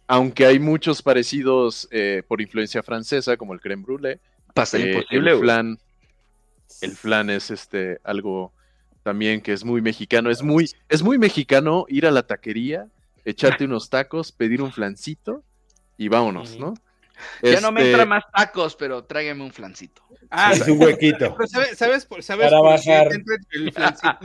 Aunque 0.08 0.46
hay 0.46 0.60
muchos 0.60 1.02
parecidos 1.02 1.88
eh, 1.92 2.24
por 2.28 2.42
influencia 2.42 2.84
francesa, 2.84 3.38
como 3.38 3.54
el 3.54 3.62
creme 3.62 3.84
brulee. 3.84 4.20
Pastel 4.54 4.84
eh, 4.84 4.92
imposible, 4.92 5.32
el 5.32 5.40
flan, 5.40 5.80
el 6.82 6.92
flan 6.92 7.30
es 7.30 7.52
este 7.52 8.00
algo 8.04 8.52
también 9.04 9.42
que 9.42 9.54
es 9.54 9.64
muy 9.64 9.82
mexicano. 9.82 10.30
Es 10.30 10.44
muy, 10.44 10.70
es 10.90 11.02
muy 11.02 11.18
mexicano 11.18 11.86
ir 11.88 12.06
a 12.06 12.12
la 12.12 12.24
taquería, 12.24 12.88
echarte 13.26 13.66
unos 13.66 13.90
tacos, 13.90 14.32
pedir 14.32 14.62
un 14.62 14.72
flancito 14.72 15.44
y 15.98 16.08
vámonos, 16.08 16.58
¿no? 16.58 16.74
Ya 17.42 17.60
no 17.62 17.72
me 17.72 17.82
Este, 17.82 17.92
entran 17.92 18.10
más 18.10 18.24
tacos, 18.36 18.76
pero 18.76 19.04
tráigame 19.04 19.44
un 19.44 19.52
flancito. 19.52 20.02
Ah, 20.30 20.54
Es 20.54 20.68
un 20.68 20.82
huequito. 20.82 21.36
pero 21.36 21.48
¿sabes, 21.48 21.78
sabes 21.78 22.06
por, 22.06 22.22
sabes 22.24 22.48
Para 22.50 22.60
por 22.60 22.80
qué 22.82 22.90
bajar. 22.90 23.14
entra 23.14 23.36
el 23.52 23.72
flancito? 23.74 24.18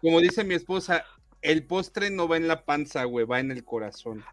Como 0.00 0.20
dice 0.20 0.44
mi 0.44 0.54
esposa, 0.54 1.04
el 1.42 1.64
postre 1.66 2.10
no 2.10 2.28
va 2.28 2.36
en 2.36 2.46
la 2.48 2.64
panza, 2.64 3.04
güey, 3.04 3.26
va 3.26 3.40
en 3.40 3.50
el 3.50 3.64
corazón. 3.64 4.24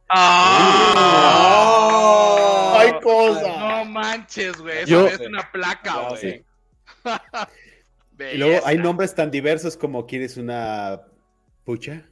¡Ah! 1.40 2.78
¡Ay, 2.80 2.92
cosa! 3.02 3.58
No 3.60 3.86
manches, 3.86 4.58
güey. 4.62 4.80
Eso 4.80 4.88
Yo- 4.88 5.08
es 5.08 5.20
una 5.20 5.50
placa, 5.52 5.94
No, 5.94 6.10
güey. 6.10 6.22
sí. 6.22 6.44
Y 8.34 8.38
luego 8.38 8.60
hay 8.68 8.78
nombres 8.78 9.16
tan 9.16 9.32
diversos 9.32 9.78
como 9.78 10.06
¿quieres 10.06 10.36
una 10.36 11.00
pucha? 11.64 12.04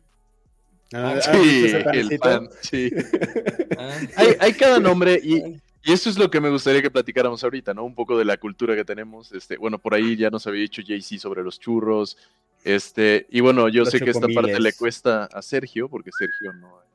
Ah, 0.94 1.16
Ah, 1.16 1.16
¿has 1.18 1.26
Sí, 1.26 1.66
el 1.92 2.18
pan, 2.20 2.48
sí. 2.62 2.90
Ah. 3.78 3.98
Hay, 4.16 4.38
hay 4.40 4.54
cada 4.54 4.80
nombre 4.80 5.20
y, 5.22 5.60
y 5.84 5.92
eso 5.94 6.10
es 6.10 6.18
lo 6.18 6.30
que 6.30 6.42
me 6.42 6.50
gustaría 6.50 6.82
que 6.82 6.92
platicáramos 6.92 7.44
ahorita, 7.44 7.74
¿no? 7.74 7.84
Un 7.84 7.96
poco 7.96 8.18
de 8.18 8.26
la 8.26 8.38
cultura 8.38 8.76
que 8.76 8.84
tenemos. 8.86 9.32
Este, 9.32 9.58
bueno, 9.58 9.80
por 9.80 9.94
ahí 9.94 10.16
ya 10.16 10.30
nos 10.30 10.46
había 10.48 10.62
dicho 10.62 10.82
JC 10.82 11.20
sobre 11.20 11.44
los 11.44 11.60
churros. 11.60 12.18
Este, 12.64 13.28
y 13.30 13.40
bueno, 13.40 13.70
yo 13.70 13.82
Los 13.82 13.92
sé 13.92 14.00
que 14.00 14.10
esta 14.10 14.28
parte 14.28 14.60
le 14.60 14.74
cuesta 14.74 15.26
a 15.26 15.42
Sergio, 15.42 15.88
porque 15.90 16.10
Sergio 16.18 16.52
no 16.54 16.82
es 16.82 16.88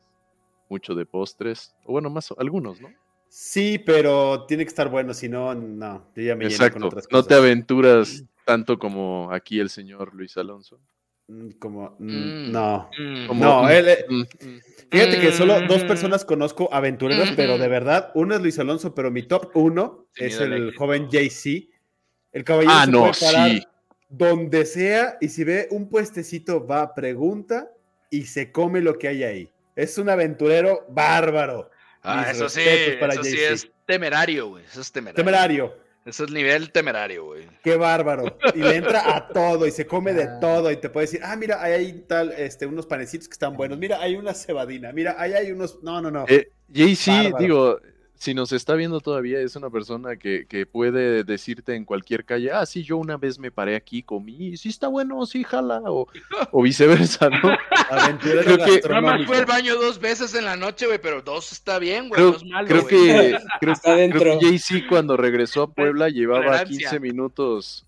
mucho 0.69 0.95
de 0.95 1.07
postres. 1.07 1.75
O 1.85 1.93
bueno, 1.93 2.11
más 2.11 2.33
algunos, 2.39 2.81
¿no? 2.81 2.89
Sí, 3.29 3.79
pero 3.79 4.45
tiene 4.47 4.65
que 4.65 4.69
estar 4.69 4.91
bueno, 4.91 5.15
si 5.15 5.29
no, 5.29 5.55
no. 5.55 6.05
Yo 6.15 6.23
ya 6.23 6.37
me 6.37 6.45
lleno 6.45 6.57
con 6.59 6.67
Exacto. 6.67 6.87
otras 6.89 7.05
No 7.05 7.19
cosas. 7.19 7.29
te 7.29 7.35
aventuras 7.35 8.25
tanto 8.45 8.79
como 8.79 9.31
aquí 9.33 9.59
el 9.61 9.71
señor 9.71 10.13
Luis 10.15 10.37
Alonso. 10.37 10.79
Mm, 11.29 11.51
Como, 11.59 11.97
mm, 11.99 12.49
Mm. 12.49 12.53
no. 12.53 12.91
Mm. 12.99 13.27
Como- 13.29 13.45
No, 13.45 13.69
él, 13.69 13.89
eh, 13.89 14.05
Mm, 14.09 14.23
fíjate 14.91 15.21
que 15.21 15.33
solo 15.33 15.61
dos 15.67 15.85
personas 15.85 16.25
conozco 16.25 16.69
aventureros, 16.73 17.33
Mm. 17.33 17.37
pero 17.37 17.59
de 17.59 17.69
verdad, 17.69 18.11
uno 18.15 18.35
es 18.35 18.41
Luis 18.43 18.59
Alonso, 18.59 18.95
pero 18.95 19.11
mi 19.11 19.23
top 19.23 19.51
uno 19.55 20.07
es 20.17 20.39
el 20.41 20.75
joven 20.77 21.09
JC. 21.09 21.71
El 22.33 22.45
caballero 22.45 22.75
Ah, 22.75 22.85
se 22.87 22.91
no, 22.91 23.01
puede 23.01 23.13
parar 23.21 23.51
sí. 23.51 23.63
donde 24.09 24.65
sea 24.67 25.17
y 25.21 25.29
si 25.29 25.45
ve 25.45 25.69
un 25.71 25.89
puestecito 25.89 26.67
va, 26.67 26.95
pregunta 26.95 27.69
y 28.11 28.25
se 28.25 28.51
come 28.53 28.81
lo 28.81 28.99
que 28.99 29.09
hay 29.09 29.23
ahí. 29.25 29.51
Es 29.77 29.97
un 29.99 30.11
aventurero 30.11 30.85
bárbaro. 30.91 31.71
Ah, 32.03 32.25
Mis 32.27 32.37
eso 32.37 32.49
sí, 32.49 32.61
respetos 32.61 32.95
para 33.01 33.13
eso 33.15 33.25
sí 33.25 33.39
es 33.39 33.71
temerario, 33.87 34.49
güey. 34.49 34.65
Eso 34.65 34.81
es 34.81 34.91
temerario. 34.93 35.17
Temerario. 35.25 35.75
Eso 36.05 36.25
es 36.25 36.31
nivel 36.33 36.73
temerario, 36.73 37.25
güey. 37.27 37.47
Qué 37.63 37.77
bárbaro. 37.77 38.37
Y 38.55 38.59
le 38.59 38.77
entra 38.77 39.15
a 39.17 39.29
todo 39.33 39.67
y 39.67 39.71
se 39.71 39.87
come 39.87 40.13
de 40.13 40.25
Ah. 40.25 40.39
todo 40.41 40.71
y 40.71 40.77
te 40.77 40.89
puede 40.91 41.07
decir, 41.07 41.21
ah, 41.23 41.37
mira, 41.37 41.63
ahí 41.63 41.73
hay 41.73 41.93
tal, 42.09 42.33
este, 42.33 42.67
unos 42.67 42.87
panecitos 42.87 43.29
que 43.29 43.35
están 43.35 43.57
buenos. 43.57 43.79
Mira, 43.79 44.01
hay 44.01 44.17
una 44.17 44.35
cebadina. 44.35 44.93
Mira, 44.93 45.15
ahí 45.19 45.33
hay 45.33 45.53
unos. 45.53 45.83
No, 45.83 46.01
no, 46.03 46.11
no. 46.11 46.25
Eh, 46.29 46.51
JC, 46.69 47.07
Bárbaro. 47.25 47.39
digo, 47.39 47.81
si 48.23 48.35
nos 48.35 48.53
está 48.53 48.75
viendo 48.77 49.01
todavía, 49.01 49.41
es 49.41 49.57
una 49.57 49.69
persona 49.69 50.15
que, 50.15 50.47
que 50.49 50.65
puede 50.65 51.25
decirte 51.25 51.75
en 51.75 51.85
cualquier 51.85 52.25
calle, 52.25 52.53
ah, 52.53 52.65
sí, 52.67 52.85
yo 52.85 52.97
una 52.97 53.17
vez 53.17 53.37
me 53.41 53.51
paré 53.51 53.75
aquí, 53.75 54.05
comí, 54.05 54.57
sí 54.57 54.69
está 54.69 54.87
bueno, 54.87 55.27
sí, 55.27 55.43
jala, 55.43 55.81
o, 55.87 56.07
o 56.53 56.63
viceversa, 56.63 57.29
¿no? 57.31 57.51
Aventurero 57.91 58.43
creo 58.45 58.81
que- 58.81 58.89
Nada 58.89 59.01
más 59.01 59.27
fue 59.27 59.39
al 59.39 59.47
baño 59.47 59.75
dos 59.75 59.99
veces 59.99 60.37
en 60.37 60.45
la 60.45 60.55
noche, 60.55 60.87
güey, 60.87 61.01
pero 61.03 61.21
dos 61.23 61.51
está 61.51 61.81
bien, 61.81 62.09
güey. 62.09 62.31
Es 62.31 62.45
malo, 62.45 62.69
creo 62.69 62.87
que, 62.87 63.37
creo, 63.59 63.73
Está 63.73 63.95
creo 63.95 63.97
dentro. 63.97 64.39
que 64.39 64.57
JC 64.57 64.87
cuando 64.89 65.17
regresó 65.17 65.63
a 65.63 65.73
Puebla 65.75 66.09
llevaba 66.09 66.45
Tolerancia. 66.45 66.91
15 66.91 67.01
minutos, 67.01 67.85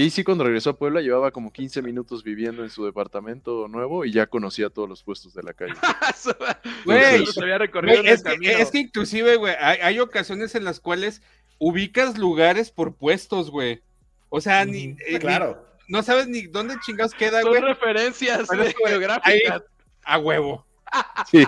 Y 0.00 0.10
sí, 0.10 0.22
cuando 0.22 0.44
regresó 0.44 0.70
a 0.70 0.76
Puebla, 0.78 1.00
llevaba 1.00 1.32
como 1.32 1.52
15 1.52 1.82
minutos 1.82 2.22
viviendo 2.22 2.62
en 2.62 2.70
su 2.70 2.84
departamento 2.84 3.66
nuevo 3.66 4.04
y 4.04 4.12
ya 4.12 4.26
conocía 4.28 4.70
todos 4.70 4.88
los 4.88 5.02
puestos 5.02 5.34
de 5.34 5.42
la 5.42 5.52
calle. 5.54 5.74
Güey, 6.84 7.26
se 7.26 7.42
había 7.42 7.58
recorrido 7.58 7.96
Güey, 7.96 8.06
en 8.06 8.06
el 8.06 8.14
es, 8.14 8.22
que, 8.22 8.30
camino. 8.30 8.52
es 8.58 8.70
que 8.70 8.78
inclusive, 8.78 9.34
güey, 9.34 9.54
hay, 9.58 9.78
hay 9.82 9.98
ocasiones 9.98 10.54
en 10.54 10.62
las 10.64 10.78
cuales 10.78 11.20
ubicas 11.58 12.16
lugares 12.16 12.70
por 12.70 12.94
puestos, 12.94 13.50
güey. 13.50 13.82
O 14.28 14.40
sea, 14.40 14.64
ni, 14.64 14.84
eh, 14.84 14.96
ni- 15.14 15.18
Claro. 15.18 15.66
no 15.88 16.02
sabes 16.04 16.28
ni 16.28 16.42
dónde 16.42 16.76
chingados 16.84 17.14
queda, 17.14 17.40
Son 17.40 17.50
güey. 17.50 17.62
referencias 17.62 18.48
que, 18.48 18.56
güey, 18.56 18.74
geográficas. 18.92 19.62
A 20.04 20.18
huevo. 20.18 20.64
Sí. 21.28 21.44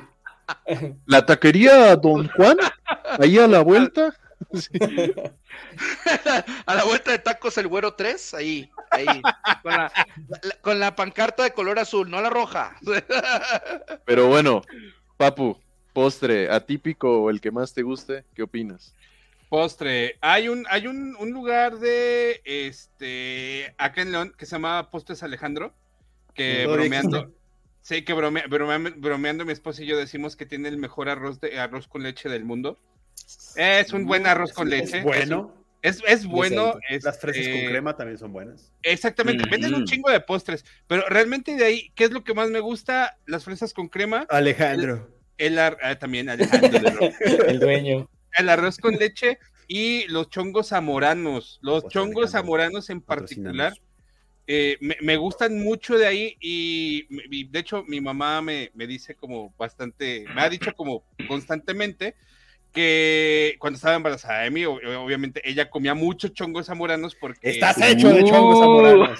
La 1.07 1.25
taquería 1.25 1.95
Don 1.95 2.27
Juan, 2.31 2.57
ahí 3.21 3.39
a 3.39 3.47
la 3.47 3.61
vuelta. 3.61 4.13
Sí. 4.55 4.69
A 6.67 6.75
la 6.75 6.85
vuelta 6.85 7.11
de 7.13 7.19
tacos 7.19 7.57
el 7.59 7.69
güero 7.69 7.95
3, 7.95 8.35
ahí, 8.35 8.71
ahí. 8.91 9.07
Con 9.63 9.73
la, 9.73 9.93
la- 10.43 10.57
con 10.61 10.81
la 10.81 10.97
pancarta 10.97 11.43
de 11.43 11.53
color 11.53 11.79
azul, 11.79 12.11
no 12.11 12.21
la 12.21 12.31
roja. 12.31 12.77
Pero 14.05 14.29
bueno, 14.29 14.63
Papu, 15.17 15.59
postre, 15.93 16.51
atípico 16.51 17.23
o 17.23 17.31
el 17.31 17.41
que 17.41 17.51
más 17.51 17.73
te 17.75 17.83
guste, 17.83 18.25
¿qué 18.35 18.43
opinas? 18.43 18.95
Postre. 19.49 20.17
Hay 20.21 20.49
un, 20.49 20.65
hay 20.71 20.87
un, 20.87 21.17
un 21.19 21.31
lugar 21.33 21.79
de 21.79 22.41
este 22.45 23.75
acá 23.79 24.03
en 24.03 24.13
León 24.13 24.35
que 24.39 24.47
se 24.47 24.53
llama 24.53 24.91
Postres 24.91 25.23
Alejandro. 25.23 25.75
Que 26.35 26.67
bromeando. 26.67 27.17
existe. 27.19 27.41
Sí, 27.83 28.03
que 28.05 28.15
brome- 28.15 28.47
brome- 28.49 28.95
bromeando 28.97 29.45
mi 29.45 29.53
esposa 29.53 29.83
y 29.83 29.87
yo 29.87 29.97
decimos 29.97 30.37
que 30.37 30.47
tiene 30.47 30.69
el 30.69 30.77
mejor 30.77 31.09
arroz 31.09 31.41
de 31.41 31.59
arroz 31.59 31.89
con 31.89 32.03
leche 32.03 32.29
del 32.29 32.45
mundo. 32.45 32.79
Es 33.57 33.93
un 33.93 34.07
buen 34.07 34.27
arroz 34.27 34.53
con 34.53 34.69
leche. 34.71 34.99
Es 34.99 35.05
bueno. 35.05 35.55
Es, 35.83 36.03
es 36.07 36.27
bueno. 36.27 36.75
Decente. 36.89 37.07
Las 37.07 37.19
fresas 37.19 37.41
este, 37.47 37.53
con 37.63 37.71
crema 37.71 37.97
también 37.97 38.19
son 38.19 38.33
buenas. 38.33 38.71
Exactamente, 38.83 39.49
venden 39.51 39.75
un 39.75 39.85
chingo 39.87 40.11
de 40.11 40.21
postres, 40.21 40.65
pero 40.87 41.09
realmente 41.09 41.57
de 41.57 41.65
ahí, 41.65 41.91
¿qué 41.95 42.05
es 42.05 42.11
lo 42.11 42.23
que 42.23 42.35
más 42.35 42.51
me 42.51 42.61
gusta? 42.61 43.17
Las 43.27 43.45
fresas 43.45 43.73
con 43.73 43.89
crema, 43.89 44.27
Alejandro. 44.29 45.09
el 45.39 45.59
ar- 45.59 45.79
ah, 45.83 45.99
también 45.99 46.29
Alejandro, 46.29 46.81
El 47.49 47.61
dueño. 47.61 48.09
el 48.37 48.49
arroz 48.51 48.77
con 48.77 48.95
leche 48.97 49.39
y 49.69 50.07
los 50.09 50.29
chongos 50.29 50.69
zamoranos. 50.69 51.59
Los 51.63 51.83
Pues, 51.85 51.93
chongos 51.95 52.25
Alejandro, 52.25 52.41
zamoranos 52.41 52.91
en 52.91 53.01
particular 53.01 53.73
eh, 54.47 54.77
me, 54.81 54.97
me 55.01 55.17
gustan 55.17 55.59
mucho 55.63 55.97
de 55.97 56.07
ahí 56.07 56.37
y, 56.41 57.07
y 57.31 57.45
de 57.49 57.59
hecho 57.61 57.85
mi 57.87 58.01
mamá 58.03 58.43
me, 58.43 58.71
me 58.75 58.87
dice 58.87 59.15
como 59.15 59.55
bastante, 59.57 60.25
me 60.35 60.43
ha 60.43 60.49
dicho 60.51 60.75
como 60.75 61.05
constantemente 61.29 62.17
que 62.73 63.57
cuando 63.59 63.77
estaba 63.77 63.97
embarazada 63.97 64.43
de 64.43 64.51
mí, 64.51 64.65
obviamente 64.65 65.41
ella 65.49 65.69
comía 65.71 65.95
muchos 65.95 66.33
chongos 66.33 66.67
zamoranos 66.67 67.15
porque... 67.15 67.51
Estás 67.51 67.79
hecho 67.81 68.09
de 68.13 68.25
chongos 68.25 68.59
zamoranos. 68.61 69.19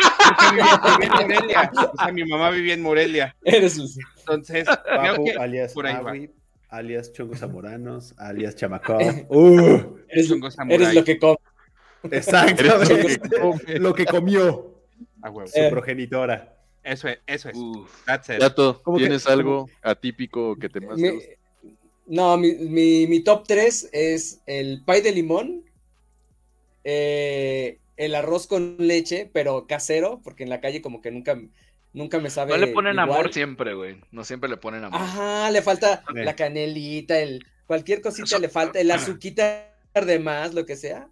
O 1.93 1.97
sea, 2.03 2.13
mi 2.13 2.25
mamá 2.25 2.51
vivía 2.51 2.75
en 2.75 2.83
Morelia. 2.83 3.37
Eres 3.45 3.79
un- 3.79 3.89
Entonces, 4.19 4.67
creo 4.67 5.13
Papu, 5.13 5.25
que 5.25 5.33
alias 5.33 5.73
por 5.73 5.87
ahí 5.87 6.03
va. 6.03 6.13
Alias 6.69 7.13
chongos 7.13 7.39
zamoranos, 7.41 8.15
alias 8.19 8.55
chamacó. 8.55 8.97
Uh, 9.29 9.99
eres, 10.09 10.29
chongos 10.29 10.55
zamoranos. 10.55 10.87
eres 10.89 10.95
lo 10.95 11.05
que 11.05 11.19
comes. 11.19 11.39
exactamente. 12.11 12.63
Eres 12.69 12.89
lo 12.91 12.97
que 12.97 13.39
come. 13.41 13.79
Lo 13.81 13.95
que 13.95 14.07
comió 14.07 14.75
su 15.47 15.59
Eh. 15.61 15.69
progenitora. 15.71 16.57
Eso 16.83 17.09
es, 17.09 17.19
eso 17.27 17.49
es. 17.51 17.57
Uf. 17.57 18.05
That's 18.07 18.29
it. 18.31 18.39
Yato, 18.41 18.81
¿Cómo 18.83 18.97
que- 18.97 19.03
¿tienes 19.05 19.27
algo 19.27 19.69
atípico 19.83 20.57
que 20.57 20.69
te 20.69 20.81
más 20.81 20.97
guste? 20.99 21.39
No, 22.11 22.37
mi, 22.37 22.53
mi, 22.55 23.07
mi 23.07 23.21
top 23.21 23.45
3 23.47 23.89
es 23.93 24.41
el 24.47 24.83
pay 24.85 25.01
de 25.01 25.13
limón, 25.13 25.65
eh, 26.85 27.79
el 27.97 28.15
arroz 28.15 28.47
con 28.47 28.77
leche, 28.79 29.31
pero 29.33 29.67
casero, 29.67 30.21
porque 30.25 30.43
en 30.43 30.49
la 30.51 30.61
calle 30.61 30.81
como 30.83 31.01
que 31.03 31.11
nunca, 31.11 31.41
nunca 31.93 32.19
me 32.19 32.31
sabe 32.31 32.53
No 32.53 32.59
le 32.59 32.69
ponen 32.69 32.95
igual. 32.95 33.11
amor 33.11 33.33
siempre, 33.33 33.75
güey. 33.75 33.97
No 34.11 34.25
siempre 34.25 34.49
le 34.49 34.57
ponen 34.57 34.85
amor. 34.85 35.01
Ajá, 35.01 35.51
le 35.51 35.63
falta 35.63 36.03
la 36.15 36.35
canelita, 36.37 37.19
el 37.21 37.45
cualquier 37.67 38.01
cosita 38.01 38.25
Eso- 38.25 38.39
le 38.39 38.49
falta, 38.49 38.81
el 38.81 38.91
azuquita 38.91 39.67
de 39.95 40.19
más, 40.19 40.55
lo 40.55 40.65
que 40.67 40.77
sea. 40.77 41.09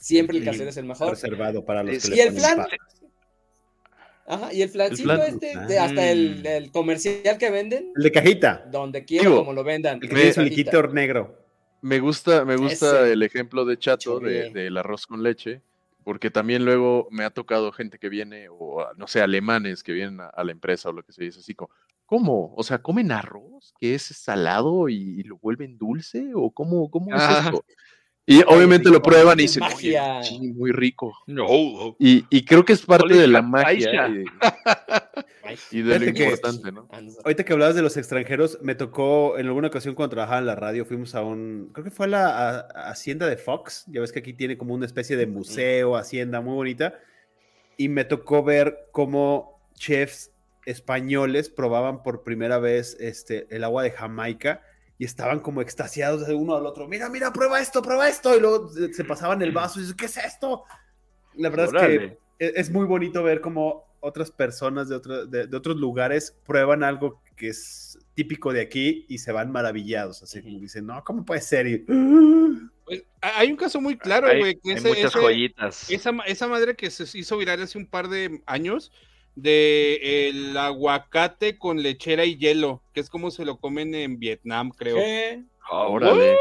Siempre 0.00 0.38
el 0.38 0.44
casero 0.44 0.68
es 0.68 0.76
el 0.76 0.84
mejor. 0.84 1.10
Reservado 1.10 1.64
para 1.64 1.82
los 1.82 1.94
que 1.94 2.00
Sí, 2.00 2.10
le 2.10 2.16
y 2.16 2.20
el 2.20 2.28
ponen 2.34 2.40
flan. 2.42 2.66
Ajá, 4.26 4.52
y 4.54 4.62
el 4.62 4.68
flancito 4.70 5.14
flan. 5.14 5.20
este, 5.20 5.58
de- 5.68 5.78
hasta 5.78 6.10
el, 6.10 6.40
Mm. 6.42 6.46
el 6.46 6.70
comercial 6.72 7.36
que 7.38 7.50
venden, 7.50 7.92
El 7.96 8.02
de 8.02 8.12
cajita. 8.12 8.66
donde 8.70 9.04
quiera, 9.04 9.24
Digo, 9.28 9.38
como 9.40 9.52
lo 9.52 9.64
vendan. 9.64 9.96
El 10.02 10.08
que 10.08 10.08
su 10.08 10.40
Cajita. 10.40 10.42
liquito 10.42 10.82
negro. 10.88 11.44
Me 11.82 12.00
gusta, 12.00 12.44
me 12.46 12.56
gusta 12.56 13.02
Ese. 13.02 13.12
el 13.12 13.22
ejemplo 13.22 13.64
de 13.66 13.78
Chato 13.78 14.18
de- 14.20 14.44
Chorre. 14.46 14.50
del 14.62 14.76
arroz 14.78 15.06
con 15.06 15.22
leche, 15.22 15.60
porque 16.02 16.30
también 16.30 16.64
luego 16.64 17.08
me 17.10 17.24
ha 17.24 17.30
tocado 17.30 17.70
gente 17.72 17.98
que 17.98 18.08
viene, 18.08 18.46
o 18.50 18.86
no 18.96 19.06
sé, 19.06 19.20
alemanes 19.20 19.82
que 19.82 19.92
vienen 19.92 20.20
a, 20.20 20.28
a 20.28 20.44
la 20.44 20.52
empresa 20.52 20.88
o 20.88 20.92
lo 20.92 21.02
que 21.02 21.12
se 21.12 21.24
dice 21.24 21.40
así 21.40 21.54
como, 21.54 21.68
¿cómo? 22.06 22.54
O 22.56 22.62
sea, 22.62 22.78
¿comen 22.78 23.12
arroz 23.12 23.74
que 23.78 23.94
es 23.94 24.02
salado 24.02 24.88
y, 24.88 24.94
y 25.20 25.22
lo 25.24 25.36
vuelven 25.38 25.76
dulce? 25.76 26.30
¿O 26.34 26.50
cómo, 26.50 26.90
cómo 26.90 27.14
es 27.14 27.22
Ah. 27.22 27.42
esto? 27.46 27.64
Y 28.26 28.42
obviamente 28.46 28.88
lo 28.88 29.02
prueban 29.02 29.38
y 29.38 29.42
dicen, 29.42 29.62
"Oye, 29.64 29.98
magia". 29.98 30.22
sí, 30.22 30.52
muy 30.54 30.72
rico. 30.72 31.12
No. 31.26 31.46
Y, 31.98 32.24
y 32.30 32.44
creo 32.44 32.64
que 32.64 32.72
es 32.72 32.80
parte 32.86 33.12
de 33.14 33.26
la 33.28 33.42
magia 33.42 34.08
y, 34.08 34.24
y 35.78 35.82
de 35.82 35.98
lo 35.98 36.06
importante, 36.06 36.72
¿no? 36.72 36.88
ah. 36.90 37.00
Ahorita 37.24 37.44
que 37.44 37.52
hablabas 37.52 37.74
de 37.74 37.82
los 37.82 37.96
extranjeros, 37.98 38.58
me 38.62 38.74
tocó 38.74 39.36
en 39.38 39.46
alguna 39.46 39.68
ocasión 39.68 39.94
cuando 39.94 40.14
trabajaba 40.16 40.38
en 40.38 40.46
la 40.46 40.54
radio, 40.54 40.86
fuimos 40.86 41.14
a 41.14 41.22
un, 41.22 41.68
creo 41.72 41.84
que 41.84 41.90
fue 41.90 42.06
a 42.06 42.08
la 42.08 42.28
a- 42.28 42.58
a 42.74 42.90
hacienda 42.90 43.26
de 43.28 43.36
Fox, 43.36 43.84
ya 43.88 44.00
ves 44.00 44.10
que 44.10 44.20
aquí 44.20 44.32
tiene 44.32 44.56
como 44.56 44.72
una 44.74 44.86
especie 44.86 45.16
de 45.18 45.26
museo, 45.26 45.96
hacienda 45.96 46.40
muy 46.40 46.54
bonita, 46.54 46.98
y 47.76 47.88
me 47.90 48.04
tocó 48.04 48.42
ver 48.42 48.86
cómo 48.92 49.60
chefs 49.74 50.30
españoles 50.64 51.50
probaban 51.50 52.02
por 52.02 52.22
primera 52.22 52.58
vez 52.58 52.96
este, 53.00 53.46
el 53.54 53.64
agua 53.64 53.82
de 53.82 53.90
Jamaica 53.90 54.62
y 54.98 55.04
estaban 55.04 55.40
como 55.40 55.60
extasiados 55.60 56.26
de 56.26 56.34
uno 56.34 56.54
al 56.56 56.66
otro, 56.66 56.86
mira, 56.86 57.08
mira, 57.08 57.32
prueba 57.32 57.60
esto, 57.60 57.82
prueba 57.82 58.08
esto, 58.08 58.36
y 58.36 58.40
luego 58.40 58.70
se, 58.70 59.04
pasaban 59.04 59.42
el 59.42 59.52
vaso 59.52 59.78
y 59.78 59.82
dices, 59.82 59.96
¿qué 59.96 60.06
es 60.06 60.16
esto? 60.16 60.64
La 61.34 61.48
verdad 61.48 61.66
es 61.66 61.72
que 61.72 61.78
Órale. 61.78 62.18
es, 62.38 62.70
muy 62.70 62.86
bonito 62.86 63.22
ver 63.22 63.40
cómo 63.40 63.84
otras 64.00 64.30
personas 64.30 64.88
de, 64.88 64.96
otro- 64.96 65.26
de, 65.26 65.46
de 65.48 65.56
otros 65.56 65.76
lugares 65.76 66.36
prueban 66.46 66.84
algo 66.84 67.22
que 67.36 67.48
es 67.48 67.98
típico 68.14 68.52
de 68.52 68.60
aquí 68.60 69.04
y 69.08 69.18
se 69.18 69.32
van 69.32 69.50
maravillados. 69.50 70.22
Así 70.22 70.40
como 70.42 70.60
dicen, 70.60 70.86
no, 70.86 71.02
¿cómo 71.02 71.24
puede 71.24 71.40
ser? 71.40 71.66
Y, 71.66 71.78
Pues, 72.84 73.02
ha- 73.20 73.40
hay 73.40 73.50
un 73.50 73.56
caso 73.56 73.80
muy 73.80 73.96
claro, 73.98 74.28
hay, 74.28 74.38
güey. 74.38 74.54
que 74.62 74.70
hay 74.72 74.76
ese- 74.76 74.88
muchas 74.88 75.06
ese- 75.06 75.18
joyitas. 75.20 75.90
Esa, 75.90 76.10
esa 76.26 76.46
madre 76.46 76.76
que 76.76 76.90
se 76.90 77.18
hizo 77.18 77.36
viral 77.36 77.62
hace 77.62 77.78
un 77.78 77.86
par 77.86 78.08
de 78.08 78.42
años 78.46 78.92
de 79.36 80.28
el 80.28 80.56
aguacate 80.56 81.58
con 81.58 81.82
lechera 81.82 82.24
y 82.24 82.36
hielo, 82.36 82.82
que 82.92 83.00
es 83.00 83.10
como 83.10 83.30
se 83.30 83.44
lo 83.44 83.58
comen 83.58 83.94
en 83.94 84.18
Vietnam, 84.18 84.70
creo. 84.70 84.96
¿Qué? 84.96 85.42
Ah, 85.70 85.86
Órale. 85.88 86.36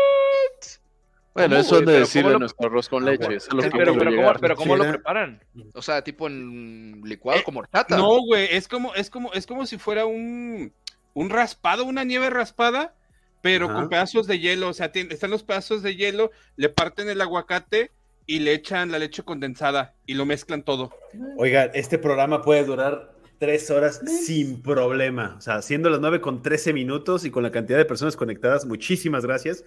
Bueno, 1.33 1.49
¿Cómo, 1.55 1.61
eso 1.61 1.75
han 1.77 1.85
de 1.85 1.93
decirle 1.99 2.23
¿cómo 2.25 2.33
lo- 2.33 2.39
nuestro 2.39 2.67
arroz 2.67 2.89
con 2.89 3.03
Ah, 3.07 3.11
leche. 3.11 3.23
bueno. 3.25 3.37
eso 3.37 3.47
es 3.47 3.53
lo 3.55 3.61
que 3.63 3.69
Pero, 3.71 3.93
quiero 3.93 3.97
pero, 3.97 4.15
¿cómo, 4.15 4.39
pero 4.39 4.55
¿cómo 4.55 4.75
lo 4.75 4.87
preparan? 4.87 5.43
O 5.73 5.81
sea, 5.81 6.03
tipo 6.03 6.27
en 6.27 7.01
licuado 7.03 7.39
Eh, 7.39 7.43
como 7.43 7.59
horchata. 7.61 7.97
No, 7.97 8.19
güey, 8.21 8.47
es 8.51 8.67
como, 8.67 8.93
es 8.93 9.09
como, 9.09 9.33
es 9.33 9.47
como 9.47 9.65
si 9.65 9.79
fuera 9.79 10.05
un, 10.05 10.71
un 11.15 11.29
raspado, 11.31 11.85
una 11.85 12.03
nieve 12.03 12.29
raspada, 12.29 12.93
pero 13.41 13.65
Ajá. 13.65 13.73
con 13.73 13.89
pedazos 13.89 14.27
de 14.27 14.37
hielo. 14.39 14.69
O 14.69 14.73
sea, 14.73 14.91
tien- 14.91 15.11
están 15.11 15.31
los 15.31 15.41
pedazos 15.41 15.81
de 15.81 15.95
hielo, 15.95 16.29
le 16.55 16.69
parten 16.69 17.09
el 17.09 17.19
aguacate 17.19 17.89
y 18.25 18.39
le 18.39 18.53
echan 18.53 18.91
la 18.91 18.99
leche 18.99 19.23
condensada 19.23 19.95
y 20.05 20.13
lo 20.13 20.25
mezclan 20.25 20.63
todo. 20.63 20.91
Oiga, 21.37 21.65
este 21.65 21.97
programa 21.97 22.41
puede 22.41 22.63
durar 22.63 23.13
tres 23.39 23.69
horas 23.71 24.01
sin 24.25 24.61
problema. 24.61 25.35
O 25.37 25.41
sea, 25.41 25.61
siendo 25.61 25.89
las 25.89 25.99
9 25.99 26.21
con 26.21 26.41
13 26.41 26.73
minutos 26.73 27.25
y 27.25 27.31
con 27.31 27.43
la 27.43 27.51
cantidad 27.51 27.77
de 27.77 27.85
personas 27.85 28.15
conectadas, 28.15 28.65
muchísimas 28.65 29.25
gracias. 29.25 29.65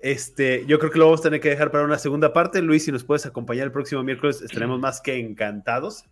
Este, 0.00 0.64
yo 0.66 0.78
creo 0.78 0.90
que 0.90 0.98
lo 0.98 1.06
vamos 1.06 1.20
a 1.20 1.24
tener 1.24 1.40
que 1.40 1.50
dejar 1.50 1.70
para 1.70 1.84
una 1.84 1.98
segunda 1.98 2.32
parte. 2.32 2.62
Luis, 2.62 2.84
si 2.84 2.92
nos 2.92 3.04
puedes 3.04 3.26
acompañar 3.26 3.64
el 3.64 3.72
próximo 3.72 4.02
miércoles, 4.02 4.42
estaremos 4.42 4.80
más 4.80 5.00
que 5.00 5.18
encantados. 5.18 6.04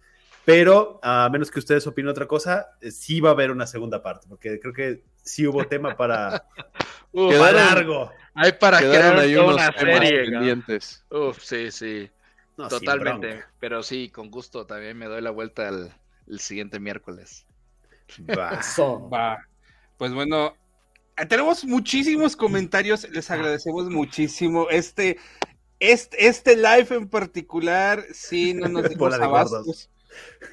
Pero 0.44 1.00
a 1.02 1.28
menos 1.30 1.50
que 1.50 1.58
ustedes 1.58 1.88
opinen 1.88 2.08
otra 2.08 2.26
cosa, 2.26 2.68
eh, 2.80 2.92
sí 2.92 3.20
va 3.20 3.30
a 3.30 3.32
haber 3.32 3.50
una 3.50 3.66
segunda 3.66 4.00
parte, 4.00 4.28
porque 4.28 4.60
creo 4.60 4.72
que 4.72 5.02
sí 5.20 5.44
hubo 5.44 5.64
tema 5.66 5.96
para, 5.96 6.46
Uf, 7.18 7.32
Quedaron- 7.32 7.54
largo. 7.54 8.10
hay 8.34 8.52
para 8.52 8.78
Quedaron 8.80 9.00
crear 9.00 9.18
ahí 9.18 9.34
toda 9.34 9.44
unos 9.46 9.56
una 9.56 9.72
serie. 9.72 10.24
pendientes. 10.30 11.04
Uf, 11.10 11.38
sí, 11.42 11.70
sí. 11.70 12.10
No, 12.58 12.68
Totalmente. 12.68 13.44
Pero 13.58 13.82
sí, 13.82 14.10
con 14.10 14.30
gusto 14.30 14.66
también 14.66 14.96
me 14.96 15.06
doy 15.06 15.20
la 15.22 15.30
vuelta 15.30 15.68
el, 15.68 15.90
el 16.26 16.40
siguiente 16.40 16.78
miércoles. 16.80 17.46
Va. 18.36 18.50
Eso. 18.60 19.08
Va. 19.08 19.38
Pues 19.96 20.12
bueno, 20.12 20.54
eh, 21.16 21.26
tenemos 21.26 21.64
muchísimos 21.64 22.36
comentarios, 22.36 23.08
les 23.10 23.30
agradecemos 23.30 23.88
muchísimo. 23.90 24.68
Este, 24.70 25.18
este, 25.80 26.26
este 26.28 26.56
live 26.56 26.88
en 26.90 27.08
particular, 27.08 28.04
sí, 28.12 28.52
no 28.54 28.68
nos 28.68 28.88
dimos 28.90 29.14
abasto. 29.14 29.64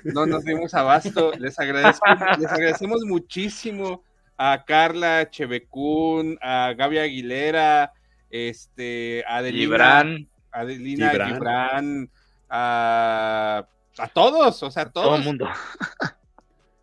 No 0.04 0.26
nos 0.26 0.44
dimos 0.44 0.74
abasto. 0.74 1.32
Les 1.38 1.58
agradezco, 1.60 2.06
les 2.40 2.52
agradecemos 2.52 3.02
muchísimo 3.06 4.04
a 4.38 4.64
Carla 4.66 5.30
Chevecún, 5.30 6.38
a 6.42 6.74
Gaby 6.78 6.98
Aguilera, 7.00 7.94
este, 8.30 9.24
a 9.28 9.38
Adelina, 9.38 9.62
Gibran, 9.62 10.30
Adelina 10.52 11.10
Gibran. 11.10 11.34
Gibran, 11.34 12.10
a 12.50 13.68
a 13.98 14.08
todos, 14.08 14.64
o 14.64 14.72
sea, 14.72 14.84
a 14.84 14.92
Todo 14.92 15.04
todos. 15.06 15.20
el 15.20 15.26
mundo. 15.26 15.48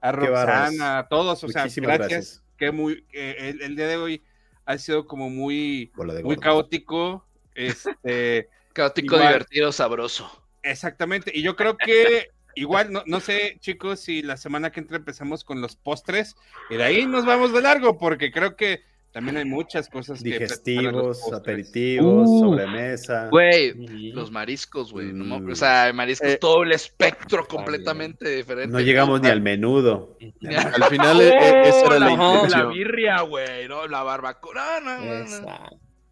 A. 0.00 0.12
Roxana, 0.12 0.98
a 0.98 1.08
todos, 1.08 1.42
o 1.44 1.48
sea, 1.48 1.62
Muchísimas 1.62 1.98
gracias. 1.98 2.10
gracias. 2.10 2.42
Que 2.56 2.70
muy, 2.72 3.04
eh, 3.12 3.36
el, 3.38 3.62
el 3.62 3.76
día 3.76 3.88
de 3.88 3.96
hoy 3.96 4.22
ha 4.64 4.78
sido 4.78 5.06
como 5.06 5.28
muy, 5.28 5.90
muy 6.22 6.36
caótico. 6.36 7.26
Este, 7.54 8.48
Caótico, 8.72 9.16
Igual. 9.16 9.32
divertido, 9.32 9.72
sabroso. 9.72 10.30
exactamente. 10.62 11.32
Y 11.34 11.42
yo 11.42 11.56
creo 11.56 11.76
que 11.76 12.30
igual, 12.54 12.92
no, 12.92 13.02
no 13.06 13.20
sé, 13.20 13.56
chicos, 13.60 14.00
si 14.00 14.22
la 14.22 14.36
semana 14.36 14.70
que 14.70 14.80
entra 14.80 14.96
empezamos 14.96 15.44
con 15.44 15.60
los 15.60 15.76
postres 15.76 16.34
y 16.68 16.76
de 16.76 16.84
ahí 16.84 17.06
nos 17.06 17.24
vamos 17.26 17.52
de 17.52 17.62
largo, 17.62 17.98
porque 17.98 18.30
creo 18.30 18.56
que 18.56 18.82
también 19.12 19.36
hay 19.38 19.44
muchas 19.44 19.88
cosas 19.88 20.22
Digestivos, 20.22 21.32
aperitivos, 21.32 22.28
Uh. 22.28 22.38
sobremesa. 22.40 23.28
Güey, 23.28 24.12
los 24.12 24.30
mariscos, 24.30 24.92
güey. 24.92 25.12
no 25.12 25.40
Mm. 25.40 25.50
o 25.50 25.54
sea, 25.56 25.92
mariscos, 25.92 26.28
Eh, 26.28 26.38
todo 26.40 26.62
el 26.62 26.70
espectro 26.70 27.44
completamente 27.48 28.28
diferente. 28.36 28.68
No 28.72 28.78
llegamos 28.80 29.20
ni 29.20 29.28
al 29.28 29.40
menudo. 29.40 30.16
Al 30.20 30.84
final, 30.84 31.20
esa 31.20 31.86
era 31.86 31.98
la. 31.98 32.46
La 32.48 32.64
birria, 32.66 33.22
güey, 33.22 33.66
¿no? 33.66 33.88
La 33.88 34.04
barbacoa. 34.04 34.80
No, 34.80 35.24
no, 35.24 35.40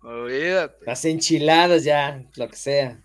no. 0.03 0.29
Las 0.85 1.05
enchiladas 1.05 1.85
ya, 1.85 2.25
lo 2.37 2.49
que 2.49 2.57
sea. 2.57 2.99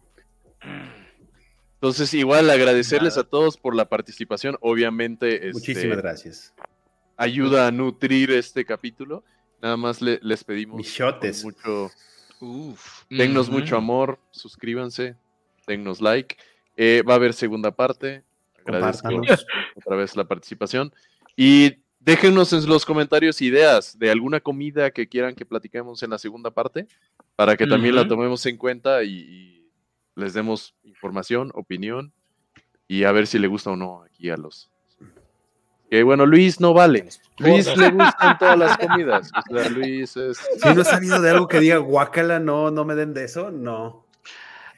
Entonces, 1.84 2.14
igual 2.14 2.50
agradecerles 2.50 3.18
Nada. 3.18 3.24
a 3.28 3.30
todos 3.30 3.58
por 3.58 3.76
la 3.76 3.90
participación. 3.90 4.56
Obviamente, 4.62 5.50
este, 5.50 5.52
Muchísimas 5.52 5.98
gracias. 5.98 6.54
ayuda 7.18 7.68
a 7.68 7.72
nutrir 7.72 8.32
este 8.32 8.64
capítulo. 8.64 9.22
Nada 9.62 9.76
más 9.76 10.02
le- 10.02 10.18
les 10.24 10.46
pedimos 10.46 10.78
Michotes. 10.78 11.44
mucho, 11.44 11.92
Uf. 12.40 13.04
dennos 13.10 13.50
Ujú. 13.50 13.60
mucho 13.60 13.76
amor, 13.76 14.18
suscríbanse, 14.32 15.18
dennos 15.68 16.00
like. 16.00 16.38
Eh, 16.78 17.04
va 17.06 17.16
a 17.16 17.18
haber 17.18 17.34
segunda 17.34 17.72
parte. 17.72 18.24
Agradezco 18.66 19.10
otra 19.76 19.98
vez 19.98 20.16
la 20.16 20.24
participación. 20.24 20.94
Y 21.36 21.80
déjenos 22.00 22.54
en 22.54 22.66
los 22.66 22.86
comentarios 22.86 23.42
ideas 23.42 24.00
de 24.00 24.10
alguna 24.10 24.40
comida 24.40 24.90
que 24.92 25.10
quieran 25.10 25.36
que 25.36 25.46
platiquemos 25.46 26.02
en 26.02 26.12
la 26.12 26.18
segunda 26.18 26.50
parte, 26.50 26.88
para 27.36 27.58
que 27.58 27.68
también 27.68 27.94
la 27.96 28.04
Ujú. 28.04 28.12
tomemos 28.12 28.46
en 28.46 28.56
cuenta 28.56 29.04
y, 29.04 29.10
y 29.10 29.63
les 30.16 30.34
demos 30.34 30.76
información, 30.84 31.52
opinión, 31.54 32.14
y 32.88 33.04
a 33.04 33.12
ver 33.12 33.28
si 33.28 33.40
le 33.40 33.48
gusta 33.48 33.72
o 33.72 33.76
no 33.76 34.04
aquí 34.04 34.30
a 34.30 34.38
los... 34.38 34.70
Que 35.90 36.02
bueno, 36.02 36.26
Luis 36.26 36.60
no 36.60 36.74
vale. 36.74 37.08
Luis 37.38 37.78
le 37.78 37.92
gustan 37.92 38.38
todas 38.40 38.58
las 38.58 38.78
comidas. 38.80 39.32
O 39.36 39.56
sea, 39.56 39.70
Luis 39.70 40.18
es... 40.18 40.38
Si 40.38 40.74
no 40.74 40.82
he 40.82 40.86
sabido 40.86 41.22
de 41.22 41.30
algo 41.30 41.48
que 41.48 41.60
diga 41.60 41.78
guácala, 41.78 42.40
no, 42.40 42.72
no 42.72 42.84
me 42.84 42.96
den 42.96 43.14
de 43.14 43.26
eso, 43.26 43.52
no. 43.52 44.04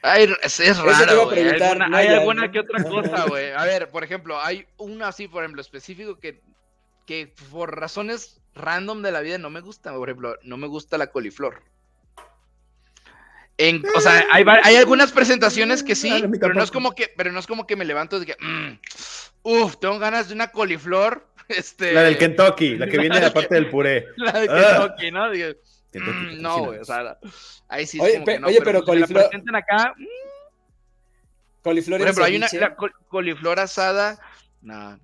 Ay, 0.02 0.28
es, 0.42 0.78
raro, 0.78 1.24
güey. 1.24 1.40
Hay 1.40 1.60
alguna, 1.60 1.88
no 1.88 1.96
hay 1.96 2.06
hay 2.06 2.14
alguna 2.14 2.42
algo. 2.42 2.52
que 2.52 2.60
otra 2.60 2.84
cosa, 2.84 3.24
güey. 3.28 3.50
A 3.52 3.64
ver, 3.64 3.90
por 3.90 4.04
ejemplo, 4.04 4.38
hay 4.40 4.66
una 4.76 5.08
así, 5.08 5.26
por 5.26 5.42
ejemplo, 5.42 5.60
específico 5.60 6.18
que, 6.18 6.42
que 7.06 7.32
por 7.50 7.76
razones 7.76 8.40
random 8.54 9.02
de 9.02 9.12
la 9.12 9.20
vida 9.20 9.38
no 9.38 9.50
me 9.50 9.60
gusta. 9.60 9.92
Por 9.94 10.08
ejemplo, 10.08 10.36
no 10.42 10.56
me 10.58 10.66
gusta 10.66 10.98
la 10.98 11.08
coliflor. 11.08 11.62
En, 13.58 13.82
o 13.96 14.00
sea, 14.00 14.24
hay, 14.32 14.44
hay 14.64 14.76
algunas 14.76 15.12
presentaciones 15.12 15.82
que 15.82 15.94
sí, 15.94 16.10
A 16.10 16.28
mí 16.28 16.38
pero 16.38 16.52
no 16.52 16.62
es 16.62 16.70
como 16.70 16.92
que, 16.94 17.10
pero 17.16 17.32
no 17.32 17.38
es 17.40 17.46
como 17.46 17.66
que 17.66 17.74
me 17.76 17.84
levanto 17.86 18.20
y 18.22 18.26
que, 18.26 18.36
mm, 18.38 18.78
uf, 19.42 19.76
tengo 19.78 19.98
ganas 19.98 20.28
de 20.28 20.34
una 20.34 20.48
coliflor. 20.48 21.26
Este, 21.48 21.92
La 21.92 22.02
del 22.02 22.18
Kentucky, 22.18 22.76
la 22.76 22.88
que 22.88 22.98
viene 22.98 23.20
de 23.20 23.30
parte 23.30 23.54
del 23.54 23.70
puré. 23.70 24.08
la 24.16 24.32
de 24.32 24.48
Ah. 24.50 24.78
Kentucky, 24.80 25.10
¿no? 25.12 25.30
Digo, 25.30 25.48
Kentucky, 25.92 26.36
mm, 26.36 26.42
no, 26.42 26.58
güey, 26.64 26.80
o 26.80 26.84
sea, 26.84 27.16
ahí 27.68 27.86
sí 27.86 27.98
es 27.98 28.02
Oye, 28.04 28.12
como 28.14 28.26
que 28.26 28.38
no, 28.40 28.46
oye, 28.48 28.60
pero 28.64 28.84
pues, 28.84 28.96
si 28.96 29.00
la 29.00 29.06
coliflor- 29.06 29.28
presentan 29.28 29.54
acá, 29.56 29.94
mm, 29.96 30.04
Coliflor 31.62 31.98
por 31.98 32.06
ejemplo, 32.06 32.24
hay 32.24 32.36
una 32.36 32.48
la 32.52 32.76
col- 32.76 32.94
coliflor 33.08 33.60
asada. 33.60 34.18
No. 34.60 34.98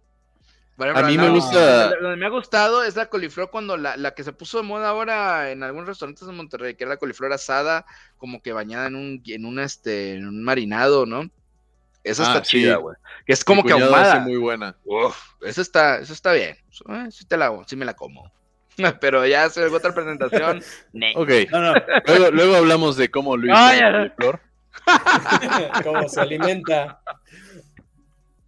Por 0.91 1.05
ejemplo, 1.05 1.07
A 1.07 1.11
mí 1.11 1.19
me 1.19 1.39
gusta- 1.39 1.91
la- 1.91 1.97
Donde 2.01 2.17
me 2.17 2.27
ha 2.27 2.31
gustado 2.31 2.83
es 2.85 2.97
la 2.97 3.07
coliflor 3.07 3.51
cuando 3.51 3.77
la, 3.77 3.97
la 3.97 4.13
que 4.15 4.25
se 4.25 4.33
puso 4.33 4.59
de 4.59 4.65
moda 4.65 4.89
ahora 4.89 5.51
en 5.51 5.63
algunos 5.63 5.89
restaurantes 5.89 6.27
de 6.27 6.33
Monterrey, 6.33 6.75
que 6.75 6.85
era 6.85 6.95
la 6.95 6.97
coliflor 6.99 7.33
asada, 7.33 7.85
como 8.19 8.43
que 8.43 8.53
bañada 8.53 8.87
en 8.89 8.97
un, 8.97 9.23
en 9.27 9.45
un, 9.45 9.59
este, 9.59 10.15
en 10.15 10.27
un 10.27 10.43
marinado, 10.43 11.07
¿no? 11.07 11.31
Esa 12.05 12.25
Ah, 12.25 12.27
está 12.35 12.45
sí. 12.45 12.59
chida, 12.63 12.77
güey. 12.77 12.97
Que 13.27 13.33
es 13.33 13.45
como 13.45 13.63
Mi 13.63 13.69
que 13.69 13.75
ahumada. 13.75 14.19
muy 14.21 14.37
buena. 14.37 14.77
Uf, 14.85 15.17
esa 15.43 15.63
está, 15.63 15.99
esa 16.01 16.13
está 16.13 16.33
bien. 16.33 16.57
Eh, 16.89 17.07
sí 17.11 17.25
te 17.27 17.37
la 17.37 17.47
hago, 17.47 17.63
sí 17.67 17.77
me 17.77 17.85
la 17.85 17.95
como. 17.95 18.33
Pero 19.01 19.25
ya 19.27 19.45
hacer 19.45 19.69
otra 19.73 19.95
presentación. 19.95 20.63
Ok, 21.15 21.31
No, 21.53 21.61
no, 21.61 21.75
luego, 22.07 22.31
luego 22.33 22.57
hablamos 22.57 22.97
de 22.97 23.09
cómo 23.11 23.37
Luis 23.37 23.53
Ay, 23.55 23.79
ay. 23.81 23.93
coliflor. 23.93 24.41
Cómo 25.85 26.09
se 26.09 26.21
alimenta. 26.21 27.01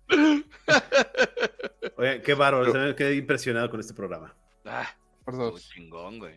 oye, 1.97 2.23
qué 2.23 2.35
bárbaro, 2.35 2.73
me 2.73 2.95
quedé 2.95 3.17
impresionado 3.17 3.71
con 3.71 3.81
este 3.81 3.95
programa. 3.95 4.35
Ah, 4.65 4.87
dos. 5.27 5.69
chingón, 5.71 6.19
güey. 6.19 6.35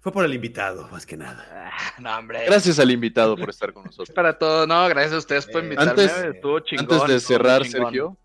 Fue 0.00 0.12
por 0.12 0.24
el 0.24 0.34
invitado, 0.34 0.86
más 0.88 1.06
que 1.06 1.16
nada. 1.16 1.70
Ah, 1.72 1.94
no, 1.98 2.18
hombre. 2.18 2.44
Gracias 2.46 2.78
al 2.78 2.90
invitado 2.90 3.36
por 3.36 3.48
estar 3.50 3.72
con 3.72 3.84
nosotros. 3.86 4.14
para 4.14 4.38
todo. 4.38 4.66
No, 4.66 4.86
gracias 4.88 5.14
a 5.14 5.18
ustedes 5.18 5.46
por 5.46 5.62
Eh, 5.62 5.64
invitarme. 5.64 5.90
antes- 5.92 6.24
estuvo 6.34 6.60
chingón. 6.60 6.86
Antes 7.00 7.08
de 7.08 7.20
cerrar. 7.20 7.64
Sergio, 7.64 8.18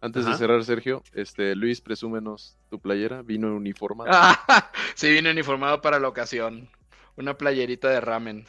antes 0.00 0.22
Ajá. 0.22 0.32
de 0.32 0.38
cerrar, 0.38 0.64
Sergio, 0.64 1.02
este, 1.14 1.56
Luis, 1.56 1.80
presúmenos 1.80 2.56
tu 2.70 2.80
playera, 2.80 3.22
vino 3.22 3.54
uniformado. 3.54 4.10
Ah, 4.12 4.70
sí, 4.94 5.10
vine 5.10 5.30
uniformado 5.32 5.80
para 5.82 5.98
la 5.98 6.06
ocasión. 6.08 6.68
Una 7.16 7.36
playerita 7.36 7.88
de 7.88 8.00
ramen. 8.00 8.46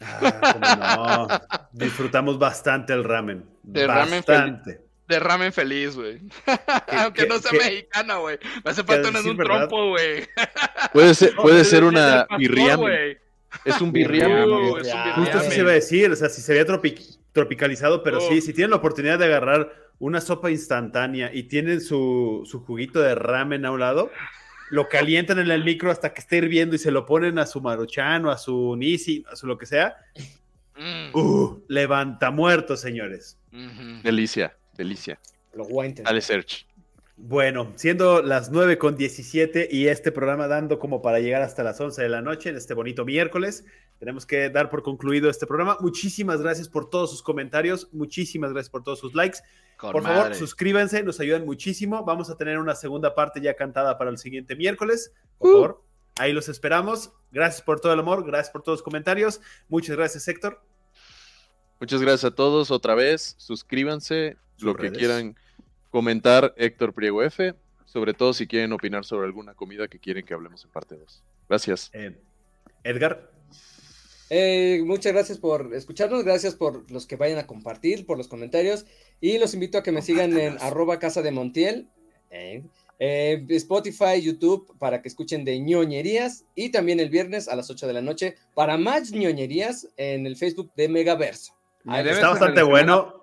Ah, 0.00 0.52
cómo 0.52 0.66
no. 0.76 1.58
Disfrutamos 1.72 2.36
bastante 2.38 2.92
el 2.92 3.04
ramen. 3.04 3.48
De 3.62 3.86
ramen 3.86 4.24
bastante. 4.26 4.80
De 5.08 5.18
ramen 5.18 5.52
feliz, 5.52 5.96
güey. 5.96 6.20
Aunque 6.98 7.22
qué- 7.22 7.28
no 7.28 7.38
sea 7.38 7.50
qué- 7.50 7.58
mexicana, 7.58 8.16
güey. 8.16 8.38
Me 8.64 8.70
hace 8.70 8.84
falta 8.84 9.08
una 9.08 9.22
de 9.22 9.30
un 9.30 9.36
verdad. 9.36 9.66
trompo, 9.68 9.88
güey. 9.90 10.26
Puede 10.92 11.14
ser, 11.14 11.34
puede 11.34 11.64
ser 11.64 11.84
una 11.84 12.26
birriame. 12.38 12.76
güey. 12.76 13.18
Es 13.64 13.80
un 13.80 13.90
Birriame. 13.90 14.44
Uh. 14.46 14.76
Justo 15.14 15.38
así 15.38 15.50
se 15.52 15.60
iba 15.60 15.70
a 15.70 15.74
decir, 15.74 16.10
o 16.10 16.16
sea, 16.16 16.28
si 16.28 16.42
se 16.42 16.52
había 16.52 16.66
tropi- 16.66 17.18
tropicalizado, 17.32 18.02
pero 18.02 18.20
sí, 18.20 18.38
Uf. 18.38 18.44
si 18.44 18.52
tienen 18.52 18.70
la 18.70 18.76
oportunidad 18.76 19.18
de 19.18 19.24
agarrar 19.24 19.72
una 19.98 20.20
sopa 20.20 20.50
instantánea 20.50 21.32
y 21.32 21.44
tienen 21.44 21.80
su, 21.80 22.42
su 22.44 22.60
juguito 22.64 23.00
de 23.00 23.14
ramen 23.14 23.64
a 23.64 23.70
un 23.70 23.80
lado, 23.80 24.10
lo 24.70 24.88
calientan 24.90 25.38
en 25.38 25.50
el 25.50 25.64
micro 25.64 25.90
hasta 25.90 26.12
que 26.12 26.20
esté 26.20 26.36
hirviendo 26.36 26.76
y 26.76 26.78
se 26.78 26.90
lo 26.90 27.06
ponen 27.06 27.38
a 27.38 27.46
su 27.46 27.62
maruchan 27.62 28.26
o 28.26 28.30
a 28.30 28.36
su 28.36 28.76
nisi, 28.76 29.24
a 29.32 29.34
su 29.34 29.46
lo 29.46 29.56
que 29.56 29.64
sea. 29.64 29.96
Mm. 30.76 31.16
Uh, 31.16 31.64
levanta 31.68 32.30
muertos, 32.30 32.80
señores. 32.82 33.38
Delicia, 34.02 34.54
delicia. 34.78 35.20
Lo. 35.52 35.66
Dale, 36.02 36.20
Serge. 36.20 36.64
Bueno, 37.20 37.72
siendo 37.74 38.22
las 38.22 38.50
9 38.52 38.78
con 38.78 38.96
17 38.96 39.68
y 39.72 39.88
este 39.88 40.12
programa 40.12 40.46
dando 40.46 40.78
como 40.78 41.02
para 41.02 41.18
llegar 41.18 41.42
hasta 41.42 41.64
las 41.64 41.80
11 41.80 42.00
de 42.00 42.08
la 42.08 42.22
noche 42.22 42.48
en 42.48 42.56
este 42.56 42.74
bonito 42.74 43.04
miércoles, 43.04 43.64
tenemos 43.98 44.24
que 44.24 44.50
dar 44.50 44.70
por 44.70 44.84
concluido 44.84 45.28
este 45.28 45.44
programa. 45.44 45.76
Muchísimas 45.80 46.40
gracias 46.40 46.68
por 46.68 46.88
todos 46.88 47.10
sus 47.10 47.22
comentarios, 47.22 47.88
muchísimas 47.92 48.52
gracias 48.52 48.70
por 48.70 48.84
todos 48.84 49.00
sus 49.00 49.16
likes. 49.16 49.38
Con 49.76 49.90
por 49.90 50.04
favor, 50.04 50.34
suscríbanse, 50.36 51.02
nos 51.02 51.18
ayudan 51.18 51.44
muchísimo. 51.44 52.04
Vamos 52.04 52.30
a 52.30 52.36
tener 52.36 52.56
una 52.58 52.76
segunda 52.76 53.16
parte 53.16 53.40
ya 53.40 53.54
cantada 53.54 53.98
para 53.98 54.10
el 54.10 54.18
siguiente 54.18 54.54
miércoles. 54.54 55.12
Uh. 55.38 55.42
Por 55.42 55.52
favor, 55.52 55.84
ahí 56.18 56.32
los 56.32 56.48
esperamos. 56.48 57.12
Gracias 57.32 57.62
por 57.62 57.80
todo 57.80 57.92
el 57.92 57.98
amor, 57.98 58.24
gracias 58.24 58.50
por 58.50 58.62
todos 58.62 58.78
los 58.78 58.84
comentarios. 58.84 59.40
Muchas 59.68 59.96
gracias, 59.96 60.28
Héctor. 60.28 60.62
Muchas 61.80 62.00
gracias 62.00 62.24
a 62.24 62.34
todos 62.34 62.70
otra 62.70 62.94
vez. 62.94 63.34
Suscríbanse, 63.38 64.36
Sus 64.56 64.64
lo 64.64 64.76
que 64.76 64.90
quieran 64.90 65.36
comentar, 65.90 66.54
Héctor 66.56 66.92
Priego 66.92 67.22
F. 67.22 67.54
Sobre 67.84 68.12
todo 68.14 68.34
si 68.34 68.46
quieren 68.46 68.72
opinar 68.72 69.04
sobre 69.04 69.26
alguna 69.26 69.54
comida 69.54 69.88
que 69.88 69.98
quieren 69.98 70.26
que 70.26 70.34
hablemos 70.34 70.64
en 70.64 70.70
parte 70.70 70.96
2. 70.96 71.22
Gracias. 71.48 71.90
Eh, 71.94 72.14
Edgar. 72.84 73.30
Eh, 74.30 74.82
muchas 74.84 75.12
gracias 75.12 75.38
por 75.38 75.74
escucharnos, 75.74 76.22
gracias 76.22 76.54
por 76.54 76.90
los 76.90 77.06
que 77.06 77.16
vayan 77.16 77.38
a 77.38 77.46
compartir, 77.46 78.04
por 78.04 78.18
los 78.18 78.28
comentarios 78.28 78.84
y 79.20 79.38
los 79.38 79.54
invito 79.54 79.78
a 79.78 79.82
que 79.82 79.92
me 79.92 80.02
sigan 80.02 80.36
en 80.36 80.58
arroba 80.60 80.98
casa 80.98 81.22
de 81.22 81.30
Montiel, 81.30 81.88
eh, 82.30 82.62
eh, 82.98 83.46
Spotify, 83.48 84.20
YouTube 84.20 84.76
para 84.78 85.00
que 85.00 85.08
escuchen 85.08 85.44
de 85.44 85.58
ñoñerías 85.60 86.44
y 86.54 86.70
también 86.70 87.00
el 87.00 87.08
viernes 87.08 87.48
a 87.48 87.56
las 87.56 87.70
8 87.70 87.86
de 87.86 87.92
la 87.94 88.02
noche 88.02 88.36
para 88.54 88.76
más 88.76 89.12
ñoñerías 89.12 89.88
en 89.96 90.26
el 90.26 90.36
Facebook 90.36 90.72
de 90.76 90.88
Megaverso. 90.88 91.57
Está 91.84 92.30
bastante 92.30 92.62
bueno. 92.62 93.20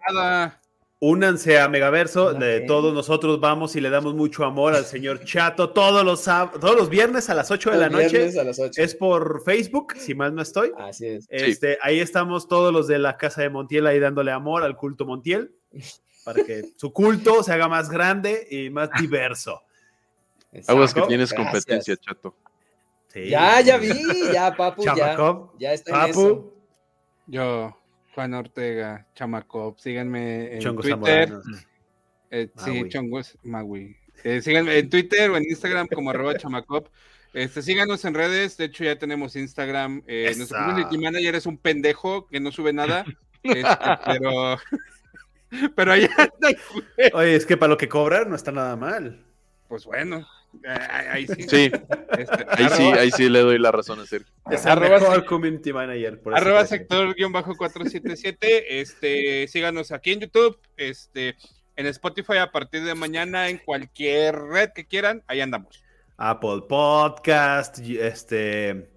Únanse 0.99 1.59
a 1.59 1.67
Megaverso, 1.67 2.33
de 2.33 2.61
todos 2.61 2.93
nosotros 2.93 3.39
vamos 3.39 3.75
y 3.75 3.81
le 3.81 3.89
damos 3.89 4.15
mucho 4.15 4.45
amor 4.45 4.73
al 4.73 4.85
señor 4.85 5.23
Chato 5.25 5.71
todos 5.71 6.05
los, 6.05 6.23
todos 6.23 6.75
los 6.75 6.89
viernes 6.89 7.29
a 7.29 7.35
las 7.35 7.51
8 7.51 7.71
de 7.71 7.77
la 7.77 7.89
noche. 7.89 8.07
viernes 8.09 8.37
a 8.37 8.43
las 8.45 8.59
8. 8.59 8.81
Es 8.81 8.95
por 8.95 9.43
Facebook, 9.43 9.93
si 9.97 10.15
mal 10.15 10.33
no 10.33 10.41
estoy. 10.41 10.71
Así 10.77 11.05
es. 11.05 11.27
Este, 11.29 11.77
Ahí 11.81 11.99
estamos 11.99 12.47
todos 12.47 12.73
los 12.73 12.87
de 12.87 12.97
la 12.97 13.17
Casa 13.17 13.41
de 13.41 13.49
Montiel 13.49 13.85
ahí 13.87 13.99
dándole 13.99 14.31
amor 14.31 14.63
al 14.63 14.77
culto 14.77 15.05
Montiel 15.05 15.53
para 16.23 16.43
que 16.43 16.63
su 16.77 16.91
culto 16.91 17.43
se 17.43 17.51
haga 17.53 17.67
más 17.67 17.89
grande 17.89 18.47
y 18.49 18.69
más 18.69 18.89
diverso. 18.99 19.61
Aguas 20.67 20.93
que 20.93 21.01
tienes 21.03 21.31
gracias. 21.31 21.51
competencia, 21.51 21.97
chato. 21.97 22.35
Sí. 23.09 23.29
Ya, 23.29 23.61
ya 23.61 23.77
vi, 23.77 23.93
ya, 24.33 24.55
papu, 24.55 24.83
ya, 24.83 25.15
ya 25.59 25.73
está 25.73 26.05
en 26.05 26.09
eso. 26.09 26.21
Papu, 26.21 26.53
Yo. 27.27 27.77
Juan 28.15 28.33
Ortega, 28.33 29.05
Chamacop. 29.13 29.77
Síganme 29.77 30.55
en 30.55 30.61
Chongos 30.61 30.87
Twitter. 30.87 31.33
Eh, 32.31 32.49
sí. 32.57 32.87
Chongos 32.87 33.37
Magui. 33.43 33.97
Eh, 34.23 34.41
síganme 34.41 34.79
en 34.79 34.89
Twitter 34.89 35.29
o 35.29 35.37
en 35.37 35.43
Instagram 35.43 35.87
como 35.87 36.09
arroba 36.09 36.35
chamacop. 36.37 36.87
Este, 37.33 37.61
síganos 37.61 38.05
en 38.05 38.13
redes, 38.13 38.55
de 38.55 38.65
hecho 38.65 38.85
ya 38.85 38.97
tenemos 38.97 39.35
Instagram. 39.35 40.01
Eh, 40.07 40.33
nuestro 40.37 40.57
community 40.57 40.97
manager 40.97 41.35
es 41.35 41.45
un 41.45 41.57
pendejo 41.57 42.27
que 42.27 42.39
no 42.39 42.49
sube 42.49 42.71
nada, 42.71 43.03
este, 43.43 43.65
pero, 44.05 44.57
pero 45.75 45.91
allá 45.91 46.31
güey. 46.39 47.11
Oye, 47.13 47.35
es 47.35 47.45
que 47.45 47.57
para 47.57 47.71
lo 47.71 47.77
que 47.77 47.89
cobran 47.89 48.29
no 48.29 48.37
está 48.37 48.53
nada 48.53 48.77
mal. 48.77 49.21
pues 49.67 49.83
bueno, 49.83 50.25
ahí, 50.67 51.07
ahí 51.11 51.27
sí. 51.27 51.43
Sí, 51.47 51.71
Este, 52.17 52.45
ahí 52.49 52.69
sí, 52.69 52.83
ahí 52.83 53.11
sí 53.11 53.29
le 53.29 53.39
doy 53.41 53.59
la 53.59 53.71
razón 53.71 53.99
a 53.99 54.05
Sergio. 54.05 54.33
Es 54.49 54.65
Arroba 54.65 54.99
mejor 54.99 55.25
community 55.25 55.73
manager. 55.73 56.21
por 56.21 56.35
Arroba 56.35 56.59
crece. 56.65 56.87
sector-477. 56.87 58.37
Este, 58.69 59.47
síganos 59.47 59.91
aquí 59.91 60.11
en 60.13 60.21
YouTube, 60.21 60.57
este, 60.77 61.35
en 61.75 61.85
Spotify 61.87 62.37
a 62.37 62.51
partir 62.51 62.83
de 62.83 62.95
mañana, 62.95 63.49
en 63.49 63.57
cualquier 63.59 64.35
red 64.35 64.69
que 64.73 64.85
quieran, 64.85 65.23
ahí 65.27 65.41
andamos. 65.41 65.83
Apple 66.17 66.61
Podcast, 66.69 67.79
este, 67.79 68.89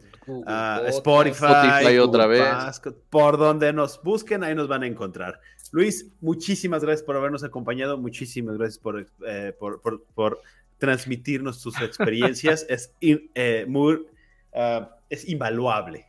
ah, 0.46 0.80
Podcast. 0.84 0.88
Spotify, 0.98 1.44
Spotify 1.46 1.98
otra 1.98 2.26
vez. 2.26 2.40
Podcast, 2.42 2.86
por 3.10 3.38
donde 3.38 3.72
nos 3.72 4.00
busquen, 4.02 4.44
ahí 4.44 4.54
nos 4.54 4.68
van 4.68 4.82
a 4.84 4.86
encontrar. 4.86 5.40
Luis, 5.72 6.06
muchísimas 6.20 6.82
gracias 6.82 7.02
por 7.04 7.16
habernos 7.16 7.44
acompañado, 7.44 7.98
muchísimas 7.98 8.56
gracias 8.56 8.78
por, 8.78 9.06
eh, 9.26 9.52
por, 9.58 9.82
por- 9.82 10.02
por 10.14 10.40
transmitirnos 10.78 11.62
tus 11.62 11.74
experiencias. 11.82 12.66
es, 12.68 12.94
in- 13.00 13.30
eh, 13.34 13.64
muy, 13.68 14.06
ah, 14.54 14.90
es 15.10 15.28
invaluable. 15.28 16.06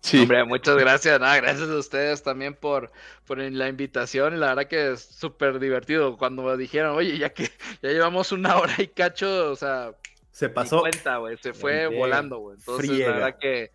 Sí, 0.00 0.20
Hombre, 0.20 0.44
muchas 0.44 0.76
gracias. 0.76 1.18
Nada, 1.18 1.36
gracias 1.38 1.68
a 1.68 1.76
ustedes 1.76 2.22
también 2.22 2.54
por, 2.54 2.92
por 3.26 3.38
la 3.38 3.68
invitación. 3.68 4.38
La 4.38 4.48
verdad 4.54 4.66
que 4.68 4.92
es 4.92 5.00
súper 5.00 5.58
divertido. 5.58 6.16
Cuando 6.16 6.42
me 6.44 6.56
dijeron, 6.56 6.94
oye, 6.96 7.18
ya 7.18 7.30
que 7.30 7.50
ya 7.82 7.90
llevamos 7.90 8.30
una 8.30 8.58
hora 8.58 8.74
y 8.78 8.86
cacho, 8.86 9.50
o 9.50 9.56
sea, 9.56 9.92
Se 10.30 10.48
pasó. 10.48 10.80
cuenta, 10.80 11.16
güey. 11.16 11.36
Se 11.38 11.52
fue 11.52 11.88
volando, 11.88 12.38
güey. 12.38 12.56
Entonces, 12.58 12.86
friega. 12.88 13.08
la 13.10 13.14
verdad 13.16 13.38
que 13.40 13.72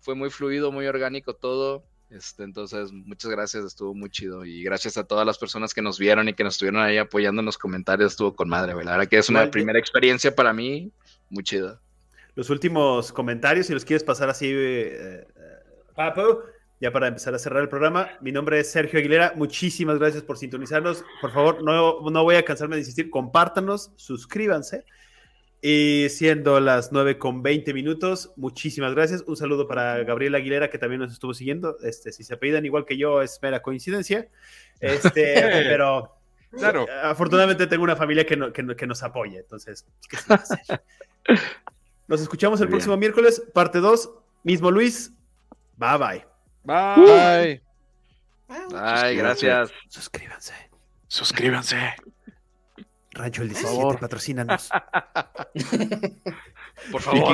fue 0.00 0.14
muy 0.14 0.30
fluido, 0.30 0.70
muy 0.70 0.86
orgánico 0.86 1.34
todo. 1.34 1.84
Este, 2.14 2.44
entonces, 2.44 2.92
muchas 2.92 3.28
gracias, 3.28 3.64
estuvo 3.64 3.92
muy 3.92 4.08
chido. 4.08 4.44
Y 4.44 4.62
gracias 4.62 4.96
a 4.96 5.04
todas 5.04 5.26
las 5.26 5.36
personas 5.36 5.74
que 5.74 5.82
nos 5.82 5.98
vieron 5.98 6.28
y 6.28 6.34
que 6.34 6.44
nos 6.44 6.54
estuvieron 6.54 6.80
ahí 6.80 6.96
apoyando 6.96 7.40
en 7.40 7.46
los 7.46 7.58
comentarios, 7.58 8.12
estuvo 8.12 8.36
con 8.36 8.48
madre, 8.48 8.72
güey. 8.72 8.86
La 8.86 8.92
verdad 8.92 9.08
que 9.08 9.18
es 9.18 9.28
una 9.28 9.40
Igual, 9.40 9.50
primera 9.50 9.78
experiencia 9.80 10.32
para 10.32 10.52
mí, 10.52 10.92
muy 11.28 11.42
chida. 11.42 11.80
Los 12.36 12.50
últimos 12.50 13.12
comentarios, 13.12 13.66
si 13.66 13.74
los 13.74 13.84
quieres 13.84 14.04
pasar 14.04 14.28
así, 14.28 14.46
eh, 14.46 15.26
eh, 15.26 15.26
Papo, 15.96 16.44
ya 16.80 16.92
para 16.92 17.08
empezar 17.08 17.34
a 17.34 17.38
cerrar 17.38 17.62
el 17.62 17.68
programa. 17.68 18.08
Mi 18.20 18.30
nombre 18.30 18.60
es 18.60 18.70
Sergio 18.70 19.00
Aguilera. 19.00 19.32
Muchísimas 19.34 19.98
gracias 19.98 20.22
por 20.22 20.38
sintonizarnos. 20.38 21.04
Por 21.20 21.32
favor, 21.32 21.64
no, 21.64 21.98
no 22.08 22.22
voy 22.22 22.36
a 22.36 22.44
cansarme 22.44 22.76
de 22.76 22.82
insistir. 22.82 23.10
Compártanos, 23.10 23.90
suscríbanse. 23.96 24.84
Y 25.66 26.08
siendo 26.10 26.60
las 26.60 26.92
9 26.92 27.16
con 27.16 27.42
20 27.42 27.72
minutos, 27.72 28.32
muchísimas 28.36 28.92
gracias. 28.94 29.22
Un 29.26 29.34
saludo 29.38 29.66
para 29.66 30.04
Gabriel 30.04 30.34
Aguilera, 30.34 30.68
que 30.68 30.76
también 30.76 31.00
nos 31.00 31.10
estuvo 31.10 31.32
siguiendo. 31.32 31.78
Este, 31.82 32.12
si 32.12 32.22
se 32.22 32.34
apellidan 32.34 32.66
igual 32.66 32.84
que 32.84 32.98
yo, 32.98 33.22
es 33.22 33.38
mera 33.42 33.62
coincidencia. 33.62 34.28
Este, 34.80 35.34
pero 35.66 36.18
Claro. 36.50 36.84
afortunadamente 37.02 37.66
tengo 37.66 37.82
una 37.84 37.96
familia 37.96 38.26
que, 38.26 38.36
no- 38.36 38.52
que 38.52 38.62
no- 38.62 38.76
que 38.76 38.86
nos 38.86 39.02
apoya. 39.02 39.40
Entonces, 39.40 39.86
¿qué 40.10 40.16
se 40.18 40.28
va 40.28 40.34
a 40.34 40.38
hacer? 40.38 40.82
Nos 42.08 42.20
escuchamos 42.20 42.60
el 42.60 42.66
bien. 42.66 42.72
próximo 42.72 42.98
miércoles, 42.98 43.42
parte 43.54 43.78
2. 43.78 44.10
Mismo 44.42 44.70
Luis. 44.70 45.12
Bye 45.78 45.96
bye. 45.96 46.24
Bye. 46.64 47.62
Bye. 48.68 49.16
Gracias. 49.16 49.72
Suscríbanse. 49.88 50.52
Suscríbanse. 51.08 51.94
Rancho 53.14 53.42
el 53.42 53.48
Por 53.48 53.56
17, 53.56 53.76
favor. 53.78 53.98
patrocínanos. 54.00 54.68
Por 56.90 57.00
favor. 57.00 57.24